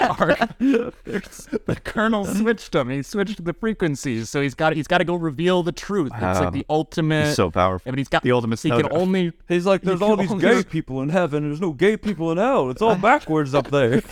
are 0.00 0.36
the 0.58 1.80
colonel 1.84 2.24
switched 2.24 2.72
them 2.72 2.90
he 2.90 3.02
switched 3.02 3.44
the 3.44 3.52
frequencies. 3.52 4.30
So 4.30 4.40
he's 4.40 4.54
got 4.54 4.74
he's 4.74 4.86
got 4.86 4.98
to 4.98 5.04
go 5.04 5.16
reveal 5.16 5.62
the 5.62 5.72
truth. 5.72 6.12
It's 6.14 6.40
like 6.40 6.52
the 6.52 6.66
ultimate 6.70 7.26
He's 7.26 7.36
so 7.36 7.50
powerful. 7.50 7.88
I 7.88 7.92
mean, 7.92 7.98
he's 7.98 8.08
got 8.08 8.22
The 8.22 8.32
ultimate 8.32 8.60
he 8.60 8.70
can 8.70 8.88
only 8.92 9.32
He's 9.48 9.66
like, 9.66 9.82
there's 9.82 10.02
all 10.02 10.16
these 10.16 10.30
only- 10.30 10.42
gay 10.42 10.62
people 10.62 11.02
in 11.02 11.08
heaven, 11.08 11.42
and 11.42 11.52
there's 11.52 11.60
no 11.60 11.72
gay 11.72 11.96
people 11.96 12.30
in 12.30 12.38
hell. 12.38 12.70
It's 12.70 12.82
all 12.82 12.96
backwards 12.96 13.54
up 13.54 13.70
there. 13.70 14.02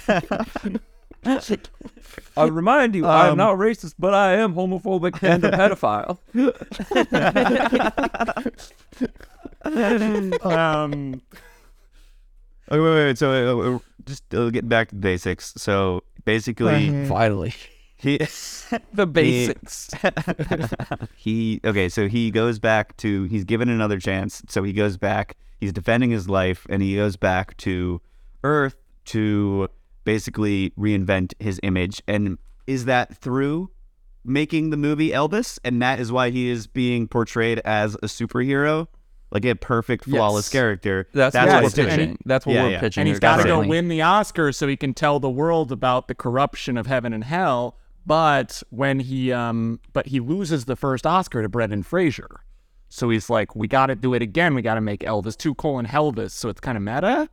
I 2.36 2.44
remind 2.46 2.94
you, 2.94 3.06
I 3.06 3.26
am 3.26 3.32
Um, 3.32 3.38
not 3.38 3.56
racist, 3.56 3.94
but 3.98 4.14
I 4.14 4.34
am 4.34 4.54
homophobic 4.54 5.22
and 5.22 5.44
a 5.44 5.50
pedophile. 5.52 6.18
um 10.44 11.22
Okay, 12.70 12.80
wait, 12.80 12.94
wait, 12.94 13.04
wait. 13.06 13.18
So 13.18 13.32
uh, 13.32 13.74
uh, 13.74 13.78
just 14.06 14.34
uh, 14.34 14.48
getting 14.50 14.68
back 14.68 14.88
to 14.88 14.94
the 14.94 15.00
basics. 15.00 15.52
So 15.56 16.04
basically, 16.24 17.06
Finally, 17.06 17.54
he 17.96 18.18
the 18.94 19.06
basics. 19.06 19.90
he 21.16 21.60
okay. 21.64 21.88
So 21.88 22.08
he 22.08 22.30
goes 22.30 22.58
back 22.58 22.96
to. 22.98 23.24
He's 23.24 23.44
given 23.44 23.68
another 23.68 23.98
chance. 24.00 24.42
So 24.48 24.62
he 24.62 24.72
goes 24.72 24.96
back. 24.96 25.36
He's 25.60 25.72
defending 25.72 26.10
his 26.10 26.28
life, 26.30 26.66
and 26.70 26.82
he 26.82 26.96
goes 26.96 27.16
back 27.16 27.56
to 27.58 28.00
Earth 28.42 28.76
to 29.06 29.68
basically 30.04 30.70
reinvent 30.78 31.34
his 31.38 31.58
image. 31.62 32.02
And 32.08 32.38
is 32.66 32.84
that 32.86 33.16
through 33.16 33.70
making 34.24 34.70
the 34.70 34.76
movie 34.76 35.10
Elvis? 35.10 35.58
And 35.64 35.80
that 35.82 36.00
is 36.00 36.10
why 36.12 36.30
he 36.30 36.48
is 36.48 36.66
being 36.66 37.08
portrayed 37.08 37.60
as 37.64 37.94
a 37.96 38.06
superhero, 38.06 38.86
like 39.30 39.44
a 39.44 39.54
perfect, 39.54 40.04
flawless 40.04 40.46
Yes. 40.46 40.52
character. 40.52 41.08
That's, 41.12 41.34
Yes, 41.34 41.46
what 41.52 41.62
we're 41.64 41.84
pitching. 41.84 42.08
and- 42.10 42.18
That's 42.24 42.46
what 42.46 42.54
Yeah, 42.54 42.62
we're 42.64 42.70
yeah. 42.70 42.80
pitching. 42.80 43.00
and 43.02 43.08
he's 43.08 43.16
here, 43.16 43.20
got 43.20 43.36
to 43.38 43.42
go 43.44 43.48
currently. 43.56 43.68
win 43.68 43.88
the 43.88 44.02
Oscar 44.02 44.52
so 44.52 44.68
he 44.68 44.76
can 44.76 44.94
tell 44.94 45.18
the 45.20 45.30
world 45.30 45.72
about 45.72 46.08
the 46.08 46.14
corruption 46.14 46.76
of 46.76 46.86
heaven 46.86 47.12
and 47.12 47.24
hell. 47.24 47.76
But 48.04 48.62
when 48.70 48.98
he 49.00 49.30
um, 49.32 49.78
but 49.92 50.06
he 50.08 50.18
loses 50.18 50.64
the 50.64 50.74
first 50.74 51.06
Oscar 51.06 51.40
to 51.42 51.48
Brendan 51.48 51.84
Fraser, 51.84 52.40
so 52.88 53.08
he's 53.10 53.30
like, 53.30 53.54
we 53.54 53.68
got 53.68 53.86
to 53.86 53.94
do 53.94 54.12
it 54.12 54.22
again. 54.22 54.54
We 54.56 54.62
got 54.62 54.74
to 54.74 54.80
make 54.80 55.00
Elvis 55.00 55.36
two 55.36 55.54
colon 55.54 55.86
Helvis. 55.86 56.32
So 56.32 56.48
it's 56.48 56.58
kind 56.60 56.76
of 56.76 56.82
meta. 56.82 57.28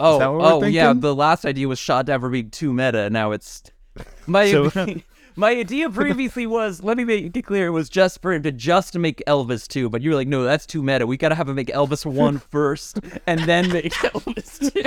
Oh, 0.00 0.18
that 0.18 0.32
what 0.32 0.60
we're 0.60 0.66
oh 0.66 0.68
yeah. 0.68 0.92
The 0.94 1.14
last 1.14 1.44
idea 1.44 1.68
was 1.68 1.78
shot 1.78 2.06
to 2.06 2.12
ever 2.12 2.28
be 2.28 2.42
too 2.44 2.72
meta. 2.72 3.10
Now 3.10 3.32
it's 3.32 3.62
my 4.26 4.50
So- 4.50 4.86
my 5.36 5.50
idea 5.52 5.88
previously 5.88 6.44
was 6.46 6.82
let 6.82 6.96
me 6.96 7.04
make 7.04 7.34
it 7.36 7.42
clear 7.42 7.68
it 7.68 7.70
was 7.70 7.88
just 7.88 8.20
for 8.20 8.32
him 8.32 8.42
to 8.42 8.50
just 8.52 8.96
make 8.98 9.22
Elvis 9.26 9.66
two, 9.68 9.88
but 9.88 10.02
you 10.02 10.10
were 10.10 10.16
like, 10.16 10.28
no, 10.28 10.42
that's 10.44 10.66
too 10.66 10.82
meta. 10.82 11.06
We 11.06 11.16
gotta 11.16 11.34
have 11.36 11.48
him 11.48 11.54
make 11.56 11.68
Elvis 11.68 12.04
one 12.04 12.38
first 12.50 12.98
and 13.26 13.40
then 13.40 13.70
make 13.72 13.92
Elvis 13.94 14.72
two. 14.72 14.82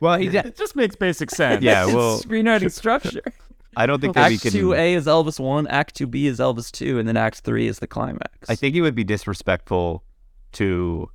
well, 0.00 0.18
he 0.18 0.28
It 0.28 0.56
just 0.56 0.76
makes 0.76 0.96
basic 0.96 1.30
sense. 1.30 1.62
yeah. 1.62 1.86
Well, 1.86 2.20
Screenwriting 2.20 2.72
structure. 2.72 3.22
I 3.76 3.86
don't 3.86 4.00
think 4.00 4.14
that 4.14 4.28
we 4.28 4.34
Act 4.34 4.42
can. 4.42 4.52
two 4.52 4.74
A 4.74 4.94
is 4.94 5.06
Elvis 5.06 5.38
one, 5.38 5.66
Act 5.68 5.94
two 5.94 6.06
B 6.06 6.26
is 6.26 6.38
Elvis 6.40 6.70
two, 6.72 6.98
and 6.98 7.08
then 7.08 7.16
Act 7.16 7.40
three 7.40 7.68
is 7.68 7.78
the 7.78 7.86
climax. 7.86 8.48
I 8.48 8.54
think 8.54 8.74
it 8.74 8.80
would 8.80 8.94
be 8.94 9.04
disrespectful 9.04 10.02
to 10.52 11.10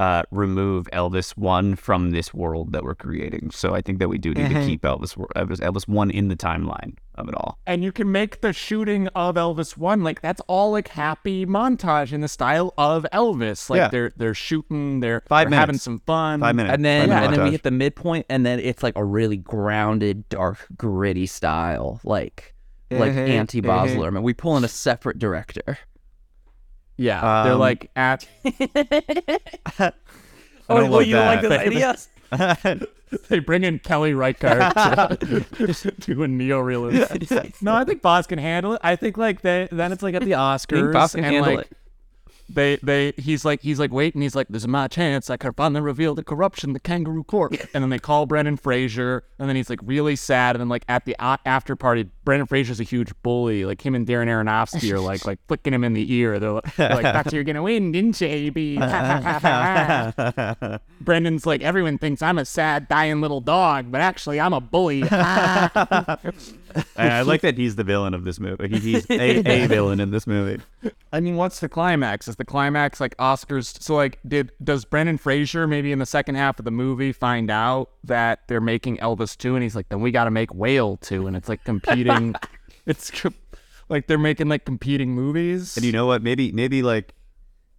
uh, 0.00 0.22
remove 0.30 0.88
Elvis 0.92 1.36
one 1.36 1.76
from 1.76 2.10
this 2.10 2.32
world 2.32 2.72
that 2.72 2.82
we're 2.84 2.94
creating. 2.94 3.50
So 3.50 3.74
I 3.74 3.80
think 3.82 3.98
that 3.98 4.08
we 4.08 4.16
do 4.16 4.30
need 4.32 4.48
to 4.48 4.64
keep 4.64 4.80
Elvis 4.82 5.12
Elvis 5.36 5.60
Elvis 5.60 5.86
one 5.86 6.10
in 6.10 6.28
the 6.28 6.36
timeline 6.36 6.92
of 7.16 7.28
it 7.28 7.34
all. 7.34 7.58
And 7.66 7.84
you 7.84 7.92
can 7.92 8.10
make 8.10 8.40
the 8.40 8.52
shooting 8.54 9.08
of 9.08 9.34
Elvis 9.34 9.76
one 9.76 10.02
like 10.02 10.22
that's 10.22 10.40
all 10.48 10.70
like 10.72 10.88
happy 10.88 11.44
montage 11.44 12.12
in 12.12 12.22
the 12.22 12.28
style 12.28 12.72
of 12.78 13.04
Elvis. 13.12 13.68
Like 13.68 13.78
Yeah. 13.78 13.88
they're 13.88 14.12
they're 14.16 14.32
shooting, 14.48 15.00
they're, 15.00 15.20
Five 15.28 15.50
they're 15.50 15.58
having 15.58 15.76
some 15.78 16.00
fun. 16.06 16.40
Five 16.40 16.54
minutes. 16.54 16.74
and 16.74 16.84
then 16.84 17.00
five 17.02 17.08
minute 17.08 17.24
and 17.26 17.36
then 17.36 17.44
we 17.44 17.50
hit 17.50 17.62
the 17.62 17.70
midpoint, 17.70 18.24
and 18.30 18.46
then 18.46 18.58
it's 18.58 18.82
like 18.82 18.96
a 18.96 19.04
really 19.04 19.36
grounded, 19.36 20.28
dark, 20.30 20.66
gritty 20.78 21.26
style, 21.26 22.00
like 22.04 22.54
like 22.90 23.12
Mhm, 23.12 23.28
anti 23.28 23.60
Bosler. 23.60 24.06
I 24.06 24.10
mean, 24.10 24.22
we 24.22 24.32
pull 24.34 24.56
in 24.56 24.64
a 24.64 24.68
separate 24.68 25.18
director. 25.18 25.78
Yeah, 27.02 27.44
they're 27.44 27.54
Um, 27.54 27.58
like 27.58 27.90
at 27.96 28.26
Oh, 30.68 30.78
don't 30.78 30.90
well, 30.90 30.98
like 31.00 31.06
you 31.08 31.14
don't 31.14 31.26
like 31.26 31.40
that. 31.42 31.64
this 31.64 32.08
idea? 32.30 32.86
they 33.28 33.38
bring 33.40 33.64
in 33.64 33.78
Kelly 33.80 34.12
Reichardt 34.14 35.20
to 35.20 35.90
do 35.98 36.22
a 36.22 36.28
neo-realist. 36.28 37.62
no, 37.62 37.74
I 37.74 37.84
think 37.84 38.02
Baz 38.02 38.26
can 38.28 38.38
handle 38.38 38.74
it. 38.74 38.80
I 38.84 38.94
think 38.96 39.16
like 39.16 39.40
they 39.40 39.68
then 39.72 39.90
it's 39.92 40.02
like 40.02 40.14
at 40.14 40.22
the 40.22 40.32
Oscars 40.32 40.92
Baz 40.92 41.12
can 41.14 41.24
and 41.24 41.34
handle 41.34 41.56
like 41.56 41.66
it. 41.70 41.76
they 42.48 42.76
they 42.82 43.12
he's 43.16 43.44
like 43.44 43.62
he's 43.62 43.80
like 43.80 43.90
waiting. 43.92 44.22
He's 44.22 44.36
like, 44.36 44.46
"There's 44.48 44.68
my 44.68 44.86
chance. 44.86 45.28
I 45.28 45.36
could 45.36 45.56
finally 45.56 45.80
reveal 45.80 46.14
the 46.14 46.22
corruption, 46.22 46.72
the 46.72 46.78
kangaroo 46.80 47.24
court." 47.24 47.56
And 47.74 47.82
then 47.82 47.90
they 47.90 47.98
call 47.98 48.26
Brendan 48.26 48.56
Fraser, 48.58 49.24
and 49.40 49.48
then 49.48 49.56
he's 49.56 49.70
like 49.70 49.80
really 49.82 50.14
sad. 50.14 50.54
And 50.54 50.60
then 50.60 50.68
like 50.68 50.84
at 50.88 51.04
the 51.04 51.16
after 51.18 51.74
party, 51.74 52.10
Brendan 52.24 52.46
Fraser's 52.46 52.80
a 52.80 52.84
huge 52.84 53.12
bully. 53.22 53.64
Like 53.64 53.84
him 53.84 53.94
and 53.94 54.06
Darren 54.06 54.26
Aronofsky 54.26 54.92
are 54.92 55.00
like 55.00 55.26
like 55.26 55.38
flicking 55.48 55.72
him 55.74 55.84
in 55.84 55.94
the 55.94 56.12
ear. 56.12 56.38
They're, 56.38 56.52
like- 56.52 56.76
they're 56.76 57.02
like, 57.02 57.14
"Thought 57.24 57.32
you're 57.32 57.44
gonna 57.44 57.62
win, 57.62 57.92
didn't 57.92 58.20
you, 58.20 58.26
AB?" 58.28 58.76
Brendan's 61.00 61.46
like, 61.46 61.62
"Everyone 61.62 61.98
thinks 61.98 62.22
I'm 62.22 62.38
a 62.38 62.44
sad 62.44 62.88
dying 62.88 63.20
little 63.20 63.40
dog, 63.40 63.90
but 63.90 64.00
actually 64.00 64.40
I'm 64.40 64.52
a 64.52 64.60
bully." 64.60 65.02
And 66.94 67.12
I 67.12 67.22
like 67.22 67.40
that 67.40 67.58
he's 67.58 67.74
the 67.74 67.82
villain 67.82 68.14
of 68.14 68.22
this 68.22 68.38
movie. 68.38 68.68
He, 68.68 68.78
he's 68.78 69.10
a, 69.10 69.38
a 69.44 69.66
villain 69.66 69.98
in 69.98 70.12
this 70.12 70.24
movie. 70.24 70.62
I 71.12 71.18
mean, 71.18 71.34
what's 71.34 71.58
the 71.58 71.68
climax? 71.68 72.28
Is 72.28 72.36
the 72.36 72.44
climax 72.44 73.00
like 73.00 73.16
Oscars? 73.16 73.82
So, 73.82 73.96
like, 73.96 74.20
did 74.28 74.52
does 74.62 74.84
Brendan 74.84 75.18
Fraser 75.18 75.66
maybe 75.66 75.90
in 75.90 75.98
the 75.98 76.06
second 76.06 76.36
half 76.36 76.60
of 76.60 76.64
the 76.64 76.70
movie 76.70 77.10
find 77.10 77.50
out 77.50 77.90
that 78.04 78.42
they're 78.46 78.60
making 78.60 78.98
Elvis 78.98 79.36
two, 79.36 79.56
and 79.56 79.64
he's 79.64 79.74
like, 79.74 79.88
then 79.88 80.00
we 80.00 80.12
got 80.12 80.24
to 80.24 80.30
make 80.30 80.54
Whale 80.54 80.96
two, 80.98 81.26
and 81.26 81.36
it's 81.36 81.48
like 81.48 81.64
competing. 81.64 82.19
It's 82.86 83.12
like 83.88 84.06
they're 84.06 84.18
making 84.18 84.48
like 84.48 84.64
competing 84.64 85.10
movies. 85.10 85.76
And 85.76 85.84
you 85.84 85.92
know 85.92 86.06
what? 86.06 86.22
Maybe 86.22 86.52
maybe 86.52 86.82
like 86.82 87.14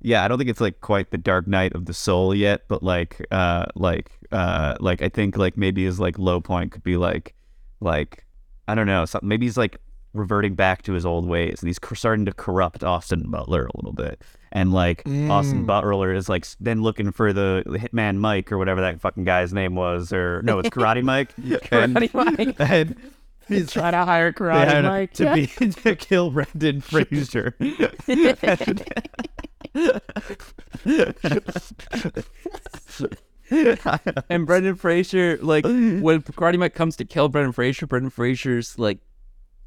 yeah, 0.02 0.24
I 0.24 0.28
don't 0.28 0.38
think 0.38 0.50
it's 0.50 0.62
like 0.62 0.82
quite 0.82 1.12
the 1.12 1.18
Dark 1.18 1.48
Night 1.48 1.74
of 1.74 1.86
the 1.86 1.94
Soul 1.94 2.34
yet, 2.34 2.64
but 2.68 2.84
like 2.84 3.26
uh 3.32 3.66
like 3.76 4.12
uh 4.32 4.76
like 4.80 5.02
I 5.02 5.10
think 5.10 5.38
like 5.38 5.58
maybe 5.58 5.86
his 5.86 6.00
like 6.00 6.18
low 6.20 6.42
point 6.42 6.72
could 6.72 6.84
be 6.84 6.98
like 6.98 7.34
like 7.80 8.26
I 8.68 8.76
don't 8.76 8.88
know, 8.88 9.06
something 9.06 9.28
maybe 9.28 9.46
he's 9.46 9.58
like 9.58 9.78
reverting 10.14 10.56
back 10.56 10.82
to 10.82 10.94
his 10.94 11.06
old 11.06 11.26
ways 11.26 11.62
and 11.62 11.68
he's 11.68 11.80
starting 11.94 12.26
to 12.26 12.34
corrupt 12.34 12.84
Austin 12.84 13.30
Butler 13.30 13.66
a 13.66 13.78
little 13.78 13.94
bit. 13.94 14.22
And 14.52 14.74
like 14.74 15.04
Austin 15.08 15.66
Butler 15.66 16.14
is 16.14 16.28
like 16.28 16.46
then 16.60 16.82
looking 16.82 17.12
for 17.12 17.32
the 17.32 17.64
hitman 17.66 18.18
Mike 18.18 18.52
or 18.52 18.58
whatever 18.58 18.82
that 18.82 19.00
fucking 19.00 19.24
guy's 19.24 19.54
name 19.54 19.76
was 19.76 20.12
or 20.12 20.42
no, 20.42 20.60
it's 20.60 20.70
Karate 20.70 21.04
Mike. 21.04 21.32
and, 21.38 21.96
Karate 21.96 22.14
Mike. 22.14 22.56
and 22.60 22.96
he's 23.52 23.72
trying 23.72 23.94
to 23.94 24.06
hire 24.06 24.32
Karate 24.34 24.66
had 24.68 24.84
Mike. 24.86 25.14
to 25.14 25.34
be 25.34 25.48
to 25.72 25.96
kill 25.96 26.32
Brendan 26.32 26.82
Fraser. 26.82 27.56
And 34.30 34.46
Brendan 34.48 34.76
Fraser, 34.76 35.38
like 35.42 35.66
when 35.66 36.22
Karate 36.22 36.58
Mike 36.58 36.74
comes 36.74 36.96
to 36.98 37.06
kill 37.06 37.28
Brendan 37.28 37.52
Fraser, 37.52 37.86
Brendan 37.86 38.10
Fraser's 38.10 38.80
like 38.80 39.00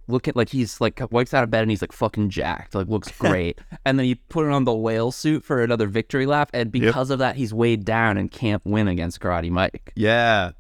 look 0.07 0.27
at 0.29 0.37
like 0.37 0.49
he's 0.51 0.81
like 0.81 1.01
wakes 1.11 1.33
out 1.35 1.45
of 1.45 1.51
bed 1.51 1.63
and 1.63 1.71
he's 1.71 1.83
like 1.83 1.93
fucking 1.93 2.31
jacked, 2.31 2.75
like 2.75 2.89
looks 2.89 3.11
great. 3.19 3.61
and 3.85 3.99
then 3.99 4.07
he 4.07 4.15
put 4.15 4.47
it 4.47 4.53
on 4.53 4.65
the 4.65 4.73
whale 4.75 5.13
suit 5.13 5.45
for 5.45 5.63
another 5.63 5.87
victory 5.87 6.25
lap, 6.25 6.51
and 6.55 6.73
because 6.73 7.11
of 7.11 7.19
that, 7.19 7.37
he's 7.37 7.53
weighed 7.53 7.85
down 7.85 8.17
and 8.17 8.31
can't 8.31 8.65
win 8.65 8.89
against 8.89 9.21
Karate 9.21 9.51
Mike. 9.51 9.93
yeah. 9.97 10.53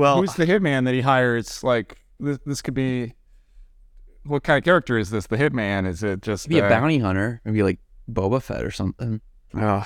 Well, 0.00 0.16
Who's 0.20 0.34
the 0.34 0.46
hitman 0.46 0.84
that 0.86 0.94
he 0.94 1.02
hires? 1.02 1.62
Like, 1.62 1.98
this, 2.18 2.38
this 2.46 2.62
could 2.62 2.74
be. 2.74 3.14
What 4.24 4.42
kind 4.42 4.58
of 4.58 4.64
character 4.64 4.98
is 4.98 5.10
this? 5.10 5.26
The 5.26 5.36
hitman? 5.36 5.86
Is 5.86 6.02
it 6.02 6.22
just 6.22 6.48
Be 6.48 6.58
a 6.58 6.66
uh, 6.66 6.68
bounty 6.68 6.98
hunter, 6.98 7.40
maybe 7.44 7.62
like 7.62 7.78
Boba 8.10 8.42
Fett 8.42 8.64
or 8.64 8.70
something. 8.70 9.20
Oh 9.54 9.84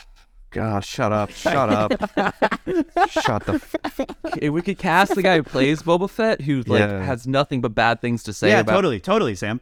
God, 0.50 0.84
shut 0.84 1.12
up, 1.12 1.30
shut 1.30 1.68
up, 1.70 1.90
shut 3.10 3.44
the. 3.46 3.54
F- 3.84 4.06
If 4.40 4.52
we 4.52 4.62
could 4.62 4.78
cast 4.78 5.14
the 5.14 5.22
guy 5.22 5.36
who 5.36 5.42
plays 5.42 5.82
Boba 5.82 6.08
Fett, 6.10 6.40
who 6.42 6.62
like 6.62 6.80
Yeah. 6.80 7.02
has 7.04 7.26
nothing 7.26 7.60
but 7.60 7.74
bad 7.74 8.00
things 8.00 8.22
to 8.24 8.32
say 8.32 8.50
yeah, 8.50 8.60
about. 8.60 8.72
totally, 8.72 9.00
totally, 9.00 9.34
Sam. 9.34 9.60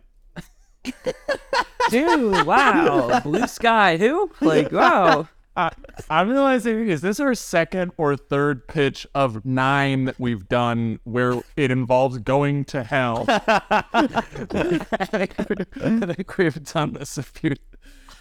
Dude, 1.91 2.47
wow, 2.47 3.21
blue 3.21 3.47
sky. 3.47 3.97
Who? 3.99 4.31
Like, 4.41 4.73
wow. 4.73 5.29
Uh, 5.55 5.69
I'm 6.09 6.31
realizing 6.31 6.89
is 6.89 7.03
this 7.03 7.21
our 7.21 7.35
second 7.35 7.93
or 7.99 8.17
third 8.17 8.67
pitch 8.69 9.07
of 9.15 9.45
nine 9.45 10.07
that 10.07 10.19
we've 10.19 10.49
done 10.49 10.99
where 11.05 11.43
it 11.57 11.71
involves 11.71 12.19
going 12.19 12.65
to 12.67 12.83
hell? 12.83 13.27
I 13.29 15.27
think 16.17 16.39
we've 16.39 16.65
done 16.65 16.95
this 16.95 17.19
a 17.19 17.23
few. 17.23 17.55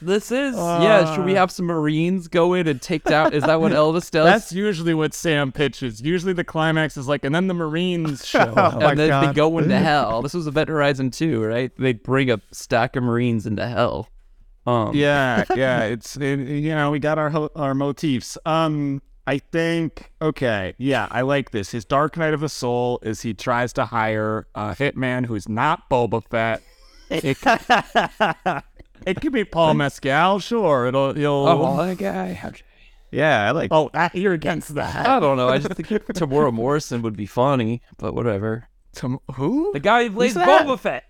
This 0.02 0.32
is 0.32 0.56
yeah. 0.56 1.14
Should 1.16 1.26
we 1.26 1.36
have 1.36 1.52
some 1.52 1.68
Marines 1.68 2.28
go 2.28 2.54
in 2.56 2.68
and 2.68 2.82
take 2.82 3.04
down? 3.04 3.34
Is 3.34 3.44
that 3.44 3.62
what 3.62 3.72
Elvis 3.72 4.10
does? 4.10 4.26
That's 4.26 4.52
usually 4.52 4.96
what 4.96 5.14
Sam 5.14 5.52
pitches. 5.52 6.02
Usually 6.02 6.34
the 6.34 6.44
climax 6.44 6.98
is 6.98 7.08
like, 7.08 7.24
and 7.24 7.36
then 7.36 7.48
the 7.48 7.54
Marines 7.54 8.26
show 8.28 8.40
up. 8.40 8.82
and 8.82 9.00
then 9.00 9.28
they 9.28 9.34
go 9.34 9.60
into 9.60 9.78
hell. 9.78 10.24
This 10.24 10.34
was 10.34 10.48
Event 10.48 10.70
Horizon 10.70 11.12
2, 11.12 11.44
right? 11.44 11.72
They 11.78 11.94
bring 11.94 12.32
a 12.32 12.42
stack 12.52 12.96
of 12.96 13.04
Marines 13.04 13.46
into 13.46 13.68
hell. 13.68 14.10
Um, 14.66 14.96
yeah, 14.96 15.44
yeah. 15.56 15.84
It's 15.84 16.16
it, 16.18 16.40
you 16.40 16.76
know 16.76 16.92
we 16.92 17.00
got 17.00 17.18
our 17.18 17.30
ho- 17.30 17.52
our 17.56 17.74
motifs. 17.74 18.38
Um, 18.46 19.02
I 19.28 19.38
think 19.40 20.12
okay. 20.22 20.74
Yeah, 20.78 21.08
I 21.12 21.22
like 21.22 21.52
this. 21.52 21.72
His 21.72 21.86
Dark 21.86 22.18
Night 22.18 22.34
of 22.34 22.40
the 22.42 22.50
Soul 22.50 23.00
is 23.02 23.22
he 23.22 23.34
tries 23.34 23.74
to 23.74 23.86
hire 23.86 24.48
a 24.56 24.76
hitman 24.76 25.26
who's 25.26 25.48
not 25.50 25.90
Boba 25.90 26.24
Fett. 26.30 26.62
It, 27.10 27.24
it 29.06 29.22
could 29.22 29.32
be 29.34 29.44
Paul 29.44 29.74
Mescal, 29.76 30.40
sure. 30.40 30.88
It'll 30.88 31.18
you'll. 31.18 31.48
Oh, 31.48 31.86
that 31.86 31.98
guy. 31.98 32.34
how'd 32.34 32.62
Yeah, 33.12 33.48
I 33.48 33.52
like. 33.52 33.70
Oh, 33.72 33.90
you're 34.14 34.34
against 34.34 34.76
that. 34.76 35.08
I 35.08 35.20
don't 35.20 35.38
know. 35.38 35.50
I 35.50 35.58
just 35.58 35.74
think 35.74 35.88
Temuera 35.90 36.54
Morrison 36.54 37.02
would 37.02 37.18
be 37.18 37.26
funny, 37.26 37.82
but 37.98 38.14
whatever. 38.14 38.68
Tom- 38.94 39.20
who? 39.36 39.72
The 39.74 39.80
guy 39.80 40.08
who 40.08 40.12
plays 40.16 40.34
that? 40.36 40.66
Boba 40.66 40.80
Fett. 40.80 41.04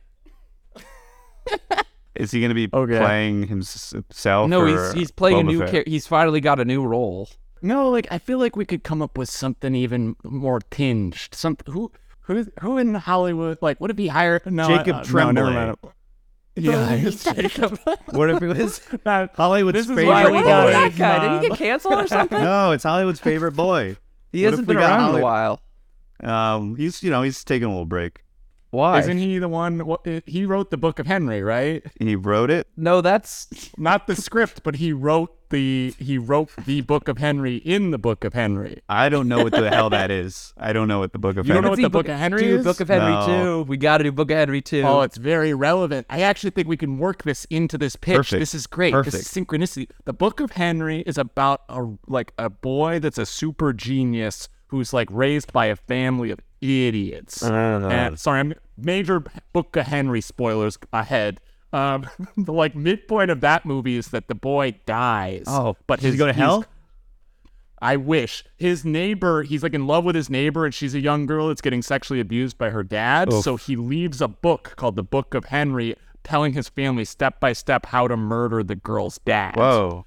Is 2.16 2.32
he 2.32 2.40
going 2.40 2.50
to 2.50 2.56
be 2.56 2.70
Okay. 2.74 2.98
playing 3.00 3.48
himself? 3.48 4.50
No, 4.50 4.62
or 4.62 4.68
he's 4.68 4.92
he's 4.94 5.12
playing 5.12 5.40
a 5.40 5.44
new. 5.44 5.60
character. 5.60 5.84
He's 5.90 6.08
finally 6.08 6.42
got 6.42 6.60
a 6.60 6.66
new 6.66 6.84
role. 6.86 7.30
No, 7.62 7.90
like 7.90 8.08
I 8.12 8.18
feel 8.18 8.38
like 8.40 8.56
we 8.56 8.66
could 8.66 8.84
come 8.84 9.02
up 9.02 9.18
with 9.18 9.30
something 9.30 9.76
even 9.76 10.16
more 10.24 10.60
tinged. 10.72 11.30
Some 11.32 11.58
who 11.68 11.92
who 12.22 12.46
who 12.60 12.78
in 12.78 12.96
Hollywood? 12.96 13.60
Like, 13.62 13.80
what 13.80 13.92
if 13.92 13.98
he 13.98 14.08
hired 14.08 14.46
no, 14.46 14.68
Jacob 14.68 14.96
uh, 14.96 14.98
no, 15.00 15.04
Tremblay. 15.04 15.34
never 15.34 15.52
mind. 15.52 15.78
Yeah, 16.56 17.10
Jacob. 17.10 17.80
What 18.12 18.30
if 18.30 18.42
it 18.44 18.48
was 18.58 18.82
Hollywood's 19.36 19.88
favorite 19.88 20.06
why 20.08 20.26
we 20.26 20.40
boy? 20.40 20.44
got 20.44 20.66
that 20.72 20.92
it. 20.92 20.98
guy? 20.98 21.20
Did 21.40 21.44
he 21.44 21.50
get 21.50 21.58
canceled 21.66 21.94
or 21.94 22.08
something? 22.08 22.42
No, 22.42 22.72
it's 22.72 22.84
Hollywood's 22.84 23.22
favorite 23.22 23.54
boy. 23.54 23.96
He 24.34 24.44
What 24.44 24.52
hasn't 24.52 24.68
been 24.68 24.78
got 24.78 25.00
around 25.00 25.16
in 25.16 25.22
a 25.22 25.24
while. 25.24 25.62
Um, 26.22 26.76
he's 26.76 27.02
you 27.04 27.10
know 27.10 27.22
he's 27.22 27.42
taking 27.46 27.68
a 27.68 27.70
little 27.70 27.86
break. 27.86 28.24
Why? 28.72 29.00
Isn't 29.00 29.18
he 29.18 29.38
the 29.38 29.50
one? 29.50 29.86
What, 29.86 30.08
uh, 30.08 30.22
he 30.26 30.46
wrote 30.46 30.72
the 30.72 30.78
Book 30.78 30.98
of 31.00 31.06
Henry, 31.06 31.44
right? 31.44 31.84
He 32.00 32.16
wrote 32.16 32.50
it. 32.50 32.68
no, 32.78 33.02
that's 33.02 33.48
Not 33.78 34.08
the 34.08 34.16
script, 34.16 34.64
but 34.64 34.76
he 34.78 34.94
wrote 34.94 35.30
the 35.50 35.94
he 36.00 36.18
wrote 36.18 36.50
the 36.66 36.80
Book 36.80 37.10
of 37.10 37.18
Henry 37.18 37.58
in 37.58 37.92
the 37.92 37.98
Book 37.98 38.24
of 38.24 38.34
Henry. 38.34 38.82
I 38.88 39.10
don't 39.10 39.28
know 39.28 39.44
what 39.44 39.52
the 39.52 39.70
hell 39.70 39.90
that 39.90 40.10
is. 40.10 40.54
I 40.58 40.72
don't 40.72 40.88
know 40.88 41.00
what 41.00 41.12
the 41.12 41.20
book 41.20 41.36
of 41.36 41.46
You 41.46 41.54
don't 41.54 41.64
know 41.64 41.72
Henry- 41.72 41.84
what 41.84 41.92
the 41.92 41.98
Book 41.98 42.08
of 42.08 42.18
Henry 42.18 42.42
Dude, 42.44 42.60
is? 42.62 42.66
Book 42.66 42.80
of 42.80 42.88
Henry 42.88 43.12
No. 43.12 43.26
too. 43.26 43.64
We 43.68 43.76
got 43.76 43.98
to 43.98 44.06
do 44.06 44.14
Book 44.14 44.32
of 44.32 44.38
Henry 44.38 44.62
too. 44.62 44.84
Oh, 44.86 45.02
it's 45.02 45.18
very 45.18 45.54
relevant. 45.54 46.08
I 46.10 46.22
actually 46.22 46.52
think 46.52 46.70
we 46.70 46.78
can 46.78 46.98
work 46.98 47.24
this 47.24 47.44
into 47.50 47.78
this 47.78 47.98
pitch. 47.98 48.16
Perfect. 48.16 48.40
This 48.40 48.56
is 48.56 48.66
great. 48.66 48.94
This 49.04 49.14
is 49.14 49.28
synchronicity. 49.28 49.90
The 50.06 50.14
Book 50.14 50.40
of 50.40 50.52
Henry 50.52 51.02
is 51.02 51.18
about 51.18 51.64
a 51.68 51.86
like 52.08 52.32
a 52.38 52.50
boy 52.50 53.00
that's 53.00 53.18
a 53.18 53.26
super 53.26 53.74
genius 53.74 54.48
who's 54.68 54.94
like 54.94 55.10
raised 55.12 55.52
by 55.52 55.66
a 55.66 55.76
family 55.76 56.32
of 56.32 56.40
idiots. 56.62 57.42
And, 58.08 58.20
sorry, 58.20 58.40
I'm 58.40 58.54
major 58.78 59.24
Book 59.54 59.76
of 59.76 59.88
Henry 59.88 60.22
spoilers 60.22 60.78
ahead. 60.94 61.40
Um, 61.74 62.08
the 62.38 62.54
like 62.54 62.76
midpoint 62.76 63.32
of 63.32 63.42
that 63.42 63.66
movie 63.66 63.98
is 63.98 64.10
that 64.10 64.28
the 64.28 64.36
boy 64.36 64.76
dies. 64.86 65.46
Oh, 65.48 65.76
but 65.88 65.98
does 65.98 66.04
he 66.06 66.12
his 66.12 66.20
go 66.20 66.28
to 66.28 66.34
hell? 66.34 66.66
I 67.84 67.96
wish 67.96 68.44
his 68.58 68.86
neighbor, 68.86 69.42
he's 69.42 69.64
like 69.64 69.74
in 69.74 69.88
love 69.88 70.06
with 70.06 70.16
his 70.16 70.30
neighbor, 70.30 70.66
and 70.66 70.74
she's 70.74 70.94
a 70.94 71.00
young 71.00 71.26
girl 71.26 71.48
that's 71.48 71.62
getting 71.62 71.82
sexually 71.82 72.20
abused 72.20 72.60
by 72.60 72.70
her 72.70 72.84
dad. 72.84 73.34
So 73.34 73.56
he 73.56 73.76
leaves 73.76 74.22
a 74.22 74.28
book 74.28 74.74
called 74.76 74.96
The 74.96 75.04
Book 75.04 75.34
of 75.34 75.46
Henry, 75.46 75.96
telling 76.24 76.54
his 76.54 76.70
family 76.70 77.06
step 77.06 77.40
by 77.40 77.54
step 77.54 77.88
how 77.88 78.08
to 78.08 78.16
murder 78.16 78.62
the 78.62 78.76
girl's 78.76 79.18
dad. 79.20 79.56
Whoa. 79.56 80.06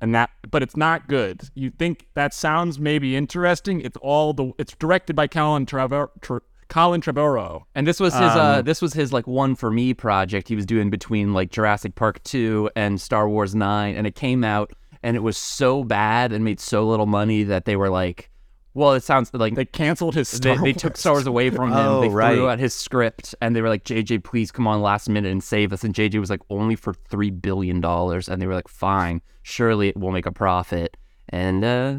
And 0.00 0.14
that, 0.14 0.30
but 0.50 0.62
it's 0.62 0.76
not 0.76 1.08
good. 1.08 1.48
You 1.54 1.70
think 1.70 2.06
that 2.14 2.34
sounds 2.34 2.78
maybe 2.78 3.16
interesting? 3.16 3.80
It's 3.80 3.96
all 4.02 4.34
the. 4.34 4.52
It's 4.58 4.74
directed 4.74 5.16
by 5.16 5.26
Colin 5.26 5.64
Trevor. 5.64 6.10
Tre, 6.20 6.40
Colin 6.68 7.00
Trevorrow. 7.00 7.62
And 7.74 7.86
this 7.86 8.00
was 8.00 8.12
his 8.12 8.22
Um, 8.22 8.38
uh 8.38 8.62
this 8.62 8.82
was 8.82 8.92
his 8.92 9.12
like 9.12 9.26
one 9.26 9.54
for 9.54 9.70
me 9.70 9.94
project 9.94 10.48
he 10.48 10.56
was 10.56 10.66
doing 10.66 10.90
between 10.90 11.32
like 11.32 11.50
Jurassic 11.50 11.94
Park 11.94 12.22
2 12.24 12.70
and 12.74 13.00
Star 13.00 13.28
Wars 13.28 13.54
9 13.54 13.94
and 13.94 14.06
it 14.06 14.14
came 14.14 14.42
out 14.44 14.72
and 15.02 15.16
it 15.16 15.20
was 15.20 15.36
so 15.36 15.84
bad 15.84 16.32
and 16.32 16.44
made 16.44 16.58
so 16.60 16.86
little 16.86 17.06
money 17.06 17.44
that 17.44 17.64
they 17.64 17.76
were 17.76 17.90
like 17.90 18.30
well 18.76 18.92
it 18.92 19.02
sounds 19.02 19.32
like 19.34 19.54
They 19.56 19.64
canceled 19.64 20.14
his 20.14 20.30
they, 20.30 20.36
Star 20.36 20.56
they 20.56 20.70
Wars. 20.72 20.76
took 20.76 20.96
Star 20.96 21.12
Wars 21.14 21.26
away 21.26 21.50
from 21.50 21.72
him. 21.72 21.78
Oh, 21.78 22.00
they 22.02 22.08
right. 22.08 22.34
threw 22.34 22.48
out 22.48 22.58
his 22.58 22.74
script 22.74 23.34
and 23.40 23.56
they 23.56 23.62
were 23.62 23.68
like, 23.68 23.84
JJ, 23.84 24.22
please 24.22 24.52
come 24.52 24.66
on 24.68 24.80
last 24.82 25.08
minute 25.08 25.32
and 25.32 25.42
save 25.42 25.72
us. 25.72 25.82
And 25.82 25.94
JJ 25.94 26.20
was 26.20 26.30
like, 26.30 26.42
only 26.50 26.76
for 26.76 26.92
three 26.94 27.30
billion 27.30 27.80
dollars. 27.80 28.28
And 28.28 28.40
they 28.40 28.46
were 28.46 28.54
like, 28.54 28.68
fine, 28.68 29.22
surely 29.42 29.88
it 29.88 29.96
will 29.96 30.12
make 30.12 30.26
a 30.26 30.32
profit. 30.32 30.96
And 31.30 31.64
uh 31.64 31.96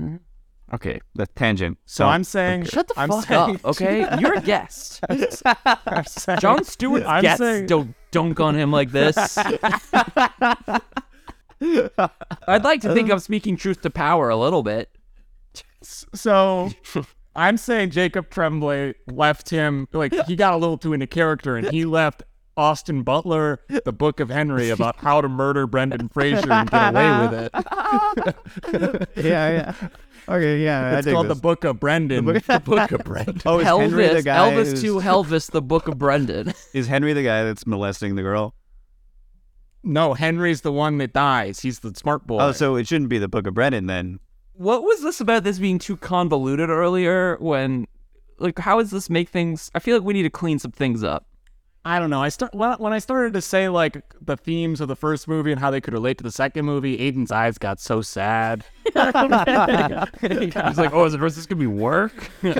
Okay, 0.74 1.00
that's 1.16 1.32
tangent. 1.34 1.78
So 1.86 2.06
I'm 2.06 2.26
saying, 2.26 2.66
shut 2.66 2.90
the 2.90 3.00
I'm 3.00 3.08
fuck 3.08 3.26
saying, 3.26 3.56
up, 3.56 3.66
okay? 3.66 4.06
You're 4.20 4.34
a 4.34 4.42
guest. 4.42 5.00
Saying- 6.08 6.40
Jon 6.42 6.64
Stewart's 6.66 7.06
I'm 7.06 7.22
guests 7.22 7.40
saying- 7.40 7.68
don't 7.68 7.96
dunk 8.12 8.42
on 8.42 8.54
him 8.56 8.70
like 8.72 8.92
this. 8.92 9.16
I'd 11.60 12.64
like 12.64 12.82
to 12.82 12.94
think 12.94 13.10
I'm 13.12 13.20
speaking 13.20 13.56
truth 13.56 13.82
to 13.84 13.90
power 13.90 14.30
a 14.30 14.36
little 14.36 14.62
bit. 14.64 14.90
So 15.82 16.70
I'm 17.36 17.58
saying 17.58 17.92
Jacob 17.92 18.30
Tremblay 18.30 18.96
left 19.08 19.50
him 19.50 19.88
like 19.94 20.14
he 20.26 20.36
got 20.36 20.54
a 20.54 20.58
little 20.58 20.78
too 20.78 20.94
into 20.94 21.08
character 21.08 21.56
and 21.56 21.70
he 21.70 21.86
left 21.86 22.24
Austin 22.58 23.04
Butler 23.04 23.60
the 23.86 23.94
Book 23.94 24.20
of 24.20 24.30
Henry 24.30 24.70
about 24.72 24.96
how 25.00 25.22
to 25.22 25.30
murder 25.30 25.68
Brendan 25.68 26.10
Fraser 26.10 26.52
and 26.52 26.70
get 26.70 26.96
away 26.96 27.28
with 27.28 27.52
it. 27.54 29.08
yeah, 29.24 29.74
yeah. 29.82 29.90
Okay, 30.28 30.64
yeah. 30.64 30.98
It's 30.98 31.08
called 31.08 31.28
the 31.28 31.36
Book 31.36 31.64
of 31.64 31.80
Brendan. 31.80 32.26
The 32.26 32.62
Book 32.66 32.92
of 32.92 33.04
Brendan. 33.04 33.42
Oh, 33.46 33.60
is 33.60 33.68
Henry 33.68 34.08
the 34.08 34.24
guy? 34.24 34.38
Elvis 34.38 34.70
who's- 34.70 34.82
to 34.82 34.96
Elvis, 35.00 35.52
the 35.52 35.62
Book 35.62 35.88
of 35.88 36.00
Brendan. 36.00 36.54
Is 36.74 36.88
Henry 36.88 37.14
the 37.14 37.24
guy 37.24 37.44
that's 37.44 37.68
molesting 37.68 38.16
the 38.16 38.24
girl? 38.24 38.56
No, 39.84 40.16
Henry's 40.16 40.62
the 40.62 40.72
one 40.72 40.98
that 40.98 41.14
dies. 41.14 41.60
He's 41.62 41.80
the 41.80 41.94
smart 41.96 42.26
boy. 42.28 42.40
Oh, 42.42 42.52
so 42.52 42.76
it 42.76 42.88
shouldn't 42.88 43.10
be 43.10 43.20
the 43.20 43.30
Book 43.30 43.48
of 43.48 43.54
Brendan 43.54 43.86
then. 43.86 44.20
What 44.58 44.84
was 44.84 45.02
this 45.04 45.22
about 45.22 45.44
this 45.44 45.60
being 45.60 45.80
too 45.80 45.98
convoluted 45.98 46.70
earlier? 46.70 47.38
When, 47.40 47.88
like, 48.40 48.58
how 48.60 48.80
does 48.80 48.92
this 48.92 49.10
make 49.10 49.30
things? 49.30 49.70
I 49.76 49.80
feel 49.80 49.98
like 49.98 50.06
we 50.06 50.14
need 50.14 50.24
to 50.24 50.30
clean 50.30 50.60
some 50.60 50.72
things 50.72 51.04
up. 51.04 51.26
I 51.86 52.00
don't 52.00 52.10
know. 52.10 52.22
I 52.22 52.28
start 52.30 52.54
when, 52.54 52.74
when 52.80 52.92
I 52.92 53.00
started 53.00 53.32
to 53.34 53.42
say 53.42 53.70
like 53.70 54.04
the 54.20 54.36
themes 54.36 54.82
of 54.82 54.90
the 54.90 54.96
first 54.98 55.26
movie 55.26 55.54
and 55.54 55.62
how 55.62 55.72
they 55.72 55.80
could 55.80 55.94
relate 55.94 56.18
to 56.18 56.24
the 56.24 56.32
second 56.32 56.66
movie. 56.66 57.00
Aidan's 57.00 57.32
eyes 57.32 57.58
got 57.58 57.80
so 57.80 58.02
sad. 58.02 58.66
He's 58.88 58.96
like, 60.78 60.92
oh, 60.94 61.06
is 61.06 61.14
it 61.14 61.18
versus 61.20 61.46
gonna 61.46 61.60
be 61.60 61.68
work? 61.68 62.12
You 62.44 62.54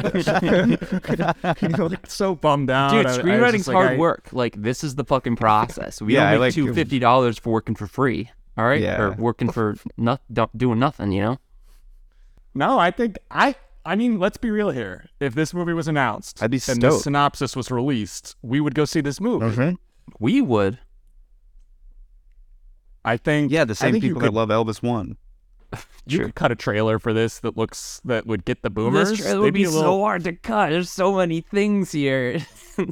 like, 1.78 2.08
so 2.08 2.36
bummed 2.36 2.70
out. 2.70 2.92
Dude, 2.92 3.06
I- 3.06 3.10
I 3.10 3.12
was 3.12 3.18
screenwriting's 3.18 3.52
just 3.58 3.68
like, 3.68 3.76
hard 3.76 3.92
I- 3.94 3.98
work. 3.98 4.30
Like, 4.32 4.62
this 4.62 4.84
is 4.84 4.96
the 4.96 5.04
fucking 5.04 5.36
process. 5.36 6.02
We 6.02 6.14
Yeah, 6.14 6.24
don't 6.32 6.32
make 6.34 6.40
like- 6.40 6.54
two 6.54 6.74
fifty 6.74 7.00
dollars 7.00 7.38
for 7.38 7.52
working 7.52 7.76
for 7.76 7.88
free. 7.88 8.30
All 8.58 8.66
right, 8.66 8.82
Yeah. 8.82 9.02
or 9.02 9.12
working 9.12 9.52
for 9.52 9.76
not 9.98 10.22
doing 10.56 10.80
nothing. 10.80 11.12
You 11.12 11.22
know. 11.22 11.38
No, 12.58 12.80
I 12.80 12.92
think 12.92 13.18
I. 13.32 13.56
I 13.86 13.96
mean, 13.96 14.20
let's 14.20 14.36
be 14.38 14.50
real 14.52 14.72
here. 14.72 15.08
If 15.22 15.34
this 15.36 15.54
movie 15.54 15.72
was 15.74 15.88
announced 15.88 16.44
I'd 16.44 16.52
be 16.52 16.58
and 16.68 16.82
the 16.82 16.90
stoked. 16.92 17.04
synopsis 17.04 17.56
was 17.56 17.72
released, 17.72 18.36
we 18.42 18.60
would 18.60 18.76
go 18.76 18.84
see 18.84 19.00
this 19.00 19.22
movie. 19.22 19.78
We 20.20 20.42
would. 20.42 20.80
I 23.06 23.16
think. 23.18 23.52
Yeah, 23.52 23.64
the 23.66 23.76
same 23.76 23.94
think 23.94 24.04
you 24.04 24.10
people 24.10 24.22
could- 24.22 24.34
that 24.34 24.36
love 24.36 24.50
Elvis 24.50 24.82
one. 24.84 25.18
You 26.10 26.20
could 26.20 26.36
cut 26.36 26.54
a 26.54 26.56
trailer 26.56 27.00
for 27.00 27.12
this 27.12 27.40
that 27.40 27.58
looks 27.58 28.00
that 28.06 28.26
would 28.26 28.46
get 28.46 28.62
the 28.62 28.70
boomers. 28.70 29.10
This 29.10 29.20
trailer 29.20 29.40
They'd 29.40 29.44
would 29.44 29.54
be 29.54 29.64
a 29.66 29.70
little- 29.70 29.82
so 29.82 30.00
hard 30.02 30.24
to 30.24 30.32
cut. 30.34 30.70
There's 30.70 30.90
so 30.90 31.14
many 31.16 31.42
things 31.42 31.92
here. 31.92 32.40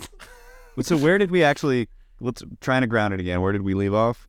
So 0.81 0.97
where 0.97 1.17
did 1.17 1.31
we 1.31 1.41
actually? 1.41 1.87
Let's 2.19 2.43
trying 2.59 2.81
to 2.81 2.87
ground 2.87 3.13
it 3.13 3.21
again. 3.21 3.39
Where 3.39 3.53
did 3.53 3.61
we 3.61 3.73
leave 3.73 3.93
off? 3.93 4.27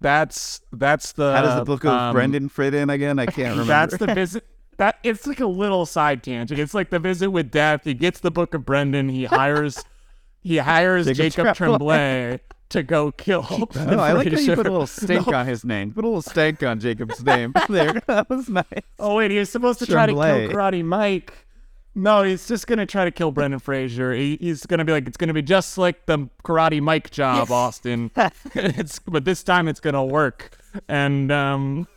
That's 0.00 0.60
that's 0.72 1.12
the. 1.12 1.32
How 1.32 1.42
does 1.42 1.56
the 1.56 1.64
Book 1.64 1.84
of 1.84 1.90
um, 1.90 2.14
Brendan 2.14 2.48
fit 2.48 2.74
in 2.74 2.90
again? 2.90 3.18
I 3.18 3.26
can't 3.26 3.50
remember. 3.58 3.64
That's 3.64 3.96
the 3.96 4.14
visit. 4.14 4.44
That 4.76 4.98
it's 5.02 5.26
like 5.26 5.40
a 5.40 5.46
little 5.46 5.86
side 5.86 6.22
tangent. 6.22 6.60
It's 6.60 6.74
like 6.74 6.90
the 6.90 7.00
visit 7.00 7.30
with 7.30 7.50
death. 7.50 7.82
He 7.84 7.94
gets 7.94 8.20
the 8.20 8.30
book 8.30 8.54
of 8.54 8.64
Brendan. 8.64 9.08
He 9.08 9.24
hires, 9.24 9.84
he 10.40 10.58
hires 10.58 11.06
Jacob 11.06 11.16
Jacob 11.16 11.56
Tremblay. 11.56 11.88
Tremblay 12.28 12.40
to 12.70 12.82
go 12.82 13.12
kill. 13.12 13.68
No, 13.74 13.98
I 13.98 14.12
like 14.12 14.32
how 14.32 14.38
you 14.38 14.54
put 14.54 14.66
a 14.66 14.70
little 14.70 14.86
stink 14.86 15.26
on 15.28 15.46
his 15.46 15.64
name. 15.64 15.92
Put 15.92 16.04
a 16.04 16.06
little 16.06 16.22
stank 16.22 16.62
on 16.62 16.80
Jacob's 16.80 17.22
name. 17.24 17.52
There, 17.68 18.00
that 18.06 18.28
was 18.28 18.48
nice. 18.48 18.64
Oh 18.98 19.16
wait, 19.16 19.30
he 19.30 19.38
was 19.38 19.50
supposed 19.50 19.78
to 19.80 19.86
try 19.86 20.06
to 20.06 20.12
kill 20.12 20.20
Karate 20.20 20.84
Mike. 20.84 21.32
No, 21.94 22.22
he's 22.22 22.46
just 22.46 22.66
gonna 22.66 22.86
try 22.86 23.04
to 23.04 23.10
kill 23.10 23.32
Brendan 23.32 23.58
Fraser. 23.60 24.12
He, 24.12 24.36
he's 24.40 24.64
gonna 24.66 24.84
be 24.84 24.92
like, 24.92 25.06
it's 25.08 25.16
gonna 25.16 25.34
be 25.34 25.42
just 25.42 25.76
like 25.78 26.06
the 26.06 26.28
Karate 26.44 26.80
Mike 26.80 27.10
job, 27.10 27.50
Austin. 27.50 28.10
it's 28.54 28.98
but 29.00 29.24
this 29.24 29.42
time 29.42 29.66
it's 29.68 29.80
gonna 29.80 30.04
work. 30.04 30.56
And 30.88 31.32
um, 31.32 31.88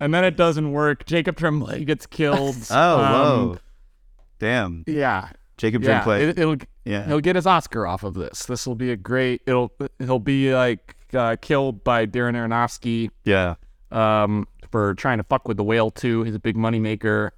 and 0.00 0.14
then 0.14 0.24
it 0.24 0.36
doesn't 0.36 0.72
work. 0.72 1.04
Jacob 1.04 1.36
Tremblay 1.36 1.84
gets 1.84 2.06
killed. 2.06 2.56
Oh, 2.70 3.00
Um, 3.00 3.12
whoa. 3.12 3.58
Damn. 4.38 4.84
Yeah, 4.86 5.28
Jacob 5.58 5.82
yeah. 5.82 6.02
Tremblay. 6.02 6.28
It, 6.30 6.38
will 6.38 6.56
Yeah. 6.84 7.04
he'll 7.06 7.20
get 7.20 7.36
his 7.36 7.46
Oscar 7.46 7.86
off 7.86 8.02
of 8.04 8.14
this. 8.14 8.46
This 8.46 8.66
will 8.66 8.74
be 8.76 8.90
a 8.92 8.96
great. 8.96 9.42
It'll 9.46 9.72
he'll 9.98 10.18
be 10.18 10.54
like 10.54 10.96
uh, 11.12 11.36
killed 11.42 11.84
by 11.84 12.06
Darren 12.06 12.34
Aronofsky 12.34 13.10
yeah. 13.24 13.56
um, 13.90 14.48
for 14.70 14.94
trying 14.94 15.18
to 15.18 15.24
fuck 15.24 15.46
with 15.46 15.58
the 15.58 15.64
whale 15.64 15.90
too. 15.90 16.22
He's 16.22 16.34
a 16.34 16.38
big 16.40 16.56
moneymaker. 16.56 17.30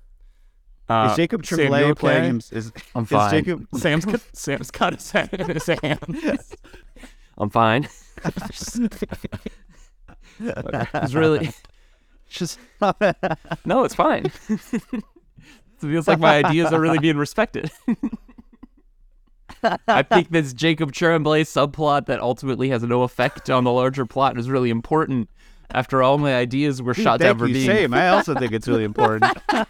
Uh, 0.88 1.08
Is 1.10 1.16
Jacob 1.16 1.42
Tremblay 1.42 1.82
okay? 1.84 1.94
playing 1.94 2.24
him? 2.24 2.36
Is, 2.50 2.72
I'm 2.94 3.04
is 3.04 3.08
fine. 3.08 3.30
Jacob? 3.30 3.66
Sam's 3.76 4.04
got, 4.04 4.20
Sam's 4.32 4.70
got 4.70 4.94
his 4.94 5.10
hand 5.10 5.32
in 5.32 5.50
his 5.50 5.66
hand. 5.66 5.98
I'm 7.38 7.50
fine. 7.50 7.88
it's 10.40 11.14
really 11.14 11.50
just 12.28 12.58
no, 13.64 13.84
it's 13.84 13.94
fine. 13.94 14.26
it 14.48 15.04
feels 15.80 16.06
like 16.06 16.18
my 16.18 16.44
ideas 16.44 16.72
are 16.72 16.80
really 16.80 16.98
being 16.98 17.16
respected. 17.16 17.70
I 19.88 20.02
think 20.02 20.30
this 20.30 20.52
Jacob 20.52 20.92
Tremblay 20.92 21.44
subplot 21.44 22.06
that 22.06 22.20
ultimately 22.20 22.68
has 22.68 22.82
no 22.82 23.02
effect 23.02 23.50
on 23.50 23.64
the 23.64 23.72
larger 23.72 24.06
plot 24.06 24.38
is 24.38 24.50
really 24.50 24.70
important. 24.70 25.28
After 25.70 26.02
all 26.02 26.18
my 26.18 26.34
ideas 26.34 26.80
were 26.82 26.94
shot 26.94 27.20
down 27.20 27.30
Thank 27.30 27.38
for 27.38 27.46
you, 27.48 27.54
being 27.54 27.66
same. 27.66 27.94
I 27.94 28.08
also 28.10 28.34
think 28.34 28.52
it's 28.52 28.68
really 28.68 28.84
important. 28.84 29.24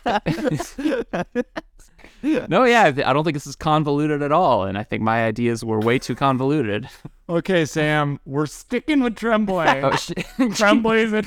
no, 2.22 2.64
yeah, 2.64 2.84
I 2.84 3.12
don't 3.12 3.24
think 3.24 3.34
this 3.34 3.46
is 3.46 3.56
convoluted 3.56 4.22
at 4.22 4.32
all, 4.32 4.64
and 4.64 4.78
I 4.78 4.82
think 4.82 5.02
my 5.02 5.24
ideas 5.24 5.64
were 5.64 5.78
way 5.80 5.98
too 5.98 6.14
convoluted. 6.14 6.88
Okay, 7.28 7.64
Sam, 7.64 8.18
we're 8.24 8.46
sticking 8.46 9.02
with 9.02 9.16
Tremblay. 9.16 9.80
Oh, 9.84 9.94
shit. 9.96 10.24
Tremblay's 10.54 11.12
in 11.12 11.24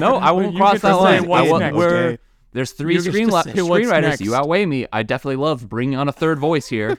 No, 0.00 0.16
I 0.16 0.30
won't 0.30 0.56
cross 0.56 0.80
that 0.80 0.92
line. 0.94 1.24
I 1.24 1.26
what's 1.26 1.50
won't- 1.50 1.60
next. 1.62 1.76
we're- 1.76 1.98
Okay. 2.08 2.18
There's 2.52 2.72
three 2.72 2.94
You 2.94 3.02
get 3.02 3.12
screen 3.12 3.30
say 3.30 3.52
screenwriters. 3.84 4.00
next. 4.02 4.20
You 4.22 4.34
outweigh 4.34 4.64
me. 4.64 4.86
I 4.90 5.02
definitely 5.02 5.36
love 5.36 5.68
bringing 5.68 5.98
on 5.98 6.08
a 6.08 6.12
third 6.12 6.38
voice 6.38 6.66
here. 6.66 6.96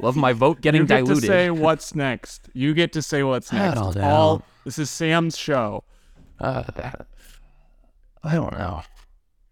love 0.00 0.16
my 0.16 0.32
vote 0.32 0.60
getting 0.60 0.80
You 0.82 0.86
get 0.88 0.96
diluted. 1.04 1.22
to 1.22 1.26
say 1.28 1.50
what's 1.50 1.94
next. 1.94 2.48
You 2.52 2.74
get 2.74 2.92
to 2.94 3.00
say 3.00 3.22
what's 3.22 3.52
next. 3.52 3.76
don't 3.80 3.94
know. 3.96 4.02
all 4.02 4.42
this 4.64 4.76
is 4.76 4.90
Sam's 4.90 5.38
show. 5.38 5.84
Uh, 6.40 6.62
I 8.22 8.34
don't 8.34 8.52
know. 8.52 8.82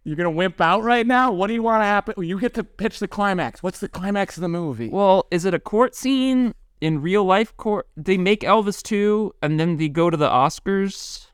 You're 0.05 0.17
gonna 0.17 0.31
wimp 0.31 0.61
out 0.61 0.83
right 0.85 1.07
now. 1.07 1.33
What 1.33 1.49
do 1.49 1.55
you 1.55 1.63
want 1.63 1.81
to 1.83 1.87
happen? 1.87 2.15
You 2.23 2.39
get 2.39 2.55
to 2.55 2.65
pitch 2.65 3.01
the 3.01 3.09
climax. 3.09 3.63
What's 3.63 3.81
the 3.81 3.89
climax 3.89 4.37
of 4.37 4.43
the 4.43 4.49
movie? 4.49 4.89
Well, 4.89 5.27
is 5.33 5.45
it 5.45 5.53
a 5.53 5.59
court 5.59 5.97
scene 5.97 6.55
in 6.81 7.03
real 7.03 7.25
life 7.25 7.57
court? 7.57 7.89
They 7.97 8.17
make 8.17 8.43
Elvis 8.43 8.83
2 8.83 9.35
and 9.43 9.59
then 9.59 9.79
they 9.79 9.89
go 9.89 10.09
to 10.09 10.17
the 10.17 10.29
Oscars. 10.29 11.27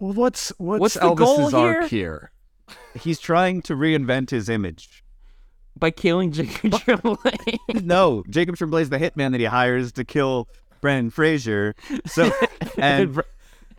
Well, 0.00 0.14
what's 0.14 0.48
what's, 0.58 0.80
What's 0.80 0.94
the 0.94 1.00
Elvis's 1.00 1.52
goal 1.52 1.54
arc 1.54 1.88
here? 1.88 2.32
here? 2.66 2.76
He's 2.94 3.20
trying 3.20 3.62
to 3.62 3.74
reinvent 3.74 4.30
his 4.30 4.48
image. 4.48 5.04
By 5.78 5.92
killing 5.92 6.32
Jacob 6.32 6.72
Tremblay. 6.72 7.58
No, 7.82 8.24
Jacob 8.28 8.56
Tremblay's 8.56 8.88
the 8.88 8.98
hitman 8.98 9.30
that 9.30 9.40
he 9.40 9.46
hires 9.46 9.92
to 9.92 10.04
kill 10.04 10.48
Brendan 10.80 11.10
Fraser. 11.10 11.74
So, 12.06 12.32
and 12.78 13.22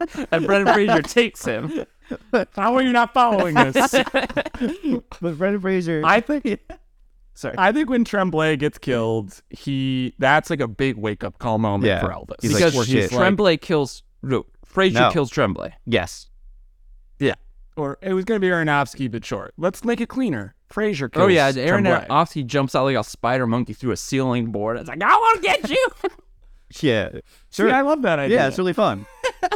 and 0.31 0.45
Brendan 0.45 0.73
Fraser 0.73 1.01
takes 1.01 1.43
him. 1.45 1.85
How 2.55 2.75
are 2.75 2.81
you 2.81 2.91
not 2.91 3.13
following 3.13 3.55
this? 3.55 3.91
but 4.13 5.37
Brendan 5.37 5.61
Fraser. 5.61 6.01
I 6.05 6.19
think 6.21 6.45
sorry. 7.33 7.55
I 7.57 7.71
think 7.71 7.89
when 7.89 8.03
Tremblay 8.03 8.57
gets 8.57 8.77
killed, 8.77 9.41
he 9.49 10.13
that's 10.19 10.49
like 10.49 10.59
a 10.59 10.67
big 10.67 10.97
wake 10.97 11.23
up 11.23 11.39
call 11.39 11.57
moment 11.57 11.85
Yeah. 11.87 12.01
for 12.01 12.09
Elvis. 12.09 12.41
He's 12.41 12.51
like, 12.53 12.59
because 12.59 12.75
"Well, 12.75 12.83
shit." 12.83 13.11
Tremblay 13.11 13.57
kills. 13.57 14.03
No, 14.23 14.45
Fraser 14.65 14.99
No. 14.99 15.11
kills 15.11 15.29
Tremblay. 15.29 15.73
yes. 15.85 16.27
Yeah. 17.19 17.35
Or 17.77 17.97
it 18.01 18.13
was 18.13 18.25
gonna 18.25 18.39
be 18.39 18.47
Aronofsky, 18.47 19.09
but 19.09 19.23
short. 19.23 19.53
Let's 19.57 19.83
make 19.85 20.01
it 20.01 20.09
cleaner. 20.09 20.55
Fraser 20.69 21.09
kills 21.09 21.23
Oh 21.23 21.27
yeah, 21.27 21.51
Aaron 21.55 21.83
Tremblay. 21.85 22.07
Aronofsky 22.07 22.45
jumps 22.45 22.75
out 22.75 22.83
like 22.85 22.95
a 22.97 23.03
spider 23.03 23.47
monkey 23.47 23.73
through 23.73 23.91
a 23.91 23.97
ceiling 23.97 24.51
board. 24.51 24.77
It's 24.77 24.89
like 24.89 25.01
I 25.01 25.07
want 25.15 25.41
to 25.41 25.47
get 25.47 25.69
you. 25.69 25.87
Yeah. 26.81 27.09
See, 27.13 27.21
Sure. 27.63 27.73
I 27.73 27.81
love 27.81 28.01
that 28.03 28.19
idea. 28.19 28.37
yeah, 28.37 28.47
it's 28.47 28.57
really 28.57 28.73
fun. 28.73 29.05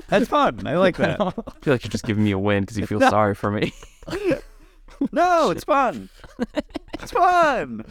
That's 0.08 0.28
fun. 0.28 0.66
I 0.68 0.78
like 0.78 0.98
that. 0.98 1.20
I 1.22 1.32
feel 1.62 1.74
like 1.74 1.84
you're 1.84 1.90
just 1.92 2.06
giving 2.06 2.24
me 2.24 2.32
a 2.32 2.40
win 2.40 2.62
because 2.64 2.78
you 2.78 2.86
feel 2.86 3.00
sorry 3.02 3.36
for 3.36 3.52
me. 3.52 3.72
No, 5.12 5.50
it's 5.52 5.64
fun. 5.76 6.10
It's 7.02 7.12
fun. 7.12 7.86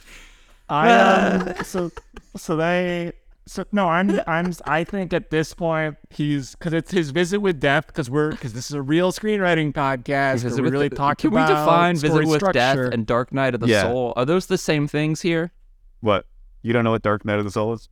I 0.70 0.90
um, 0.90 1.54
so 1.64 1.90
so 2.36 2.56
they 2.56 3.12
so 3.46 3.64
no 3.72 3.88
I'm 3.88 4.20
I'm 4.26 4.52
I 4.64 4.84
think 4.84 5.12
at 5.12 5.28
this 5.30 5.52
point 5.52 5.96
he's 6.08 6.52
because 6.54 6.72
it's 6.72 6.90
his 6.90 7.10
visit 7.10 7.40
with 7.40 7.60
death 7.60 7.88
because 7.88 8.08
we're 8.08 8.30
because 8.30 8.54
this 8.54 8.70
is 8.70 8.72
a 8.72 8.80
real 8.80 9.12
screenwriting 9.12 9.74
podcast 9.74 10.42
Visit 10.42 10.52
where 10.52 10.56
we 10.56 10.62
with 10.62 10.72
really 10.72 10.88
the- 10.88 10.96
talk 10.96 11.18
Can 11.18 11.28
about 11.30 11.50
we 11.50 11.54
define 11.54 11.96
story 11.96 12.12
Visit 12.20 12.26
with 12.30 12.40
structure. 12.40 12.52
Death 12.84 12.94
and 12.94 13.04
Dark 13.06 13.32
Night 13.34 13.54
of 13.54 13.60
the 13.60 13.68
Yeah. 13.68 13.82
Soul? 13.82 14.14
Are 14.16 14.24
those 14.24 14.46
the 14.46 14.56
same 14.58 14.88
things 14.88 15.20
here? 15.20 15.52
What? 16.00 16.24
You 16.62 16.72
don't 16.72 16.84
know 16.84 16.92
what 16.92 17.02
Dark 17.02 17.26
Night 17.26 17.38
of 17.38 17.44
the 17.44 17.50
Soul 17.50 17.74
is? 17.74 17.90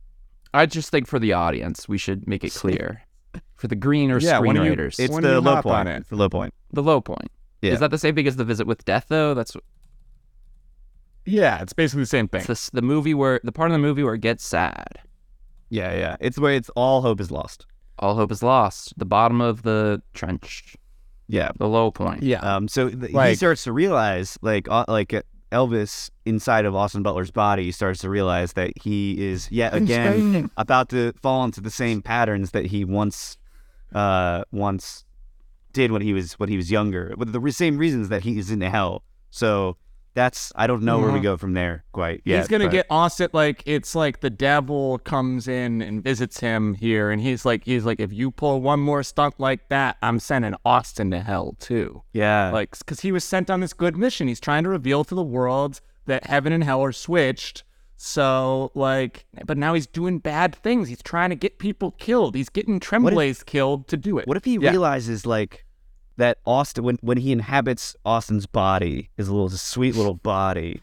I 0.53 0.65
just 0.65 0.89
think 0.91 1.07
for 1.07 1.19
the 1.19 1.33
audience, 1.33 1.87
we 1.89 1.97
should 1.97 2.27
make 2.27 2.43
it 2.43 2.53
clear. 2.53 3.01
For 3.55 3.67
the 3.69 3.75
greener 3.75 4.19
Yeah, 4.19 4.39
when 4.39 4.55
you- 4.57 4.61
screenwriters, 4.61 4.99
It's 4.99 5.15
the 5.17 5.39
low 5.41 5.61
point. 5.61 5.87
it. 5.87 5.97
It's 6.01 6.09
the 6.09 6.17
low 6.17 6.29
point. 6.29 6.53
the 6.71 6.83
low 6.83 6.99
point. 7.01 7.31
Yeah. 7.61 7.71
Is 7.71 7.79
that 7.79 7.91
the 7.91 7.97
same 7.97 8.13
thing 8.13 8.27
as 8.27 8.35
the 8.35 8.43
Visit 8.43 8.67
with 8.67 8.83
Death, 8.83 9.05
though? 9.07 9.33
That's 9.33 9.55
yeah 11.25 11.61
it's 11.61 11.71
basically 11.73 12.03
the 12.03 12.07
same 12.07 12.27
thing 12.27 12.39
it's 12.39 12.47
this, 12.47 12.69
the 12.71 12.81
movie 12.81 13.13
where 13.13 13.39
the 13.43 13.51
part 13.53 13.71
of 13.71 13.73
the 13.73 13.79
movie 13.79 14.03
where 14.03 14.15
it 14.15 14.21
gets 14.21 14.45
sad. 14.45 14.99
Yeah, 15.69 15.93
yeah. 15.95 16.17
It's 16.19 16.37
where 16.37 16.53
it's 16.53 16.69
all 16.75 17.01
hope 17.01 17.19
is 17.21 17.31
lost. 17.31 17.65
All 17.97 18.15
hope 18.15 18.31
is 18.31 18.43
lost. 18.43 18.93
The 18.97 19.05
bottom 19.05 19.39
of 19.41 19.63
the 19.63 20.01
trench. 20.13 20.75
Yeah. 21.27 21.51
The 21.57 21.67
low 21.67 21.89
point. 21.89 22.21
yeah 22.21 22.41
Um. 22.41 22.67
So 22.67 22.89
th- 22.89 23.11
he 23.11 23.35
starts 23.35 23.63
to 23.63 23.71
realize, 23.71 24.37
like, 24.41 24.67
uh, 24.69 24.85
like 24.87 25.13
uh, 25.13 25.21
Elvis 25.53 26.09
inside 26.25 26.65
of 26.65 26.75
Austin 26.75 27.03
Butler's 27.03 27.31
body 27.31 27.71
starts 27.71 28.01
to 28.01 28.09
realize 28.09 28.53
that 28.53 28.71
he 28.81 29.25
is 29.25 29.49
yet 29.51 29.73
again 29.73 30.49
about 30.57 30.89
to 30.89 31.13
fall 31.21 31.45
into 31.45 31.61
the 31.61 31.71
same 31.71 32.01
patterns 32.01 32.51
that 32.51 32.65
he 32.65 32.83
once, 32.83 33.37
uh, 33.93 34.43
once 34.51 35.05
did 35.71 35.91
when 35.91 36.01
he 36.01 36.13
was 36.13 36.33
when 36.33 36.49
he 36.49 36.57
was 36.57 36.71
younger, 36.71 37.13
with 37.17 37.31
the 37.31 37.51
same 37.51 37.77
reasons 37.77 38.09
that 38.09 38.23
he 38.23 38.37
is 38.37 38.51
in 38.51 38.61
hell. 38.61 39.03
So 39.29 39.77
that's 40.13 40.51
I 40.55 40.67
don't 40.67 40.83
know 40.83 40.99
where 40.99 41.09
we 41.09 41.15
mm-hmm. 41.15 41.23
go 41.23 41.37
from 41.37 41.53
there 41.53 41.83
quite. 41.91 42.21
Yeah, 42.25 42.37
he's 42.37 42.47
gonna 42.47 42.69
get 42.69 42.85
Austin 42.89 43.29
like 43.33 43.63
it's 43.65 43.95
like 43.95 44.21
the 44.21 44.29
devil 44.29 44.99
comes 44.99 45.47
in 45.47 45.81
and 45.81 46.03
visits 46.03 46.39
him 46.39 46.73
here, 46.75 47.11
and 47.11 47.21
he's 47.21 47.45
like 47.45 47.65
he's 47.65 47.85
like 47.85 47.99
if 47.99 48.13
you 48.13 48.31
pull 48.31 48.61
one 48.61 48.79
more 48.79 49.03
stunt 49.03 49.35
like 49.39 49.69
that, 49.69 49.97
I'm 50.01 50.19
sending 50.19 50.55
Austin 50.65 51.11
to 51.11 51.19
hell 51.19 51.55
too. 51.59 52.03
yeah, 52.13 52.51
Like 52.51 52.77
because 52.77 52.99
he 52.99 53.11
was 53.11 53.23
sent 53.23 53.49
on 53.49 53.59
this 53.59 53.73
good 53.73 53.97
mission. 53.97 54.27
He's 54.27 54.39
trying 54.39 54.63
to 54.63 54.69
reveal 54.69 55.03
to 55.05 55.15
the 55.15 55.23
world 55.23 55.81
that 56.05 56.25
heaven 56.25 56.53
and 56.53 56.63
hell 56.63 56.83
are 56.83 56.91
switched. 56.91 57.63
So 57.95 58.71
like, 58.75 59.25
but 59.45 59.57
now 59.57 59.73
he's 59.73 59.87
doing 59.87 60.19
bad 60.19 60.55
things. 60.55 60.89
He's 60.89 61.01
trying 61.01 61.29
to 61.29 61.35
get 61.35 61.57
people 61.57 61.91
killed. 61.91 62.35
He's 62.35 62.49
getting 62.49 62.79
Tremblays 62.79 63.45
killed 63.45 63.87
to 63.87 63.97
do 63.97 64.17
it. 64.17 64.27
What 64.27 64.37
if 64.37 64.45
he 64.45 64.57
Yeah. 64.57 64.71
realizes 64.71 65.25
like 65.25 65.65
that 66.17 66.37
Austin 66.45 66.83
when 66.83 66.97
when 67.01 67.17
he 67.17 67.31
inhabits 67.31 67.95
Austin's 68.05 68.45
body, 68.45 69.09
his 69.17 69.29
little 69.29 69.49
sweet 69.49 69.95
little 69.95 70.15
body? 70.15 70.81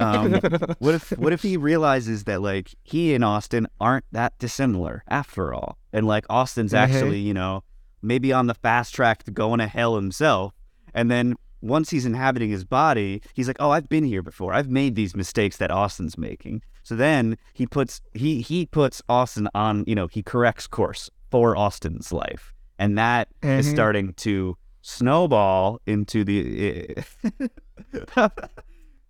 Um, 0.00 0.32
what 0.78 0.94
if 0.94 1.10
what 1.18 1.32
if 1.32 1.42
he 1.42 1.56
realizes 1.56 2.24
that 2.24 2.42
like 2.42 2.74
he 2.82 3.14
and 3.14 3.24
Austin 3.24 3.66
aren't 3.80 4.04
that 4.12 4.38
dissimilar 4.38 5.04
after 5.08 5.54
all, 5.54 5.78
and 5.92 6.06
like 6.06 6.24
Austin's 6.30 6.74
actually 6.74 7.18
you 7.20 7.34
know 7.34 7.62
maybe 8.02 8.32
on 8.32 8.46
the 8.48 8.54
fast 8.54 8.94
track 8.94 9.22
to 9.24 9.30
going 9.30 9.58
to 9.60 9.66
hell 9.66 9.96
himself, 9.96 10.52
and 10.94 11.10
then. 11.10 11.34
Once 11.64 11.90
he's 11.90 12.04
inhabiting 12.04 12.50
his 12.50 12.64
body, 12.64 13.22
he's 13.34 13.46
like, 13.46 13.56
"Oh, 13.60 13.70
I've 13.70 13.88
been 13.88 14.02
here 14.02 14.20
before. 14.20 14.52
I've 14.52 14.68
made 14.68 14.96
these 14.96 15.14
mistakes 15.14 15.58
that 15.58 15.70
Austin's 15.70 16.18
making." 16.18 16.60
So 16.82 16.96
then 16.96 17.38
he 17.54 17.68
puts 17.68 18.00
he 18.14 18.40
he 18.40 18.66
puts 18.66 19.00
Austin 19.08 19.48
on, 19.54 19.84
you 19.86 19.94
know, 19.94 20.08
he 20.08 20.24
corrects 20.24 20.66
course 20.66 21.08
for 21.30 21.56
Austin's 21.56 22.12
life, 22.12 22.52
and 22.80 22.98
that 22.98 23.28
is 23.44 23.68
Mhm. 23.68 23.70
starting 23.70 24.12
to 24.14 24.56
snowball 24.82 25.80
into 25.86 26.24
the. 26.24 26.96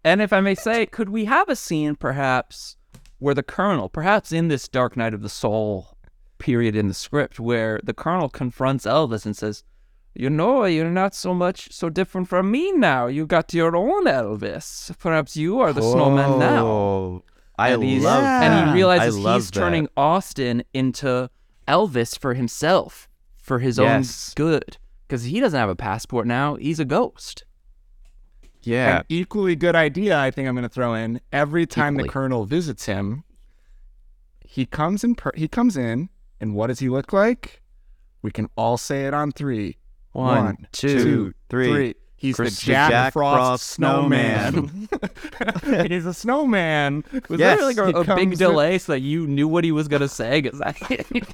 And 0.04 0.20
if 0.20 0.32
I 0.32 0.40
may 0.40 0.54
say, 0.54 0.86
could 0.86 1.10
we 1.10 1.26
have 1.26 1.48
a 1.48 1.54
scene 1.56 1.94
perhaps 1.94 2.76
where 3.18 3.34
the 3.34 3.42
Colonel, 3.42 3.88
perhaps 3.88 4.32
in 4.32 4.48
this 4.48 4.66
Dark 4.66 4.96
Night 4.96 5.14
of 5.14 5.22
the 5.22 5.28
Soul 5.28 5.96
period 6.38 6.74
in 6.74 6.88
the 6.88 6.94
script, 6.94 7.38
where 7.38 7.80
the 7.84 7.94
Colonel 7.94 8.28
confronts 8.28 8.84
Elvis 8.84 9.24
and 9.24 9.36
says, 9.36 9.62
You 10.12 10.28
know, 10.28 10.64
you're 10.64 10.90
not 10.90 11.14
so 11.14 11.32
much 11.32 11.70
so 11.72 11.88
different 11.88 12.28
from 12.28 12.50
me 12.50 12.72
now. 12.72 13.06
You 13.06 13.26
got 13.26 13.54
your 13.54 13.76
own 13.76 14.06
Elvis. 14.06 14.96
Perhaps 14.98 15.36
you 15.36 15.60
are 15.60 15.72
the 15.72 15.82
snowman 15.82 16.30
oh, 16.30 16.38
now. 16.38 16.66
Oh, 16.66 17.24
I 17.56 17.68
and 17.70 18.02
love 18.02 18.24
And 18.24 18.70
he 18.70 18.74
realizes 18.74 19.14
he's 19.14 19.50
that. 19.52 19.52
turning 19.52 19.88
Austin 19.96 20.64
into 20.74 21.30
Elvis 21.68 22.18
for 22.18 22.34
himself, 22.34 23.08
for 23.40 23.60
his 23.60 23.78
Yes. 23.78 24.30
own 24.30 24.32
good, 24.34 24.78
because 25.12 25.24
he 25.24 25.40
doesn't 25.40 25.60
have 25.60 25.68
a 25.68 25.76
passport 25.76 26.26
now. 26.26 26.54
He's 26.54 26.80
a 26.80 26.86
ghost. 26.86 27.44
Yeah. 28.62 29.00
An 29.00 29.04
equally 29.10 29.54
good 29.54 29.76
idea, 29.76 30.18
I 30.18 30.30
think 30.30 30.48
I'm 30.48 30.54
going 30.54 30.62
to 30.62 30.70
throw 30.70 30.94
in. 30.94 31.20
Every 31.30 31.66
time 31.66 31.96
Equally. 31.96 32.08
the 32.08 32.12
colonel 32.12 32.44
visits 32.46 32.86
him, 32.86 33.24
he 34.40 34.64
comes 34.64 35.04
in. 35.04 35.14
Per- 35.14 35.34
he 35.34 35.48
comes 35.48 35.76
in, 35.76 36.08
and 36.40 36.54
what 36.54 36.68
does 36.68 36.78
he 36.78 36.88
look 36.88 37.12
like? 37.12 37.60
We 38.22 38.30
can 38.30 38.48
all 38.56 38.78
say 38.78 39.04
it 39.06 39.12
on 39.12 39.32
three. 39.32 39.76
One, 40.12 40.44
One, 40.46 40.68
two, 40.72 41.02
two, 41.02 41.34
three. 41.50 41.68
three. 41.68 41.94
He's 42.22 42.36
Chris 42.36 42.58
the 42.60 42.66
the 42.66 42.72
Jack, 42.72 42.90
Jack 42.90 43.12
Frost, 43.12 43.36
Frost 43.36 43.66
snowman. 43.70 44.88
He's 45.88 46.06
a 46.06 46.14
snowman. 46.14 47.04
Was 47.28 47.40
Yes, 47.40 47.58
there 47.58 47.66
like 47.66 47.76
a, 47.76 47.98
a 47.98 48.04
big 48.04 48.06
comes 48.06 48.32
in- 48.32 48.38
delay 48.38 48.78
so 48.78 48.92
that 48.92 49.00
you 49.00 49.26
knew 49.26 49.48
what 49.48 49.64
he 49.64 49.72
was 49.72 49.88
gonna 49.88 50.08
say? 50.08 50.40
'Cause 50.42 50.60
I, 50.62 50.74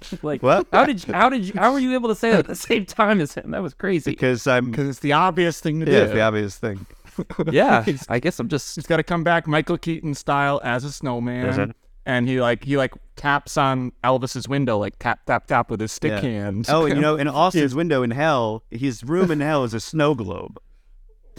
like, 0.22 0.42
What? 0.42 0.66
How 0.72 0.84
did 0.86 1.06
you, 1.06 1.12
how 1.12 1.28
did 1.28 1.44
you, 1.44 1.52
how 1.56 1.72
were 1.72 1.78
you 1.78 1.92
able 1.94 2.08
to 2.08 2.14
say 2.14 2.30
that 2.30 2.40
at 2.40 2.46
the 2.46 2.54
same 2.56 2.86
time 2.86 3.20
as 3.20 3.34
him? 3.34 3.50
That 3.50 3.62
was 3.62 3.74
crazy. 3.74 4.10
Because 4.12 4.46
I'm. 4.46 4.70
Because 4.70 4.88
it's 4.88 5.00
the 5.00 5.12
obvious 5.12 5.60
thing 5.60 5.80
to 5.80 5.86
Yeah, 5.86 5.98
do. 5.98 6.04
it's 6.04 6.12
the 6.14 6.20
obvious 6.22 6.56
thing. 6.56 6.86
yeah, 7.50 7.84
I 8.08 8.18
guess 8.20 8.38
I'm 8.40 8.48
just 8.48 8.76
He's 8.76 8.86
got 8.86 8.96
to 8.98 9.02
come 9.02 9.24
back 9.24 9.46
Michael 9.46 9.76
Keaton 9.76 10.14
style 10.14 10.60
as 10.64 10.84
a 10.84 10.92
snowman. 10.92 11.52
Mm-hmm. 11.52 11.70
And 12.06 12.26
he 12.26 12.40
like 12.40 12.64
he 12.64 12.78
like 12.78 12.94
taps 13.16 13.58
on 13.58 13.92
Elvis's 14.02 14.48
window 14.48 14.78
like 14.78 14.98
tap 14.98 15.26
tap 15.26 15.46
tap 15.46 15.70
with 15.70 15.80
his 15.80 15.92
stick 15.92 16.12
Yeah. 16.12 16.20
hand. 16.20 16.64
Oh, 16.70 16.86
and 16.86 16.94
you 16.96 17.02
know, 17.02 17.16
in 17.16 17.28
Austin's 17.28 17.74
window 17.74 18.02
in 18.02 18.12
hell, 18.12 18.62
his 18.70 19.04
room 19.04 19.30
in 19.30 19.40
hell 19.40 19.62
is 19.64 19.74
a 19.74 19.80
snow 19.80 20.14
globe. 20.14 20.58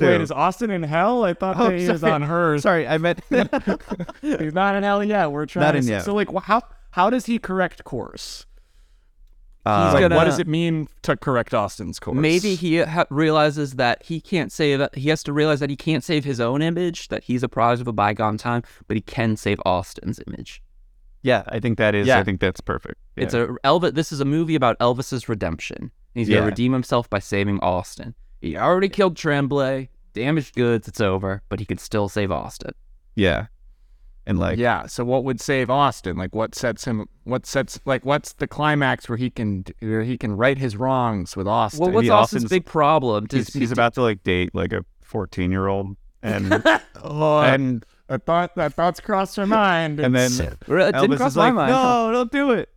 Wait, 0.08 0.22
is 0.22 0.32
Austin 0.32 0.72
in 0.72 0.84
hell? 0.84 1.24
I 1.24 1.34
thought 1.34 1.58
Oh, 1.60 1.70
that 1.70 1.80
he 1.80 1.88
was 1.90 2.04
on 2.04 2.22
hers. 2.24 2.64
Sorry, 2.64 2.88
I 2.88 2.98
meant. 2.98 3.20
He's 4.22 4.54
not 4.54 4.76
in 4.76 4.84
hell 4.84 5.04
yet. 5.04 5.32
We're 5.32 5.46
trying 5.46 5.66
Not 5.66 5.72
to 5.74 5.78
in 5.80 5.84
s- 5.86 5.90
yet. 5.90 6.04
So 6.06 6.14
like 6.14 6.30
how 6.44 6.62
how 6.92 7.10
does 7.10 7.26
he 7.26 7.40
correct 7.40 7.84
course? 7.84 8.46
Uh, 9.66 9.92
Like, 9.94 10.02
gonna- 10.02 10.16
what 10.16 10.24
does 10.24 10.40
it 10.40 10.48
mean 10.48 10.88
to 11.04 11.18
correct 11.18 11.54
Austin's 11.54 12.00
course? 12.00 12.18
maybe 12.18 12.56
he 12.56 12.78
ha- 12.80 13.06
realizes 13.10 13.74
that 13.74 14.02
he 14.04 14.22
can't 14.22 14.52
save. 14.52 14.80
That 14.80 14.96
he 14.96 15.10
has 15.10 15.22
to 15.24 15.34
realize 15.34 15.60
that 15.60 15.70
he 15.70 15.76
can't 15.76 16.04
save 16.04 16.24
his 16.24 16.40
own 16.40 16.62
image, 16.62 17.10
that 17.10 17.26
he's 17.26 17.44
a 17.44 17.50
product 17.50 17.82
of 17.82 17.88
a 17.88 17.94
bygone 17.94 18.38
time, 18.38 18.64
but 18.88 18.96
he 18.96 19.02
can 19.02 19.36
save 19.36 19.60
Austin's 19.66 20.20
image. 20.28 20.62
yeah, 21.22 21.44
I 21.50 21.60
think 21.60 21.78
that 21.78 21.94
is. 21.94 22.08
Yeah. 22.08 22.20
I 22.20 22.24
think 22.24 22.40
that's 22.40 22.62
perfect. 22.62 22.96
It's 23.18 23.34
a 23.34 23.48
Elvis. 23.66 23.94
This 23.94 24.14
is 24.14 24.22
a 24.22 24.26
movie 24.26 24.56
about 24.56 24.80
Elvis's 24.80 25.28
redemption. 25.28 25.92
He's 26.14 26.30
gonna 26.30 26.40
Yeah. 26.42 26.46
redeem 26.48 26.72
himself 26.72 27.10
by 27.10 27.20
saving 27.20 27.60
Austin. 27.60 28.16
He 28.42 28.56
already 28.58 28.90
killed 28.90 29.16
Tremblay, 29.18 29.90
damaged 30.14 30.56
goods. 30.56 30.88
It's 30.88 31.02
over, 31.02 31.42
but 31.50 31.60
he 31.60 31.66
could 31.66 31.80
still 31.80 32.08
save 32.10 32.32
Austin. 32.32 32.72
yeah, 33.16 33.48
and 34.26 34.40
like 34.40 34.58
yeah. 34.58 34.86
So 34.86 35.04
what 35.04 35.24
would 35.24 35.42
save 35.42 35.70
Austin? 35.70 36.16
Like 36.18 36.34
what 36.36 36.56
sets 36.56 36.86
him? 36.86 37.08
What 37.24 37.46
sets 37.46 37.80
like 37.86 38.06
what's 38.06 38.34
the 38.34 38.48
climax 38.48 39.10
where 39.10 39.18
he 39.18 39.30
can 39.30 39.66
where 39.80 40.04
he 40.04 40.18
can 40.18 40.38
right 40.38 40.58
his 40.58 40.78
wrongs 40.78 41.36
with 41.36 41.48
Austin? 41.48 41.80
Well, 41.82 41.92
what's 41.92 42.04
Maybe 42.06 42.10
Austin's 42.12 42.46
Austin's- 42.46 42.50
big 42.50 42.66
problem? 42.66 43.26
Does 43.26 43.48
he's, 43.48 43.54
he's 43.56 43.72
about 43.72 43.94
to 43.96 44.02
like 44.02 44.24
date 44.24 44.52
like 44.54 44.72
a 44.74 44.86
fourteen 45.02 45.52
year 45.52 45.68
old, 45.68 45.98
and 46.24 46.64
oh, 47.04 47.42
and 47.42 47.86
I 48.08 48.18
thought 48.18 48.56
that 48.56 48.74
thoughts 48.74 49.00
crossed 49.00 49.38
my 49.38 49.46
mind. 49.46 50.00
and 50.00 50.16
then 50.16 50.32
It's- 50.32 50.40
It 50.40 50.60
didn't 50.68 50.94
Elvis 51.12 51.18
cross 51.18 51.32
is 51.32 51.38
my 51.38 51.46
like, 51.46 51.54
mind. 51.56 51.72
no, 51.72 52.12
don't 52.12 52.32
do 52.32 52.52
it. 52.52 52.70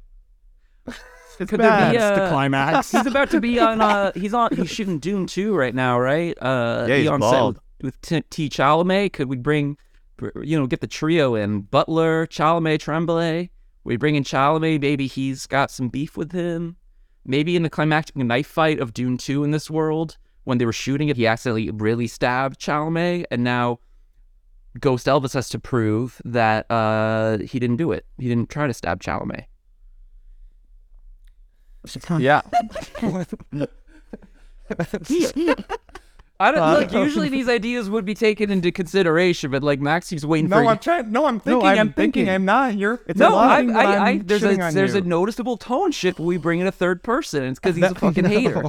It's 1.42 1.50
Could 1.50 1.60
there 1.60 1.70
bad. 1.70 1.92
be 1.92 1.98
that's 1.98 2.16
the 2.18 2.24
uh, 2.24 2.28
climax. 2.30 2.90
He's 2.92 3.06
about 3.06 3.30
to 3.30 3.40
be 3.40 3.58
on. 3.58 3.80
Uh, 3.80 4.12
he's 4.16 4.34
on. 4.34 4.54
He's 4.54 4.70
shooting 4.70 4.98
Dune 4.98 5.26
two 5.26 5.54
right 5.54 5.74
now, 5.74 5.98
right? 5.98 6.36
Uh, 6.40 6.86
Yeah, 6.88 6.96
he's 6.96 7.08
on 7.08 7.20
bald. 7.20 7.56
set 7.56 7.62
with, 7.82 7.94
with 7.94 8.00
T, 8.30 8.48
T. 8.48 8.48
Chalamet. 8.48 9.12
Could 9.12 9.28
we 9.28 9.36
bring, 9.36 9.76
you 10.42 10.58
know, 10.58 10.66
get 10.66 10.80
the 10.80 10.86
trio 10.86 11.34
in? 11.34 11.62
Butler, 11.62 12.26
Chalamet, 12.28 12.80
Tremblay. 12.80 13.50
We 13.84 13.96
bring 13.96 14.14
in 14.14 14.24
Chalamet. 14.24 14.80
Maybe 14.80 15.06
he's 15.06 15.46
got 15.46 15.70
some 15.70 15.88
beef 15.88 16.16
with 16.16 16.32
him. 16.32 16.76
Maybe 17.24 17.54
in 17.56 17.62
the 17.62 17.70
climactic 17.70 18.16
knife 18.16 18.46
fight 18.46 18.80
of 18.80 18.92
Dune 18.94 19.16
two 19.18 19.44
in 19.44 19.50
this 19.52 19.70
world, 19.70 20.16
when 20.44 20.58
they 20.58 20.64
were 20.66 20.72
shooting 20.72 21.08
it, 21.08 21.16
he 21.16 21.26
accidentally 21.26 21.70
really 21.70 22.06
stabbed 22.08 22.60
Chalamet, 22.60 23.26
and 23.30 23.44
now 23.44 23.78
Ghost 24.80 25.06
Elvis 25.06 25.34
has 25.34 25.48
to 25.50 25.58
prove 25.58 26.20
that 26.24 26.68
uh, 26.70 27.38
he 27.38 27.58
didn't 27.60 27.76
do 27.76 27.92
it. 27.92 28.06
He 28.18 28.28
didn't 28.28 28.48
try 28.50 28.66
to 28.66 28.74
stab 28.74 29.00
Chalamet. 29.02 29.44
Yeah. 32.18 32.42
I 36.40 36.50
don't 36.50 36.72
look. 36.80 36.92
Usually 36.92 37.28
these 37.28 37.48
ideas 37.48 37.88
would 37.88 38.04
be 38.04 38.14
taken 38.14 38.50
into 38.50 38.72
consideration, 38.72 39.50
but 39.52 39.62
like 39.62 39.78
Max, 39.80 40.08
he's 40.10 40.26
waiting 40.26 40.50
No, 40.50 40.56
for. 40.62 40.66
I'm 40.70 40.78
trying. 40.78 41.12
No, 41.12 41.26
I'm 41.26 41.38
thinking. 41.38 41.66
I'm 41.68 41.78
I'm, 41.78 41.86
thinking. 41.92 42.24
thinking. 42.24 42.28
I'm 42.30 42.44
not. 42.44 42.76
You're. 42.76 43.00
It's 43.06 43.18
no, 43.20 43.28
a 43.28 43.34
lot 43.34 43.50
I, 43.50 43.60
of 43.60 43.66
things 43.66 43.76
I, 43.76 43.82
that 43.86 43.98
I, 44.00 44.08
I'm 44.10 44.26
there's 44.26 44.42
a 44.42 44.48
shitting 44.48 44.66
on 44.66 44.74
there's 44.74 44.94
you. 44.94 45.00
a 45.00 45.04
noticeable 45.04 45.56
tone 45.56 45.92
shift 45.92 46.18
when 46.18 46.26
we 46.26 46.38
bring 46.38 46.58
in 46.60 46.66
a 46.66 46.72
third 46.72 47.02
person. 47.04 47.42
and 47.42 47.50
It's 47.52 47.60
because 47.60 47.76
he's 47.76 47.84
a 47.84 47.94
fucking 47.94 48.24
hater. 48.24 48.64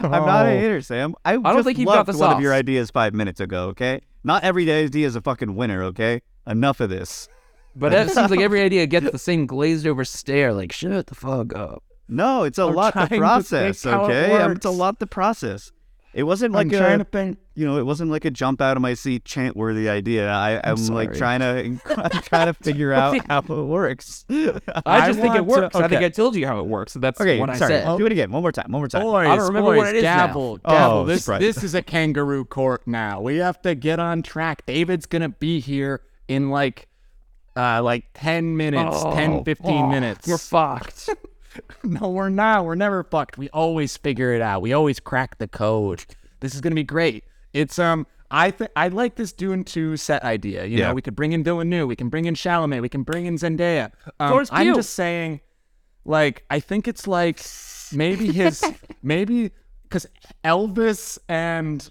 I'm 0.00 0.10
not 0.10 0.46
a 0.46 0.50
Oh. 0.50 0.58
hater, 0.58 0.80
Sam. 0.82 1.14
I, 1.24 1.32
don't 1.34 1.44
just 1.44 1.64
think 1.64 1.78
you've 1.78 1.86
got 1.86 2.06
loved 2.08 2.12
the 2.12 2.18
one 2.18 2.32
of 2.36 2.40
your 2.42 2.52
sauce. 2.52 2.58
ideas 2.58 2.90
five 2.90 3.14
minutes 3.14 3.40
ago. 3.40 3.68
Okay, 3.68 4.02
not 4.24 4.44
every 4.44 4.70
idea 4.70 5.06
is 5.06 5.16
a 5.16 5.22
fucking 5.22 5.54
winner. 5.54 5.82
Okay, 5.84 6.20
enough 6.46 6.80
of 6.80 6.90
this. 6.90 7.28
But 7.74 7.94
it 7.94 8.10
seems 8.10 8.30
like 8.30 8.40
every 8.40 8.60
idea 8.60 8.86
gets 8.86 9.10
the 9.10 9.18
same 9.18 9.46
glazed 9.46 9.86
over 9.86 10.04
stare. 10.04 10.52
Like 10.52 10.72
shut 10.72 11.06
the 11.06 11.14
fuck 11.14 11.54
up. 11.54 11.84
No, 12.10 12.42
it's 12.44 12.58
a 12.58 12.64
I'm 12.64 12.74
lot 12.74 12.92
trying 12.92 13.08
to 13.08 13.14
to 13.14 13.18
process. 13.20 13.82
think 13.82 13.94
how 13.94 14.04
it 14.04 14.08
okay, 14.08 14.32
Um, 14.42 14.52
it's 14.52 14.66
a 14.66 14.70
lot 14.70 14.98
to 15.00 15.06
process. 15.06 15.72
It 16.12 16.24
wasn't 16.24 16.52
like 16.54 16.66
I'm 16.66 16.74
a, 16.74 16.76
trying 16.78 16.98
to 16.98 17.04
think. 17.04 17.38
you 17.54 17.64
know, 17.64 17.78
it 17.78 17.86
wasn't 17.86 18.10
like 18.10 18.24
a 18.24 18.32
jump 18.32 18.60
out 18.60 18.76
of 18.76 18.80
my 18.82 18.94
seat 18.94 19.24
chant 19.24 19.56
worthy 19.56 19.88
idea. 19.88 20.28
I, 20.28 20.60
I'm, 20.64 20.74
like 20.88 21.14
trying 21.14 21.38
to, 21.38 21.80
I'm 21.96 22.22
trying 22.22 22.46
to 22.48 22.54
figure 22.54 22.92
out 22.92 23.16
how 23.28 23.38
it 23.38 23.48
works. 23.48 24.24
I 24.28 24.60
I 24.84 25.06
just 25.06 25.20
think 25.20 25.36
it 25.36 25.46
want 25.46 25.60
to- 25.60 25.62
works. 25.62 25.76
I 25.76 25.86
think. 25.86 26.02
I 26.02 26.08
told 26.08 26.34
you 26.34 26.48
how 26.48 26.58
it 26.58 26.66
works. 26.66 26.94
That's 26.94 27.20
Okay, 27.20 27.38
what 27.38 27.48
I 27.50 27.54
sorry. 27.56 27.74
said. 27.74 27.96
Do 27.96 28.06
it 28.06 28.10
again. 28.12 28.32
One 28.32 28.42
more 28.42 28.50
time. 28.50 28.72
One 28.72 28.80
more 28.80 28.88
time. 28.88 29.02
Boys, 29.02 29.28
I 29.28 29.36
don't 29.36 29.46
remember 29.46 29.70
boys, 29.70 29.76
what 29.78 29.86
it 29.90 29.96
is 29.98 30.02
now. 30.02 30.26
gavel, 30.26 30.56
gavel. 30.56 30.98
Oh, 30.98 31.04
this 31.04 31.24
surprise. 31.26 31.40
this 31.42 31.62
is 31.62 31.76
a 31.76 31.82
kangaroo 31.82 32.44
court 32.44 32.88
now. 32.88 33.20
We 33.20 33.36
have 33.36 33.62
to 33.62 33.76
get 33.76 34.00
on 34.00 34.22
track. 34.22 34.66
David's 34.66 35.06
gonna 35.06 35.28
be 35.28 35.60
here 35.60 36.00
in 36.26 36.50
like 36.50 36.88
uh 37.56 37.82
like 37.84 38.06
10 38.14 38.56
minutes, 38.56 39.00
10 39.00 39.44
15 39.44 39.88
minutes. 39.90 40.26
We're 40.26 40.38
fucked. 40.38 41.08
no, 41.84 42.10
we're 42.10 42.28
not. 42.28 42.64
We're 42.64 42.74
never 42.74 43.02
fucked. 43.04 43.38
We 43.38 43.48
always 43.50 43.96
figure 43.96 44.32
it 44.34 44.42
out. 44.42 44.62
We 44.62 44.72
always 44.72 45.00
crack 45.00 45.38
the 45.38 45.48
code. 45.48 46.04
This 46.40 46.54
is 46.54 46.60
gonna 46.60 46.74
be 46.74 46.84
great. 46.84 47.24
It's 47.52 47.78
um 47.78 48.06
I 48.30 48.50
think 48.52 48.70
I 48.76 48.88
like 48.88 49.16
this 49.16 49.32
Dune 49.32 49.64
2 49.64 49.96
set 49.96 50.22
idea. 50.22 50.64
You 50.64 50.78
Yeah. 50.78 50.88
know, 50.88 50.94
we 50.94 51.02
could 51.02 51.16
bring 51.16 51.32
in 51.32 51.42
Villeneuve, 51.42 51.88
we 51.88 51.96
can 51.96 52.08
bring 52.08 52.26
in 52.26 52.34
Chalamet, 52.34 52.80
we 52.80 52.88
can 52.88 53.02
bring 53.02 53.26
in 53.26 53.36
Zendaya. 53.36 53.90
Um, 54.20 54.28
Florence 54.28 54.50
I'm 54.52 54.66
Pugh. 54.66 54.74
just 54.76 54.94
saying, 54.94 55.40
like, 56.04 56.44
I 56.48 56.60
think 56.60 56.86
it's 56.86 57.06
like 57.08 57.40
maybe 57.92 58.30
his 58.32 58.62
maybe 59.02 59.50
because 59.82 60.06
Elvis 60.44 61.18
and 61.28 61.90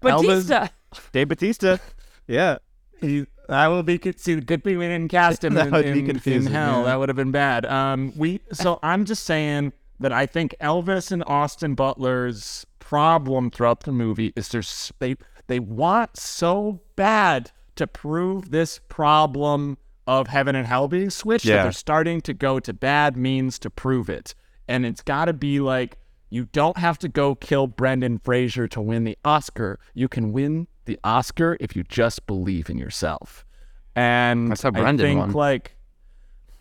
Batista. 0.00 0.68
Dave 1.12 1.28
Batista. 1.28 1.78
Yeah. 2.26 2.58
he 3.00 3.26
that 3.50 3.66
will 3.66 3.82
be 3.82 3.98
see 4.16 4.36
good 4.36 4.62
thing 4.62 4.78
we 4.78 4.86
didn't 4.86 5.08
cast 5.10 5.44
him 5.44 5.54
That 5.54 5.72
in, 5.84 6.08
in, 6.08 6.20
in 6.24 6.46
hell. 6.46 6.78
yeah. 6.78 6.84
That 6.84 6.98
would 6.98 7.08
have 7.08 7.16
been 7.16 7.32
bad. 7.32 7.66
Um, 7.66 8.12
we 8.16 8.40
so 8.52 8.78
I'm 8.82 9.04
just 9.04 9.24
saying 9.24 9.72
that 9.98 10.12
I 10.12 10.26
think 10.26 10.54
Elvis 10.60 11.10
and 11.10 11.24
Austin 11.26 11.74
Butler's 11.74 12.64
problem 12.78 13.50
throughout 13.50 13.80
the 13.80 13.92
movie 13.92 14.32
is 14.36 14.48
there's 14.48 14.92
they 15.00 15.16
they 15.48 15.58
want 15.58 16.16
so 16.16 16.80
bad 16.96 17.50
to 17.74 17.86
prove 17.86 18.50
this 18.50 18.80
problem 18.88 19.78
of 20.06 20.28
heaven 20.28 20.54
and 20.54 20.66
hell 20.66 20.86
being 20.88 21.10
switched 21.10 21.46
that 21.46 21.62
they're 21.64 21.72
starting 21.72 22.20
to 22.20 22.32
go 22.32 22.60
to 22.60 22.72
bad 22.72 23.16
means 23.16 23.58
to 23.58 23.70
prove 23.70 24.08
it, 24.08 24.34
and 24.68 24.86
it's 24.86 25.02
got 25.02 25.26
to 25.26 25.32
be 25.32 25.60
like. 25.60 25.96
You 26.32 26.44
don't 26.52 26.76
have 26.76 26.96
to 27.00 27.08
go 27.08 27.34
kill 27.34 27.66
Brendan 27.66 28.20
Fraser 28.20 28.68
to 28.68 28.80
win 28.80 29.02
the 29.02 29.18
Oscar. 29.24 29.80
You 29.94 30.06
can 30.06 30.30
win 30.30 30.68
the 30.90 30.98
Oscar 31.04 31.56
if 31.60 31.76
you 31.76 31.84
just 31.84 32.26
believe 32.26 32.68
in 32.68 32.76
yourself. 32.76 33.46
And 33.94 34.50
That's 34.50 34.62
how 34.62 34.72
I 34.74 34.96
think 34.96 35.20
won. 35.20 35.30
like 35.30 35.76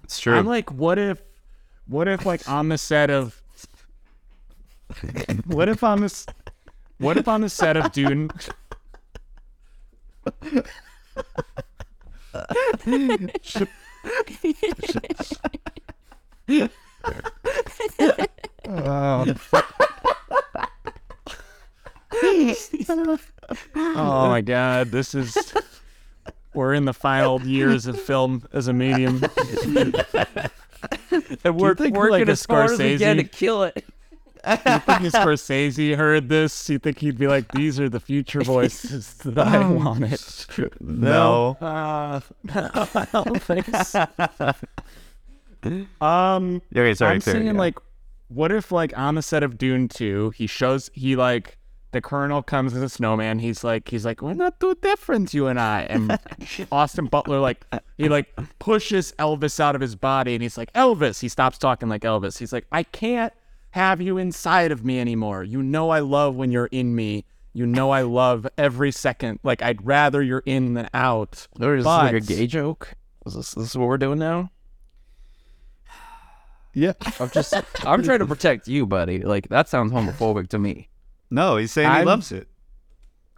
it's 0.04 0.20
true. 0.20 0.36
I'm 0.36 0.46
like, 0.46 0.72
what 0.72 1.00
if, 1.00 1.20
what 1.88 2.08
if 2.08 2.28
like 2.28 2.48
on 2.48 2.70
the 2.70 2.78
set 2.78 3.10
of, 3.10 3.42
what 5.48 5.68
if 5.68 5.84
on 5.84 6.02
this, 6.02 6.28
what 7.00 7.18
if 7.18 7.28
on 7.28 7.42
the 7.42 7.50
set 7.50 7.76
of 7.76 7.92
Dune, 7.92 8.30
oh 18.68 19.26
my 24.30 24.42
god, 24.42 24.92
this 24.92 25.16
is, 25.16 25.54
we're 26.54 26.74
in 26.74 26.86
the 26.86 26.94
final 26.94 27.42
years 27.42 27.86
of 27.86 28.00
film 28.00 28.48
as 28.54 28.68
a 28.68 28.74
medium. 28.74 29.22
And 31.44 31.58
we're 31.58 31.76
think, 31.76 31.96
working 31.96 32.20
like, 32.20 32.28
a 32.28 32.32
as 32.32 32.46
hard 32.46 32.72
as 32.72 32.80
we 32.80 32.98
can 32.98 33.18
to 33.18 33.24
kill 33.24 33.64
it. 33.64 33.84
you 34.48 34.56
think 34.56 35.02
if 35.02 35.14
Scorsese 35.14 35.96
heard 35.96 36.30
this, 36.30 36.70
you 36.70 36.80
think 36.80 37.00
he'd 37.00 37.18
be 37.18 37.28
like, 37.28 37.52
"These 37.52 37.80
are 37.80 37.90
the 37.90 38.00
future 38.00 38.42
voices 38.42 39.16
that 39.26 39.38
I 39.38 39.68
wanted." 39.68 40.22
no. 40.80 41.58
Uh, 41.60 42.22
no, 42.44 42.70
I 42.74 43.08
don't 43.12 43.42
think 43.42 43.66
so. 43.76 44.08
Um, 46.00 46.62
Okay, 46.74 46.94
sorry, 46.94 47.16
I'm 47.16 47.22
sorry, 47.22 47.22
saying 47.22 47.46
yeah. 47.48 47.52
like, 47.52 47.78
what 48.30 48.52
if 48.54 48.72
like 48.72 48.98
on 48.98 49.16
the 49.16 49.22
set 49.22 49.44
of 49.44 49.58
Dune 49.58 49.90
Two, 49.90 50.30
he 50.30 50.48
shows 50.48 50.90
he 50.94 51.18
like 51.18 51.58
the 51.92 52.02
Colonel 52.02 52.44
comes 52.44 52.76
as 52.76 52.82
a 52.82 52.90
snowman. 52.90 53.40
He's 53.40 53.64
like 53.64 53.90
he's 53.90 54.06
like 54.06 54.22
we're 54.22 54.34
not 54.34 54.60
too 54.60 54.76
different, 54.82 55.34
you 55.34 55.48
and 55.48 55.60
I. 55.60 55.82
And 55.82 56.20
Austin 56.72 57.06
Butler 57.06 57.40
like 57.40 57.66
he 57.98 58.10
like 58.10 58.28
pushes 58.60 59.14
Elvis 59.18 59.60
out 59.60 59.76
of 59.76 59.82
his 59.82 59.96
body, 59.96 60.34
and 60.36 60.44
he's 60.44 60.58
like 60.58 60.72
Elvis. 60.74 61.22
He 61.22 61.30
stops 61.30 61.58
talking 61.58 61.90
like 61.90 62.02
Elvis. 62.02 62.38
He's 62.38 62.54
like 62.54 62.68
I 62.72 62.84
can't 62.84 63.34
have 63.72 64.02
you 64.02 64.18
inside 64.18 64.72
of 64.72 64.86
me 64.86 65.00
anymore. 65.00 65.44
You 65.44 65.62
know 65.62 65.90
I 65.90 66.00
love 66.00 66.36
when 66.36 66.52
you're 66.52 66.68
in 66.68 66.96
me. 66.96 67.26
You 67.54 67.66
know 67.66 67.90
I 67.92 68.04
love 68.04 68.48
every 68.58 68.92
second. 68.92 69.40
Like 69.44 69.62
I'd 69.62 69.86
rather 69.86 70.22
you're 70.22 70.44
in 70.46 70.76
than 70.76 70.90
out. 70.94 71.48
Or 71.60 71.76
is 71.76 71.84
this 71.84 71.88
like 71.88 72.14
a 72.14 72.20
gay 72.20 72.46
joke? 72.46 72.94
Is 73.26 73.34
this 73.34 73.52
this 73.54 73.70
is 73.70 73.78
what 73.78 73.88
we're 73.88 73.98
doing 73.98 74.20
now? 74.20 74.52
Yeah. 76.74 76.94
I'm 77.20 77.30
just 77.32 77.54
I'm 77.86 78.04
trying 78.04 78.20
to 78.20 78.28
protect 78.28 78.68
you, 78.68 78.86
buddy. 78.86 79.24
Like 79.24 79.50
that 79.50 79.68
sounds 79.68 79.92
homophobic 79.92 80.50
to 80.50 80.60
me. 80.60 80.90
No, 81.32 81.58
he's 81.58 81.72
saying 81.72 81.90
he 81.90 81.96
I'm- 81.98 82.06
loves 82.06 82.32
it. 82.32 82.48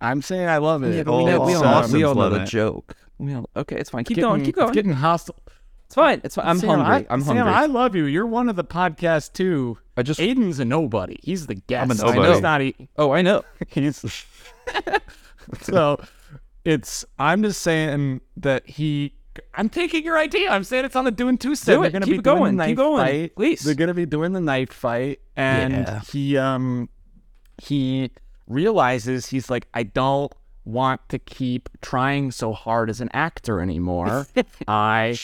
I'm 0.03 0.21
saying 0.23 0.47
I 0.47 0.57
love 0.57 0.81
it. 0.83 0.95
Yeah, 0.95 1.03
but 1.03 1.11
we 1.17 1.25
we, 1.25 1.29
know- 1.31 1.37
know, 1.37 1.41
we 1.45 1.51
we 1.51 1.53
all 1.55 1.65
all, 1.65 1.87
we 1.89 2.03
all 2.03 2.15
know 2.15 2.21
love 2.21 2.31
the 2.33 2.41
it. 2.41 2.47
joke. 2.47 2.95
We 3.19 3.35
all, 3.35 3.47
okay, 3.55 3.75
it's 3.75 3.91
fine. 3.91 4.03
Keep 4.03 4.15
Getting- 4.15 4.29
going. 4.29 4.43
Keep 4.43 4.55
going. 4.55 4.69
It's 4.69 4.75
getting 4.75 4.93
hostile. 4.93 5.35
It's 5.85 5.93
fine. 5.95 6.21
It's 6.23 6.35
fine. 6.35 6.47
I'm 6.47 6.57
Sam, 6.57 6.69
hungry. 6.79 7.05
I, 7.09 7.13
I'm 7.13 7.21
Sam, 7.21 7.35
hungry. 7.37 7.53
I 7.53 7.65
love 7.67 7.95
you. 7.95 8.05
You're 8.05 8.25
one 8.25 8.49
of 8.49 8.55
the 8.55 8.63
podcast 8.63 9.33
too. 9.33 9.77
I 9.97 10.01
just 10.03 10.19
Aidan's 10.19 10.59
a 10.59 10.65
nobody. 10.65 11.19
He's 11.21 11.45
the 11.47 11.55
guest. 11.55 11.83
I'm 11.83 11.91
a 11.91 11.93
I 11.93 12.15
know 12.15 12.21
nobody. 12.23 12.33
He's 12.33 12.41
not. 12.41 12.61
e- 12.61 12.89
oh 12.97 13.11
I 13.11 13.21
know. 13.21 13.43
He's 13.67 13.97
so. 15.61 15.99
It's. 16.63 17.05
I'm 17.19 17.43
just 17.43 17.61
saying 17.61 18.21
that 18.37 18.67
he. 18.67 19.13
I'm 19.55 19.69
taking 19.69 20.03
your 20.03 20.17
idea. 20.17 20.49
I'm 20.51 20.63
saying 20.63 20.85
it's 20.85 20.95
on 20.95 21.05
the 21.05 21.11
doing 21.11 21.37
two 21.37 21.55
set. 21.55 21.75
Do 21.75 21.81
They're 21.81 21.91
gonna 21.91 22.05
Keep 22.05 22.11
be 22.13 22.17
it 22.19 22.23
doing 22.23 22.37
going. 22.37 22.57
the 22.57 22.65
Keep 22.65 22.77
going. 22.77 23.05
Fight. 23.05 23.35
Please. 23.35 23.61
They're 23.63 23.75
gonna 23.75 23.93
be 23.93 24.05
doing 24.05 24.33
the 24.33 24.41
knife 24.41 24.71
fight, 24.73 25.19
and 25.35 25.73
Yeah. 25.73 26.01
he 26.11 26.37
um 26.37 26.89
he 27.61 28.11
realizes 28.47 29.27
he's 29.27 29.49
like, 29.49 29.67
I 29.73 29.83
don't 29.83 30.33
want 30.65 31.07
to 31.09 31.19
keep 31.19 31.69
trying 31.81 32.31
so 32.31 32.53
hard 32.53 32.89
as 32.89 33.01
an 33.01 33.09
actor 33.13 33.59
anymore. 33.61 34.27
I 34.67 35.17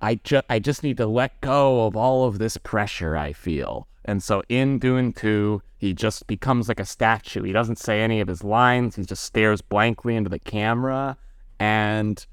I 0.00 0.16
just 0.24 0.44
I 0.50 0.58
just 0.58 0.82
need 0.82 0.96
to 0.96 1.06
let 1.06 1.40
go 1.40 1.86
of 1.86 1.96
all 1.96 2.26
of 2.26 2.38
this 2.38 2.56
pressure 2.56 3.16
I 3.16 3.32
feel. 3.32 3.86
And 4.04 4.22
so 4.22 4.42
in 4.48 4.78
Dune 4.78 5.12
2, 5.12 5.62
he 5.78 5.92
just 5.92 6.26
becomes 6.26 6.68
like 6.68 6.78
a 6.78 6.84
statue. 6.84 7.42
He 7.42 7.52
doesn't 7.52 7.78
say 7.78 8.02
any 8.02 8.20
of 8.20 8.28
his 8.28 8.44
lines. 8.44 8.96
He 8.96 9.04
just 9.04 9.24
stares 9.24 9.60
blankly 9.60 10.14
into 10.16 10.30
the 10.30 10.38
camera 10.38 11.16
and 11.58 12.24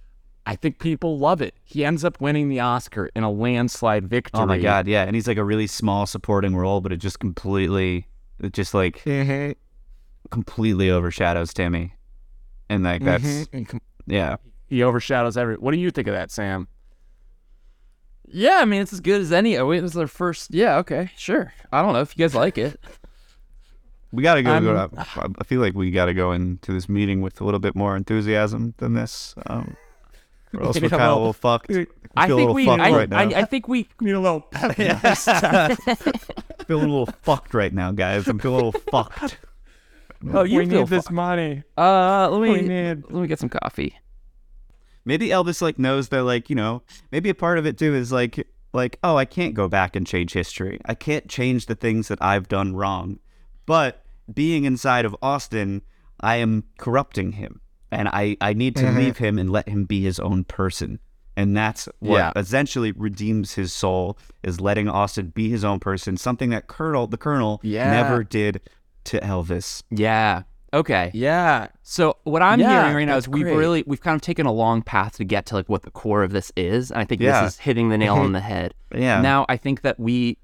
I 0.46 0.56
think 0.56 0.80
people 0.80 1.18
love 1.18 1.42
it. 1.42 1.54
He 1.64 1.86
ends 1.86 2.04
up 2.04 2.20
winning 2.20 2.50
the 2.50 2.60
Oscar 2.60 3.10
in 3.16 3.24
a 3.24 3.32
landslide 3.32 4.08
victory. 4.08 4.42
Oh 4.42 4.46
my 4.46 4.60
god, 4.60 4.88
yeah, 4.88 5.04
and 5.04 5.16
he's 5.16 5.28
like 5.28 5.38
a 5.38 5.44
really 5.44 5.68
small 5.68 6.06
supporting 6.06 6.56
role, 6.56 6.82
but 6.82 6.92
it 6.92 6.98
just 6.98 7.20
completely, 7.20 8.08
it 8.44 8.53
just 8.53 8.74
like 8.74 9.03
Mhm. 9.06 9.56
completely 10.32 10.90
overshadows 10.90 11.53
Timmy, 11.53 11.94
and 12.70 12.84
like 12.84 13.03
that's 13.03 13.24
Mhm. 13.24 13.48
And 13.53 13.82
yeah. 14.06 14.36
He 14.68 14.82
overshadows 14.84 15.38
every. 15.38 15.56
What 15.56 15.72
do 15.72 15.78
you 15.80 15.91
think 15.91 16.07
of 16.07 16.14
that, 16.15 16.32
Sam? 16.32 16.68
Yeah, 18.28 18.60
I 18.61 18.65
mean 18.65 18.82
it's 18.82 18.94
as 18.94 19.02
good 19.02 19.22
as 19.22 19.32
any. 19.32 19.57
Oh, 19.57 19.70
it 19.72 19.82
was 19.82 19.94
their 19.94 20.07
first. 20.07 20.53
Yeah, 20.53 20.78
okay, 20.78 21.11
sure. 21.18 21.53
I 21.72 21.82
don't 21.82 21.94
know 21.94 22.02
if 22.02 22.18
you 22.18 22.24
guys 22.24 22.34
like 22.34 22.57
it. 22.57 22.80
We 24.11 24.24
gotta 24.24 24.41
go. 24.44 24.52
I'm- 24.52 24.64
go 24.64 24.90
I 25.40 25.44
feel 25.44 25.60
like 25.61 25.74
we 25.76 25.91
gotta 25.91 26.14
go 26.14 26.32
into 26.32 26.72
this 26.72 26.88
meeting 26.90 27.22
with 27.22 27.41
a 27.41 27.44
little 27.45 27.60
bit 27.60 27.76
more 27.76 27.95
enthusiasm 27.95 28.74
than 28.78 28.94
this, 28.94 29.36
um, 29.48 29.76
or 30.54 30.64
else 30.64 30.78
we're 30.80 30.84
Yeah, 30.84 30.90
kind 30.90 31.02
of 31.04 31.12
a 31.12 31.16
little 31.16 31.34
fucked. 31.34 31.72
I 31.72 31.86
I 32.16 32.28
feel 32.28 32.38
a 32.38 32.40
think 32.42 32.50
little 32.50 32.54
we. 32.54 32.66
fucked 32.66 32.82
I, 32.82 32.92
right 32.92 33.10
now. 33.10 33.18
I, 33.20 33.24
I 33.42 33.46
think 33.46 33.68
we. 33.68 33.88
Need 34.02 34.12
a 34.12 34.20
little. 34.20 34.42
feeling 36.68 36.86
a 36.86 36.94
little 36.94 37.10
fucked 37.22 37.54
right 37.54 37.74
now, 37.74 37.92
guys. 37.92 38.28
I'm 38.28 38.40
feeling 38.40 38.62
a 38.62 38.66
little 38.66 38.82
fucked. 38.92 39.38
Oh, 40.32 40.44
you 40.44 40.60
we 40.60 40.66
feel 40.68 40.82
need 40.82 40.88
this 40.90 41.06
fucked. 41.06 41.14
money. 41.14 41.64
Uh, 41.78 42.30
let 42.30 42.40
We 42.40 42.62
me 42.62 42.68
need. 42.68 43.04
let 43.10 43.22
me 43.22 43.28
get 43.28 43.40
some 43.40 43.50
coffee. 43.50 43.98
Maybe 45.06 45.28
Elvis 45.30 45.62
like 45.62 45.78
knows 45.78 46.10
that 46.10 46.24
like 46.24 46.50
you 46.50 46.56
know 46.56 46.82
maybe 47.12 47.30
a 47.30 47.36
part 47.36 47.58
of 47.58 47.66
it 47.66 47.78
too 47.78 47.94
is 47.94 48.12
like 48.12 48.48
like 48.72 49.00
oh 49.04 49.18
I 49.18 49.26
can't 49.26 49.54
go 49.54 49.68
back 49.68 49.96
and 49.96 50.08
change 50.08 50.34
history. 50.34 50.80
I 50.86 50.94
can't 50.96 51.28
change 51.28 51.66
the 51.66 51.76
things 51.76 52.08
that 52.08 52.22
I've 52.22 52.48
done 52.48 52.76
wrong. 52.76 53.20
But 53.66 54.06
being 54.34 54.64
inside 54.64 55.04
of 55.04 55.16
Austin, 55.22 55.82
I 56.22 56.38
am 56.38 56.64
corrupting 56.78 57.34
him, 57.34 57.60
and 57.94 58.07
I 58.10 58.38
I 58.41 58.53
need 58.53 58.76
to 58.78 58.84
mm-hmm. 58.84 58.98
leave 58.98 59.18
him 59.18 59.38
and 59.40 59.49
let 59.49 59.68
him 59.70 59.86
be 59.86 60.02
his 60.02 60.20
own 60.20 60.44
person. 60.44 60.99
And 61.36 61.57
that's 61.57 61.90
what 61.99 62.18
Yeah. 62.18 62.32
essentially 62.36 62.91
redeems 62.91 63.53
his 63.53 63.74
soul 63.74 64.18
is 64.44 64.61
letting 64.61 64.88
Austin 64.88 65.28
be 65.28 65.49
his 65.49 65.64
own 65.64 65.80
person. 65.80 66.15
Something 66.18 66.52
that 66.52 66.68
Colonel 66.68 67.07
the 67.07 67.18
Colonel 67.18 67.60
Yeah. 67.64 67.90
never 67.91 68.24
did 68.24 68.61
to 69.06 69.20
Elvis. 69.20 69.82
Yeah. 69.90 70.44
Okay. 70.74 71.11
Yeah. 71.14 71.68
So 71.84 72.18
what 72.24 72.41
I'm 72.41 72.60
Yeah, 72.60 72.82
hearing 72.82 72.95
right 72.95 73.06
now 73.06 73.18
is 73.18 73.28
we've 73.28 73.44
great. 73.44 73.56
really 73.56 73.84
we've 73.88 74.02
kind 74.02 74.15
of 74.15 74.22
taken 74.22 74.45
a 74.45 74.52
long 74.52 74.82
path 74.82 75.18
to 75.18 75.24
get 75.24 75.45
to 75.48 75.56
like 75.56 75.70
what 75.70 75.84
the 75.84 75.91
core 75.91 76.24
of 76.24 76.32
this 76.32 76.52
is. 76.56 76.91
And 76.91 76.99
I 76.99 77.06
think 77.06 77.22
Yeah. 77.22 77.44
this 77.44 77.53
is 77.53 77.60
hitting 77.60 77.90
the 77.90 77.98
nail 77.98 78.15
on 78.15 78.32
the 78.32 78.40
head. 78.52 78.74
Yeah. 78.94 79.22
Now 79.22 79.45
I 79.49 79.57
think 79.57 79.82
that 79.82 79.99
we 79.99 80.38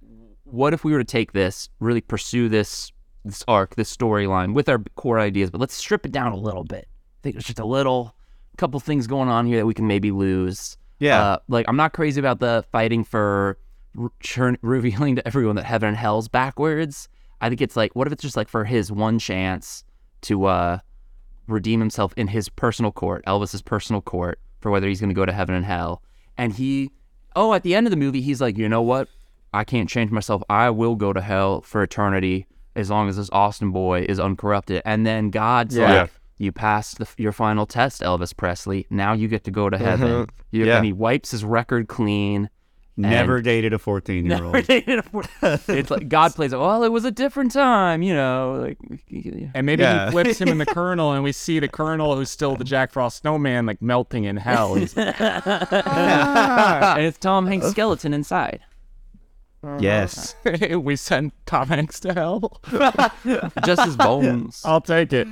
what 0.44 0.74
if 0.74 0.84
we 0.84 0.92
were 0.92 1.00
to 1.00 1.04
take 1.04 1.34
this, 1.34 1.70
really 1.80 2.02
pursue 2.02 2.50
this 2.50 2.92
this 3.26 3.44
arc, 3.48 3.76
this 3.76 3.96
storyline 3.96 4.54
with 4.54 4.70
our 4.70 4.80
core 4.96 5.20
ideas, 5.20 5.52
but 5.52 5.60
let's 5.60 5.76
strip 5.76 6.06
it 6.06 6.12
down 6.12 6.32
a 6.32 6.38
little 6.38 6.64
bit. 6.64 6.88
I 7.20 7.24
think 7.24 7.36
there's 7.36 7.46
just 7.46 7.60
a 7.60 7.66
little 7.66 8.16
couple 8.58 8.80
things 8.80 9.08
going 9.08 9.30
on 9.30 9.46
here 9.46 9.58
that 9.58 9.66
we 9.66 9.74
can 9.74 9.88
maybe 9.88 10.12
lose. 10.12 10.78
Yeah. 11.00 11.22
Uh, 11.22 11.38
like 11.48 11.66
I'm 11.68 11.76
not 11.78 11.94
crazy 11.94 12.20
about 12.20 12.40
the 12.40 12.64
fighting 12.72 13.04
for 13.04 13.58
r- 14.00 14.12
churn- 14.22 14.58
revealing 14.62 15.16
to 15.18 15.28
everyone 15.28 15.56
that 15.58 15.66
heaven 15.66 15.90
and 15.90 15.98
hell's 15.98 16.28
backwards. 16.28 17.08
I 17.42 17.50
think 17.50 17.62
it's 17.62 17.76
like, 17.76 17.96
what 17.96 18.08
if 18.08 18.14
it's 18.14 18.22
just 18.22 18.36
like 18.38 18.50
for 18.50 18.66
his 18.66 18.92
one 18.92 19.18
chance 19.20 19.84
to 20.24 20.46
uh, 20.46 20.80
redeem 21.48 21.80
himself 21.80 22.14
in 22.18 22.28
his 22.28 22.50
personal 22.50 22.92
court, 22.92 23.24
Elvis's 23.26 23.62
personal 23.62 24.02
court, 24.02 24.40
for 24.60 24.72
whether 24.72 24.88
he's 24.88 25.00
going 25.00 25.10
to 25.10 25.14
go 25.16 25.26
to 25.26 25.32
heaven 25.32 25.56
and 25.56 25.66
hell. 25.66 26.02
And 26.38 26.54
he, 26.54 26.92
oh, 27.36 27.54
at 27.54 27.64
the 27.64 27.76
end 27.76 27.88
of 27.88 27.92
the 27.92 27.98
movie, 27.98 28.22
he's 28.22 28.42
like, 28.42 28.58
you 28.58 28.68
know 28.68 28.82
what? 28.82 29.08
I 29.54 29.64
can't 29.64 29.90
change 29.90 30.12
myself. 30.12 30.44
I 30.50 30.70
will 30.70 30.96
go 30.96 31.14
to 31.14 31.22
hell 31.22 31.62
for 31.62 31.82
eternity 31.82 32.46
as 32.76 32.90
long 32.90 33.08
as 33.10 33.16
this 33.18 33.30
Austin 33.32 33.72
boy 33.72 34.06
is 34.08 34.20
uncorrupted. 34.20 34.82
And 34.86 35.06
then 35.08 35.30
God's 35.32 35.76
Yeah. 35.78 36.02
like, 36.02 36.12
you 36.40 36.52
passed 36.52 36.98
the, 36.98 37.08
your 37.18 37.32
final 37.32 37.68
test, 37.68 38.02
Elvis 38.02 38.36
Presley. 38.36 38.88
Now 38.90 39.14
you 39.14 39.28
get 39.28 39.44
to 39.44 39.52
go 39.52 39.70
to 39.70 39.78
mm-hmm. 39.78 39.86
heaven. 39.86 40.28
You, 40.52 40.66
Yeah. 40.66 40.78
And 40.78 40.86
he 40.86 40.94
wipes 40.94 41.30
his 41.32 41.46
record 41.46 41.88
clean. 41.88 42.50
Never 42.98 43.42
dated 43.42 43.72
a 43.72 43.80
14 43.80 44.26
year 44.26 44.36
Never 44.42 44.58
old. 44.58 44.66
dated 44.68 45.00
a 45.00 45.04
four- 45.04 45.24
it's 45.70 45.90
like 45.90 46.10
God 46.10 46.36
plays 46.36 46.52
it. 46.52 46.60
Well, 46.60 46.84
it 46.84 46.90
was 46.90 47.06
a 47.06 47.12
different 47.12 47.52
time, 47.54 48.02
you 48.02 48.14
know. 48.14 48.62
Like, 48.62 48.78
And 49.54 49.66
maybe 49.66 49.84
Yeah. 49.84 50.06
he 50.08 50.12
flips 50.12 50.42
him 50.42 50.50
in 50.50 50.58
the 50.58 50.66
Colonel, 50.76 51.14
and 51.14 51.24
we 51.24 51.32
see 51.32 51.60
the 51.60 51.70
Colonel, 51.70 52.16
who's 52.18 52.30
still 52.30 52.58
the 52.58 52.66
Jack 52.66 52.92
Frost 52.92 53.20
snowman, 53.20 53.66
like 53.66 53.82
melting 53.82 54.26
in 54.26 54.36
hell. 54.36 54.76
He's 54.76 54.98
like, 54.98 55.16
and 55.22 57.02
it's 57.06 57.18
Tom 57.18 57.48
Hanks' 57.48 57.70
skeleton 57.72 58.14
inside. 58.14 58.60
Yes. 59.80 60.36
we 60.72 60.96
sent 60.96 61.34
Tom 61.46 61.68
Hanks 61.68 62.00
to 62.02 62.14
hell. 62.14 62.62
Just 63.66 63.84
his 63.86 63.98
bones. 63.98 64.62
I'll 64.66 64.82
take 64.82 65.12
it. 65.14 65.28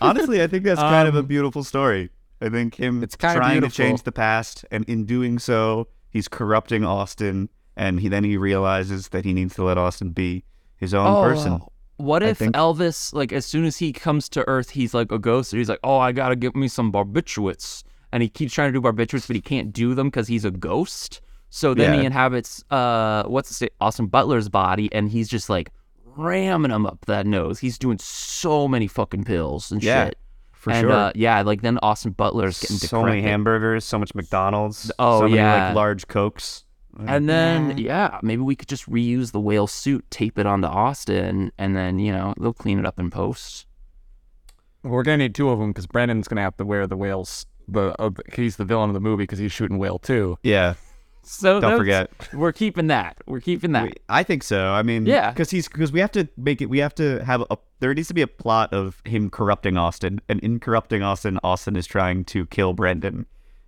Honestly, 0.00 0.42
I 0.42 0.46
think 0.46 0.64
that's 0.64 0.80
kind 0.80 1.08
of 1.08 1.14
a 1.14 1.20
Um, 1.20 1.26
beautiful 1.26 1.62
story. 1.64 2.10
I 2.40 2.48
think 2.48 2.76
him 2.76 3.02
It's 3.02 3.16
kinda 3.16 3.36
trying 3.36 3.60
beautiful. 3.60 3.70
to 3.70 3.76
change 3.76 4.02
the 4.04 4.12
past, 4.12 4.64
and 4.70 4.84
in 4.88 5.04
doing 5.04 5.38
so, 5.38 5.88
he's 6.08 6.26
corrupting 6.26 6.84
Austin, 6.84 7.50
and 7.76 8.00
he 8.00 8.08
then 8.08 8.24
he 8.24 8.36
realizes 8.38 9.08
that 9.08 9.24
he 9.26 9.34
needs 9.34 9.54
to 9.56 9.64
let 9.64 9.76
Austin 9.76 10.10
be 10.10 10.44
his 10.76 10.94
own 10.94 11.22
person. 11.22 11.60
What 11.98 12.22
I 12.22 12.28
if 12.28 12.38
think- 12.38 12.54
Elvis, 12.54 13.12
like, 13.12 13.30
as 13.30 13.44
soon 13.44 13.66
as 13.66 13.76
he 13.76 13.92
comes 13.92 14.30
to 14.30 14.48
Earth, 14.48 14.70
he's 14.70 14.94
like 14.94 15.12
a 15.12 15.18
ghost? 15.18 15.52
He's 15.52 15.68
like, 15.68 15.80
oh, 15.84 15.98
I 15.98 16.12
gotta 16.12 16.34
get 16.34 16.56
me 16.56 16.66
some 16.66 16.90
barbiturates, 16.90 17.82
and 18.10 18.22
he 18.22 18.30
keeps 18.30 18.54
trying 18.54 18.72
to 18.72 18.80
do 18.80 18.82
barbiturates, 18.86 19.26
but 19.26 19.36
he 19.36 19.42
can't 19.42 19.70
do 19.70 19.94
them 19.94 20.06
because 20.08 20.28
he's 20.28 20.46
a 20.46 20.50
ghost. 20.50 21.20
So 21.50 21.74
then 21.74 21.98
he 21.98 22.06
inhabits, 22.06 22.64
uh, 22.70 23.24
what's 23.24 23.50
it, 23.50 23.54
say 23.54 23.68
Austin 23.80 24.06
Butler's 24.06 24.48
body, 24.48 24.88
and 24.92 25.10
he's 25.10 25.28
just 25.28 25.50
like 25.50 25.70
ramming 26.04 26.70
him 26.70 26.86
up 26.86 27.04
that 27.06 27.26
nose. 27.26 27.58
He's 27.58 27.76
doing 27.76 27.98
so 27.98 28.68
many 28.68 28.86
fucking 28.86 29.24
pills 29.24 29.72
and 29.72 29.82
Yeah, 29.82 30.06
shit. 30.06 30.18
for 30.52 30.72
and, 30.72 30.80
sure. 30.80 30.92
Uh, 30.92 31.12
yeah, 31.14 31.42
like 31.42 31.62
then 31.62 31.78
Austin 31.82 32.12
Butler's 32.12 32.60
getting 32.60 32.76
so 32.76 33.02
many 33.04 33.20
hamburgers, 33.22 33.84
so 33.84 33.98
much 33.98 34.14
McDonald's. 34.14 34.92
Oh, 34.98 35.20
so 35.20 35.24
many 35.24 35.36
yeah. 35.36 35.66
like 35.66 35.76
large 35.76 36.06
cokes. 36.06 36.64
And 37.06 37.28
then, 37.28 37.78
yeah, 37.78 38.18
maybe 38.22 38.42
we 38.42 38.56
could 38.56 38.68
just 38.68 38.88
reuse 38.90 39.32
the 39.32 39.40
whale 39.40 39.66
suit, 39.66 40.04
tape 40.10 40.38
it 40.38 40.46
onto 40.46 40.66
Austin, 40.66 41.50
and 41.56 41.76
then, 41.76 41.98
you 41.98 42.12
know, 42.12 42.34
they'll 42.38 42.52
clean 42.52 42.78
it 42.78 42.86
up 42.86 42.98
in 42.98 43.10
post. 43.10 43.66
We're 44.82 45.02
gonna 45.02 45.18
need 45.18 45.34
two 45.34 45.50
of 45.50 45.58
them 45.58 45.70
because 45.70 45.86
Brendan's 45.86 46.28
gonna 46.28 46.42
have 46.42 46.56
to 46.56 46.64
wear 46.64 46.86
the 46.86 46.96
whales. 46.96 47.46
The 47.68 47.94
uh, 48.00 48.10
he's 48.34 48.56
the 48.56 48.64
villain 48.64 48.90
of 48.90 48.94
the 48.94 49.00
movie 49.00 49.24
because 49.24 49.38
he's 49.38 49.52
shooting 49.52 49.78
whale 49.78 49.98
too. 49.98 50.38
Yeah, 50.42 50.74
So 51.22 51.60
don't 51.60 51.76
forget. 51.78 52.10
We're 52.32 52.52
keeping 52.52 52.86
that. 52.88 53.18
We're 53.26 53.40
keeping 53.40 53.72
that. 53.72 53.84
We- 53.84 53.92
I 54.08 54.22
think 54.22 54.42
so. 54.42 54.68
I 54.72 54.82
mean, 54.82 55.06
Yeah. 55.06 55.30
because 55.30 55.50
he's 55.50 55.68
because 55.68 55.92
we 55.92 56.00
have 56.00 56.12
to 56.12 56.28
make 56.36 56.60
it. 56.62 56.66
We 56.70 56.78
have 56.78 56.94
to 56.96 57.24
have 57.24 57.42
a. 57.50 57.58
There 57.80 57.92
needs 57.94 58.08
to 58.08 58.14
be 58.14 58.22
a 58.22 58.26
plot 58.26 58.72
of 58.72 59.00
him 59.04 59.30
corrupting 59.30 59.76
Austin, 59.76 60.20
and 60.28 60.40
in 60.40 60.60
corrupting 60.60 61.02
Austin, 61.02 61.38
Austin 61.42 61.76
is 61.76 61.86
trying 61.86 62.24
to 62.26 62.46
kill 62.46 62.72
Brendan, 62.74 63.26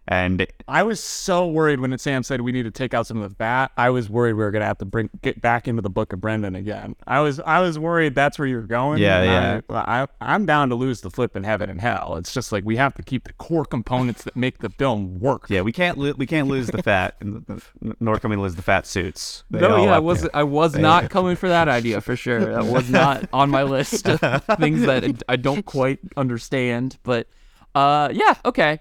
And 0.09 0.45
I 0.67 0.83
was 0.83 0.99
so 0.99 1.47
worried 1.47 1.79
when 1.79 1.97
Sam 1.97 2.25
said 2.25 2.41
we 2.41 2.51
need 2.51 2.65
to 2.65 2.73
take 2.73 2.93
out 2.93 3.07
some 3.07 3.23
of 3.23 3.31
the 3.31 3.37
fat. 3.37 3.71
I 3.77 3.91
was 3.91 4.11
worried 4.11 4.33
we 4.33 4.43
were 4.43 4.51
gonna 4.51 4.65
have 4.65 4.79
to 4.79 4.85
bring 4.85 5.09
get 5.23 5.41
back 5.41 5.69
into 5.69 5.81
the 5.81 5.91
Book 5.91 6.13
of 6.13 6.21
Brendan 6.21 6.57
again. 6.57 6.97
I 7.07 7.21
was 7.21 7.39
I 7.39 7.61
was 7.61 7.79
worried 7.79 8.17
that's 8.17 8.37
where 8.37 8.49
you're 8.49 8.63
going. 8.63 9.01
Yeah, 9.01 9.23
and 9.23 9.63
I, 9.71 10.03
I 10.03 10.07
I'm 10.21 10.45
down 10.45 10.71
to 10.71 10.75
lose 10.75 11.03
the 11.03 11.11
flip 11.11 11.37
in 11.37 11.45
heaven 11.45 11.71
and 11.71 11.81
hell. 11.81 12.17
It's 12.17 12.35
just 12.35 12.51
like 12.51 12.65
we 12.65 12.77
have 12.77 12.95
to 12.95 13.03
keep 13.05 13.25
the 13.25 13.33
core 13.35 13.65
components 13.65 14.25
that 14.25 14.35
make 14.35 14.59
the 14.59 14.71
film 14.71 15.21
work. 15.21 15.47
yeah, 15.49 15.61
we 15.61 15.71
can't 15.71 15.97
lo- 15.97 16.15
we 16.17 16.27
can't 16.27 16.49
lose 16.49 16.67
the 16.67 16.83
fat, 16.83 17.15
and 17.21 17.45
the- 17.47 17.63
the- 17.81 17.97
nor 18.01 18.19
can 18.19 18.31
we 18.31 18.37
lose 18.37 18.57
the 18.57 18.63
fat 18.63 18.87
suits. 18.89 19.45
They 19.51 19.61
No, 19.61 19.85
yeah, 19.85 19.95
I 19.95 19.99
was 20.01 20.29
I 20.35 20.43
was 20.43 20.75
not 20.75 21.11
coming 21.11 21.37
for 21.37 21.49
that 21.49 21.69
idea 21.69 22.01
for 22.01 22.17
sure. 22.17 22.41
That 22.41 22.65
was 22.67 22.91
not 22.91 23.29
on 23.33 23.51
my 23.51 23.63
list 23.63 24.09
of 24.09 24.19
things 24.59 24.83
that 24.83 25.23
I 25.29 25.37
don't 25.37 25.65
quite 25.65 26.01
understand. 26.17 26.99
But 27.05 27.29
uh, 27.77 28.09
yeah, 28.13 28.35
okay. 28.45 28.81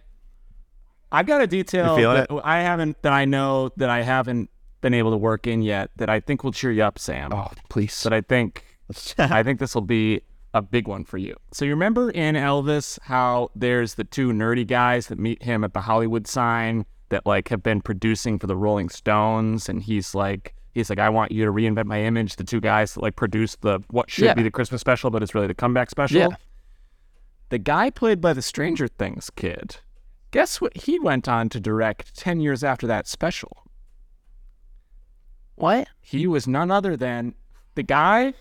I've 1.12 1.26
got 1.26 1.42
a 1.42 1.48
detail 1.48 1.96
that 1.98 2.28
I 2.44 2.62
haven't 2.62 3.02
that 3.02 3.14
I 3.14 3.26
know 3.26 3.70
that 3.78 3.90
I 3.90 4.02
haven't 4.02 4.50
been 4.82 4.94
able 4.94 5.12
to 5.12 5.18
work 5.18 5.46
in 5.48 5.62
yet 5.62 5.92
that 5.98 6.10
I 6.10 6.20
think 6.20 6.44
will 6.44 6.52
cheer 6.52 6.72
you 6.72 6.84
up, 6.84 6.98
Sam. 6.98 7.32
Oh, 7.34 7.52
please. 7.70 8.02
But 8.04 8.14
I 8.14 8.22
think 8.22 8.64
I 9.18 9.44
think 9.44 9.60
this 9.60 9.76
will 9.76 9.82
be 9.82 10.22
a 10.54 10.62
big 10.62 10.88
one 10.88 11.06
for 11.06 11.18
you. 11.18 11.36
So 11.54 11.64
you 11.66 11.72
remember 11.72 12.10
in 12.12 12.36
Elvis 12.36 13.00
how 13.04 13.52
there's 13.56 13.94
the 13.96 14.04
two 14.04 14.32
nerdy 14.34 14.68
guys 14.68 15.08
that 15.08 15.18
meet 15.20 15.42
him 15.44 15.64
at 15.64 15.74
the 15.74 15.82
Hollywood 15.82 16.28
sign 16.28 16.86
that 17.10 17.26
like 17.26 17.50
have 17.50 17.62
been 17.64 17.82
producing 17.82 18.38
for 18.40 18.48
the 18.48 18.56
Rolling 18.56 18.90
Stones 18.90 19.70
and 19.70 19.82
he's 19.84 20.14
like 20.16 20.54
he's 20.74 20.90
like 20.90 21.00
I 21.00 21.10
want 21.10 21.32
you 21.32 21.46
to 21.46 21.52
reinvent 21.52 21.86
my 21.86 22.02
image 22.02 22.36
the 22.38 22.44
two 22.44 22.60
guys 22.62 22.94
that 22.96 23.02
like 23.02 23.16
produced 23.16 23.62
the 23.62 23.80
what 23.92 24.10
should 24.10 24.26
Yeah. 24.26 24.34
be 24.34 24.44
the 24.44 24.52
Christmas 24.52 24.82
special 24.82 25.10
but 25.10 25.22
it's 25.24 25.36
really 25.36 25.48
the 25.48 25.54
comeback 25.54 25.90
special. 25.90 26.20
Yeah. 26.20 26.28
The 27.50 27.58
guy 27.58 27.90
played 27.90 28.22
by 28.22 28.32
the 28.34 28.42
Stranger 28.42 28.88
Things 28.88 29.30
kid. 29.36 29.78
Guess 30.32 30.62
what 30.62 30.76
he 30.76 30.98
went 31.00 31.28
on 31.28 31.50
to 31.50 31.60
direct 31.60 32.16
10 32.18 32.40
years 32.40 32.64
after 32.64 32.88
that 32.88 33.08
special? 33.08 33.58
what? 35.56 35.88
He 36.02 36.26
was 36.26 36.48
none 36.48 36.72
other 36.72 36.98
than 36.98 37.36
the 37.76 37.84
guy. 37.84 38.34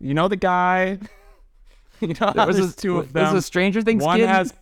You 0.00 0.14
know 0.14 0.28
the 0.28 0.36
guy. 0.36 0.98
You 2.00 2.08
know 2.08 2.14
how 2.26 2.32
There 2.32 2.46
was 2.48 2.56
there's 2.56 2.72
a, 2.72 2.76
two 2.76 2.98
of 2.98 3.12
them. 3.12 3.22
there's 3.22 3.34
a 3.34 3.42
Stranger 3.42 3.80
Things 3.80 4.02
one 4.02 4.18
kid. 4.18 4.28
has 4.28 4.52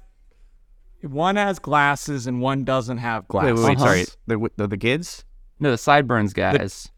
one 1.00 1.36
has 1.36 1.58
glasses 1.58 2.26
and 2.26 2.42
one 2.42 2.64
doesn't 2.64 2.98
have 2.98 3.22
Wait, 3.22 3.28
glasses. 3.28 3.60
wait, 3.60 3.64
wait, 3.64 3.76
Uh-huh. 3.78 3.86
sorry. 3.86 4.04
The, 4.26 4.50
the 4.56 4.66
the 4.68 4.76
kids. 4.76 5.24
no, 5.58 5.70
the 5.70 5.78
Sideburns 5.78 6.34
guys. 6.34 6.90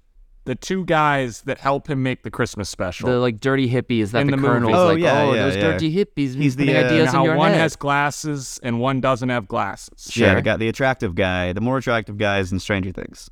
The 0.44 0.56
two 0.56 0.85
guys 0.85 1.43
that 1.43 1.59
help 1.59 1.89
him 1.89 2.02
make 2.02 2.24
the 2.24 2.31
Christmas 2.31 2.69
special. 2.69 3.09
The 3.09 3.19
like 3.19 3.39
dirty 3.39 3.70
hippies 3.70 4.10
that 4.10 4.23
In 4.23 4.27
the, 4.27 4.36
the 4.36 4.43
colonel's 4.43 4.73
movie. 4.73 4.74
Oh, 4.74 4.86
like, 4.89 4.98
yeah, 4.98 5.23
oh, 5.23 5.32
yeah, 5.35 5.43
those 5.44 5.55
yeah. 5.56 5.60
dirty 5.62 5.94
hippies. 5.94 6.35
He's 6.35 6.56
the, 6.56 6.66
putting 6.66 6.85
uh, 6.85 6.90
You 6.90 6.97
know 6.97 7.02
in 7.02 7.06
how 7.09 7.24
your 7.24 7.36
one 7.36 7.52
head. 7.52 7.60
has 7.60 7.77
glasses 7.77 8.59
and 8.64 8.81
one 8.81 9.01
doesn't 9.01 9.28
have 9.28 9.47
glasses. 9.47 10.16
Yeah, 10.16 10.27
Sure. 10.28 10.35
the 10.35 10.43
guy, 10.43 10.56
the 10.56 10.69
attractive 10.69 11.14
guy, 11.14 11.52
the 11.52 11.60
more 11.60 11.78
attractive 11.78 12.19
guys 12.19 12.51
in 12.51 12.59
Stranger 12.59 12.90
Things. 12.90 13.31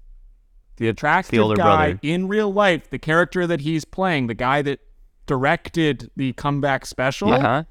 The 0.77 0.89
attractive 0.89 1.33
the 1.33 1.41
older 1.41 1.57
guy 1.57 1.93
brother. 1.95 1.99
in 2.03 2.29
real 2.29 2.53
life, 2.53 2.89
the 2.91 2.99
character 2.99 3.45
that 3.47 3.63
he's 3.63 3.85
playing, 3.85 4.29
the 4.29 4.35
guy 4.35 4.63
that 4.63 4.79
directed 5.27 6.11
the 6.17 6.33
comeback 6.35 6.87
special. 6.87 7.33
Uh-huh. 7.33 7.65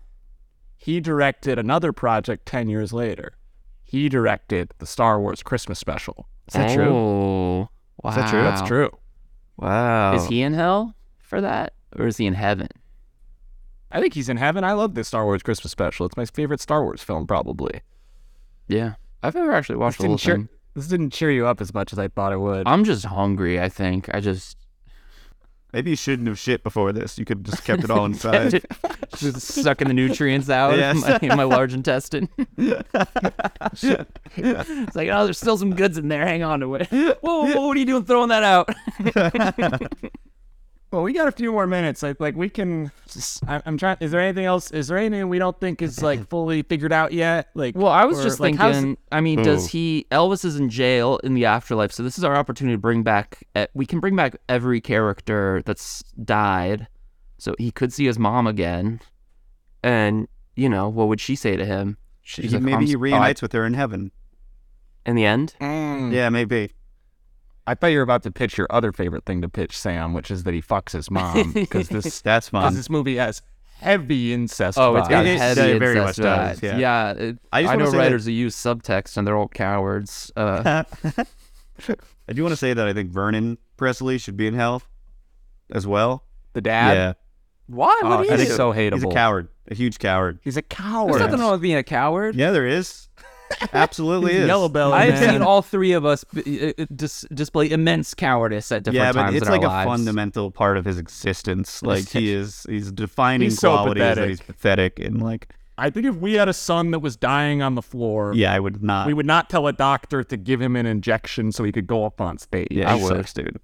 he 0.76 1.00
directed 1.00 1.58
another 1.60 1.92
project 1.92 2.46
10 2.46 2.70
years 2.70 2.94
later. 2.94 3.38
He 3.84 4.08
directed 4.10 4.74
the 4.80 4.86
Star 4.86 5.20
Wars 5.20 5.42
Christmas 5.44 5.80
special. 5.80 6.28
Is 6.48 6.54
that 6.54 6.74
true? 6.74 6.90
Oh, 6.94 7.70
wow. 8.04 8.12
that 8.12 8.30
true? 8.30 8.42
That's 8.44 8.62
true. 8.68 8.92
Wow. 9.60 10.16
Is 10.16 10.26
he 10.28 10.42
in 10.42 10.54
hell 10.54 10.96
for 11.20 11.42
that, 11.42 11.74
or 11.98 12.08
is 12.08 12.18
he 12.18 12.26
in 12.26 12.34
heaven? 12.34 12.68
I 13.92 14.00
think 14.00 14.14
he's 14.14 14.30
in 14.30 14.38
heaven. 14.38 14.64
I 14.64 14.74
love 14.74 14.94
this 14.96 15.08
Star 15.08 15.26
Wars 15.26 15.42
Christmas 15.44 15.72
special. 15.72 16.06
It's 16.06 16.16
my 16.18 16.26
favorite 16.26 16.62
Star 16.62 16.84
Wars 16.84 17.02
film, 17.04 17.26
probably. 17.28 17.82
Yeah, 18.68 18.94
I've 19.24 19.36
never 19.36 19.52
actually 19.52 19.78
watched 19.78 19.98
This 19.98 20.04
the 20.04 20.08
whole 20.10 20.18
cheer, 20.18 20.36
thing. 20.36 20.50
this 20.76 20.88
didn't 20.88 21.12
cheer 21.12 21.32
you 21.32 21.48
up 21.48 21.60
as 21.60 21.74
much 21.74 21.92
as 21.92 22.00
I 22.00 22.08
thought 22.08 22.32
it 22.32 22.40
would. 22.40 22.68
I'm 22.68 22.84
just 22.84 23.06
hungry. 23.06 23.60
I 23.60 23.68
think 23.68 24.08
I 24.14 24.20
just 24.20 24.58
Maybe 25.72 25.92
you 25.92 25.96
shouldn't 25.96 26.28
have 26.28 26.40
shit 26.40 26.64
before 26.64 26.92
this. 26.92 27.20
You 27.20 27.26
could 27.26 27.38
have 27.40 27.46
just 27.46 27.64
kept 27.64 27.84
it 27.84 27.92
all 27.92 28.06
inside. 28.12 28.64
just 29.18 29.42
sucking 29.42 29.88
the 29.88 29.94
nutrients 29.94 30.50
out 30.50 30.78
Yes. 30.78 30.98
of 31.04 31.22
my, 31.22 31.28
in 31.30 31.38
my 31.38 31.44
large 31.44 31.74
intestine. 31.74 32.28
it's 32.58 32.86
like, 34.96 35.10
oh, 35.10 35.24
there's 35.26 35.38
still 35.38 35.58
some 35.58 35.76
goods 35.76 35.98
in 35.98 36.08
there. 36.08 36.26
Hang 36.26 36.42
on 36.44 36.60
to 36.62 36.76
it. 36.76 36.88
Whoa, 36.92 37.16
whoa, 37.46 37.68
what 37.68 37.78
are 37.78 37.80
you 37.80 37.86
doing 37.86 38.04
throwing 38.06 38.30
that 38.30 38.44
out? 38.44 38.70
Well, 40.92 41.04
we 41.04 41.14
got 41.14 41.28
a 41.28 41.32
few 41.32 41.52
more 41.52 41.68
minutes. 41.68 42.02
Like, 42.02 42.20
like 42.20 42.36
we 42.36 42.50
can. 42.50 42.92
I, 43.48 43.62
I'm 43.66 43.78
trying. 43.78 43.98
Is 44.00 44.12
there 44.12 44.20
anything 44.22 44.46
else? 44.46 44.72
Is 44.72 44.88
there 44.88 44.98
anything 44.98 45.30
we 45.30 45.38
don't 45.40 45.60
think 45.60 45.82
is 45.82 46.02
like 46.02 46.28
fully 46.30 46.64
figured 46.64 46.92
out 46.92 47.12
yet? 47.14 47.50
Like, 47.54 47.76
Well, 47.76 47.92
I 47.92 48.06
was 48.06 48.20
or, 48.20 48.24
just 48.24 48.40
like, 48.40 48.58
thinking. 48.58 48.98
I 49.12 49.22
mean, 49.22 49.44
does 49.44 49.70
he? 49.72 50.06
Elvis 50.12 50.44
is 50.46 50.58
in 50.60 50.70
jail 50.70 51.18
in 51.24 51.34
the 51.34 51.46
afterlife, 51.46 51.92
so 51.92 52.04
this 52.04 52.18
is 52.18 52.24
our 52.24 52.36
opportunity 52.36 52.74
to 52.76 52.80
bring 52.82 53.04
back. 53.04 53.44
We 53.74 53.86
can 53.86 54.00
bring 54.00 54.16
back 54.16 54.36
every 54.48 54.82
character 54.82 55.62
that's 55.66 56.04
died, 56.24 56.88
so 57.38 57.56
he 57.58 57.72
could 57.72 57.94
see 57.94 58.06
his 58.06 58.18
mom 58.20 58.48
again, 58.48 59.00
and 59.84 60.28
you 60.56 60.70
know 60.70 60.90
what 60.90 61.08
would 61.08 61.22
she 61.22 61.36
say 61.36 61.56
to 61.56 61.66
him? 61.66 61.98
She's 62.22 62.52
He- 62.52 62.58
like, 62.58 62.64
maybe 62.64 62.86
he 62.86 62.92
s- 62.92 62.96
oh, 62.96 63.00
I-" 63.00 63.02
reunites 63.02 63.42
with 63.42 63.54
her 63.54 63.66
in 63.66 63.74
heaven. 63.74 64.12
in 65.06 65.16
the 65.16 65.26
end. 65.26 65.56
Mm. 65.62 66.14
Yeah, 66.14 66.30
maybe. 66.30 66.72
I 67.70 67.76
thought 67.76 67.88
you 67.88 67.98
were 67.98 68.04
about 68.04 68.24
to 68.24 68.32
pitch 68.32 68.58
your 68.58 68.68
other 68.70 68.92
favorite 68.92 69.26
thing 69.26 69.42
to 69.42 69.50
pitch, 69.50 69.78
Sam, 69.78 70.14
which 70.14 70.32
is 70.32 70.44
that 70.44 70.54
he 70.54 70.62
fucks 70.62 70.92
his 70.94 71.10
mom 71.12 71.52
because 71.54 71.90
this 71.90 72.22
That's 72.22 72.50
because 72.50 72.64
fun. 72.64 72.74
this 72.76 72.90
movie 72.90 73.18
has 73.18 73.42
heavy 73.80 74.34
incest. 74.34 74.78
Oh, 74.78 74.96
it's 74.98 75.08
got 75.08 75.26
vibes. 75.26 75.28
It- 75.28 75.34
it- 75.36 75.40
heavy 75.40 75.62
it 75.72 75.80
very 75.80 75.98
incest 76.00 76.20
much 76.20 76.26
does, 76.26 76.60
vibes. 76.60 76.80
yeah. 76.80 77.12
it- 77.12 77.38
I 77.54 77.60
I, 77.60 77.62
just 77.62 77.72
wanna 77.72 77.84
know 77.86 77.92
say 77.92 77.98
that- 77.98 78.04
writers 78.04 78.26
who 78.26 78.32
use 78.32 78.56
subtext 78.56 79.18
and 79.18 79.26
they're 79.28 79.38
all 79.38 79.48
cowards. 79.48 80.32
Uh, 80.36 80.84
I 82.28 82.34
do 82.34 82.44
want 82.44 82.52
to 82.52 82.58
say 82.58 82.74
that 82.74 82.88
I 82.88 82.94
think 82.94 83.12
Vernon 83.12 83.58
Presley 83.78 84.18
should 84.18 84.36
be 84.38 84.48
in 84.48 84.54
hell 84.54 84.82
as 85.72 85.88
well. 85.88 86.24
the 86.54 86.62
dad. 86.62 86.94
yeah, 86.98 87.14
why? 87.68 88.00
Oh, 88.04 88.10
What 88.10 88.28
do 88.28 88.34
you 88.34 88.40
he's 88.40 88.56
so 88.56 88.74
hateable. 88.74 88.94
he's 88.96 89.04
a 89.04 89.08
coward, 89.08 89.48
a 89.70 89.76
huge 89.76 90.00
coward. 90.00 90.40
He's 90.44 90.58
a 90.58 90.62
coward. 90.62 91.10
There's 91.14 91.20
coward. 91.20 91.32
nothing 91.32 91.42
wrong 91.42 91.52
with 91.54 91.62
being 91.62 91.78
a 91.78 91.84
coward. 91.84 92.36
Yeah, 92.36 92.52
there 92.52 92.66
is. 92.68 93.08
Absolutely 93.74 94.34
is. 94.36 94.48
yellow 94.48 94.70
belly. 94.70 94.94
I've 94.94 95.20
man. 95.20 95.34
seen 95.34 95.42
all 95.42 95.62
three 95.62 95.92
of 95.94 96.06
us 96.06 96.24
b- 96.24 96.68
uh, 96.78 96.82
uh, 96.82 96.86
dis- 96.96 97.26
display 97.34 97.70
immense 97.72 98.14
cowardice 98.14 98.72
at 98.72 98.84
different 98.84 99.04
Yeah, 99.04 99.12
but 99.12 99.22
times 99.24 99.36
it's 99.38 99.46
in 99.48 99.52
like 99.52 99.62
our 99.62 99.68
a 99.68 99.70
lives. 99.70 99.88
fundamental 99.90 100.52
part 100.52 100.78
of 100.78 100.86
his 100.86 100.98
existence. 100.98 101.82
Like 101.90 102.08
he 102.10 102.32
is, 102.32 102.66
he's 102.70 102.92
defining 102.92 103.46
He's 103.48 103.60
so 103.60 103.72
quality 103.72 104.00
that 104.02 104.16
pathetic. 104.16 104.30
he's 104.30 104.42
pathetic 104.42 105.00
and 105.00 105.22
like, 105.22 105.50
I 105.78 105.90
think 105.90 106.06
if 106.06 106.16
we 106.16 106.34
had 106.34 106.50
a 106.50 106.54
son 106.54 106.92
that 106.92 107.00
was 107.00 107.16
dying 107.16 107.62
on 107.62 107.76
the 107.76 107.82
floor, 107.82 108.34
yeah, 108.36 108.54
I 108.54 108.60
would 108.60 108.84
not. 108.84 109.08
we 109.08 109.14
would 109.14 109.26
not 109.26 109.50
tell 109.50 109.66
a 109.68 109.74
doctor 109.74 110.24
to 110.26 110.36
give 110.38 110.62
him 110.62 110.76
an 110.76 110.86
injection 110.86 111.52
so 111.54 111.64
he 111.64 111.72
could 111.72 111.88
go 111.88 112.06
up 112.06 112.20
on 112.20 112.38
stage. 112.38 112.68
yeah, 112.72 112.92
I 112.94 112.98
he 112.98 113.04
would. 113.04 113.16
sucks, 113.16 113.34
dude. 113.34 113.60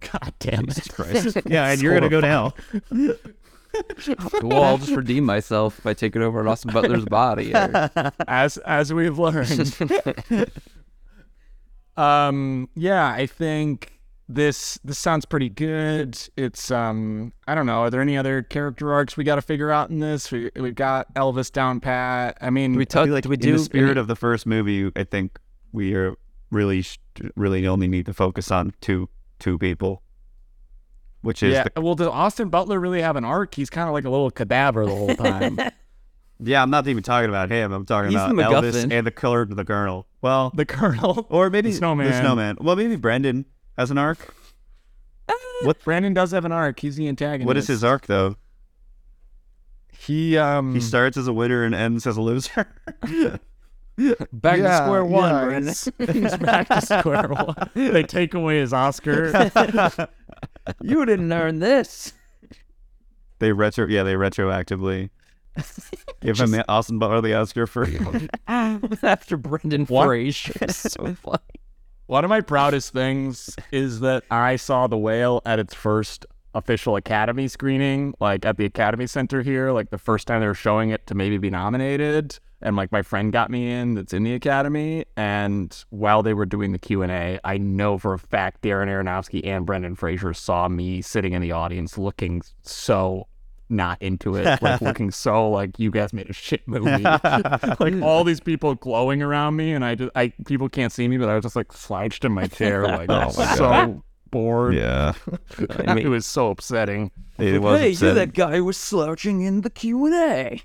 God 0.12 0.32
damn 0.38 0.68
it. 0.68 0.88
Christ. 0.92 1.38
yeah, 1.46 1.70
and 1.70 1.80
you're 1.82 1.94
gonna 1.94 2.08
go 2.10 2.20
to 2.20 2.26
hell. 2.26 2.54
well, 4.42 4.62
I'll 4.64 4.78
just 4.78 4.92
redeem 4.92 5.24
myself 5.24 5.80
by 5.82 5.94
taking 5.94 6.22
over 6.22 6.46
Austin 6.48 6.72
Butler's 6.72 7.04
body. 7.04 7.54
or- 7.54 7.90
as 8.28 8.56
as 8.58 8.92
we've 8.92 9.18
learned. 9.18 9.76
um 11.96 12.68
yeah, 12.74 13.08
I 13.08 13.26
think 13.26 13.98
this 14.28 14.78
this 14.84 14.98
sounds 14.98 15.24
pretty 15.24 15.48
good. 15.48 16.18
It's 16.36 16.70
um 16.70 17.32
I 17.48 17.54
don't 17.54 17.66
know, 17.66 17.80
are 17.80 17.90
there 17.90 18.00
any 18.00 18.16
other 18.16 18.42
character 18.42 18.92
arcs 18.92 19.16
we 19.16 19.24
got 19.24 19.34
to 19.36 19.42
figure 19.42 19.70
out 19.70 19.90
in 19.90 19.98
this? 20.00 20.30
We 20.30 20.50
we've 20.56 20.74
got 20.74 21.12
Elvis 21.14 21.50
down 21.50 21.80
pat. 21.80 22.38
I 22.40 22.50
mean, 22.50 22.72
Do 22.72 22.78
we 22.78 22.82
I 22.82 22.86
touch? 22.86 23.06
feel 23.06 23.14
like 23.14 23.24
do 23.24 23.28
we 23.30 23.34
in 23.36 23.40
do 23.40 23.52
the 23.52 23.58
spirit 23.58 23.90
any- 23.92 24.00
of 24.00 24.06
the 24.06 24.16
first 24.16 24.46
movie, 24.46 24.90
I 24.96 25.04
think 25.04 25.38
we 25.72 25.94
are 25.94 26.14
really, 26.50 26.84
really 27.36 27.66
only 27.66 27.86
need 27.88 28.06
to 28.06 28.14
focus 28.14 28.50
on 28.50 28.72
two 28.80 29.08
two 29.38 29.58
people, 29.58 30.02
which 31.22 31.42
is 31.42 31.54
yeah. 31.54 31.66
the 31.74 31.80
Well, 31.80 31.94
does 31.94 32.08
Austin 32.08 32.48
Butler 32.48 32.78
really 32.80 33.02
have 33.02 33.16
an 33.16 33.24
arc? 33.24 33.54
He's 33.54 33.70
kind 33.70 33.88
of 33.88 33.92
like 33.92 34.04
a 34.04 34.10
little 34.10 34.30
cadaver 34.30 34.86
the 34.86 34.94
whole 34.94 35.14
time. 35.14 35.58
yeah. 36.40 36.62
I'm 36.62 36.70
not 36.70 36.86
even 36.86 37.02
talking 37.02 37.28
about 37.28 37.50
him. 37.50 37.72
I'm 37.72 37.86
talking 37.86 38.10
He's 38.10 38.20
about 38.20 38.36
the 38.36 38.42
Elvis 38.42 38.90
and 38.90 39.06
the 39.06 39.10
color 39.10 39.42
of 39.42 39.54
the 39.54 39.64
Colonel. 39.64 40.06
Well, 40.22 40.52
the 40.54 40.66
Colonel. 40.66 41.26
or 41.30 41.50
maybe 41.50 41.70
The 41.70 41.76
snowman. 41.76 42.10
The 42.10 42.18
snowman. 42.18 42.56
Well, 42.60 42.76
maybe 42.76 42.96
Brandon 42.96 43.44
has 43.76 43.90
an 43.90 43.98
arc. 43.98 44.34
What 45.62 45.82
Brandon 45.84 46.14
does 46.14 46.30
have 46.30 46.44
an 46.44 46.52
arc. 46.52 46.80
He's 46.80 46.96
the 46.96 47.06
antagonist. 47.06 47.46
What 47.46 47.56
is 47.56 47.66
his 47.66 47.84
arc 47.84 48.06
though? 48.06 48.36
He 49.92 50.38
um 50.38 50.74
He 50.74 50.80
starts 50.80 51.18
as 51.18 51.28
a 51.28 51.32
winner 51.32 51.64
and 51.64 51.74
ends 51.74 52.06
as 52.06 52.16
a 52.16 52.22
loser. 52.22 52.66
back 54.32 54.58
to 54.58 54.76
square 54.76 55.04
one, 55.04 55.30
yeah, 55.30 55.44
Brandon. 55.44 55.74
He's, 55.98 56.10
he's 56.12 56.36
back 56.38 56.68
to 56.68 56.80
square 56.80 57.28
one. 57.28 57.70
They 57.74 58.02
take 58.02 58.32
away 58.32 58.60
his 58.60 58.72
Oscar. 58.72 59.30
You 60.80 61.04
didn't 61.06 61.32
earn 61.32 61.58
this. 61.60 62.12
they 63.38 63.52
retro, 63.52 63.86
yeah, 63.86 64.02
they 64.02 64.14
retroactively 64.14 65.10
give 66.20 66.38
him 66.38 66.50
the 66.52 66.64
Austin 66.70 66.98
Butler 66.98 67.20
the 67.20 67.34
Oscar 67.34 67.66
for. 67.66 67.86
After 68.46 69.36
Brendan 69.36 69.86
What? 69.86 70.06
Fraser. 70.06 70.52
so 70.72 71.14
funny. 71.22 71.38
One 72.06 72.24
of 72.24 72.28
my 72.28 72.40
proudest 72.40 72.92
things 72.92 73.54
is 73.70 74.00
that 74.00 74.24
I 74.30 74.56
saw 74.56 74.86
The 74.88 74.98
Whale 74.98 75.42
at 75.46 75.58
its 75.58 75.74
first 75.74 76.26
official 76.54 76.96
Academy 76.96 77.46
screening, 77.46 78.14
like 78.20 78.44
at 78.44 78.56
the 78.56 78.64
Academy 78.64 79.06
Center 79.06 79.42
here, 79.42 79.70
like 79.70 79.90
the 79.90 79.98
first 79.98 80.26
time 80.26 80.40
they 80.40 80.46
were 80.48 80.54
showing 80.54 80.90
it 80.90 81.06
to 81.06 81.14
maybe 81.14 81.38
be 81.38 81.50
nominated. 81.50 82.38
And 82.62 82.76
like 82.76 82.92
my 82.92 83.02
friend 83.02 83.32
got 83.32 83.50
me 83.50 83.70
in 83.70 83.94
that's 83.94 84.12
in 84.12 84.22
the 84.22 84.34
academy 84.34 85.04
and 85.16 85.84
while 85.90 86.22
they 86.22 86.34
were 86.34 86.46
doing 86.46 86.72
the 86.72 86.78
q&a 86.78 87.38
i 87.44 87.58
know 87.58 87.98
for 87.98 88.14
a 88.14 88.18
fact 88.18 88.62
darren 88.62 88.88
aronofsky 88.88 89.44
and 89.44 89.66
brendan 89.66 89.94
fraser 89.94 90.32
saw 90.34 90.68
me 90.68 91.00
sitting 91.02 91.32
in 91.32 91.42
the 91.42 91.52
audience 91.52 91.96
looking 91.98 92.42
so 92.62 93.26
not 93.68 94.00
into 94.02 94.34
it 94.34 94.60
like 94.62 94.80
looking 94.82 95.10
so 95.10 95.48
like 95.48 95.78
you 95.78 95.90
guys 95.90 96.12
made 96.12 96.28
a 96.28 96.32
shit 96.32 96.66
movie. 96.66 97.04
Like 97.80 98.02
all 98.02 98.24
these 98.24 98.40
people 98.40 98.74
glowing 98.74 99.22
around 99.22 99.56
me 99.56 99.72
and 99.72 99.84
i 99.84 99.94
just 99.94 100.10
i 100.16 100.32
people 100.46 100.68
can't 100.68 100.92
see 100.92 101.06
me 101.06 101.18
but 101.18 101.28
i 101.28 101.34
was 101.34 101.44
just 101.44 101.56
like 101.56 101.72
slouched 101.72 102.24
in 102.24 102.32
my 102.32 102.46
chair 102.48 102.82
like 102.86 103.08
Oh 103.08 103.32
my 103.36 103.54
so 103.56 104.02
bored. 104.30 104.74
Yeah, 104.74 105.14
it 105.58 106.08
was 106.08 106.26
so 106.26 106.50
upsetting. 106.50 107.10
It 107.38 107.60
was. 107.60 107.80
hey, 107.80 107.90
you're 107.90 108.14
that 108.14 108.32
guy 108.32 108.56
who 108.56 108.64
was 108.64 108.76
slouching 108.76 109.40
in 109.42 109.62
the 109.62 109.70
Q 109.70 110.06
and 110.06 110.14
A. 110.14 110.62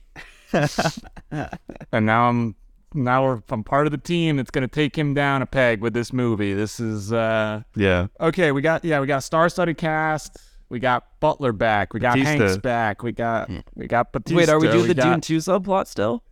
and 0.53 2.05
now 2.05 2.29
I'm 2.29 2.55
now 2.93 3.23
we're, 3.25 3.41
I'm 3.49 3.63
part 3.63 3.87
of 3.87 3.91
the 3.91 3.97
team 3.97 4.37
that's 4.37 4.51
gonna 4.51 4.67
take 4.67 4.97
him 4.97 5.13
down 5.13 5.41
a 5.41 5.45
peg 5.45 5.81
with 5.81 5.93
this 5.93 6.13
movie. 6.13 6.53
This 6.53 6.79
is 6.79 7.11
uh 7.11 7.61
Yeah, 7.75 8.07
okay. 8.19 8.51
We 8.51 8.61
got 8.61 8.85
yeah, 8.85 8.99
we 8.99 9.07
got 9.07 9.23
star-studded 9.23 9.77
cast. 9.77 10.37
We 10.69 10.79
got 10.79 11.19
Butler 11.19 11.51
back. 11.51 11.93
We 11.93 11.99
got 11.99 12.15
Batista. 12.15 12.45
Hanks 12.45 12.57
back. 12.57 13.03
We 13.03 13.11
got 13.11 13.49
we 13.75 13.87
got 13.87 14.11
Batista. 14.11 14.37
Wait, 14.37 14.49
are 14.49 14.59
we 14.59 14.67
doing 14.69 14.87
the 14.87 14.93
got- 14.95 15.03
Dune 15.03 15.21
2 15.21 15.37
subplot 15.37 15.87
still? 15.87 16.23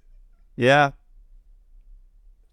yeah. 0.56 0.92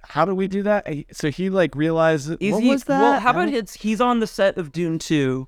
How 0.02 0.24
do 0.24 0.34
we 0.34 0.48
do 0.48 0.62
that? 0.64 0.88
So 1.12 1.30
he 1.30 1.50
like 1.50 1.76
realizes. 1.76 2.36
Is 2.40 2.54
what 2.54 2.62
he, 2.62 2.70
was 2.70 2.84
that? 2.84 3.00
Well, 3.00 3.20
how 3.20 3.30
about 3.30 3.48
his, 3.48 3.74
he's 3.74 4.00
on 4.00 4.18
the 4.18 4.26
set 4.26 4.56
of 4.58 4.72
Dune 4.72 4.98
2. 4.98 5.46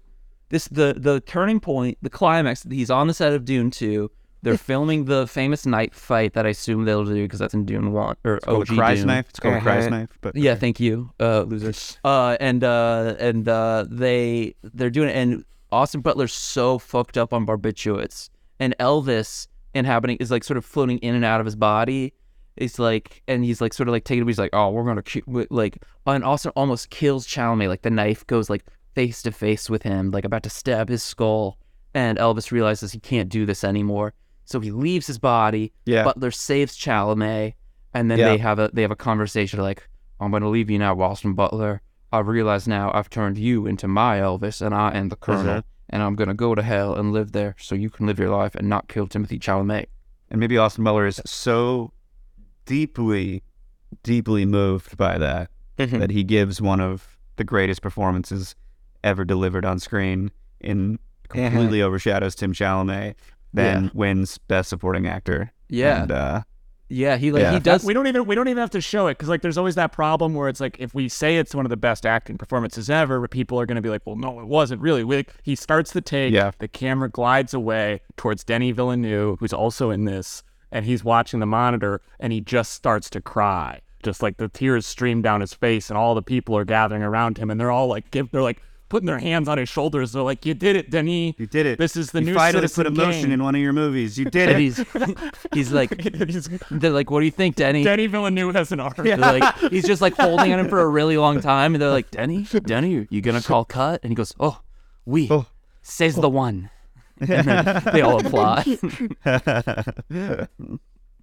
This 0.50 0.68
the 0.68 0.94
the 0.96 1.20
turning 1.20 1.58
point, 1.58 1.98
the 2.00 2.10
climax. 2.10 2.62
He's 2.70 2.90
on 2.90 3.08
the 3.08 3.14
set 3.14 3.32
of 3.32 3.44
Dune 3.44 3.70
2. 3.72 4.08
They're 4.42 4.58
filming 4.58 5.04
the 5.04 5.26
famous 5.26 5.64
night 5.66 5.94
fight 5.94 6.32
that 6.34 6.46
I 6.46 6.48
assume 6.50 6.84
they'll 6.84 7.04
do 7.04 7.14
because 7.22 7.38
that's 7.38 7.54
in 7.54 7.64
Dune 7.64 7.92
1 7.92 8.16
or 8.24 8.34
It's 8.36 8.44
called 8.44 8.68
OG 8.70 8.76
Cry's 8.76 8.98
Dune. 8.98 9.06
knife. 9.06 9.26
It's 9.30 9.38
called 9.40 9.54
a 9.54 9.60
Cry's 9.60 9.86
Uh-huh. 9.86 9.96
knife. 9.98 10.08
But 10.20 10.34
Yeah, 10.36 10.56
thank 10.56 10.80
you, 10.80 11.10
uh, 11.20 11.42
losers. 11.42 11.98
Uh, 12.04 12.36
and 12.40 12.64
uh, 12.64 13.14
and 13.20 13.48
uh, 13.48 13.84
they 13.88 14.54
they're 14.62 14.90
doing 14.90 15.08
it, 15.10 15.16
and 15.16 15.44
Austin 15.70 16.00
Butler's 16.00 16.32
so 16.34 16.78
fucked 16.78 17.16
up 17.16 17.32
on 17.32 17.46
barbiturates, 17.46 18.28
and 18.58 18.74
Elvis 18.80 19.46
inhabiting 19.74 20.16
is 20.18 20.30
like 20.30 20.44
sort 20.44 20.58
of 20.58 20.64
floating 20.64 20.98
in 20.98 21.14
and 21.14 21.24
out 21.24 21.40
of 21.40 21.46
his 21.46 21.56
body. 21.56 22.12
It's 22.56 22.78
like, 22.78 23.22
and 23.26 23.42
he's 23.44 23.60
like 23.62 23.72
sort 23.72 23.88
of 23.88 23.92
like 23.92 24.04
taking. 24.04 24.26
He's 24.26 24.38
like, 24.38 24.50
oh, 24.52 24.70
we're 24.70 24.84
gonna 24.84 25.02
ki-, 25.02 25.22
like, 25.50 25.78
and 26.06 26.22
Austin 26.24 26.52
almost 26.56 26.90
kills 26.90 27.26
Chalamet. 27.26 27.68
Like 27.68 27.82
the 27.82 27.90
knife 27.90 28.26
goes 28.26 28.50
like 28.50 28.64
face 28.94 29.22
to 29.22 29.32
face 29.32 29.70
with 29.70 29.84
him, 29.84 30.10
like 30.10 30.24
about 30.26 30.42
to 30.42 30.50
stab 30.50 30.88
his 30.90 31.02
skull, 31.02 31.56
and 31.94 32.18
Elvis 32.18 32.50
realizes 32.50 32.92
he 32.92 32.98
can't 33.00 33.30
do 33.30 33.46
this 33.46 33.64
anymore, 33.64 34.12
so 34.52 34.60
he 34.60 34.70
leaves 34.70 35.06
his 35.06 35.18
body. 35.18 35.72
yeah, 35.86 36.04
Butler 36.04 36.30
saves 36.30 36.76
Chalamet, 36.76 37.54
and 37.94 38.10
then 38.10 38.18
Yeah. 38.18 38.28
they 38.28 38.38
have 38.38 38.58
a 38.58 38.70
they 38.72 38.82
have 38.82 38.90
a 38.90 38.96
conversation 38.96 39.60
like, 39.60 39.88
"I'm 40.20 40.30
going 40.30 40.42
to 40.42 40.48
leave 40.48 40.70
you 40.70 40.78
now, 40.78 41.00
Austin 41.00 41.32
Butler. 41.34 41.80
I 42.12 42.18
realize 42.20 42.68
now 42.68 42.90
I've 42.94 43.08
turned 43.10 43.38
you 43.38 43.66
into 43.66 43.88
my 43.88 44.18
Elvis, 44.18 44.60
and 44.64 44.74
I 44.74 44.90
am 44.96 45.08
the 45.08 45.16
Colonel, 45.16 45.56
Mhm. 45.60 45.64
and 45.90 46.02
I'm 46.02 46.14
going 46.14 46.28
to 46.28 46.34
go 46.34 46.54
to 46.54 46.62
hell 46.62 46.94
and 46.94 47.12
live 47.12 47.32
there, 47.32 47.56
so 47.58 47.74
you 47.74 47.88
can 47.90 48.06
live 48.06 48.18
your 48.18 48.28
life 48.28 48.54
and 48.54 48.68
not 48.68 48.86
kill 48.88 49.06
Timothée 49.08 49.40
Chalamet." 49.40 49.86
and 50.30 50.38
maybe 50.40 50.56
Austin 50.56 50.82
Butler 50.84 51.06
is 51.06 51.20
so 51.26 51.92
deeply, 52.66 53.42
deeply 54.02 54.44
moved 54.44 54.96
by 54.96 55.18
that 55.18 55.50
that 55.76 56.10
he 56.10 56.22
gives 56.22 56.60
one 56.62 56.80
of 56.80 57.18
the 57.36 57.44
greatest 57.44 57.82
performances 57.82 58.54
ever 59.02 59.24
delivered 59.24 59.64
on 59.64 59.78
screen 59.78 60.30
in 60.60 60.98
completely 61.28 61.82
overshadows 61.82 62.34
Tim 62.36 62.52
Chalamet, 62.52 63.14
then 63.52 63.90
wins 63.94 64.38
Best 64.38 64.68
Supporting 64.70 65.06
Actor. 65.06 65.52
Yeah, 65.68 66.02
And, 66.02 66.12
uh, 66.12 66.42
yeah, 66.88 67.16
he 67.16 67.32
like 67.32 67.42
Yeah. 67.42 67.52
he 67.54 67.60
does. 67.60 67.84
we 67.84 67.94
don't 67.94 68.06
even 68.06 68.26
we 68.26 68.34
don't 68.34 68.48
even 68.48 68.60
have 68.60 68.70
to 68.70 68.80
show 68.82 69.06
it 69.06 69.12
because 69.16 69.28
like 69.30 69.40
there's 69.40 69.56
always 69.56 69.74
that 69.76 69.92
problem 69.92 70.34
where 70.34 70.48
it's 70.50 70.60
like 70.60 70.76
if 70.78 70.94
we 70.94 71.08
say 71.08 71.38
it's 71.38 71.54
one 71.54 71.64
of 71.64 71.70
the 71.70 71.76
best 71.76 72.04
acting 72.04 72.36
performances 72.36 72.90
ever, 72.90 73.26
people 73.28 73.58
are 73.58 73.64
gonna 73.66 73.80
be 73.80 73.88
like, 73.88 74.02
well, 74.04 74.16
no, 74.16 74.40
it 74.40 74.46
wasn't 74.46 74.82
really. 74.82 75.02
We, 75.04 75.24
he 75.42 75.54
starts 75.54 75.92
the 75.92 76.02
take, 76.02 76.32
Yeah. 76.34 76.50
the 76.58 76.68
camera 76.68 77.08
glides 77.08 77.54
away 77.54 78.00
towards 78.18 78.44
Denny 78.44 78.72
Villeneuve, 78.72 79.38
who's 79.40 79.54
also 79.54 79.88
in 79.90 80.04
this, 80.04 80.42
and 80.70 80.84
he's 80.84 81.02
watching 81.02 81.40
the 81.40 81.46
monitor, 81.46 82.02
and 82.20 82.32
he 82.32 82.40
just 82.42 82.72
starts 82.72 83.08
to 83.10 83.22
cry, 83.22 83.80
just 84.02 84.22
like 84.22 84.36
the 84.36 84.48
tears 84.48 84.84
stream 84.86 85.22
down 85.22 85.40
his 85.40 85.54
face, 85.54 85.88
and 85.88 85.96
all 85.96 86.14
the 86.14 86.20
people 86.22 86.54
are 86.58 86.64
gathering 86.66 87.02
around 87.02 87.38
him, 87.38 87.50
and 87.50 87.58
they're 87.58 87.70
all 87.70 87.86
like, 87.86 88.10
give, 88.10 88.30
they're 88.32 88.42
like 88.42 88.60
putting 88.92 89.06
their 89.06 89.18
hands 89.18 89.48
on 89.48 89.56
his 89.56 89.70
shoulders. 89.70 90.12
They're 90.12 90.22
like, 90.22 90.44
you 90.44 90.52
did 90.52 90.76
it, 90.76 90.90
Denny. 90.90 91.34
you 91.38 91.46
did 91.46 91.64
it. 91.64 91.78
This 91.78 91.96
is 91.96 92.10
the 92.10 92.20
you 92.20 92.26
new 92.26 92.34
finally 92.34 92.60
put 92.64 92.70
Citizen 92.70 92.86
emotion 92.86 93.22
Kane." 93.22 93.32
in 93.32 93.42
one 93.42 93.54
of 93.54 93.60
your 93.62 93.72
movies. 93.72 94.18
You 94.18 94.26
did 94.26 94.50
and 94.50 94.58
it. 94.58 94.60
he's 94.60 94.84
he's 95.54 95.72
like 95.72 95.98
He's- 96.02 96.50
they're 96.70 96.90
like, 96.90 97.10
"What 97.10 97.20
do 97.20 97.24
you 97.24 97.30
think, 97.32 97.56
Denny?" 97.56 97.82
Denny 97.84 98.06
Villeneuve 98.06 98.54
has 98.54 98.70
an 98.70 98.80
arm. 98.80 98.92
They're 98.98 99.16
like 99.16 99.56
he's 99.70 99.86
just 99.86 100.02
like 100.02 100.14
holding 100.14 100.52
on 100.52 100.60
him 100.60 100.68
for 100.68 100.80
a 100.82 100.88
really 100.98 101.16
long 101.16 101.40
time, 101.40 101.74
and 101.74 101.80
they're 101.80 101.88
like, 101.90 102.10
"Denny, 102.10 102.42
Denny, 102.66 103.06
you 103.08 103.20
gonna 103.22 103.40
call 103.40 103.64
cut?" 103.64 104.00
And 104.02 104.10
he 104.10 104.14
goes, 104.14 104.34
"Oh, 104.38 104.60
we," 105.06 105.28
Oh. 105.30 105.46
says 105.80 106.14
the 106.16 106.28
one. 106.28 106.68
And 107.18 107.46
then 107.48 107.82
they 107.92 108.02
all 108.02 108.20
applaud. 108.20 108.64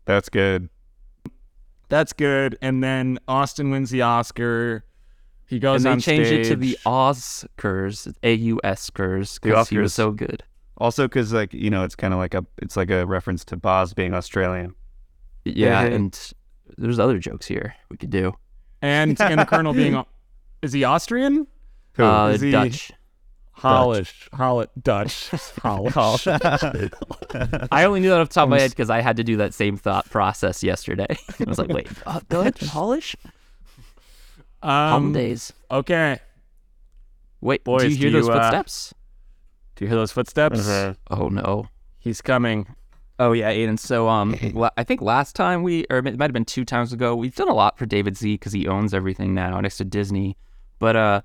That's 0.06 0.30
good. 0.30 0.70
That's 1.90 2.14
good. 2.14 2.58
And 2.62 2.84
then 2.84 3.20
Austin 3.28 3.70
wins 3.72 3.90
the 3.90 4.02
Oscar. 4.02 4.86
He 5.50 5.60
goes 5.60 5.78
and 5.84 5.86
they 5.86 5.90
on 5.94 6.00
changed 6.00 6.32
it 6.32 6.38
to 6.40 6.46
stage. 6.46 6.60
the 6.60 6.78
Oscars, 6.86 8.14
A 8.24 8.34
U 8.34 8.62
S 8.64 8.90
Curs, 8.90 9.40
because 9.40 9.68
he 9.70 9.78
was 9.78 9.92
Oscars. 9.92 9.96
so 9.96 10.12
good. 10.12 10.44
Also, 10.78 11.08
because 11.08 11.34
like 11.34 11.54
you 11.54 11.70
know, 11.70 11.84
it's 11.84 11.96
kind 11.96 12.14
of 12.14 12.20
like 12.20 12.34
a 12.34 12.46
it's 12.62 12.78
like 12.78 12.90
a 12.92 13.06
reference 13.06 13.44
to 13.46 13.58
Baz 13.58 13.94
being 13.94 14.14
Australian. 14.14 14.76
Yeah, 15.46 15.86
Mhm. 15.88 15.96
and 15.96 16.34
there's 16.78 17.00
other 17.00 17.18
jokes 17.18 17.48
here 17.48 17.74
we 17.90 17.98
could 17.98 18.12
do. 18.12 18.34
and 18.82 19.20
and 19.22 19.40
the 19.42 19.46
Colonel 19.46 19.74
being 19.74 20.04
is 20.62 20.72
he 20.74 20.84
Austrian? 20.84 21.48
Who? 21.94 22.04
Uh, 22.04 22.30
is 22.30 22.42
he- 22.42 22.52
Dutch. 22.52 22.92
Hollish, 23.52 24.30
Hollish, 24.32 24.70
Dutch, 24.82 25.30
Hollish. 25.62 26.28
I 27.72 27.84
only 27.84 28.00
knew 28.00 28.08
that 28.10 28.22
off 28.22 28.30
the 28.30 28.34
top 28.36 28.44
of 28.46 28.50
my 28.52 28.60
head 28.62 28.70
because 28.70 28.90
I 28.90 29.02
had 29.02 29.18
to 29.18 29.24
do 29.26 29.36
that 29.36 29.54
same 29.54 29.76
thought 29.76 30.10
process 30.10 30.64
yesterday. 30.64 31.08
I 31.40 31.44
was 31.46 31.58
like, 31.58 31.68
wait, 31.68 31.90
uh, 32.06 32.22
Dutch, 32.30 32.62
Hollish, 32.62 33.18
Um, 34.62 35.14
days. 35.14 35.54
okay. 35.72 36.20
Wait, 37.42 37.64
boys, 37.64 37.84
do 37.84 37.90
you 37.90 37.96
hear 37.96 38.10
do 38.10 38.18
those 38.18 38.28
you, 38.28 38.34
uh, 38.34 38.42
footsteps? 38.42 38.94
Do 39.76 39.86
you 39.86 39.90
hear 39.90 39.98
those 39.98 40.12
footsteps? 40.12 40.68
Oh 41.10 41.30
no. 41.30 41.70
He's 42.00 42.22
coming. 42.22 42.68
Oh 43.18 43.34
yeah, 43.34 43.50
Aidan. 43.50 43.78
So 43.78 44.08
um, 44.08 44.36
I 44.78 44.84
think 44.84 45.02
last 45.02 45.36
time 45.36 45.64
we, 45.64 45.86
or 45.90 45.98
it 45.98 46.04
might 46.04 46.22
have 46.22 46.34
been 46.34 46.46
two 46.46 46.66
times 46.66 46.94
ago, 46.94 47.16
we've 47.16 47.36
done 47.36 47.50
a 47.50 47.54
lot 47.54 47.78
for 47.78 47.86
David 47.86 48.18
Z 48.18 48.34
because 48.34 48.54
he 48.54 48.68
owns 48.68 48.94
everything 48.94 49.34
now 49.34 49.60
next 49.62 49.78
to 49.78 49.86
Disney. 49.86 50.38
But 50.80 50.96
uh, 50.96 51.22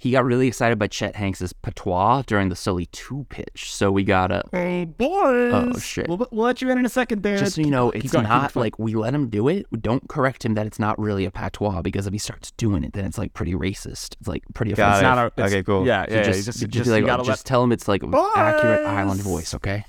he 0.00 0.12
got 0.12 0.24
really 0.24 0.46
excited 0.46 0.78
by 0.78 0.86
Chet 0.86 1.16
Hanks's 1.16 1.52
patois 1.52 2.22
during 2.26 2.48
the 2.48 2.56
Sully 2.56 2.86
two 2.86 3.26
pitch. 3.28 3.72
So 3.74 3.90
we 3.90 4.04
got 4.04 4.30
a. 4.30 4.42
Hey 4.52 4.84
boys. 4.84 5.52
Oh, 5.52 5.76
shit. 5.78 6.08
We'll, 6.08 6.18
we'll 6.30 6.44
let 6.46 6.62
you 6.62 6.70
in 6.70 6.78
in 6.78 6.86
a 6.86 6.88
second, 6.88 7.22
there. 7.24 7.36
Just 7.38 7.56
so 7.56 7.60
you 7.62 7.70
know, 7.70 7.90
it's 7.90 8.12
going, 8.12 8.24
not 8.24 8.54
like 8.54 8.78
we 8.78 8.94
let 8.94 9.12
him 9.14 9.28
do 9.28 9.48
it. 9.48 9.66
Don't 9.82 10.08
correct 10.08 10.44
him 10.44 10.54
that 10.54 10.66
it's 10.66 10.78
not 10.78 10.98
really 10.98 11.24
a 11.24 11.30
patois 11.30 11.82
because 11.82 12.06
if 12.06 12.12
he 12.12 12.18
starts 12.18 12.52
doing 12.52 12.84
it, 12.84 12.92
then 12.92 13.04
it's 13.04 13.18
like 13.18 13.34
pretty 13.34 13.54
racist. 13.54 14.14
It's 14.20 14.28
like 14.28 14.44
pretty 14.54 14.72
Got 14.72 14.98
offensive. 14.98 15.02
it. 15.02 15.08
not 15.08 15.18
a- 15.18 15.26
it's- 15.26 15.52
okay, 15.52 15.62
cool. 15.64 15.86
Yeah, 15.86 16.06
So 16.08 16.14
yeah. 16.14 16.22
just, 16.22 16.28
yeah, 16.38 16.44
just, 16.44 16.58
just, 16.60 16.70
just, 16.72 16.90
like, 16.90 17.00
you 17.00 17.06
gotta 17.06 17.24
just 17.24 17.44
tell 17.44 17.62
him 17.62 17.72
it's 17.72 17.88
like 17.88 18.02
accurate 18.04 18.86
island 18.86 19.20
voice, 19.20 19.52
okay? 19.54 19.84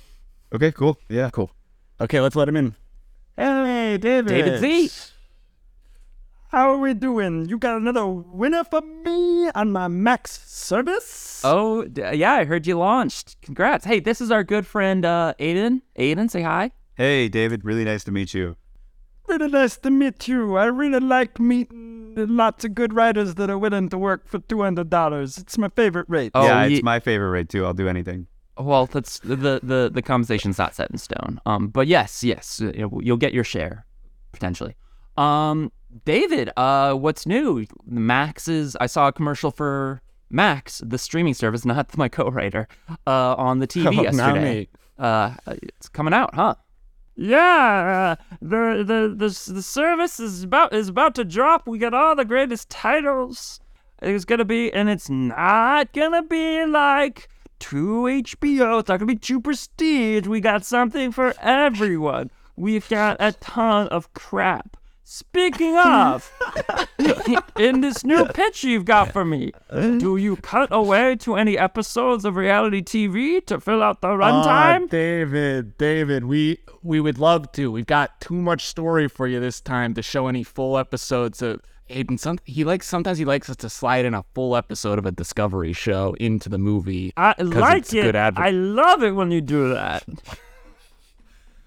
Okay, 0.52 0.72
cool. 0.72 0.98
Yeah, 1.08 1.30
Cool. 1.30 1.50
okay, 2.00 2.20
let's 2.20 2.34
let 2.34 2.48
him 2.48 2.56
in. 2.56 2.74
Hey, 3.36 3.96
David. 3.98 4.28
David 4.28 4.60
Z. 4.60 4.90
How 6.50 6.70
are 6.72 6.78
we 6.78 6.94
doing? 6.94 7.48
You 7.48 7.58
got 7.58 7.76
another 7.76 8.06
winner 8.08 8.64
for 8.64 8.80
me 8.80 9.48
on 9.54 9.70
my 9.70 9.86
Max 9.86 10.40
service? 10.48 11.40
Oh, 11.44 11.84
d- 11.84 12.02
yeah, 12.14 12.32
I 12.32 12.44
heard 12.44 12.66
you 12.66 12.76
launched. 12.76 13.40
Congrats. 13.40 13.84
Hey, 13.84 14.00
this 14.00 14.20
is 14.20 14.32
our 14.32 14.42
good 14.42 14.66
friend 14.66 15.04
uh, 15.04 15.34
Aidan. 15.38 15.82
Aidan, 15.94 16.28
say 16.28 16.42
hi. 16.42 16.72
Hey, 16.96 17.28
David. 17.28 17.64
Really 17.64 17.84
nice 17.84 18.02
to 18.04 18.10
meet 18.10 18.34
you. 18.34 18.56
Really 19.28 19.46
nice 19.48 19.76
to 19.78 19.90
meet 19.92 20.26
you. 20.26 20.56
I 20.56 20.64
really 20.64 20.98
like 20.98 21.38
meeting 21.38 22.14
lots 22.16 22.64
of 22.64 22.74
good 22.74 22.92
writers 22.94 23.36
that 23.36 23.48
are 23.48 23.58
willing 23.58 23.88
to 23.90 23.96
work 23.98 24.26
for 24.26 24.40
$200. 24.40 25.38
It's 25.38 25.56
my 25.56 25.68
favorite 25.68 26.06
rate. 26.08 26.32
Oh, 26.34 26.44
yeah, 26.44 26.64
ye- 26.64 26.74
it's 26.76 26.82
my 26.82 26.98
favorite 26.98 27.30
rate 27.30 27.48
too. 27.48 27.64
I'll 27.64 27.74
do 27.74 27.86
anything. 27.88 28.26
Well, 28.58 28.86
that's 28.86 29.20
the 29.20 29.36
the 29.62 29.90
the 29.94 30.02
conversation's 30.02 30.58
not 30.58 30.74
set 30.74 30.90
in 30.90 30.98
stone. 30.98 31.40
Um, 31.46 31.68
but 31.68 31.86
yes, 31.86 32.22
yes, 32.22 32.60
you 32.60 32.72
know, 32.72 33.00
you'll 33.00 33.16
get 33.16 33.32
your 33.32 33.44
share 33.44 33.86
potentially. 34.32 34.74
Um, 35.16 35.72
David, 36.04 36.50
uh, 36.56 36.94
what's 36.94 37.26
new? 37.26 37.66
Max 37.86 38.48
is. 38.48 38.76
I 38.80 38.86
saw 38.86 39.08
a 39.08 39.12
commercial 39.12 39.50
for 39.50 40.00
Max, 40.30 40.82
the 40.84 40.98
streaming 40.98 41.34
service, 41.34 41.64
not 41.64 41.96
my 41.98 42.08
co-writer, 42.08 42.68
uh, 43.06 43.34
on 43.36 43.58
the 43.58 43.66
TV 43.66 43.86
Oh, 43.86 43.90
now 43.90 44.02
yesterday. 44.34 44.60
me. 44.60 44.68
Uh, 44.98 45.34
it's 45.46 45.88
coming 45.88 46.14
out, 46.14 46.34
huh? 46.34 46.54
Yeah, 47.16 48.16
uh, 48.20 48.24
the, 48.40 48.82
the 48.86 49.14
the 49.28 49.52
the 49.54 49.62
service 49.62 50.20
is 50.20 50.42
about 50.44 50.72
is 50.72 50.88
about 50.88 51.14
to 51.16 51.24
drop. 51.24 51.66
We 51.66 51.78
got 51.78 51.92
all 51.92 52.14
the 52.16 52.24
greatest 52.24 52.70
titles. 52.70 53.60
It's 54.00 54.24
gonna 54.24 54.44
be, 54.46 54.72
and 54.72 54.88
it's 54.88 55.10
not 55.10 55.92
gonna 55.92 56.22
be 56.22 56.64
like 56.64 57.28
two 57.58 58.04
HBO. 58.04 58.80
It's 58.80 58.88
not 58.88 58.98
gonna 59.00 59.06
be 59.06 59.16
two 59.16 59.40
prestige. 59.40 60.26
We 60.26 60.40
got 60.40 60.64
something 60.64 61.12
for 61.12 61.34
everyone. 61.42 62.30
we've 62.56 62.88
got 62.88 63.16
a 63.20 63.32
ton 63.32 63.88
of 63.88 64.12
crap. 64.14 64.76
Speaking 65.12 65.76
of, 65.76 66.30
in 67.58 67.80
this 67.80 68.04
new 68.04 68.26
pitch 68.26 68.62
you've 68.62 68.84
got 68.84 69.10
for 69.10 69.24
me, 69.24 69.50
do 69.68 70.16
you 70.16 70.36
cut 70.36 70.68
away 70.70 71.16
to 71.16 71.34
any 71.34 71.58
episodes 71.58 72.24
of 72.24 72.36
reality 72.36 72.80
TV 72.80 73.44
to 73.46 73.58
fill 73.58 73.82
out 73.82 74.02
the 74.02 74.10
Uh, 74.10 74.12
runtime? 74.12 74.88
David, 74.88 75.76
David, 75.78 76.26
we 76.26 76.58
we 76.84 77.00
would 77.00 77.18
love 77.18 77.50
to. 77.54 77.72
We've 77.72 77.86
got 77.86 78.20
too 78.20 78.36
much 78.36 78.66
story 78.66 79.08
for 79.08 79.26
you 79.26 79.40
this 79.40 79.60
time 79.60 79.94
to 79.94 80.02
show 80.02 80.28
any 80.28 80.44
full 80.44 80.78
episodes 80.78 81.42
of 81.42 81.60
Aidan. 81.88 82.16
Some 82.16 82.38
he 82.44 82.62
likes 82.62 82.86
sometimes 82.86 83.18
he 83.18 83.24
likes 83.24 83.50
us 83.50 83.56
to 83.56 83.68
slide 83.68 84.04
in 84.04 84.14
a 84.14 84.22
full 84.32 84.54
episode 84.54 84.96
of 84.96 85.06
a 85.06 85.10
Discovery 85.10 85.72
show 85.72 86.14
into 86.20 86.48
the 86.48 86.58
movie. 86.58 87.12
I 87.16 87.34
like 87.42 87.78
it's 87.78 87.92
it. 87.92 88.14
I 88.14 88.50
love 88.50 89.02
it 89.02 89.16
when 89.16 89.32
you 89.32 89.40
do 89.40 89.74
that. 89.74 90.04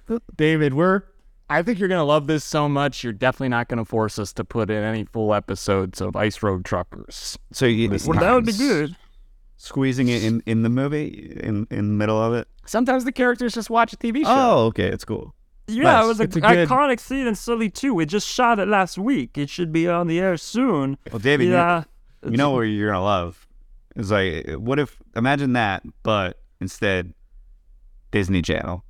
David, 0.38 0.74
we're 0.74 1.02
I 1.49 1.61
think 1.61 1.78
you're 1.80 1.90
gonna 1.90 2.03
love 2.06 2.28
this 2.28 2.44
so 2.44 2.68
much. 2.70 3.03
You're 3.03 3.14
definitely 3.14 3.49
not 3.49 3.68
gonna 3.68 3.86
force 3.86 4.18
us 4.18 4.34
to 4.34 4.44
put 4.45 4.70
in 4.70 4.84
any 4.84 5.03
full 5.06 5.34
episodes 5.34 6.02
of 6.02 6.15
Ice 6.15 6.41
Road 6.41 6.65
Truckers. 6.65 7.38
So 7.52 7.65
you 7.65 7.88
This 7.90 8.06
Well, 8.07 8.20
that 8.20 8.34
would 8.34 8.45
be 8.45 8.53
good. 8.53 8.95
squeezing 9.57 10.07
it 10.07 10.24
in 10.24 10.41
in 10.45 10.64
the 10.64 10.70
movie 10.70 11.38
in 11.41 11.68
in 11.70 11.88
the 11.90 11.94
middle 11.94 12.22
of 12.22 12.34
it. 12.34 12.48
Sometimes 12.65 13.03
the 13.03 13.11
characters 13.11 13.53
just 13.53 13.70
watch 13.70 13.94
a 13.94 13.98
TV 13.98 14.24
show. 14.24 14.30
Oh, 14.30 14.65
okay, 14.68 14.88
it's 14.88 15.06
cool. 15.06 15.36
Yeah, 15.68 15.84
Nice. 15.84 16.03
it 16.03 16.07
was 16.07 16.20
an 16.20 16.26
It's 16.26 16.36
a 16.36 16.41
good- 16.41 16.68
iconic 16.68 16.99
scene 16.99 17.26
in 17.26 17.36
Sully 17.36 17.70
2. 17.70 17.94
We 17.94 18.06
just 18.06 18.28
shot 18.28 18.60
it 18.60 18.68
last 18.68 18.98
week. 18.98 19.38
It 19.38 19.49
should 19.49 19.72
be 19.72 19.88
on 19.88 20.07
the 20.07 20.20
air 20.20 20.36
soon. 20.36 20.98
Well, 21.10 21.20
David, 21.20 21.48
yeah. 21.49 21.84
you, 22.26 22.36
know 22.36 22.49
what 22.52 22.61
you're 22.64 22.91
gonna 22.91 23.03
love? 23.03 23.48
It's 23.95 24.11
like, 24.11 24.45
what 24.57 24.78
if 24.80 24.98
imagine 25.15 25.53
that, 25.53 25.84
but 26.03 26.41
instead 26.60 27.14
Disney 28.11 28.41
Channel. 28.41 28.84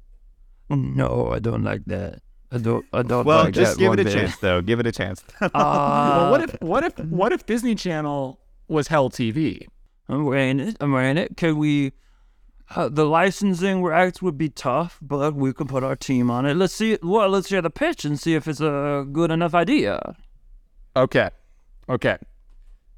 No, 0.69 1.29
I 1.31 1.37
don't 1.37 1.63
like 1.63 1.85
that. 1.85 2.22
I 2.53 2.57
don't. 2.59 2.85
I 2.93 3.01
don't 3.01 3.25
Well, 3.25 3.45
like 3.45 3.53
just 3.53 3.79
give 3.79 3.93
it 3.93 3.99
a 3.99 4.03
bit. 4.03 4.13
chance, 4.13 4.37
though. 4.37 4.61
Give 4.61 4.79
it 4.79 4.85
a 4.87 4.91
chance. 4.91 5.23
Uh, 5.41 5.49
well, 5.53 6.31
what 6.31 6.41
if 6.43 6.61
what 6.61 6.83
if 6.83 6.99
what 6.99 7.31
if 7.33 7.45
Disney 7.45 7.73
Channel 7.75 8.39
was 8.67 8.87
Hell 8.87 9.09
TV? 9.09 9.65
I'm 10.07 10.25
wearing 10.25 10.59
it. 10.59 10.77
I'm 10.79 10.91
wearing 10.91 11.17
it. 11.17 11.35
Can 11.35 11.57
we? 11.57 11.93
Uh, 12.75 12.89
the 12.89 13.05
licensing 13.05 13.83
rights 13.83 14.21
would 14.21 14.37
be 14.37 14.49
tough, 14.49 14.97
but 15.01 15.35
we 15.35 15.51
could 15.53 15.67
put 15.67 15.83
our 15.83 15.95
team 15.95 16.31
on 16.31 16.45
it. 16.45 16.55
Let's 16.55 16.73
see. 16.73 16.97
Well, 17.03 17.29
let's 17.29 17.49
hear 17.49 17.61
the 17.61 17.69
pitch 17.69 18.05
and 18.05 18.19
see 18.19 18.35
if 18.35 18.47
it's 18.47 18.61
a 18.61 19.05
good 19.11 19.31
enough 19.31 19.53
idea. 19.53 20.15
Okay. 20.95 21.29
Okay. 21.89 22.17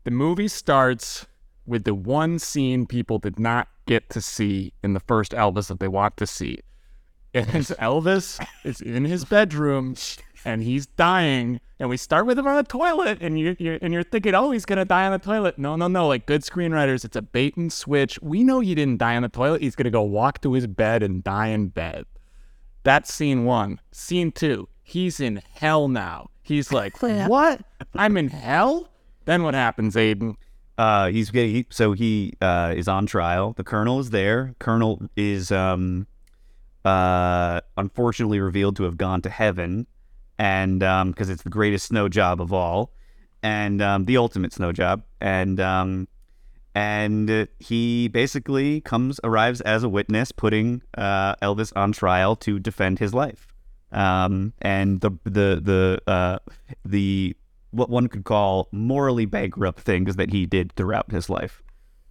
The 0.03 0.11
movie 0.11 0.47
starts 0.47 1.25
with 1.65 1.83
the 1.83 1.95
one 1.95 2.39
scene 2.39 2.85
people 2.85 3.17
did 3.19 3.39
not 3.39 3.67
get 3.87 4.09
to 4.11 4.21
see 4.21 4.73
in 4.83 4.93
the 4.93 4.99
first 4.99 5.31
Elvis 5.31 5.67
that 5.67 5.79
they 5.79 5.87
want 5.87 6.15
to 6.17 6.27
see. 6.27 6.59
And 7.35 7.53
it's 7.53 7.71
Elvis 7.71 8.43
is 8.63 8.79
in 8.79 9.03
his 9.03 9.25
bedroom 9.25 9.95
and 10.45 10.63
he's 10.63 10.85
dying. 10.85 11.59
And 11.79 11.89
we 11.89 11.97
start 11.97 12.25
with 12.25 12.39
him 12.39 12.47
on 12.47 12.55
the 12.55 12.63
toilet, 12.63 13.17
and 13.19 13.37
you're, 13.37 13.57
you're 13.59 13.77
and 13.81 13.93
you're 13.93 14.03
thinking, 14.03 14.33
oh, 14.33 14.51
he's 14.51 14.63
gonna 14.63 14.85
die 14.85 15.05
on 15.05 15.11
the 15.11 15.19
toilet. 15.19 15.59
No, 15.59 15.75
no, 15.75 15.89
no. 15.89 16.07
Like 16.07 16.25
good 16.25 16.43
screenwriters, 16.43 17.03
it's 17.03 17.17
a 17.17 17.21
bait 17.21 17.57
and 17.57 17.73
switch. 17.73 18.21
We 18.21 18.45
know 18.45 18.61
he 18.61 18.73
didn't 18.73 18.99
die 18.99 19.17
on 19.17 19.23
the 19.23 19.29
toilet. 19.29 19.61
He's 19.61 19.75
gonna 19.75 19.89
go 19.89 20.01
walk 20.01 20.39
to 20.41 20.53
his 20.53 20.65
bed 20.65 21.03
and 21.03 21.21
die 21.21 21.47
in 21.47 21.67
bed. 21.67 22.05
That's 22.83 23.13
scene 23.13 23.43
one. 23.43 23.81
Scene 23.91 24.31
two, 24.31 24.69
he's 24.83 25.19
in 25.19 25.41
hell 25.55 25.89
now. 25.89 26.29
He's 26.41 26.71
like, 26.71 27.01
what? 27.01 27.61
I'm 27.95 28.15
in 28.15 28.29
hell? 28.29 28.87
Then 29.25 29.43
what 29.43 29.55
happens, 29.55 29.97
Aidan? 29.97 30.37
Uh, 30.77 31.07
he's 31.07 31.31
getting 31.31 31.55
he, 31.55 31.65
so 31.69 31.91
he 31.91 32.33
uh, 32.39 32.73
is 32.77 32.87
on 32.87 33.05
trial. 33.05 33.53
The 33.57 33.63
colonel 33.65 33.99
is 33.99 34.11
there. 34.11 34.55
Colonel 34.59 35.01
is 35.17 35.51
um, 35.51 36.07
uh, 36.85 37.61
unfortunately 37.77 38.39
revealed 38.39 38.75
to 38.77 38.83
have 38.83 38.97
gone 38.97 39.21
to 39.23 39.29
heaven, 39.29 39.87
and 40.37 40.83
um, 40.83 41.11
because 41.11 41.29
it's 41.29 41.43
the 41.43 41.49
greatest 41.49 41.87
snow 41.87 42.07
job 42.07 42.39
of 42.39 42.53
all, 42.53 42.93
and 43.43 43.81
um, 43.81 44.05
the 44.05 44.17
ultimate 44.17 44.53
snow 44.53 44.71
job, 44.71 45.03
and 45.19 45.59
um, 45.59 46.07
and 46.75 47.47
he 47.59 48.07
basically 48.09 48.81
comes 48.81 49.19
arrives 49.23 49.61
as 49.61 49.83
a 49.83 49.89
witness, 49.89 50.31
putting 50.31 50.81
uh, 50.97 51.35
Elvis 51.37 51.73
on 51.75 51.91
trial 51.91 52.35
to 52.37 52.59
defend 52.59 52.99
his 52.99 53.13
life. 53.13 53.47
Um, 53.91 54.53
and 54.61 55.01
the 55.01 55.11
the 55.23 55.61
the 55.63 56.01
uh, 56.11 56.39
the 56.83 57.35
what 57.71 57.89
one 57.89 58.07
could 58.07 58.25
call 58.25 58.67
morally 58.71 59.25
bankrupt 59.25 59.79
things 59.79 60.15
that 60.17 60.31
he 60.31 60.45
did 60.45 60.73
throughout 60.73 61.11
his 61.11 61.29
life. 61.29 61.63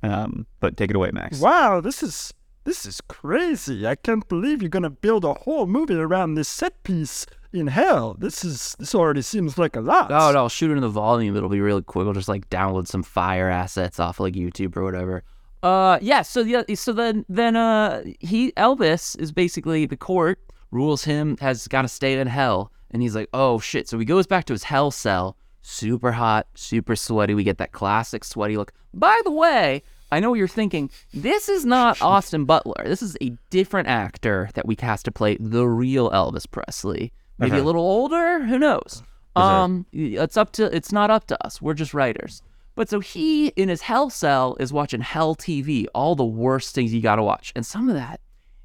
Um, 0.02 0.46
but 0.60 0.76
take 0.76 0.90
it 0.90 0.96
away, 0.96 1.10
Max. 1.12 1.40
Wow, 1.40 1.80
this 1.80 2.02
is 2.02 2.34
this 2.64 2.86
is 2.86 3.00
crazy. 3.00 3.86
I 3.86 3.94
can't 3.94 4.28
believe 4.28 4.62
you're 4.62 4.68
gonna 4.68 4.90
build 4.90 5.24
a 5.24 5.34
whole 5.34 5.66
movie 5.66 5.94
around 5.94 6.34
this 6.34 6.48
set 6.48 6.82
piece 6.82 7.26
in 7.52 7.68
hell. 7.68 8.14
This 8.18 8.44
is 8.44 8.74
this 8.78 8.94
already 8.94 9.22
seems 9.22 9.56
like 9.56 9.76
a 9.76 9.80
lot. 9.80 10.10
No, 10.10 10.16
I'll 10.16 10.48
shoot 10.48 10.70
it 10.70 10.74
in 10.74 10.80
the 10.80 10.88
volume. 10.88 11.36
It'll 11.36 11.48
be 11.48 11.60
really 11.60 11.82
quick. 11.82 12.04
We'll 12.04 12.14
just 12.14 12.28
like 12.28 12.48
download 12.50 12.88
some 12.88 13.02
fire 13.02 13.48
assets 13.48 14.00
off 14.00 14.18
like 14.18 14.34
YouTube 14.34 14.76
or 14.76 14.84
whatever. 14.84 15.22
Uh, 15.62 15.98
yeah. 16.02 16.22
So 16.22 16.40
yeah. 16.40 16.62
So 16.74 16.92
then 16.92 17.24
then 17.28 17.56
uh 17.56 18.02
he 18.20 18.52
Elvis 18.52 19.18
is 19.18 19.32
basically 19.32 19.86
the 19.86 19.96
court 19.96 20.40
rules 20.70 21.04
him 21.04 21.36
has 21.38 21.68
got 21.68 21.82
to 21.82 21.88
stay 21.88 22.18
in 22.18 22.26
hell, 22.26 22.72
and 22.90 23.00
he's 23.00 23.14
like, 23.14 23.28
oh 23.32 23.58
shit. 23.60 23.88
So 23.88 23.98
he 23.98 24.04
goes 24.04 24.26
back 24.26 24.44
to 24.46 24.52
his 24.52 24.64
hell 24.64 24.90
cell. 24.90 25.36
Super 25.62 26.12
hot, 26.12 26.46
super 26.54 26.94
sweaty. 26.94 27.32
We 27.32 27.44
get 27.44 27.56
that 27.58 27.72
classic 27.72 28.24
sweaty 28.24 28.56
look. 28.58 28.72
By 28.92 29.18
the 29.24 29.30
way, 29.30 29.82
I 30.10 30.20
know 30.20 30.30
what 30.30 30.38
you're 30.38 30.48
thinking. 30.48 30.90
This 31.12 31.48
is 31.48 31.64
not 31.64 32.00
Austin 32.02 32.44
Butler. 32.44 32.84
This 32.84 33.02
is 33.02 33.16
a 33.20 33.36
different 33.50 33.88
actor 33.88 34.50
that 34.54 34.66
we 34.66 34.76
cast 34.76 35.04
to 35.06 35.12
play 35.12 35.36
the 35.40 35.66
real 35.66 36.10
Elvis 36.10 36.50
Presley. 36.50 37.12
Maybe 37.38 37.58
a 37.58 37.64
little 37.64 37.82
older. 37.82 38.44
Who 38.44 38.58
knows? 38.58 39.02
Um, 39.34 39.86
it's 39.92 40.36
up 40.36 40.52
to. 40.52 40.74
It's 40.74 40.92
not 40.92 41.10
up 41.10 41.26
to 41.26 41.46
us. 41.46 41.60
We're 41.60 41.74
just 41.74 41.94
writers. 41.94 42.42
But 42.76 42.88
so 42.88 43.00
he 43.00 43.48
in 43.48 43.68
his 43.68 43.82
hell 43.82 44.10
cell 44.10 44.56
is 44.60 44.72
watching 44.72 45.00
Hell 45.00 45.34
TV, 45.36 45.86
all 45.94 46.14
the 46.14 46.24
worst 46.24 46.74
things 46.74 46.92
you 46.92 47.00
got 47.00 47.16
to 47.16 47.22
watch, 47.22 47.52
and 47.54 47.64
some 47.64 47.88
of 47.88 47.94
that 47.94 48.20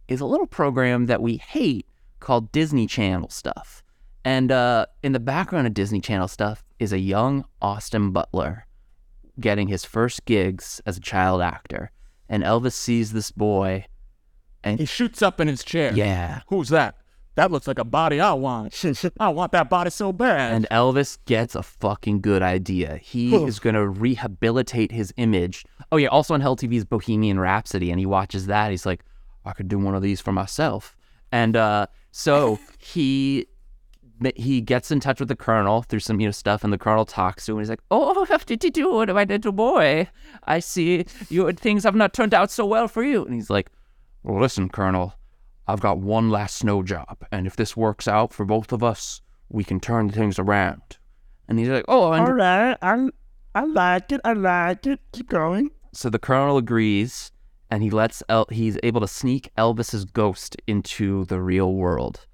is 0.08 0.22
a 0.22 0.26
little 0.26 0.48
program 0.48 1.06
that 1.06 1.22
we 1.22 1.38
hate 1.38 1.86
called 2.20 2.52
Disney 2.52 2.88
Channel 2.88 3.30
stuff. 3.30 3.84
And 4.26 4.52
uh, 4.52 4.88
in 5.04 5.14
the 5.14 5.20
background 5.20 5.68
of 5.68 5.74
Disney 5.74 6.02
Channel 6.02 6.28
stuff 6.28 6.64
is 6.80 6.92
a 6.92 7.00
young 7.00 7.46
Austin 7.62 8.12
Butler 8.12 8.66
getting 9.40 9.68
his 9.68 9.86
first 9.86 10.26
gigs 10.26 10.82
as 10.86 10.98
a 10.98 11.02
child 11.02 11.42
actor. 11.42 11.92
And 12.28 12.44
Elvis 12.44 12.74
sees 12.74 13.12
this 13.14 13.32
boy. 13.32 13.86
And 14.64 14.80
he 14.80 14.86
shoots 14.86 15.22
up 15.22 15.40
in 15.40 15.48
his 15.48 15.64
chair. 15.64 15.94
Yeah. 15.94 16.42
Who's 16.48 16.70
that? 16.70 16.96
That 17.36 17.52
looks 17.52 17.68
like 17.68 17.80
a 17.80 17.86
body 17.86 18.20
I 18.20 18.34
want. 18.34 18.84
I 19.20 19.30
want 19.30 19.54
that 19.54 19.70
body 19.70 19.90
so 19.90 20.12
bad. 20.12 20.54
And 20.54 20.68
Elvis 20.70 21.18
gets 21.26 21.56
a 21.56 21.64
fucking 21.64 22.22
good 22.22 22.42
idea. 22.42 22.98
He 22.98 23.34
is 23.34 23.60
going 23.60 23.76
to 23.76 23.88
rehabilitate 23.88 24.92
his 24.92 25.14
image. 25.16 25.66
Oh, 25.92 25.98
yeah. 25.98 26.10
Also 26.10 26.34
on 26.34 26.42
Hell 26.42 26.58
TV's 26.58 26.84
Bohemian 26.84 27.40
Rhapsody. 27.40 27.92
And 27.92 28.00
he 28.00 28.06
watches 28.06 28.48
that. 28.48 28.72
He's 28.72 28.86
like, 28.86 29.06
I 29.46 29.54
could 29.54 29.70
do 29.70 29.80
one 29.80 29.96
of 29.96 30.02
these 30.02 30.20
for 30.20 30.34
myself. 30.34 30.98
And 31.32 31.56
uh, 31.56 31.88
so 32.12 32.60
he 32.80 33.48
he 34.36 34.62
gets 34.62 34.92
in 34.92 35.00
touch 35.00 35.20
with 35.20 35.30
the 35.30 35.36
colonel 35.36 35.82
through 35.84 36.00
some 36.02 36.20
you 36.20 36.28
know 36.28 36.32
stuff, 36.32 36.64
and 36.64 36.72
the 36.74 36.78
colonel 36.78 37.06
talks 37.06 37.46
to 37.46 37.52
him. 37.54 37.58
And 37.58 37.64
he's 37.66 37.70
like, 37.70 37.82
"Oh, 37.92 38.14
what 38.28 38.46
did 38.46 38.64
you 38.64 38.72
do, 38.72 39.06
my 39.08 39.24
little 39.24 39.52
boy? 39.52 40.08
I 40.46 40.60
see 40.60 41.06
you 41.30 41.52
things 41.54 41.84
have 41.84 41.96
not 41.96 42.14
turned 42.14 42.34
out 42.34 42.52
so 42.52 42.66
well 42.66 42.88
for 42.88 43.04
you." 43.04 43.26
And 43.26 43.34
he's 43.34 43.50
like, 43.50 43.70
"Well, 44.24 44.40
listen, 44.42 44.70
Colonel, 44.70 45.14
I've 45.68 45.82
got 45.82 46.00
one 46.00 46.30
last 46.30 46.58
snow 46.58 46.84
job, 46.84 47.18
and 47.32 47.48
if 47.48 47.56
this 47.56 47.78
works 47.78 48.08
out 48.08 48.34
for 48.34 48.46
both 48.46 48.72
of 48.72 48.84
us, 48.84 49.22
we 49.50 49.64
can 49.64 49.80
turn 49.80 50.10
things 50.10 50.38
around." 50.40 50.98
And 51.48 51.58
he's 51.60 51.70
like, 51.70 51.86
"Oh, 51.88 52.12
and 52.12 52.26
All 52.26 52.34
right, 52.34 52.78
I 52.82 53.10
I 53.56 53.64
like 53.66 54.12
it. 54.12 54.22
I 54.24 54.34
like 54.34 54.86
it. 54.86 55.00
Keep 55.12 55.30
going. 55.30 55.72
so 55.94 56.10
the 56.10 56.20
colonel 56.20 56.58
agrees, 56.58 57.32
and 57.72 57.82
he 57.82 57.90
lets 57.90 58.22
El- 58.30 58.46
he's 58.52 58.78
able 58.84 59.02
to 59.02 59.08
sneak 59.08 59.50
Elvis's 59.58 60.06
ghost 60.06 60.56
into 60.68 61.26
the 61.26 61.42
real 61.42 61.74
world, 61.74 62.28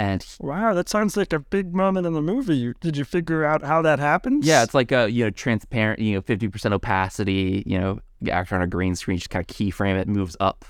and 0.00 0.22
he- 0.22 0.36
Wow, 0.40 0.72
that 0.74 0.88
sounds 0.88 1.16
like 1.16 1.32
a 1.32 1.38
big 1.38 1.74
moment 1.74 2.06
in 2.06 2.12
the 2.14 2.22
movie. 2.22 2.56
You- 2.56 2.74
Did 2.80 2.96
you 2.96 3.04
figure 3.04 3.44
out 3.44 3.62
how 3.62 3.82
that 3.82 3.98
happens? 3.98 4.46
yeah, 4.46 4.62
it's 4.64 4.74
like 4.74 4.90
a 4.92 5.08
you 5.10 5.24
know 5.24 5.30
transparent, 5.30 6.00
you 6.00 6.14
know, 6.14 6.22
fifty 6.22 6.48
percent 6.48 6.72
opacity, 6.74 7.62
you 7.66 7.78
know, 7.78 8.00
the 8.20 8.32
actor 8.32 8.54
on 8.56 8.62
a 8.62 8.66
green 8.66 8.94
screen 8.96 9.18
just 9.18 9.30
kind 9.30 9.44
of 9.48 9.54
keyframe 9.56 9.96
it, 10.00 10.08
moves 10.08 10.36
up 10.40 10.64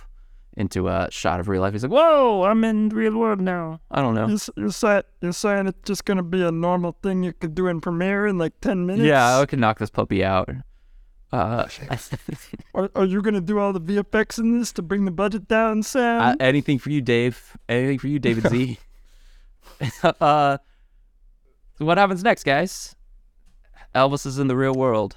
into 0.57 0.89
a 0.89 1.09
shot 1.11 1.39
of 1.41 1.49
real 1.49 1.63
life. 1.63 1.73
He's 1.73 1.85
like, 1.85 1.93
"Whoa, 1.93 2.39
Whoa, 2.39 2.45
I'm 2.51 2.65
in 2.65 2.89
the 2.91 2.97
real 2.97 3.17
world 3.17 3.41
now. 3.41 3.81
I 3.91 4.03
don't 4.03 4.15
know." 4.17 4.27
You're, 4.27 4.35
s- 4.35 4.51
you're, 4.57 4.71
say, 4.73 5.03
you're 5.23 5.33
saying 5.33 5.69
it's 5.69 5.79
just 5.85 6.05
gonna 6.05 6.25
be 6.25 6.43
a 6.43 6.51
normal 6.51 6.97
thing 7.03 7.23
you 7.23 7.33
could 7.33 7.55
do 7.55 7.69
in 7.69 7.81
Premiere 7.81 8.27
in 8.27 8.37
like 8.37 8.61
ten 8.61 8.85
minutes? 8.85 9.05
Yeah, 9.07 9.39
I 9.39 9.47
could 9.47 9.61
knock 9.61 9.79
this 9.79 9.91
puppy 9.91 10.25
out. 10.25 10.51
Uh, 11.33 11.69
Are, 12.75 12.91
are 12.97 13.05
you 13.05 13.23
gonna 13.23 13.41
do 13.41 13.61
all 13.61 13.73
the 13.73 13.81
VFX 13.81 14.39
in 14.41 14.59
this 14.59 14.73
to 14.73 14.83
bring 14.83 15.05
the 15.05 15.13
budget 15.13 15.47
down, 15.47 15.85
Sam? 15.85 16.21
uh, 16.21 16.35
anything 16.41 16.79
for 16.81 16.91
you, 16.91 17.01
Dave? 17.01 17.57
Anything 17.69 17.99
for 18.01 18.09
you, 18.09 18.19
David 18.19 18.49
Z? 18.49 18.79
uh, 20.21 20.59
what 21.79 21.99
happens 21.99 22.23
next, 22.23 22.45
guys? 22.45 22.95
Elvis 23.95 24.27
is 24.27 24.39
in 24.39 24.47
the 24.49 24.57
real 24.57 24.75
world. 24.75 25.17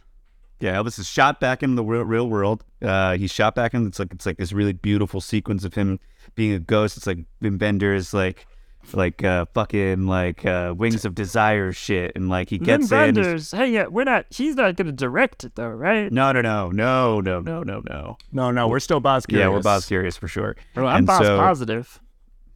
Yeah, 0.60 0.76
Elvis 0.76 0.98
is 0.98 1.08
shot 1.08 1.40
back 1.40 1.62
in 1.62 1.76
the 1.76 1.84
real, 1.84 2.04
real 2.04 2.30
world. 2.30 2.64
Uh, 2.82 3.18
he's 3.18 3.32
shot 3.32 3.54
back 3.54 3.74
in. 3.74 3.86
It's 3.88 4.00
like 4.00 4.14
it's 4.14 4.26
like 4.26 4.38
this 4.38 4.54
really 4.54 4.74
beautiful 4.74 5.20
sequence 5.22 5.66
of 5.66 5.74
him 5.74 6.00
being 6.36 6.54
a 6.54 6.60
ghost. 6.60 6.96
It's 6.98 7.06
like 7.06 7.20
Vin 7.42 7.58
Benders 7.58 8.14
like 8.14 8.48
like 8.94 9.24
uh 9.24 9.46
fucking 9.54 10.08
like 10.08 10.46
uh 10.46 10.74
Wings 10.76 11.04
of 11.06 11.16
Desire 11.16 11.72
shit, 11.74 12.14
and 12.16 12.30
like 12.30 12.50
he 12.50 12.60
Wim 12.60 12.64
gets 12.66 12.92
in. 12.92 12.98
he's- 13.16 13.16
Wenders. 13.26 13.52
Hey, 13.52 13.72
yeah, 13.72 13.88
we're 13.88 14.06
not. 14.06 14.26
He's 14.30 14.56
not 14.56 14.76
gonna 14.78 14.92
direct 14.94 15.44
it 15.44 15.56
though, 15.56 15.68
right? 15.70 16.12
No, 16.12 16.32
no, 16.32 16.42
no, 16.42 16.70
no, 16.72 17.20
no, 17.20 17.42
no, 17.42 17.64
no, 17.64 17.82
no. 17.90 18.18
No, 18.32 18.52
no, 18.52 18.68
we're 18.70 18.80
still 18.80 19.02
Baz 19.02 19.26
curious. 19.26 19.44
Yeah, 19.44 19.48
we're 19.50 19.62
Curious. 19.62 19.64
Baz 19.66 19.86
Curious 19.86 20.18
for 20.18 20.28
sure. 20.30 20.56
Well, 20.76 20.88
I'm 20.88 21.00
And 21.00 21.08
boss 21.08 21.24
so- 21.26 21.38
positive. 21.38 22.00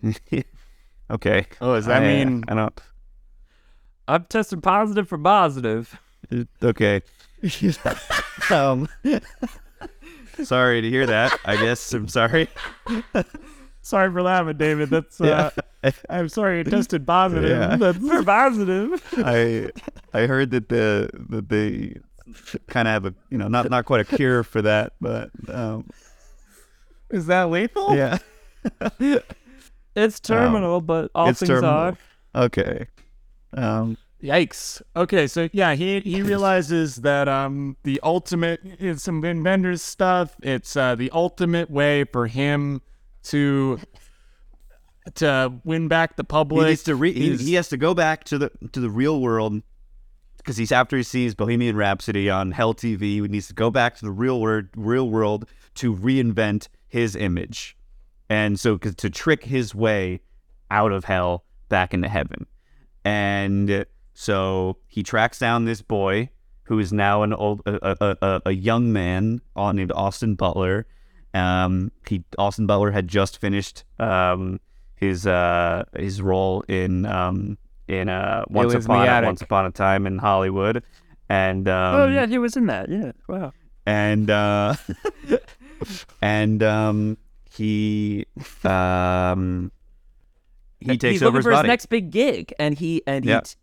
okay. 1.11 1.45
Oh, 1.61 1.75
does 1.75 1.85
that 1.85 2.03
I- 2.03 2.07
mean 2.07 2.43
I 2.47 2.53
don't. 2.55 2.81
I'm 4.07 4.23
testing 4.25 4.61
positive 4.61 5.07
for 5.09 5.17
positive. 5.17 5.99
Okay. 6.63 7.01
um. 8.49 8.87
sorry 10.43 10.81
to 10.81 10.89
hear 10.89 11.05
that. 11.05 11.37
I 11.45 11.55
guess 11.57 11.93
I'm 11.93 12.07
sorry. 12.07 12.47
Sorry 13.81 14.11
for 14.11 14.21
laughing, 14.21 14.57
David. 14.57 14.89
That's 14.89 15.21
uh, 15.21 15.49
I'm 16.09 16.27
sorry 16.27 16.59
it 16.59 16.65
tested 16.69 17.07
positive. 17.07 17.49
Yeah. 17.49 17.77
That's 17.77 17.97
For 17.97 18.21
positive. 18.21 19.01
I 19.19 19.69
I 20.13 20.25
heard 20.27 20.51
that 20.51 20.67
the 20.67 21.09
that 21.29 21.47
they 21.47 21.95
kind 22.67 22.89
of 22.89 22.91
have 22.91 23.05
a 23.05 23.15
you 23.29 23.37
know 23.37 23.47
not 23.47 23.69
not 23.69 23.85
quite 23.85 24.01
a 24.01 24.03
cure 24.17 24.43
for 24.43 24.61
that, 24.61 24.91
but 24.99 25.29
um, 25.47 25.89
is 27.09 27.27
that 27.27 27.49
lethal? 27.49 27.95
yeah. 27.95 28.17
It's 29.97 30.19
terminal, 30.19 30.79
but 30.79 31.11
all 31.15 31.29
it's 31.29 31.39
things 31.39 31.49
terminal. 31.49 31.69
are. 31.69 31.97
Okay. 32.35 32.87
Um. 33.53 33.97
Yikes. 34.21 34.81
Okay, 34.95 35.27
so 35.27 35.47
yeah, 35.53 35.75
he 35.75 35.99
he 35.99 36.21
realizes 36.31 36.97
that 36.97 37.27
um 37.27 37.77
the 37.83 37.99
ultimate 38.03 38.59
is 38.79 39.03
some 39.03 39.21
Vin 39.21 39.43
Vendors 39.43 39.81
stuff. 39.81 40.35
It's 40.41 40.75
uh 40.75 40.95
the 40.95 41.09
ultimate 41.11 41.69
way 41.69 42.03
for 42.03 42.27
him 42.27 42.81
to 43.23 43.79
to 45.15 45.53
win 45.63 45.87
back 45.87 46.15
the 46.15 46.23
public. 46.23 46.57
He 46.57 46.59
public. 46.59 46.69
needs 46.69 46.83
to 46.83 46.95
re- 46.95 47.13
he, 47.13 47.37
he 47.37 47.53
has 47.53 47.69
to 47.69 47.77
go 47.77 47.93
back 47.93 48.23
to 48.25 48.37
the 48.37 48.51
to 48.71 48.79
the 48.79 48.89
real 48.89 49.21
world 49.21 49.61
because 50.37 50.57
he's 50.57 50.71
after 50.71 50.97
he 50.97 51.03
sees 51.03 51.35
Bohemian 51.35 51.75
Rhapsody 51.75 52.29
on 52.29 52.51
Hell 52.51 52.73
TV. 52.73 53.01
He 53.01 53.21
needs 53.21 53.47
to 53.49 53.53
go 53.53 53.69
back 53.69 53.95
to 53.97 54.05
the 54.05 54.11
real 54.11 54.41
world 54.41 54.65
real 54.75 55.09
world 55.09 55.47
to 55.75 55.95
reinvent 55.95 56.69
his 56.87 57.15
image, 57.15 57.76
and 58.29 58.59
so 58.59 58.77
to 58.77 59.09
trick 59.09 59.43
his 59.43 59.73
way 59.73 60.21
out 60.69 60.91
of 60.91 61.05
hell 61.05 61.43
back 61.69 61.93
into 61.93 62.09
heaven. 62.09 62.45
And 63.05 63.85
so 64.13 64.77
he 64.87 65.03
tracks 65.03 65.39
down 65.39 65.65
this 65.65 65.81
boy 65.81 66.29
who 66.63 66.79
is 66.79 66.91
now 66.91 67.23
an 67.23 67.33
old 67.33 67.61
a, 67.65 67.95
a, 68.01 68.17
a, 68.21 68.41
a 68.47 68.51
young 68.51 68.91
man 68.91 69.39
uh, 69.55 69.71
named 69.71 69.91
Austin 69.93 70.35
Butler. 70.35 70.85
Um, 71.33 71.91
he 72.07 72.23
Austin 72.37 72.67
Butler 72.67 72.91
had 72.91 73.07
just 73.07 73.39
finished 73.39 73.85
um, 73.99 74.59
his 74.95 75.25
uh, 75.25 75.83
his 75.95 76.21
role 76.21 76.61
in 76.67 77.05
um, 77.05 77.57
in 77.87 78.09
uh, 78.09 78.43
once 78.49 78.73
in 78.73 78.81
upon 78.81 79.07
a, 79.07 79.25
once 79.25 79.41
upon 79.41 79.65
a 79.65 79.71
time 79.71 80.05
in 80.05 80.17
Hollywood, 80.17 80.83
and 81.29 81.69
um, 81.69 81.95
oh 81.95 82.07
yeah, 82.07 82.25
he 82.25 82.37
was 82.37 82.57
in 82.57 82.65
that. 82.65 82.89
Yeah. 82.89 83.13
Wow. 83.27 83.53
and 83.85 84.29
uh, 84.29 84.75
and 86.21 86.61
um, 86.63 87.17
he 87.57 88.25
um, 88.63 89.71
he 90.79 90.97
takes 90.97 91.03
he's 91.03 91.23
over 91.23 91.25
looking 91.25 91.35
his 91.37 91.45
for 91.45 91.51
body. 91.51 91.67
his 91.67 91.71
next 91.71 91.85
big 91.87 92.11
gig, 92.11 92.53
and 92.59 92.77
he 92.77 93.01
and 93.07 93.25
he 93.25 93.31
Yeah. 93.31 93.41
t- 93.41 93.55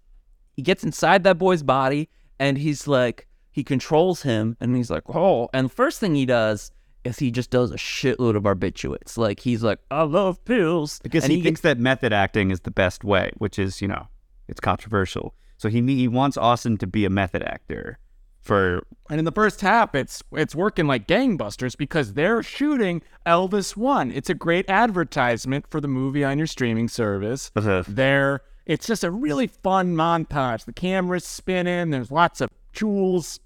he 0.53 0.63
gets 0.63 0.85
inside 0.85 1.25
that 1.25 1.39
boy's 1.39 1.63
body, 1.63 2.09
and 2.39 2.59
he's 2.59 2.87
like 2.87 3.27
he 3.51 3.63
controls 3.65 4.23
him, 4.23 4.57
and 4.61 4.77
he's 4.77 4.91
like 4.91 5.03
oh, 5.09 5.49
and 5.55 5.71
first 5.73 6.01
thing 6.01 6.15
he 6.15 6.27
does 6.27 6.71
is 7.05 7.19
he 7.19 7.31
just 7.31 7.51
does 7.51 7.71
a 7.71 7.77
shitload 7.77 8.35
of 8.37 8.43
barbiturates, 8.45 9.17
like 9.19 9.41
he's 9.41 9.63
like 9.63 9.79
I 9.91 10.03
love 10.03 10.45
pills, 10.45 11.01
because 11.03 11.25
and 11.25 11.31
he, 11.33 11.39
he 11.39 11.45
thinks 11.45 11.61
that 11.63 11.79
method 11.79 12.13
acting 12.13 12.51
is 12.51 12.61
the 12.61 12.71
best 12.71 13.05
way, 13.05 13.31
which 13.39 13.59
is 13.59 13.81
you 13.83 13.89
know 13.89 14.09
it's 14.49 14.61
controversial. 14.61 15.35
So 15.57 15.69
he 15.69 15.81
he 15.83 16.09
wants 16.09 16.37
Austin 16.37 16.77
to 16.79 16.87
be 16.87 17.05
a 17.05 17.11
method 17.11 17.43
actor 17.43 17.99
for 18.45 18.87
And 19.09 19.19
in 19.19 19.25
the 19.25 19.33
first 19.33 19.63
half, 19.63 19.95
it's 19.95 20.23
it's 20.33 20.55
working 20.55 20.87
like 20.87 21.09
gangbusters 21.09 21.77
because 21.77 22.13
they're 22.13 22.43
shooting 22.43 23.03
Elvis 23.27 23.77
One. 23.77 24.13
It's 24.13 24.31
a 24.31 24.35
great 24.35 24.69
advertisement 24.69 25.67
for 25.69 25.81
the 25.81 25.89
movie 25.89 26.23
on 26.23 26.39
your 26.39 26.47
streaming 26.47 26.89
service. 26.89 27.51
There, 27.89 28.43
it's 28.67 28.87
just 28.87 29.03
a 29.03 29.11
really 29.11 29.47
fun 29.47 29.97
montage. 29.97 30.67
The 30.67 30.73
camera's 30.73 31.25
spinning. 31.25 31.91
There's 31.91 32.11
lots 32.11 32.41
of 32.41 32.51
jewels. 32.73 33.41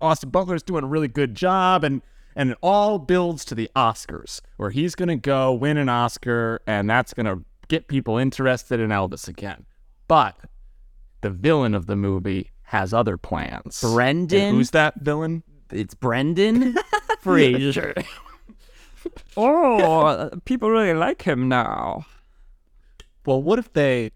Austin 0.00 0.30
Butler's 0.30 0.62
doing 0.62 0.84
a 0.84 0.88
really 0.88 1.08
good 1.08 1.34
job, 1.34 1.84
and 1.84 2.00
and 2.34 2.52
it 2.52 2.58
all 2.62 2.98
builds 2.98 3.44
to 3.46 3.54
the 3.54 3.70
Oscars, 3.76 4.40
where 4.56 4.70
he's 4.70 4.94
gonna 4.94 5.16
go 5.16 5.52
win 5.52 5.76
an 5.76 5.90
Oscar, 5.90 6.60
and 6.66 6.88
that's 6.88 7.12
gonna 7.12 7.40
get 7.68 7.86
people 7.86 8.16
interested 8.16 8.80
in 8.80 8.90
Elvis 8.90 9.28
again. 9.28 9.66
But 10.08 10.38
the 11.20 11.30
villain 11.30 11.74
of 11.74 11.86
the 11.86 11.96
movie 11.96 12.50
has 12.70 12.94
other 12.94 13.16
plans. 13.16 13.82
And 13.82 13.94
Brendan. 13.94 14.54
who's 14.54 14.70
that 14.70 14.94
villain? 15.00 15.42
it's 15.72 15.94
Brendan. 15.94 16.76
Fraser. 17.20 17.94
oh, 19.36 20.30
people 20.44 20.70
really 20.70 20.94
like 20.94 21.22
him 21.22 21.48
now. 21.48 22.06
Well, 23.26 23.42
what 23.42 23.58
if 23.58 23.72
they 23.72 24.12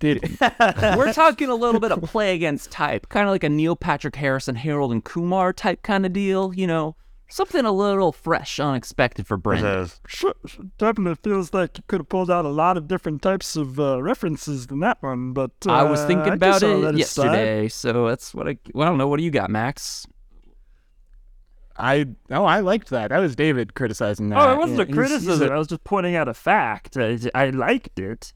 did? 0.00 0.36
We're 0.40 1.12
talking 1.12 1.48
a 1.48 1.54
little 1.54 1.80
bit 1.80 1.92
of 1.92 2.02
play 2.02 2.34
against 2.34 2.72
type, 2.72 3.08
kind 3.08 3.28
of 3.28 3.32
like 3.32 3.44
a 3.44 3.48
Neil 3.48 3.76
Patrick 3.76 4.16
Harrison, 4.16 4.56
Harold 4.56 4.90
and 4.90 5.04
Kumar 5.04 5.52
type 5.52 5.82
kind 5.82 6.04
of 6.04 6.12
deal, 6.12 6.52
you 6.54 6.66
know, 6.66 6.96
something 7.34 7.64
a 7.64 7.72
little 7.72 8.12
fresh, 8.12 8.60
unexpected 8.60 9.26
for 9.26 9.36
Brendan. 9.36 9.88
Sure, 10.06 10.34
definitely 10.78 11.16
feels 11.22 11.52
like 11.52 11.76
you 11.78 11.84
could 11.88 12.00
have 12.00 12.08
pulled 12.08 12.30
out 12.30 12.44
a 12.44 12.48
lot 12.48 12.76
of 12.76 12.86
different 12.86 13.22
types 13.22 13.56
of 13.56 13.80
uh, 13.80 14.00
references 14.02 14.68
than 14.68 14.80
that 14.80 15.02
one, 15.02 15.32
but 15.32 15.50
uh, 15.66 15.72
I 15.72 15.82
was 15.82 16.00
thinking 16.04 16.30
I 16.32 16.34
about 16.34 16.60
guess 16.60 16.62
I'll 16.62 16.78
let 16.78 16.94
it 16.94 17.06
slide. 17.06 17.24
yesterday, 17.26 17.68
so 17.68 18.06
that's 18.08 18.32
what 18.34 18.48
I. 18.48 18.56
Well, 18.72 18.86
I 18.86 18.90
don't 18.90 18.98
know. 18.98 19.08
What 19.08 19.18
do 19.18 19.24
you 19.24 19.30
got, 19.32 19.50
Max? 19.50 20.06
I 21.76 22.06
oh, 22.30 22.44
I 22.44 22.60
liked 22.60 22.90
that. 22.90 23.08
That 23.10 23.18
was 23.18 23.34
David 23.34 23.74
criticizing 23.74 24.28
that. 24.28 24.38
Oh, 24.38 24.52
it 24.52 24.58
wasn't 24.58 24.78
Yeah, 24.78 24.82
a 24.84 24.86
he's- 24.86 24.88
he's 24.88 24.96
criticism. 25.26 25.50
a- 25.50 25.54
I 25.54 25.58
was 25.58 25.66
just 25.66 25.82
pointing 25.84 26.14
out 26.14 26.28
a 26.28 26.34
fact. 26.34 26.96
I, 26.96 27.18
I 27.34 27.50
liked 27.50 27.98
it. 27.98 28.32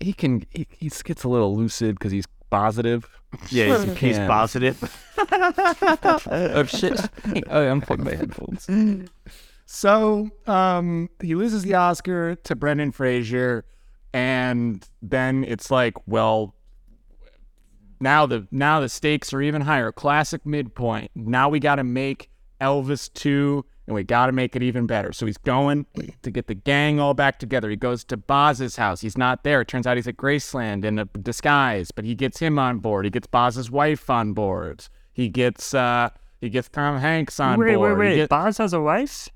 he 0.00 0.12
can 0.14 0.44
he, 0.50 0.66
he 0.70 0.88
gets 0.88 1.24
a 1.24 1.28
little 1.28 1.54
lucid 1.54 1.96
because 1.98 2.12
he's 2.12 2.24
positive. 2.50 3.08
yeah 3.50 3.78
he's, 3.84 3.96
he's 3.98 4.16
Yeah. 4.16 4.26
positive. 4.28 5.00
oh 5.32 6.64
shit! 6.68 7.00
oh, 7.48 7.66
I'm 7.66 7.80
plugging 7.80 8.04
my 8.04 8.14
headphones. 8.14 8.68
So 9.66 10.30
um, 10.46 11.08
he 11.22 11.34
loses 11.34 11.62
the 11.62 11.74
Oscar 11.74 12.34
to 12.36 12.54
Brendan 12.54 12.92
Fraser, 12.92 13.64
and 14.12 14.86
then 15.02 15.44
it's 15.44 15.70
like, 15.70 15.94
well, 16.06 16.54
now 18.00 18.26
the 18.26 18.46
now 18.50 18.80
the 18.80 18.88
stakes 18.88 19.32
are 19.32 19.40
even 19.40 19.62
higher. 19.62 19.90
Classic 19.92 20.44
midpoint. 20.44 21.10
Now 21.14 21.48
we 21.48 21.60
got 21.60 21.76
to 21.76 21.84
make 21.84 22.28
Elvis 22.60 23.12
two, 23.12 23.64
and 23.86 23.94
we 23.94 24.02
got 24.02 24.26
to 24.26 24.32
make 24.32 24.56
it 24.56 24.62
even 24.62 24.86
better. 24.86 25.12
So 25.12 25.26
he's 25.26 25.36
going 25.36 25.86
to 26.22 26.30
get 26.30 26.46
the 26.46 26.54
gang 26.54 26.98
all 27.00 27.14
back 27.14 27.38
together. 27.38 27.68
He 27.68 27.76
goes 27.76 28.04
to 28.04 28.16
Baz's 28.16 28.76
house. 28.76 29.00
He's 29.02 29.18
not 29.18 29.44
there. 29.44 29.60
It 29.60 29.68
turns 29.68 29.86
out 29.86 29.96
he's 29.96 30.08
at 30.08 30.16
Graceland 30.16 30.84
in 30.84 30.98
a 30.98 31.04
disguise, 31.04 31.90
but 31.90 32.04
he 32.04 32.14
gets 32.14 32.38
him 32.38 32.58
on 32.58 32.78
board. 32.78 33.04
He 33.04 33.10
gets 33.10 33.26
Baz's 33.26 33.70
wife 33.70 34.08
on 34.08 34.32
board. 34.32 34.88
He 35.12 35.28
gets 35.28 35.74
uh 35.74 36.08
he 36.40 36.50
gets 36.50 36.68
Tom 36.68 36.98
Hanks 36.98 37.40
on 37.40 37.58
wait, 37.58 37.74
board. 37.74 37.92
wait, 37.92 37.98
wait, 37.98 38.08
wait. 38.10 38.16
get- 38.16 38.28
Baz 38.30 38.58
has 38.58 38.72
a 38.72 38.80
wife? 38.80 39.28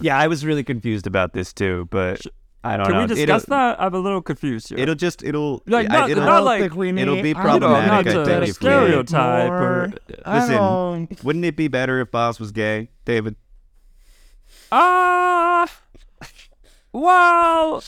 yeah, 0.00 0.16
I 0.18 0.26
was 0.28 0.46
really 0.46 0.64
confused 0.64 1.06
about 1.06 1.34
this 1.34 1.52
too, 1.52 1.86
but 1.90 2.22
I 2.64 2.76
don't 2.76 2.86
Can 2.86 2.94
know. 2.94 3.00
Can 3.00 3.08
we 3.10 3.14
discuss 3.14 3.44
it'll, 3.44 3.56
that? 3.56 3.80
I'm 3.80 3.94
a 3.94 3.98
little 3.98 4.20
confused 4.20 4.68
here. 4.70 4.78
It'll 4.78 4.94
just 4.96 5.22
it'll 5.22 5.62
Like, 5.66 5.88
I- 5.90 5.92
not- 6.00 6.10
it'll, 6.10 6.24
not 6.24 6.42
like- 6.44 6.60
think 6.60 6.74
we 6.74 6.88
it'll 6.90 7.14
need- 7.14 7.22
be 7.22 7.34
I 7.34 7.42
don't 7.44 7.60
know, 7.60 7.68
problematic. 7.68 7.90
not 7.90 7.98
I 7.98 8.02
to 8.18 8.24
think 8.24 8.42
if 8.42 8.48
we 8.48 8.52
stereotype 8.52 9.50
or 9.50 9.92
I 10.24 10.38
listen. 10.40 10.54
don't- 10.56 11.24
wouldn't 11.24 11.44
it 11.44 11.56
be 11.56 11.68
better 11.68 12.00
if 12.00 12.10
Baz 12.10 12.40
was 12.40 12.50
gay, 12.52 12.88
David? 13.04 13.36
Ah, 14.72 15.68
well, 16.92 17.82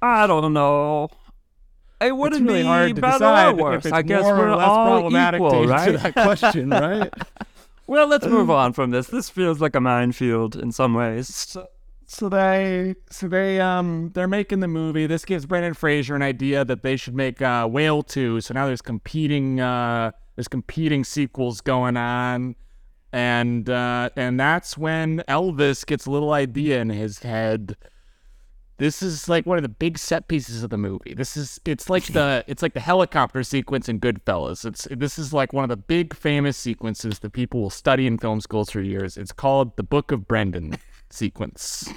I 0.00 0.26
don't 0.26 0.52
know. 0.52 1.08
It 2.00 2.14
wouldn't 2.16 2.42
it's 2.42 2.48
really 2.48 2.62
be 2.62 2.66
hard 2.68 2.94
to 2.96 3.00
better 3.00 3.12
decide 3.18 3.54
or 3.58 3.62
worse. 3.62 3.78
if 3.80 3.86
it's 3.86 3.92
I 3.92 4.02
guess 4.02 4.22
more 4.22 4.36
we're 4.36 4.48
or 4.50 4.56
less 4.56 4.66
all 4.68 4.86
problematic 4.86 5.38
equal, 5.38 5.50
to 5.66 5.72
answer 5.72 5.92
right? 5.92 6.02
that 6.02 6.14
question, 6.14 6.70
right? 6.70 7.12
Well, 7.86 8.06
let's 8.06 8.24
move 8.26 8.48
on 8.48 8.72
from 8.72 8.92
this. 8.92 9.08
This 9.08 9.28
feels 9.28 9.60
like 9.60 9.76
a 9.76 9.80
minefield 9.80 10.56
in 10.56 10.72
some 10.72 10.94
ways. 10.94 11.28
so, 11.28 11.66
so 12.06 12.28
they, 12.28 12.94
so 13.10 13.28
they, 13.28 13.60
um, 13.60 14.10
they're 14.14 14.28
making 14.28 14.60
the 14.60 14.68
movie. 14.68 15.06
This 15.06 15.24
gives 15.24 15.46
Brendan 15.46 15.74
Fraser 15.74 16.14
an 16.14 16.22
idea 16.22 16.64
that 16.64 16.82
they 16.82 16.96
should 16.96 17.14
make 17.14 17.42
uh, 17.42 17.66
Whale 17.66 18.02
Two. 18.02 18.40
So 18.40 18.54
now 18.54 18.66
there's 18.66 18.82
competing, 18.82 19.60
uh, 19.60 20.12
there's 20.36 20.48
competing 20.48 21.04
sequels 21.04 21.60
going 21.60 21.96
on, 21.96 22.56
and 23.12 23.68
uh, 23.70 24.10
and 24.16 24.38
that's 24.38 24.76
when 24.76 25.22
Elvis 25.28 25.86
gets 25.86 26.06
a 26.06 26.10
little 26.10 26.32
idea 26.32 26.80
in 26.80 26.90
his 26.90 27.20
head. 27.20 27.76
This 28.76 29.02
is 29.02 29.28
like 29.28 29.46
one 29.46 29.56
of 29.56 29.62
the 29.62 29.68
big 29.68 29.98
set 29.98 30.26
pieces 30.26 30.64
of 30.64 30.70
the 30.70 30.76
movie. 30.76 31.14
This 31.14 31.36
is 31.36 31.60
it's 31.64 31.88
like 31.88 32.06
the 32.06 32.44
it's 32.48 32.60
like 32.60 32.74
the 32.74 32.80
helicopter 32.80 33.44
sequence 33.44 33.88
in 33.88 34.00
Goodfellas. 34.00 34.64
It's 34.64 34.88
this 34.90 35.16
is 35.16 35.32
like 35.32 35.52
one 35.52 35.62
of 35.62 35.70
the 35.70 35.76
big 35.76 36.12
famous 36.12 36.56
sequences 36.56 37.20
that 37.20 37.32
people 37.32 37.60
will 37.60 37.70
study 37.70 38.06
in 38.06 38.18
film 38.18 38.40
schools 38.40 38.70
for 38.70 38.80
years. 38.80 39.16
It's 39.16 39.30
called 39.30 39.76
the 39.76 39.84
Book 39.84 40.10
of 40.10 40.26
Brendan 40.26 40.76
sequence. 41.14 41.88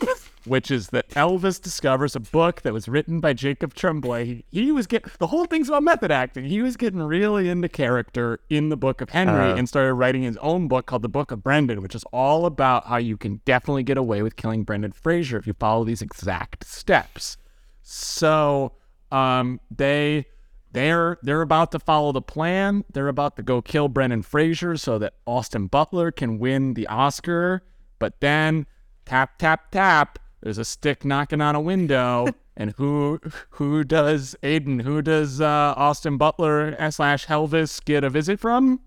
which 0.47 0.71
is 0.71 0.89
that 0.89 1.09
Elvis 1.09 1.61
discovers 1.61 2.15
a 2.15 2.19
book 2.19 2.61
that 2.61 2.73
was 2.73 2.87
written 2.87 3.19
by 3.19 3.33
Jacob 3.33 3.73
Tremblay. 3.73 4.25
He, 4.25 4.45
he 4.49 4.71
was 4.71 4.87
getting 4.87 5.11
the 5.19 5.27
whole 5.27 5.45
thing's 5.45 5.67
about 5.67 5.83
method 5.83 6.11
acting. 6.11 6.45
He 6.45 6.61
was 6.61 6.77
getting 6.77 7.01
really 7.01 7.49
into 7.49 7.69
character 7.69 8.39
in 8.49 8.69
the 8.69 8.77
Book 8.77 9.01
of 9.01 9.09
Henry 9.09 9.57
and 9.57 9.67
started 9.67 9.93
writing 9.93 10.23
his 10.23 10.37
own 10.37 10.67
book 10.67 10.85
called 10.85 11.01
The 11.01 11.09
Book 11.09 11.31
of 11.31 11.43
Brendan, 11.43 11.81
which 11.81 11.95
is 11.95 12.03
all 12.13 12.45
about 12.45 12.87
how 12.87 12.97
you 12.97 13.17
can 13.17 13.41
definitely 13.45 13.83
get 13.83 13.97
away 13.97 14.21
with 14.21 14.35
killing 14.35 14.63
Brendan 14.63 14.93
Fraser 14.93 15.37
if 15.37 15.45
you 15.45 15.53
follow 15.53 15.83
these 15.83 16.01
exact 16.01 16.65
steps. 16.65 17.37
So 17.81 18.73
um, 19.11 19.59
they 19.69 20.25
they're 20.71 21.17
they're 21.23 21.41
about 21.41 21.71
to 21.71 21.79
follow 21.79 22.11
the 22.11 22.21
plan. 22.21 22.83
They're 22.91 23.07
about 23.07 23.35
to 23.37 23.43
go 23.43 23.61
kill 23.61 23.87
Brendan 23.87 24.21
Fraser 24.21 24.77
so 24.77 24.99
that 24.99 25.13
Austin 25.25 25.67
Butler 25.67 26.11
can 26.11 26.39
win 26.39 26.73
the 26.73 26.87
Oscar. 26.87 27.63
But 27.99 28.19
then 28.19 28.67
tap 29.07 29.37
tap 29.37 29.71
tap, 29.71 30.19
there's 30.41 30.57
a 30.57 30.65
stick 30.65 31.03
knocking 31.05 31.41
on 31.41 31.55
a 31.55 31.61
window. 31.61 32.27
And 32.59 32.71
who 32.77 33.19
who 33.51 33.83
does 33.83 34.35
Aidan? 34.41 34.79
Who 34.79 35.03
does 35.03 35.39
uh, 35.39 35.75
Austin 35.77 36.17
Butler 36.17 36.75
slash 36.89 37.27
Helvis 37.27 37.85
get 37.85 38.03
a 38.03 38.09
visit 38.09 38.39
from? 38.39 38.79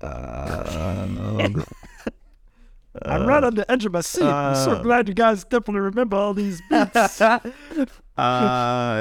uh, 0.00 1.48
I'm 3.04 3.26
right 3.26 3.42
on 3.42 3.56
the 3.56 3.68
edge 3.68 3.84
of 3.84 3.92
my 3.92 4.02
seat. 4.02 4.22
I'm 4.22 4.54
so 4.54 4.80
glad 4.84 5.08
you 5.08 5.14
guys 5.14 5.42
definitely 5.42 5.80
remember 5.80 6.16
all 6.16 6.32
these 6.32 6.62
beats. 6.70 7.20
Uh, 8.18 8.96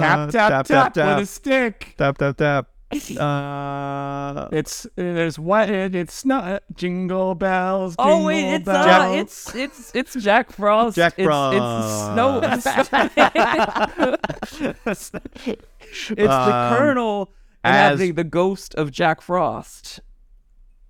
Tap 0.00 0.30
tap 0.30 0.66
tap, 0.66 0.96
with 0.96 1.22
a 1.22 1.26
stick. 1.26 1.94
tap 1.96 2.18
tap 2.18 2.36
tap. 2.36 2.66
Uh, 2.90 4.48
It's 4.50 4.86
there's 4.96 5.38
what 5.38 5.68
it's 5.68 6.24
not 6.24 6.62
jingle 6.74 7.34
bells. 7.34 7.94
Oh 7.98 8.24
wait, 8.24 8.54
it's 8.54 8.64
bells. 8.64 8.86
uh, 8.86 9.12
it's 9.20 9.54
it's 9.54 9.94
it's 9.94 10.14
Jack 10.14 10.50
Frost. 10.52 10.96
Jack 10.96 11.12
it's, 11.18 11.26
Frost. 11.26 11.56
It's 11.56 12.14
snow. 12.14 12.40
it's 14.86 15.10
the 15.10 16.30
Um, 16.30 16.76
Colonel 16.76 17.32
as- 17.64 17.92
inhabiting 17.92 18.14
the 18.14 18.24
ghost 18.24 18.74
of 18.74 18.90
Jack 18.90 19.20
Frost, 19.20 20.00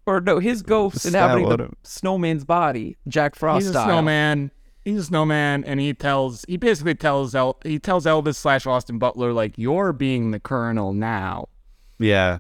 or 0.07 0.21
no, 0.21 0.39
his 0.39 0.63
ghost 0.63 1.05
inhabiting 1.07 1.49
the 1.49 1.71
snowman's 1.83 2.45
body, 2.45 2.97
Jack 3.09 3.35
Frost 3.35 3.63
He's 3.63 3.71
a 3.71 3.73
style. 3.73 3.87
snowman. 3.87 4.51
He's 4.85 5.01
a 5.01 5.05
snowman, 5.05 5.65
and 5.65 5.81
he 5.81 5.93
tells 5.93 6.45
he 6.49 6.57
basically 6.57 6.95
tells 6.95 7.35
El, 7.35 7.59
he 7.65 7.79
tells 7.79 8.07
Elvis 8.07 8.37
slash 8.37 8.67
Austin 8.67 8.99
Butler 8.99 9.33
like 9.33 9.59
you're 9.59 9.93
being 9.93 10.31
the 10.31 10.41
Colonel 10.41 10.93
now, 10.95 11.49
yeah. 11.99 12.39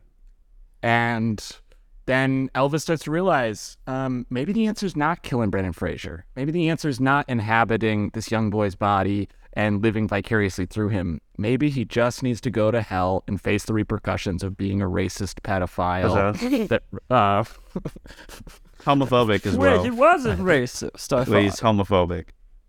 and 0.82 1.60
then 2.06 2.48
Elvis 2.54 2.80
starts 2.80 3.04
to 3.04 3.10
realize 3.10 3.76
um, 3.86 4.24
maybe 4.30 4.52
the 4.52 4.66
answer 4.66 4.86
is 4.86 4.96
not 4.96 5.22
killing 5.22 5.50
Brendan 5.50 5.74
Fraser. 5.74 6.24
Maybe 6.36 6.50
the 6.50 6.70
answer 6.70 6.88
is 6.88 6.98
not 6.98 7.28
inhabiting 7.28 8.10
this 8.14 8.30
young 8.30 8.48
boy's 8.48 8.74
body 8.74 9.28
and 9.52 9.82
living 9.82 10.08
vicariously 10.08 10.64
through 10.64 10.88
him. 10.88 11.20
Maybe 11.36 11.68
he 11.68 11.84
just 11.84 12.22
needs 12.22 12.40
to 12.42 12.50
go 12.50 12.70
to 12.70 12.80
hell 12.80 13.24
and 13.28 13.38
face 13.38 13.64
the 13.64 13.74
repercussions 13.74 14.42
of 14.42 14.56
being 14.56 14.80
a 14.80 14.86
racist 14.86 15.40
pedophile. 15.42 16.68
that 16.68 16.84
uh, 17.10 17.44
Homophobic 18.84 19.44
as 19.44 19.56
well. 19.56 19.78
Wait, 19.78 19.84
he 19.84 19.90
wasn't 19.90 20.40
Racist. 20.40 21.12
I 21.12 21.28
Well, 21.28 21.42
he's 21.42 21.60
homophobic. 21.60 22.28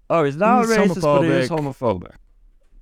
Oh, 0.10 0.24
he's 0.24 0.36
not 0.36 0.66
He's 0.66 0.76
racist, 0.76 1.02
but 1.02 1.22
he 1.22 1.30
is 1.30 1.49
homophobic. 1.49 2.16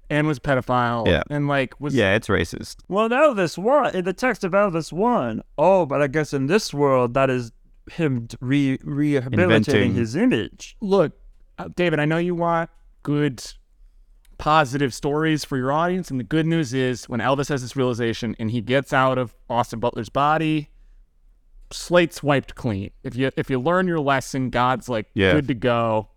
Homophobic. 0.10 0.18
and 0.18 0.28
was 0.28 0.38
a 0.38 0.42
pedophile. 0.42 1.08
Yeah. 1.08 1.24
and 1.30 1.48
like 1.48 1.80
was 1.80 1.96
Yeah, 1.96 2.16
it's 2.16 2.28
racist. 2.28 2.78
Well, 2.88 3.10
Elvis 3.10 3.58
won 3.58 3.96
in 3.96 4.06
the 4.06 4.14
text 4.14 4.44
of 4.44 4.52
Elvis 4.54 4.92
won. 4.92 5.44
Oh, 5.58 5.86
but 5.86 6.02
I 6.02 6.08
guess 6.08 6.34
in 6.34 6.48
this 6.48 6.74
world 6.74 7.14
that 7.14 7.30
is 7.30 7.52
him 7.92 8.28
re- 8.42 8.80
rehabilitating 8.84 9.42
Inventing. 9.50 9.94
his 9.96 10.16
image. 10.16 10.76
look, 10.82 11.14
uh, 11.58 11.70
David, 11.76 12.00
I 12.00 12.06
know 12.06 12.18
you 12.18 12.36
want 12.36 12.70
good, 13.04 13.42
positive 14.38 14.94
stories 14.94 15.44
for 15.46 15.58
your 15.58 15.72
audience, 15.72 16.12
and 16.12 16.20
the 16.20 16.24
good 16.24 16.46
news 16.46 16.74
is 16.74 17.08
when 17.10 17.20
Elvis 17.22 17.50
has 17.50 17.62
this 17.62 17.76
realization 17.76 18.36
and 18.40 18.52
he 18.52 18.62
gets 18.62 18.94
out 18.94 19.18
of 19.18 19.34
Austin 19.50 19.80
Butler's 19.80 20.10
body, 20.10 20.70
slate's 21.72 22.22
wiped 22.22 22.56
clean. 22.56 22.92
If 23.04 23.16
you 23.16 23.32
if 23.36 23.50
you 23.50 23.60
learn 23.60 23.88
your 23.88 24.00
lesson, 24.00 24.50
God's 24.50 24.88
like 24.90 25.08
Yeah. 25.14 25.34
good 25.34 25.48
to 25.48 25.54
go. 25.54 26.10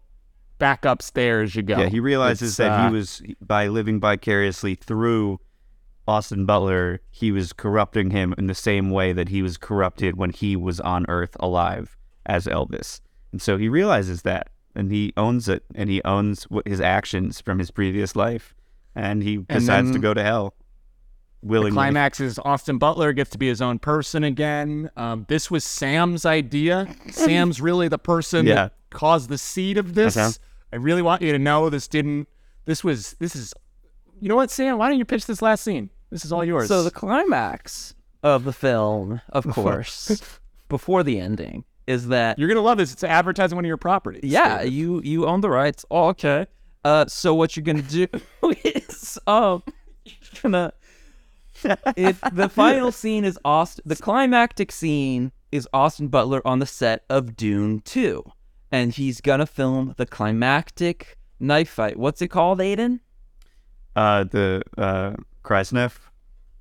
Back 0.60 0.84
upstairs 0.84 1.56
you 1.56 1.62
go. 1.62 1.78
Yeah, 1.80 1.88
he 1.88 1.98
realizes 1.98 2.50
It's, 2.50 2.56
that 2.58 2.70
uh, 2.70 2.86
he 2.88 2.94
was 2.94 3.20
by 3.40 3.66
living 3.66 3.98
vicariously 3.98 4.76
through 4.76 5.40
Austin 6.06 6.44
Butler, 6.44 7.00
he 7.10 7.32
was 7.32 7.52
corrupting 7.52 8.10
him 8.10 8.34
in 8.36 8.46
the 8.46 8.54
same 8.54 8.90
way 8.90 9.12
that 9.12 9.28
he 9.28 9.42
was 9.42 9.56
corrupted 9.56 10.16
when 10.16 10.30
he 10.30 10.56
was 10.56 10.80
on 10.80 11.06
Earth 11.08 11.36
alive 11.40 11.96
as 12.26 12.46
Elvis. 12.46 13.00
And 13.32 13.40
so 13.40 13.56
he 13.58 13.68
realizes 13.68 14.22
that 14.22 14.48
and 14.74 14.90
he 14.90 15.12
owns 15.16 15.48
it 15.48 15.64
and 15.74 15.88
he 15.90 16.02
owns 16.04 16.44
what 16.44 16.66
his 16.66 16.80
actions 16.80 17.40
from 17.40 17.58
his 17.58 17.70
previous 17.70 18.14
life 18.14 18.54
and 18.94 19.22
he 19.22 19.38
decides 19.38 19.90
to 19.92 19.98
go 19.98 20.12
to 20.14 20.22
hell 20.22 20.54
The 21.42 21.70
climax 21.70 22.20
is 22.20 22.38
Austin 22.44 22.78
Butler 22.78 23.12
gets 23.12 23.30
to 23.30 23.38
be 23.38 23.48
his 23.48 23.62
own 23.62 23.78
person 23.78 24.24
again. 24.24 24.90
Um, 24.96 25.26
this 25.28 25.50
was 25.50 25.64
Sam's 25.64 26.26
idea. 26.26 26.94
Sam's 27.10 27.60
really 27.60 27.88
the 27.88 27.98
person 27.98 28.46
Yeah. 28.46 28.54
that 28.54 28.72
caused 28.90 29.28
the 29.28 29.38
seed 29.38 29.78
of 29.78 29.94
this. 29.94 30.16
Okay. 30.16 30.30
I 30.72 30.76
really 30.76 31.02
want 31.02 31.22
you 31.22 31.32
to 31.32 31.38
know 31.38 31.68
this 31.70 31.88
didn't. 31.88 32.28
This 32.64 32.84
was. 32.84 33.16
This 33.18 33.34
is. 33.34 33.54
You 34.20 34.28
know 34.28 34.36
what, 34.36 34.50
Sam? 34.50 34.78
Why 34.78 34.88
don't 34.88 34.98
you 34.98 35.04
pitch 35.04 35.26
this 35.26 35.40
last 35.42 35.64
scene? 35.64 35.90
This 36.10 36.24
is 36.24 36.32
all 36.32 36.44
yours. 36.44 36.68
So 36.68 36.82
the 36.82 36.90
climax 36.90 37.94
of 38.22 38.44
the 38.44 38.52
film, 38.52 39.20
of 39.30 39.46
course, 39.50 40.22
before 40.68 41.02
the 41.02 41.18
ending, 41.18 41.64
is 41.86 42.08
that 42.08 42.38
you're 42.38 42.48
gonna 42.48 42.60
love 42.60 42.78
this. 42.78 42.92
It's 42.92 43.04
advertising 43.04 43.56
one 43.56 43.64
of 43.64 43.68
your 43.68 43.76
properties. 43.76 44.24
yeah, 44.24 44.62
you 44.62 45.00
you 45.02 45.26
own 45.26 45.40
the 45.40 45.50
rights. 45.50 45.84
Oh, 45.90 46.08
okay. 46.08 46.46
Uh, 46.84 47.06
so 47.06 47.34
what 47.34 47.56
you're 47.56 47.64
gonna 47.64 47.82
do 47.82 48.06
is 48.64 49.18
um, 49.26 49.62
you're 50.04 50.42
gonna 50.42 50.72
it 51.96 52.16
the 52.32 52.48
final 52.48 52.92
scene 52.92 53.24
is 53.24 53.38
Austin. 53.44 53.82
The 53.86 53.96
climactic 53.96 54.72
scene 54.72 55.32
is 55.52 55.68
Austin 55.72 56.08
Butler 56.08 56.46
on 56.46 56.58
the 56.58 56.66
set 56.66 57.04
of 57.10 57.36
Dune 57.36 57.80
Two, 57.80 58.24
and 58.72 58.92
he's 58.92 59.20
gonna 59.20 59.46
film 59.46 59.94
the 59.96 60.06
climactic 60.06 61.16
knife 61.38 61.70
fight. 61.70 61.96
What's 61.96 62.22
it 62.22 62.28
called, 62.28 62.60
Aidan? 62.60 63.00
uh 63.96 64.24
the 64.24 64.62
uh 64.78 65.14
Kreisneff. 65.42 65.98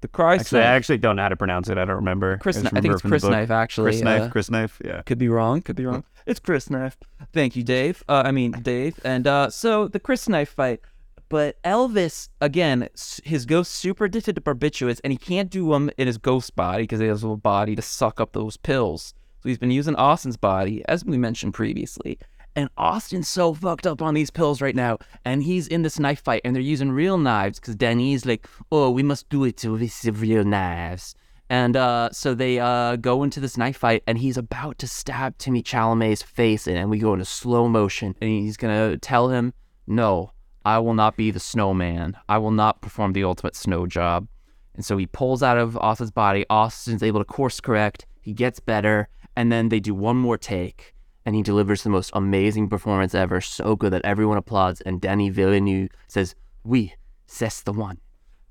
The 0.02 0.08
Christ 0.08 0.42
Actually, 0.46 0.62
I 0.62 0.76
actually 0.76 0.98
don't 0.98 1.18
know 1.18 1.24
how 1.24 1.30
to 1.30 1.36
pronounce 1.36 1.68
it. 1.70 1.78
I 1.78 1.84
don't 1.84 1.98
remember. 1.98 2.38
Chris, 2.38 2.56
just 2.56 2.74
Kni- 2.74 2.78
I 2.78 2.82
think 2.82 2.94
it's 2.94 3.02
Chris. 3.02 3.24
Knife 3.24 3.52
actually. 3.52 3.92
Chris 3.92 4.02
Knife, 4.02 4.22
uh, 4.22 4.30
Chris 4.30 4.50
Knife, 4.50 4.82
yeah. 4.84 5.02
Could 5.02 5.18
be 5.18 5.28
wrong. 5.28 5.62
Could 5.62 5.76
be 5.76 5.86
wrong. 5.86 6.04
It's 6.26 6.40
Chris 6.40 6.70
Knife. 6.70 6.96
Thank 7.34 7.56
you, 7.56 7.64
Dave. 7.64 8.04
Uh, 8.08 8.22
I 8.24 8.32
mean, 8.32 8.52
Dave. 8.52 9.00
And 9.04 9.26
uh, 9.26 9.50
so 9.50 9.88
the 9.88 10.00
Chris 10.00 10.30
Knife 10.30 10.50
fight. 10.50 10.80
But 11.28 11.62
Elvis, 11.64 12.30
again, 12.40 12.88
his 13.24 13.46
ghost 13.48 13.72
super 13.72 14.06
addicted 14.06 14.36
to 14.36 14.42
barbiturates, 14.42 15.00
and 15.04 15.12
he 15.12 15.18
can't 15.18 15.50
do 15.50 15.70
them 15.70 15.90
in 15.98 16.06
his 16.06 16.20
ghost 16.20 16.56
body 16.56 16.84
because 16.84 17.00
he 17.00 17.08
has 17.08 17.24
a 17.24 17.30
body 17.36 17.76
to 17.76 17.82
suck 17.82 18.20
up 18.20 18.34
those 18.34 18.58
pills. 18.58 19.14
So 19.42 19.50
he's 19.50 19.58
been 19.58 19.72
using 19.72 19.96
Austin's 19.96 20.38
body, 20.38 20.84
as 20.88 21.06
we 21.06 21.18
mentioned 21.18 21.54
previously. 21.54 22.20
And 22.56 22.70
Austin's 22.78 23.30
so 23.30 23.54
fucked 23.54 23.88
up 23.88 24.02
on 24.02 24.14
these 24.14 24.30
pills 24.30 24.62
right 24.62 24.76
now, 24.76 24.98
and 25.24 25.44
he's 25.44 25.68
in 25.68 25.84
this 25.84 26.00
knife 26.00 26.22
fight, 26.22 26.42
and 26.44 26.54
they're 26.54 26.62
using 26.62 26.92
real 26.92 27.18
knives 27.18 27.60
because 27.60 27.76
Danny's 27.76 28.26
like, 28.26 28.48
"Oh, 28.72 28.90
we 28.90 29.04
must 29.04 29.30
do 29.30 29.46
it 29.46 29.64
with 29.64 30.06
real 30.06 30.44
knives." 30.44 31.16
And 31.50 31.78
uh, 31.78 32.10
so 32.12 32.36
they 32.36 32.60
uh, 32.60 32.98
go 32.98 33.24
into 33.24 33.40
this 33.40 33.56
knife 33.56 33.78
fight, 33.78 34.04
and 34.08 34.18
he's 34.18 34.36
about 34.36 34.78
to 34.80 34.88
stab 34.88 35.38
Timmy 35.38 35.64
Chalamet's 35.64 36.22
face 36.22 36.68
in, 36.68 36.76
and 36.76 36.90
we 36.90 37.00
go 37.00 37.14
into 37.14 37.26
slow 37.26 37.68
motion, 37.70 38.16
and 38.20 38.30
he's 38.30 38.58
gonna 38.58 38.98
tell 38.98 39.30
him, 39.30 39.54
"No, 39.88 40.32
I 40.66 40.80
will 40.80 40.96
not 40.96 41.16
be 41.16 41.32
the 41.32 41.40
snowman. 41.40 42.18
I 42.28 42.40
will 42.40 42.52
not 42.52 42.82
perform 42.82 43.14
the 43.14 43.24
ultimate 43.24 43.56
snow 43.56 43.88
job." 43.88 44.28
And 44.76 44.84
so 44.84 44.98
he 44.98 45.06
pulls 45.06 45.44
out 45.44 45.58
of 45.58 45.78
Austin's 45.78 46.12
body. 46.12 46.46
Austin's 46.50 47.04
able 47.04 47.20
to 47.22 47.26
course 47.26 47.60
correct. 47.60 48.06
He 48.22 48.34
gets 48.34 48.60
better, 48.60 49.08
and 49.36 49.52
then 49.52 49.70
they 49.70 49.80
do 49.80 49.94
one 49.94 50.18
more 50.18 50.38
take, 50.38 50.94
and 51.26 51.36
he 51.36 51.42
delivers 51.44 51.84
the 51.84 51.90
most 51.90 52.12
amazing 52.14 52.70
performance 52.70 53.14
ever. 53.16 53.42
So 53.42 53.76
good 53.76 53.94
that 53.94 54.04
everyone 54.06 54.38
applauds, 54.38 54.82
and 54.82 55.00
Danny 55.02 55.30
Villeneuve 55.30 55.90
says, 56.08 56.36
"Oui, 56.64 56.94
c'est 57.28 57.64
the 57.64 57.74
one." 57.74 58.00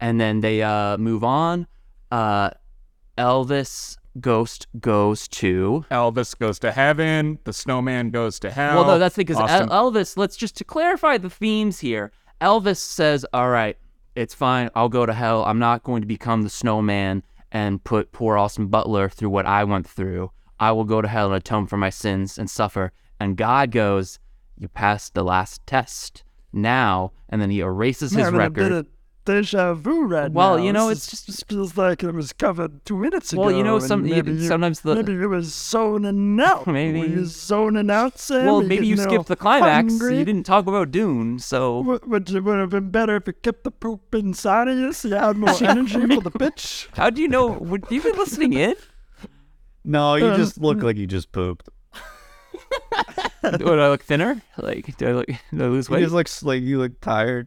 And 0.01 0.21
then 0.21 0.41
they 0.41 0.63
uh, 0.63 0.97
move 0.99 1.25
on. 1.25 1.67
Uh, 2.11 2.51
Elvis 3.17 3.97
Ghost 4.21 4.67
goes 4.81 5.29
to. 5.29 5.85
Elvis 5.91 6.39
goes 6.39 6.59
to 6.61 6.71
heaven. 6.73 7.39
The 7.45 7.53
snowman 7.53 8.11
goes 8.11 8.39
to 8.41 8.51
hell. 8.51 8.77
Well, 8.77 8.87
no, 8.87 8.99
that's 8.99 9.17
because 9.17 9.37
Austin- 9.37 9.71
El- 9.71 9.93
Elvis. 9.93 10.17
Let's 10.17 10.37
just 10.37 10.57
to 10.57 10.65
clarify 10.65 11.19
the 11.19 11.31
themes 11.31 11.81
here. 11.81 12.13
Elvis 12.41 12.77
says, 12.79 13.27
"All 13.33 13.51
right, 13.51 13.77
it's 14.15 14.35
fine. 14.35 14.71
I'll 14.75 14.89
go 14.89 15.05
to 15.07 15.13
hell. 15.13 15.45
I'm 15.45 15.59
not 15.59 15.83
going 15.83 16.01
to 16.03 16.07
become 16.07 16.43
the 16.43 16.51
snowman 16.51 17.23
and 17.51 17.83
put 17.83 18.13
poor 18.13 18.37
Austin 18.37 18.67
Butler 18.67 19.09
through 19.09 19.31
what 19.31 19.47
I 19.47 19.65
went 19.65 19.89
through. 19.89 20.31
I 20.61 20.73
will 20.73 20.85
go 20.85 21.01
to 21.03 21.09
hell 21.09 21.27
and 21.27 21.37
atone 21.37 21.67
for 21.67 21.77
my 21.77 21.91
sins 21.91 22.39
and 22.39 22.49
suffer." 22.51 22.93
And 23.21 23.37
God 23.37 23.71
goes, 23.71 24.19
"You 24.57 24.69
passed 24.69 25.15
the 25.15 25.25
last 25.25 25.67
test 25.67 26.23
now," 26.53 27.13
and 27.29 27.41
then 27.41 27.51
he 27.51 27.61
erases 27.61 28.13
his 28.13 28.31
record. 28.31 28.87
deja 29.25 29.75
vu 29.75 30.05
right 30.07 30.33
Well, 30.33 30.57
now. 30.57 30.65
you 30.65 30.73
know, 30.73 30.89
This 30.89 31.13
it's 31.13 31.27
just- 31.27 31.49
feels 31.51 31.77
like 31.77 32.03
it 32.03 32.15
was 32.15 32.33
covered 32.33 32.83
two 32.87 32.97
minutes 32.97 33.31
ago. 33.35 33.43
Well, 33.43 33.53
you 33.53 33.63
know, 33.63 33.79
some 33.79 34.03
maybe 34.05 34.33
you- 34.33 34.47
sometimes 34.49 34.81
the 34.81 34.95
maybe 34.95 35.13
you 35.21 35.29
was 35.29 35.53
zoning 35.55 36.41
out. 36.41 36.67
Maybe- 36.67 37.01
you 37.01 37.27
zoning 37.27 37.91
out, 37.91 38.19
Sam? 38.19 38.47
well, 38.47 38.63
maybe 38.63 38.87
you 38.87 38.97
getting 38.97 39.11
skipped 39.11 39.29
the 39.29 39.37
climax. 39.37 39.93
hungry? 39.93 40.19
You 40.21 40.25
didn't 40.25 40.47
talk 40.47 40.67
about 40.67 40.91
Dune, 40.93 41.39
so 41.41 41.81
Would, 41.81 42.07
would 42.07 42.31
it 42.31 42.41
would 42.43 42.59
have 42.59 42.71
been 42.71 42.89
better 42.91 43.17
if 43.17 43.27
you 43.27 43.35
kept 43.35 43.65
the 43.65 43.71
poop 43.71 44.15
inside 44.15 44.67
of 44.67 44.79
you 44.79 44.95
so 44.95 45.09
you 45.09 45.17
had 45.17 45.37
more 45.37 45.51
energy 45.63 46.07
for 46.07 46.23
the 46.23 46.31
pitch? 46.45 46.89
how 46.95 47.11
do 47.11 47.21
you 47.21 47.29
know? 47.29 47.49
Would 47.49 47.85
you 47.91 48.01
been 48.01 48.17
listening 48.17 48.55
in? 48.55 48.77
No, 49.89 50.17
you 50.17 50.27
Uh, 50.27 50.37
just 50.37 50.61
look 50.61 50.83
like 50.83 50.97
you 50.99 51.07
just 51.07 51.33
pooped. 51.33 51.69
Do 53.57 53.69
I 53.73 53.89
look 53.89 54.03
thinner? 54.03 54.43
Like, 54.59 54.95
do 54.99 55.09
I 55.09 55.13
look? 55.13 55.27
Do 55.27 55.65
I 55.65 55.69
lose 55.69 55.89
You 55.89 55.95
weight? 55.95 56.03
just 56.03 56.13
look 56.15 56.29
like 56.43 56.63
you 56.63 56.79
look 56.79 57.01
tired, 57.01 57.47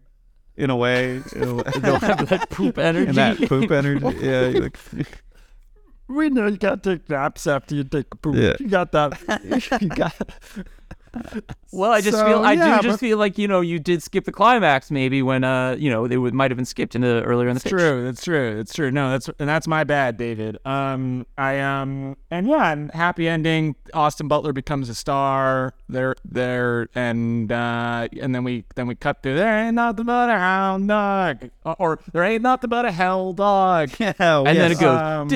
in 0.57 0.69
a 0.72 0.76
way. 0.76 1.22
In 1.35 1.43
a 1.43 1.55
way- 1.55 1.63
that 1.63 2.47
poop 2.49 2.77
energy. 2.89 3.07
and 3.09 3.15
that 3.18 3.38
poop 3.47 3.69
energy. 3.69 4.18
Yeah, 4.19 4.47
you 4.47 4.61
look, 4.61 4.77
We 6.07 6.30
know 6.30 6.47
you 6.47 6.57
gotta 6.57 6.97
take 6.97 7.07
naps 7.09 7.45
after 7.47 7.76
you 7.76 7.84
take 7.84 8.07
a 8.11 8.15
poop. 8.18 8.35
Yeah. 8.35 8.55
You 8.59 8.68
got 8.68 8.91
that. 8.93 9.80
you 9.81 9.88
got. 9.89 10.15
Well, 11.73 11.91
I 11.91 12.01
just 12.01 12.17
So, 12.17 12.25
feel 12.25 12.39
I 12.39 12.53
yeah, 12.53 12.77
do 12.77 12.83
just 12.83 12.93
but- 12.95 12.99
feel 12.99 13.17
like 13.17 13.38
you 13.38 13.47
know 13.47 13.61
you 13.61 13.79
did 13.79 14.03
skip 14.03 14.25
the 14.25 14.31
climax 14.31 14.91
maybe 14.91 15.21
when 15.21 15.43
uh 15.43 15.75
you 15.79 15.89
know 15.89 16.07
they 16.07 16.17
would 16.17 16.33
might 16.33 16.51
have 16.51 16.57
been 16.57 16.65
skipped 16.65 16.95
into 16.95 17.21
earlier 17.23 17.47
in 17.47 17.55
the 17.55 17.57
It's 17.57 17.63
pitch. 17.63 17.71
true. 17.71 18.03
That's 18.05 18.23
true. 18.23 18.55
That's 18.57 18.73
true. 18.73 18.91
No, 18.91 19.11
that's 19.11 19.29
and 19.39 19.47
that's 19.49 19.67
my 19.67 19.83
bad, 19.83 20.17
David. 20.17 20.57
Um, 20.65 21.25
I 21.38 21.59
um, 21.59 22.17
and 22.29 22.47
yeah, 22.47 22.71
and 22.71 22.91
happy 22.91 23.27
ending. 23.27 23.75
Austin 23.93 24.27
Butler 24.27 24.53
becomes 24.53 24.89
a 24.89 24.95
star. 24.95 25.73
There, 25.89 26.15
there, 26.23 26.88
and 26.95 27.51
uh, 27.51 28.07
and 28.21 28.33
then 28.33 28.43
we 28.45 28.63
then 28.75 28.88
we 28.88 28.95
cut 28.95 29.21
through. 29.23 29.35
there 29.35 29.65
ain't 29.65 29.75
nothing 29.75 30.05
but 30.05 30.29
a 30.29 30.38
hound 30.38 30.88
dog, 30.88 31.49
or, 31.65 31.75
or 31.79 31.99
there 32.13 32.23
ain't 32.23 32.43
nothing 32.43 32.69
but 32.69 32.85
a 32.85 32.91
hell 32.91 33.33
dog. 33.33 33.91
yeah, 33.99 34.13
And 34.19 34.57
then 34.57 34.71
it 34.71 34.79
goes, 34.79 34.99
Um, 35.01 35.27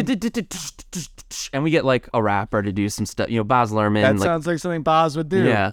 and 1.53 1.63
we 1.63 1.71
get 1.71 1.83
like 1.85 2.07
a 2.13 2.21
rapper 2.23 2.61
to 2.61 2.71
do 2.71 2.87
some 2.89 3.05
stuff. 3.05 3.29
You 3.29 3.39
know, 3.39 3.43
Baz 3.43 3.71
Luhrmann. 3.71 4.01
That 4.03 4.15
like, 4.17 4.23
sounds 4.25 4.47
like 4.47 4.59
something 4.59 4.83
Baz 4.83 5.17
would 5.17 5.27
do. 5.29 5.43
yeah. 5.43 5.64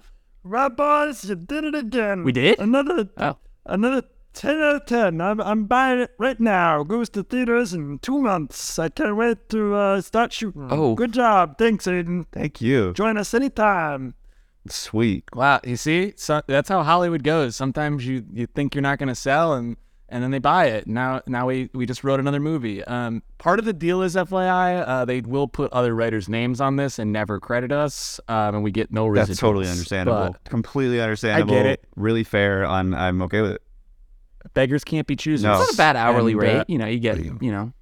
Right, 0.43 0.75
boys, 0.75 1.23
you 1.25 1.35
did 1.35 1.63
it 1.63 1.75
again. 1.75 2.23
We 2.23 2.31
did? 2.33 2.59
Another, 2.59 3.09
Oh. 3.17 3.37
another 3.65 4.03
10 4.33 4.59
out 4.61 4.75
of 4.75 4.85
10. 4.85 5.21
I'm, 5.21 5.39
I'm 5.41 5.65
buying 5.65 5.99
it 6.01 6.11
right 6.17 6.39
now. 6.39 6.83
Goes 6.83 7.07
to 7.09 7.23
theaters 7.23 7.73
in 7.73 7.99
two 7.99 8.19
months. 8.19 8.77
I 8.77 8.89
can't 8.89 9.15
wait 9.15 9.47
to 9.49 9.73
uh, 9.75 10.01
start 10.01 10.33
shooting. 10.33 10.67
Oh. 10.69 10.95
Good 10.95 11.13
job. 11.13 11.57
Thanks, 11.57 11.87
Aidan. 11.87 12.25
Thank 12.31 12.59
you. 12.61 12.93
Join 12.93 13.17
us 13.17 13.33
anytime. 13.33 14.15
Sweet. 14.67 15.25
Wow, 15.33 15.59
you 15.65 15.75
see, 15.75 16.13
so 16.15 16.41
that's 16.47 16.69
how 16.69 16.83
Hollywood 16.83 17.23
goes. 17.23 17.53
Sometimes 17.55 18.07
you 18.07 18.23
you 18.31 18.47
think 18.47 18.73
you're 18.73 18.81
not 18.81 18.97
going 18.97 19.09
to 19.09 19.15
sell, 19.15 19.53
and 19.53 19.75
and 20.13 20.23
then 20.23 20.31
they 20.31 20.39
buy 20.39 20.67
it. 20.67 20.87
Now 20.87 21.21
now 21.27 21.47
we 21.47 21.69
we 21.73 21.85
just 21.85 22.03
wrote 22.03 22.19
another 22.19 22.39
movie. 22.39 22.83
Um, 22.85 23.21
part 23.39 23.59
of 23.59 23.65
the 23.65 23.73
deal 23.73 24.01
is 24.01 24.15
FYI, 24.15 24.87
uh, 24.87 25.05
they 25.05 25.19
will 25.21 25.47
put 25.47 25.73
other 25.73 25.93
writers' 25.95 26.29
names 26.29 26.61
on 26.61 26.75
this 26.77 26.99
and 26.99 27.11
never 27.11 27.39
credit 27.39 27.71
us, 27.71 28.19
um, 28.27 28.55
and 28.55 28.63
we 28.63 28.71
get 28.71 28.91
no 28.91 29.05
residuals. 29.07 29.27
That's 29.27 29.39
totally 29.39 29.67
understandable. 29.67 30.31
But 30.31 30.43
Completely 30.49 31.01
understandable. 31.01 31.53
I 31.53 31.57
get 31.57 31.65
it. 31.65 31.85
Really 31.95 32.23
fair. 32.23 32.63
On 32.65 32.93
I'm 32.93 33.21
okay 33.23 33.41
with 33.41 33.51
it. 33.53 33.61
beggars 34.53 34.83
can't 34.83 35.07
be 35.07 35.15
choosers. 35.15 35.43
No. 35.43 35.53
It's 35.53 35.61
not 35.61 35.73
a 35.73 35.77
bad 35.77 35.95
hourly 35.95 36.33
And, 36.33 36.41
rate. 36.41 36.55
uh, 36.57 36.65
you 36.67 36.77
know, 36.77 36.85
you 36.85 36.99
get 36.99 37.17
you 37.19 37.51
know, 37.51 37.73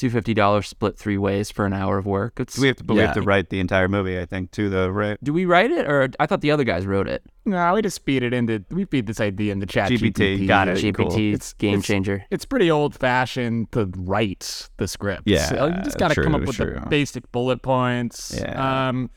two 0.00 0.10
fifty 0.10 0.32
dollars 0.34 0.66
split 0.66 0.98
three 0.98 1.18
ways 1.18 1.50
for 1.50 1.66
an 1.66 1.72
hour 1.72 1.98
of 1.98 2.06
work. 2.06 2.40
It's 2.40 2.58
We 2.58 2.66
have 2.68 2.76
to, 2.76 2.84
but 2.84 2.94
we 2.94 3.00
have 3.00 3.14
to 3.14 3.22
write 3.22 3.50
the 3.50 3.60
entire 3.60 3.86
movie. 3.86 4.18
I 4.18 4.24
think 4.24 4.50
too, 4.50 4.70
though, 4.70 4.88
right? 4.88 5.18
Do 5.22 5.32
we 5.32 5.44
write 5.44 5.70
it, 5.70 5.86
or 5.86 6.08
I 6.18 6.26
thought 6.26 6.40
the 6.40 6.50
other 6.50 6.64
guys 6.64 6.86
wrote 6.86 7.06
it? 7.08 7.22
no, 7.44 7.74
we 7.74 7.82
just 7.82 8.04
feed 8.04 8.22
it 8.22 8.32
into 8.32 8.64
we 8.70 8.84
feed 8.86 9.06
this 9.06 9.20
idea 9.20 9.52
into 9.52 9.66
Chat 9.66 9.90
GPT, 9.90 10.12
GPT. 10.40 10.46
got 10.48 10.68
it. 10.68 10.78
GPT, 10.78 10.94
cool. 10.96 11.34
it's 11.34 11.52
game 11.54 11.82
changer. 11.82 12.24
It's 12.30 12.44
pretty 12.44 12.70
old 12.70 12.94
fashioned 12.94 13.70
to 13.72 13.90
write 13.96 14.68
the 14.78 14.88
script. 14.88 15.22
Yeah, 15.26 15.44
So 15.46 15.66
you 15.66 15.82
just 15.82 15.98
got 15.98 16.12
to 16.12 16.22
come 16.22 16.34
up 16.34 16.42
with 16.42 16.56
true. 16.56 16.78
the 16.80 16.86
basic 16.88 17.30
bullet 17.32 17.62
points. 17.62 18.34
Yeah. 18.36 18.88
Um, 18.88 19.10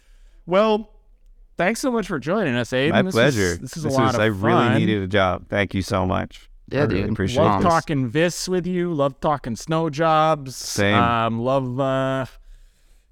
well, 0.46 0.90
thanks 1.58 1.80
so 1.80 1.92
much 1.92 2.08
for 2.08 2.20
joining 2.20 2.56
us, 2.56 2.74
Aidan. 2.74 2.92
My 2.94 3.02
This 3.04 3.06
was- 3.06 3.14
pleasure. 3.14 3.56
this 3.58 3.78
is 3.78 3.86
a 3.86 3.90
lot 3.90 4.16
of 4.16 4.22
I 4.22 4.30
fun. 4.30 4.42
really 4.42 4.80
needed 4.86 5.04
a 5.04 5.08
job. 5.08 5.48
Thank 5.50 5.74
you 5.74 5.82
so 5.82 6.06
much. 6.06 6.50
Yeah, 6.74 6.82
I 6.82 6.84
really 6.86 7.02
dude. 7.02 7.12
appreciate 7.12 7.44
Love 7.44 7.62
this. 7.62 7.72
talking 7.72 8.08
vis 8.08 8.50
with 8.50 8.66
you. 8.66 8.94
Love 8.94 9.20
talking 9.20 9.56
snow 9.56 9.90
jobs. 9.90 10.56
Same. 10.56 10.96
Um, 10.96 11.40
love. 11.40 11.80
Uh, 11.80 12.26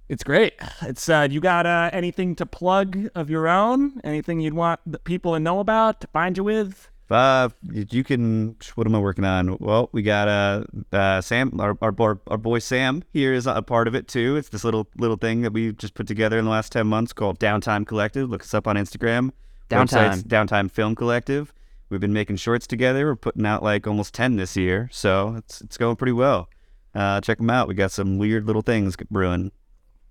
it's 0.10 0.24
great. 0.24 0.54
It's 0.82 1.08
uh, 1.08 1.28
you 1.30 1.40
got 1.40 1.66
uh, 1.66 1.92
anything 1.94 2.36
to 2.36 2.46
plug 2.46 3.10
of 3.14 3.30
your 3.30 3.48
own? 3.48 4.02
Anything 4.04 4.40
you'd 4.40 4.56
want 4.56 4.80
the 4.86 5.00
people 5.00 5.34
to 5.34 5.40
know 5.40 5.60
about 5.60 6.02
to 6.02 6.08
find 6.08 6.38
you 6.38 6.44
with? 6.44 6.90
Uh, 7.12 7.50
you 7.70 8.04
can. 8.04 8.56
What 8.76 8.88
am 8.88 8.96
I 8.96 9.00
working 9.00 9.26
on? 9.26 9.58
Well, 9.60 9.90
we 9.92 10.02
got 10.02 10.28
uh, 10.28 10.64
uh 10.92 11.22
Sam, 11.22 11.60
our, 11.60 11.78
our 11.82 11.92
boy, 11.92 12.14
our 12.28 12.38
boy 12.38 12.60
Sam 12.60 13.04
here 13.14 13.32
is 13.34 13.46
a 13.46 13.62
part 13.62 13.88
of 13.88 13.94
it 13.94 14.08
too. 14.08 14.38
It's 14.38 14.50
this 14.50 14.64
little 14.64 14.88
little 14.98 15.18
thing 15.18 15.42
that 15.42 15.54
we 15.54 15.72
just 15.74 15.94
put 15.94 16.08
together 16.08 16.40
in 16.40 16.46
the 16.46 16.52
last 16.52 16.72
ten 16.72 16.88
months 16.88 17.14
called 17.14 17.38
Downtime 17.38 17.86
Collective. 17.86 18.30
Look 18.30 18.42
us 18.42 18.54
up 18.54 18.66
on 18.66 18.76
Instagram. 18.76 19.32
Downtime. 19.70 20.10
Website's 20.10 20.24
Downtime 20.24 20.72
Film 20.72 20.96
Collective. 20.96 21.54
We've 21.92 22.00
been 22.00 22.14
making 22.14 22.38
shorts 22.38 22.66
together. 22.66 23.06
We're 23.06 23.16
putting 23.18 23.46
out 23.46 23.62
like 23.62 23.86
almost 23.86 24.14
ten 24.14 24.38
this 24.38 24.56
year, 24.56 24.90
so 24.92 25.36
it's 25.38 25.60
it's 25.62 25.78
going 25.78 25.98
pretty 25.98 26.14
well. 26.14 26.48
Uh, 26.96 27.22
check 27.22 27.38
them 27.38 27.50
out. 27.50 27.68
We 27.68 27.74
got 27.76 27.92
some 27.92 28.18
weird 28.18 28.48
little 28.48 28.62
things 28.62 28.96
brewing. 29.10 29.52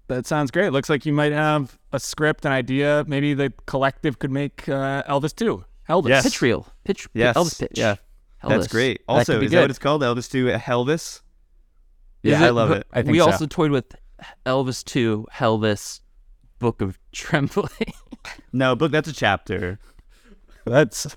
That 0.09 0.27
sounds 0.27 0.51
great. 0.51 0.71
Looks 0.73 0.89
like 0.91 1.07
you 1.07 1.13
might 1.13 1.33
have 1.33 1.79
a 1.93 1.99
script, 2.01 2.45
an 2.45 2.53
idea. 2.53 3.05
Maybe 3.07 3.33
the 3.35 3.53
collective 3.67 4.19
could 4.19 4.31
make 4.31 4.69
uh, 4.69 5.03
Elvis 5.05 5.35
too. 5.35 5.65
Elvis. 5.89 6.09
Yes. 6.09 6.23
Pitch 6.25 6.43
reel, 6.43 6.67
pitch, 6.85 7.09
Yes. 7.15 7.37
Elvis 7.37 7.59
pitch. 7.61 7.73
Yeah. 7.79 7.97
That's 8.47 8.69
great. 8.69 9.03
Also, 9.09 9.35
could 9.35 9.41
be 9.41 9.47
is 9.47 9.53
that 9.53 9.61
what 9.63 9.71
it's 9.71 9.79
called? 9.79 10.03
Elvis 10.03 10.31
to 10.33 10.47
Elvis. 10.47 11.21
Is 12.23 12.33
Yeah, 12.33 12.45
I 12.45 12.49
it- 12.49 12.53
love 12.53 12.71
it. 12.73 12.87
I 12.93 13.03
think 13.03 13.13
we 13.13 13.19
so. 13.19 13.27
also 13.27 13.47
toyed 13.47 13.71
with 13.71 13.95
Elvis 14.47 14.85
two, 14.85 15.27
Elvis, 15.35 16.01
Book 16.59 16.83
of 16.83 16.99
Trembling. 17.13 17.71
No, 18.53 18.77
book. 18.77 18.93
That's 18.93 19.09
a 19.09 19.15
chapter. 19.15 19.79
That's. 20.67 21.17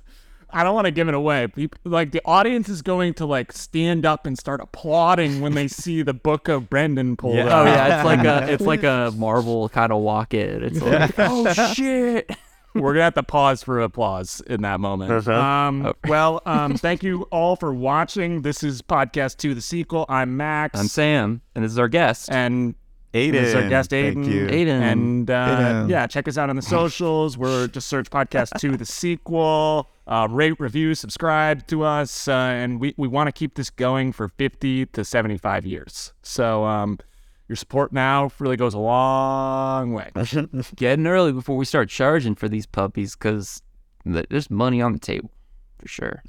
I 0.53 0.63
don't 0.63 0.75
want 0.75 0.85
to 0.85 0.91
give 0.91 1.07
it 1.07 1.13
away. 1.13 1.47
Peop- 1.47 1.75
Like 1.83 2.11
the 2.11 2.21
audience 2.25 2.69
is 2.69 2.81
going 2.81 3.15
to 3.15 3.25
like 3.25 3.51
stand 3.51 4.05
up 4.05 4.25
and 4.25 4.37
start 4.37 4.61
applauding 4.61 5.41
when 5.41 5.53
they 5.55 5.67
see 5.67 6.01
the 6.03 6.13
book 6.13 6.47
of 6.47 6.69
Brendan 6.69 7.17
pulled 7.17 7.35
Yeah. 7.35 7.45
out. 7.47 7.67
oh 7.67 7.71
yeah, 7.71 7.95
it's 7.97 8.05
like 8.05 8.23
a 8.25 8.51
it's 8.53 8.63
like 8.65 8.83
a 8.83 9.11
Marvel 9.17 9.67
kind 9.69 9.91
of 9.91 10.01
walk 10.01 10.33
in. 10.33 10.63
It's 10.63 10.81
like 10.81 11.13
oh 11.17 11.51
shit. 11.73 12.29
We're 12.75 12.93
gonna 12.93 13.03
have 13.03 13.13
to 13.15 13.23
pause 13.23 13.61
for 13.61 13.79
applause 13.81 14.41
in 14.47 14.63
that 14.63 14.79
moment. 14.79 15.27
Um, 15.27 15.93
well, 16.07 16.41
um, 16.47 16.75
thank 16.75 17.03
you 17.03 17.23
all 17.31 17.55
for 17.55 17.71
watching. 17.73 18.41
This 18.41 18.63
is 18.63 18.81
podcast 18.81 19.37
two, 19.37 19.53
the 19.53 19.61
sequel. 19.61 20.05
I'm 20.09 20.37
Max, 20.37 20.79
I'm 20.79 20.87
Sam, 20.87 21.41
and 21.53 21.63
this 21.63 21.71
is 21.71 21.77
our 21.77 21.87
guest. 21.87 22.31
and 22.31 22.73
Aidan. 23.15 23.43
this 23.43 23.49
is 23.49 23.55
our 23.55 23.69
guest 23.69 23.91
Thank 23.91 24.17
Aidan. 24.17 24.23
you. 24.31 24.47
Aidan. 24.49 24.81
And 24.81 25.29
uh, 25.29 25.33
Aidan. 25.33 25.89
yeah, 25.89 26.07
check 26.07 26.27
us 26.27 26.35
out 26.35 26.49
on 26.49 26.55
the 26.55 26.63
socials. 26.63 27.37
We're 27.37 27.67
just 27.67 27.87
search 27.87 28.09
podcast 28.09 28.59
two, 28.59 28.75
the 28.75 28.85
sequel. 28.87 29.87
Uh, 30.05 30.27
rate, 30.29 30.59
review, 30.59 30.95
subscribe 30.95 31.65
to 31.67 31.83
us, 31.83 32.27
uh, 32.27 32.31
and 32.33 32.81
we 32.81 32.93
we 32.97 33.07
want 33.07 33.27
to 33.27 33.31
keep 33.31 33.55
this 33.55 33.69
going 33.69 34.11
for 34.11 34.27
50 34.27 34.87
to 34.87 35.05
75 35.05 35.65
years. 35.65 36.13
So 36.21 36.65
um, 36.65 36.99
your 37.47 37.55
support 37.55 37.93
now 37.93 38.29
really 38.39 38.57
goes 38.57 38.73
a 38.73 38.79
long 38.79 39.93
way. 39.93 40.11
Getting 40.75 41.07
early 41.07 41.31
before 41.31 41.55
we 41.55 41.65
start 41.65 41.87
charging 41.89 42.35
for 42.35 42.49
these 42.49 42.65
puppies, 42.65 43.15
because 43.15 43.61
there's 44.05 44.49
money 44.49 44.81
on 44.81 44.91
the 44.91 44.99
table 44.99 45.31
for 45.79 45.87
sure. 45.87 46.21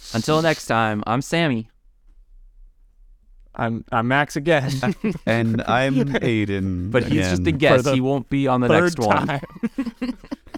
Until 0.14 0.42
next 0.42 0.66
time, 0.66 1.04
I'm 1.06 1.22
Sammy. 1.22 1.70
I'm 3.54 3.84
I'm 3.90 4.06
Max 4.06 4.36
again. 4.36 4.72
and 5.26 5.62
I'm 5.62 6.16
Aidan. 6.22 6.90
But 6.90 7.04
he's 7.04 7.28
just 7.28 7.46
a 7.46 7.52
guest. 7.52 7.88
He 7.88 8.00
won't 8.00 8.30
be 8.30 8.46
on 8.46 8.60
the 8.60 8.68
Third 8.68 8.98
next 8.98 8.98
one. 8.98 9.40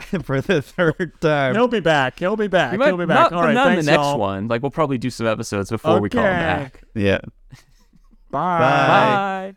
Time. 0.00 0.22
for 0.24 0.40
the 0.40 0.62
third 0.62 1.20
time. 1.20 1.54
He'll 1.54 1.68
be 1.68 1.80
back. 1.80 2.18
He'll 2.18 2.36
be 2.36 2.48
back. 2.48 2.72
He 2.72 2.78
might 2.78 2.86
He'll 2.86 2.96
be 2.96 3.06
back. 3.06 3.30
not, 3.30 3.32
All 3.32 3.42
right, 3.44 3.54
not 3.54 3.66
in 3.68 3.72
thanks, 3.74 3.86
the 3.86 3.92
next 3.92 4.02
y'all. 4.02 4.18
one. 4.18 4.48
Like 4.48 4.62
we'll 4.62 4.70
probably 4.70 4.98
do 4.98 5.10
some 5.10 5.26
episodes 5.26 5.70
before 5.70 6.00
we 6.00 6.08
call 6.08 6.24
him 6.24 6.30
back. 6.30 6.82
Yeah. 6.94 7.20
Bye. 8.30 8.58
Bye. 8.58 9.50
Bye. 9.52 9.56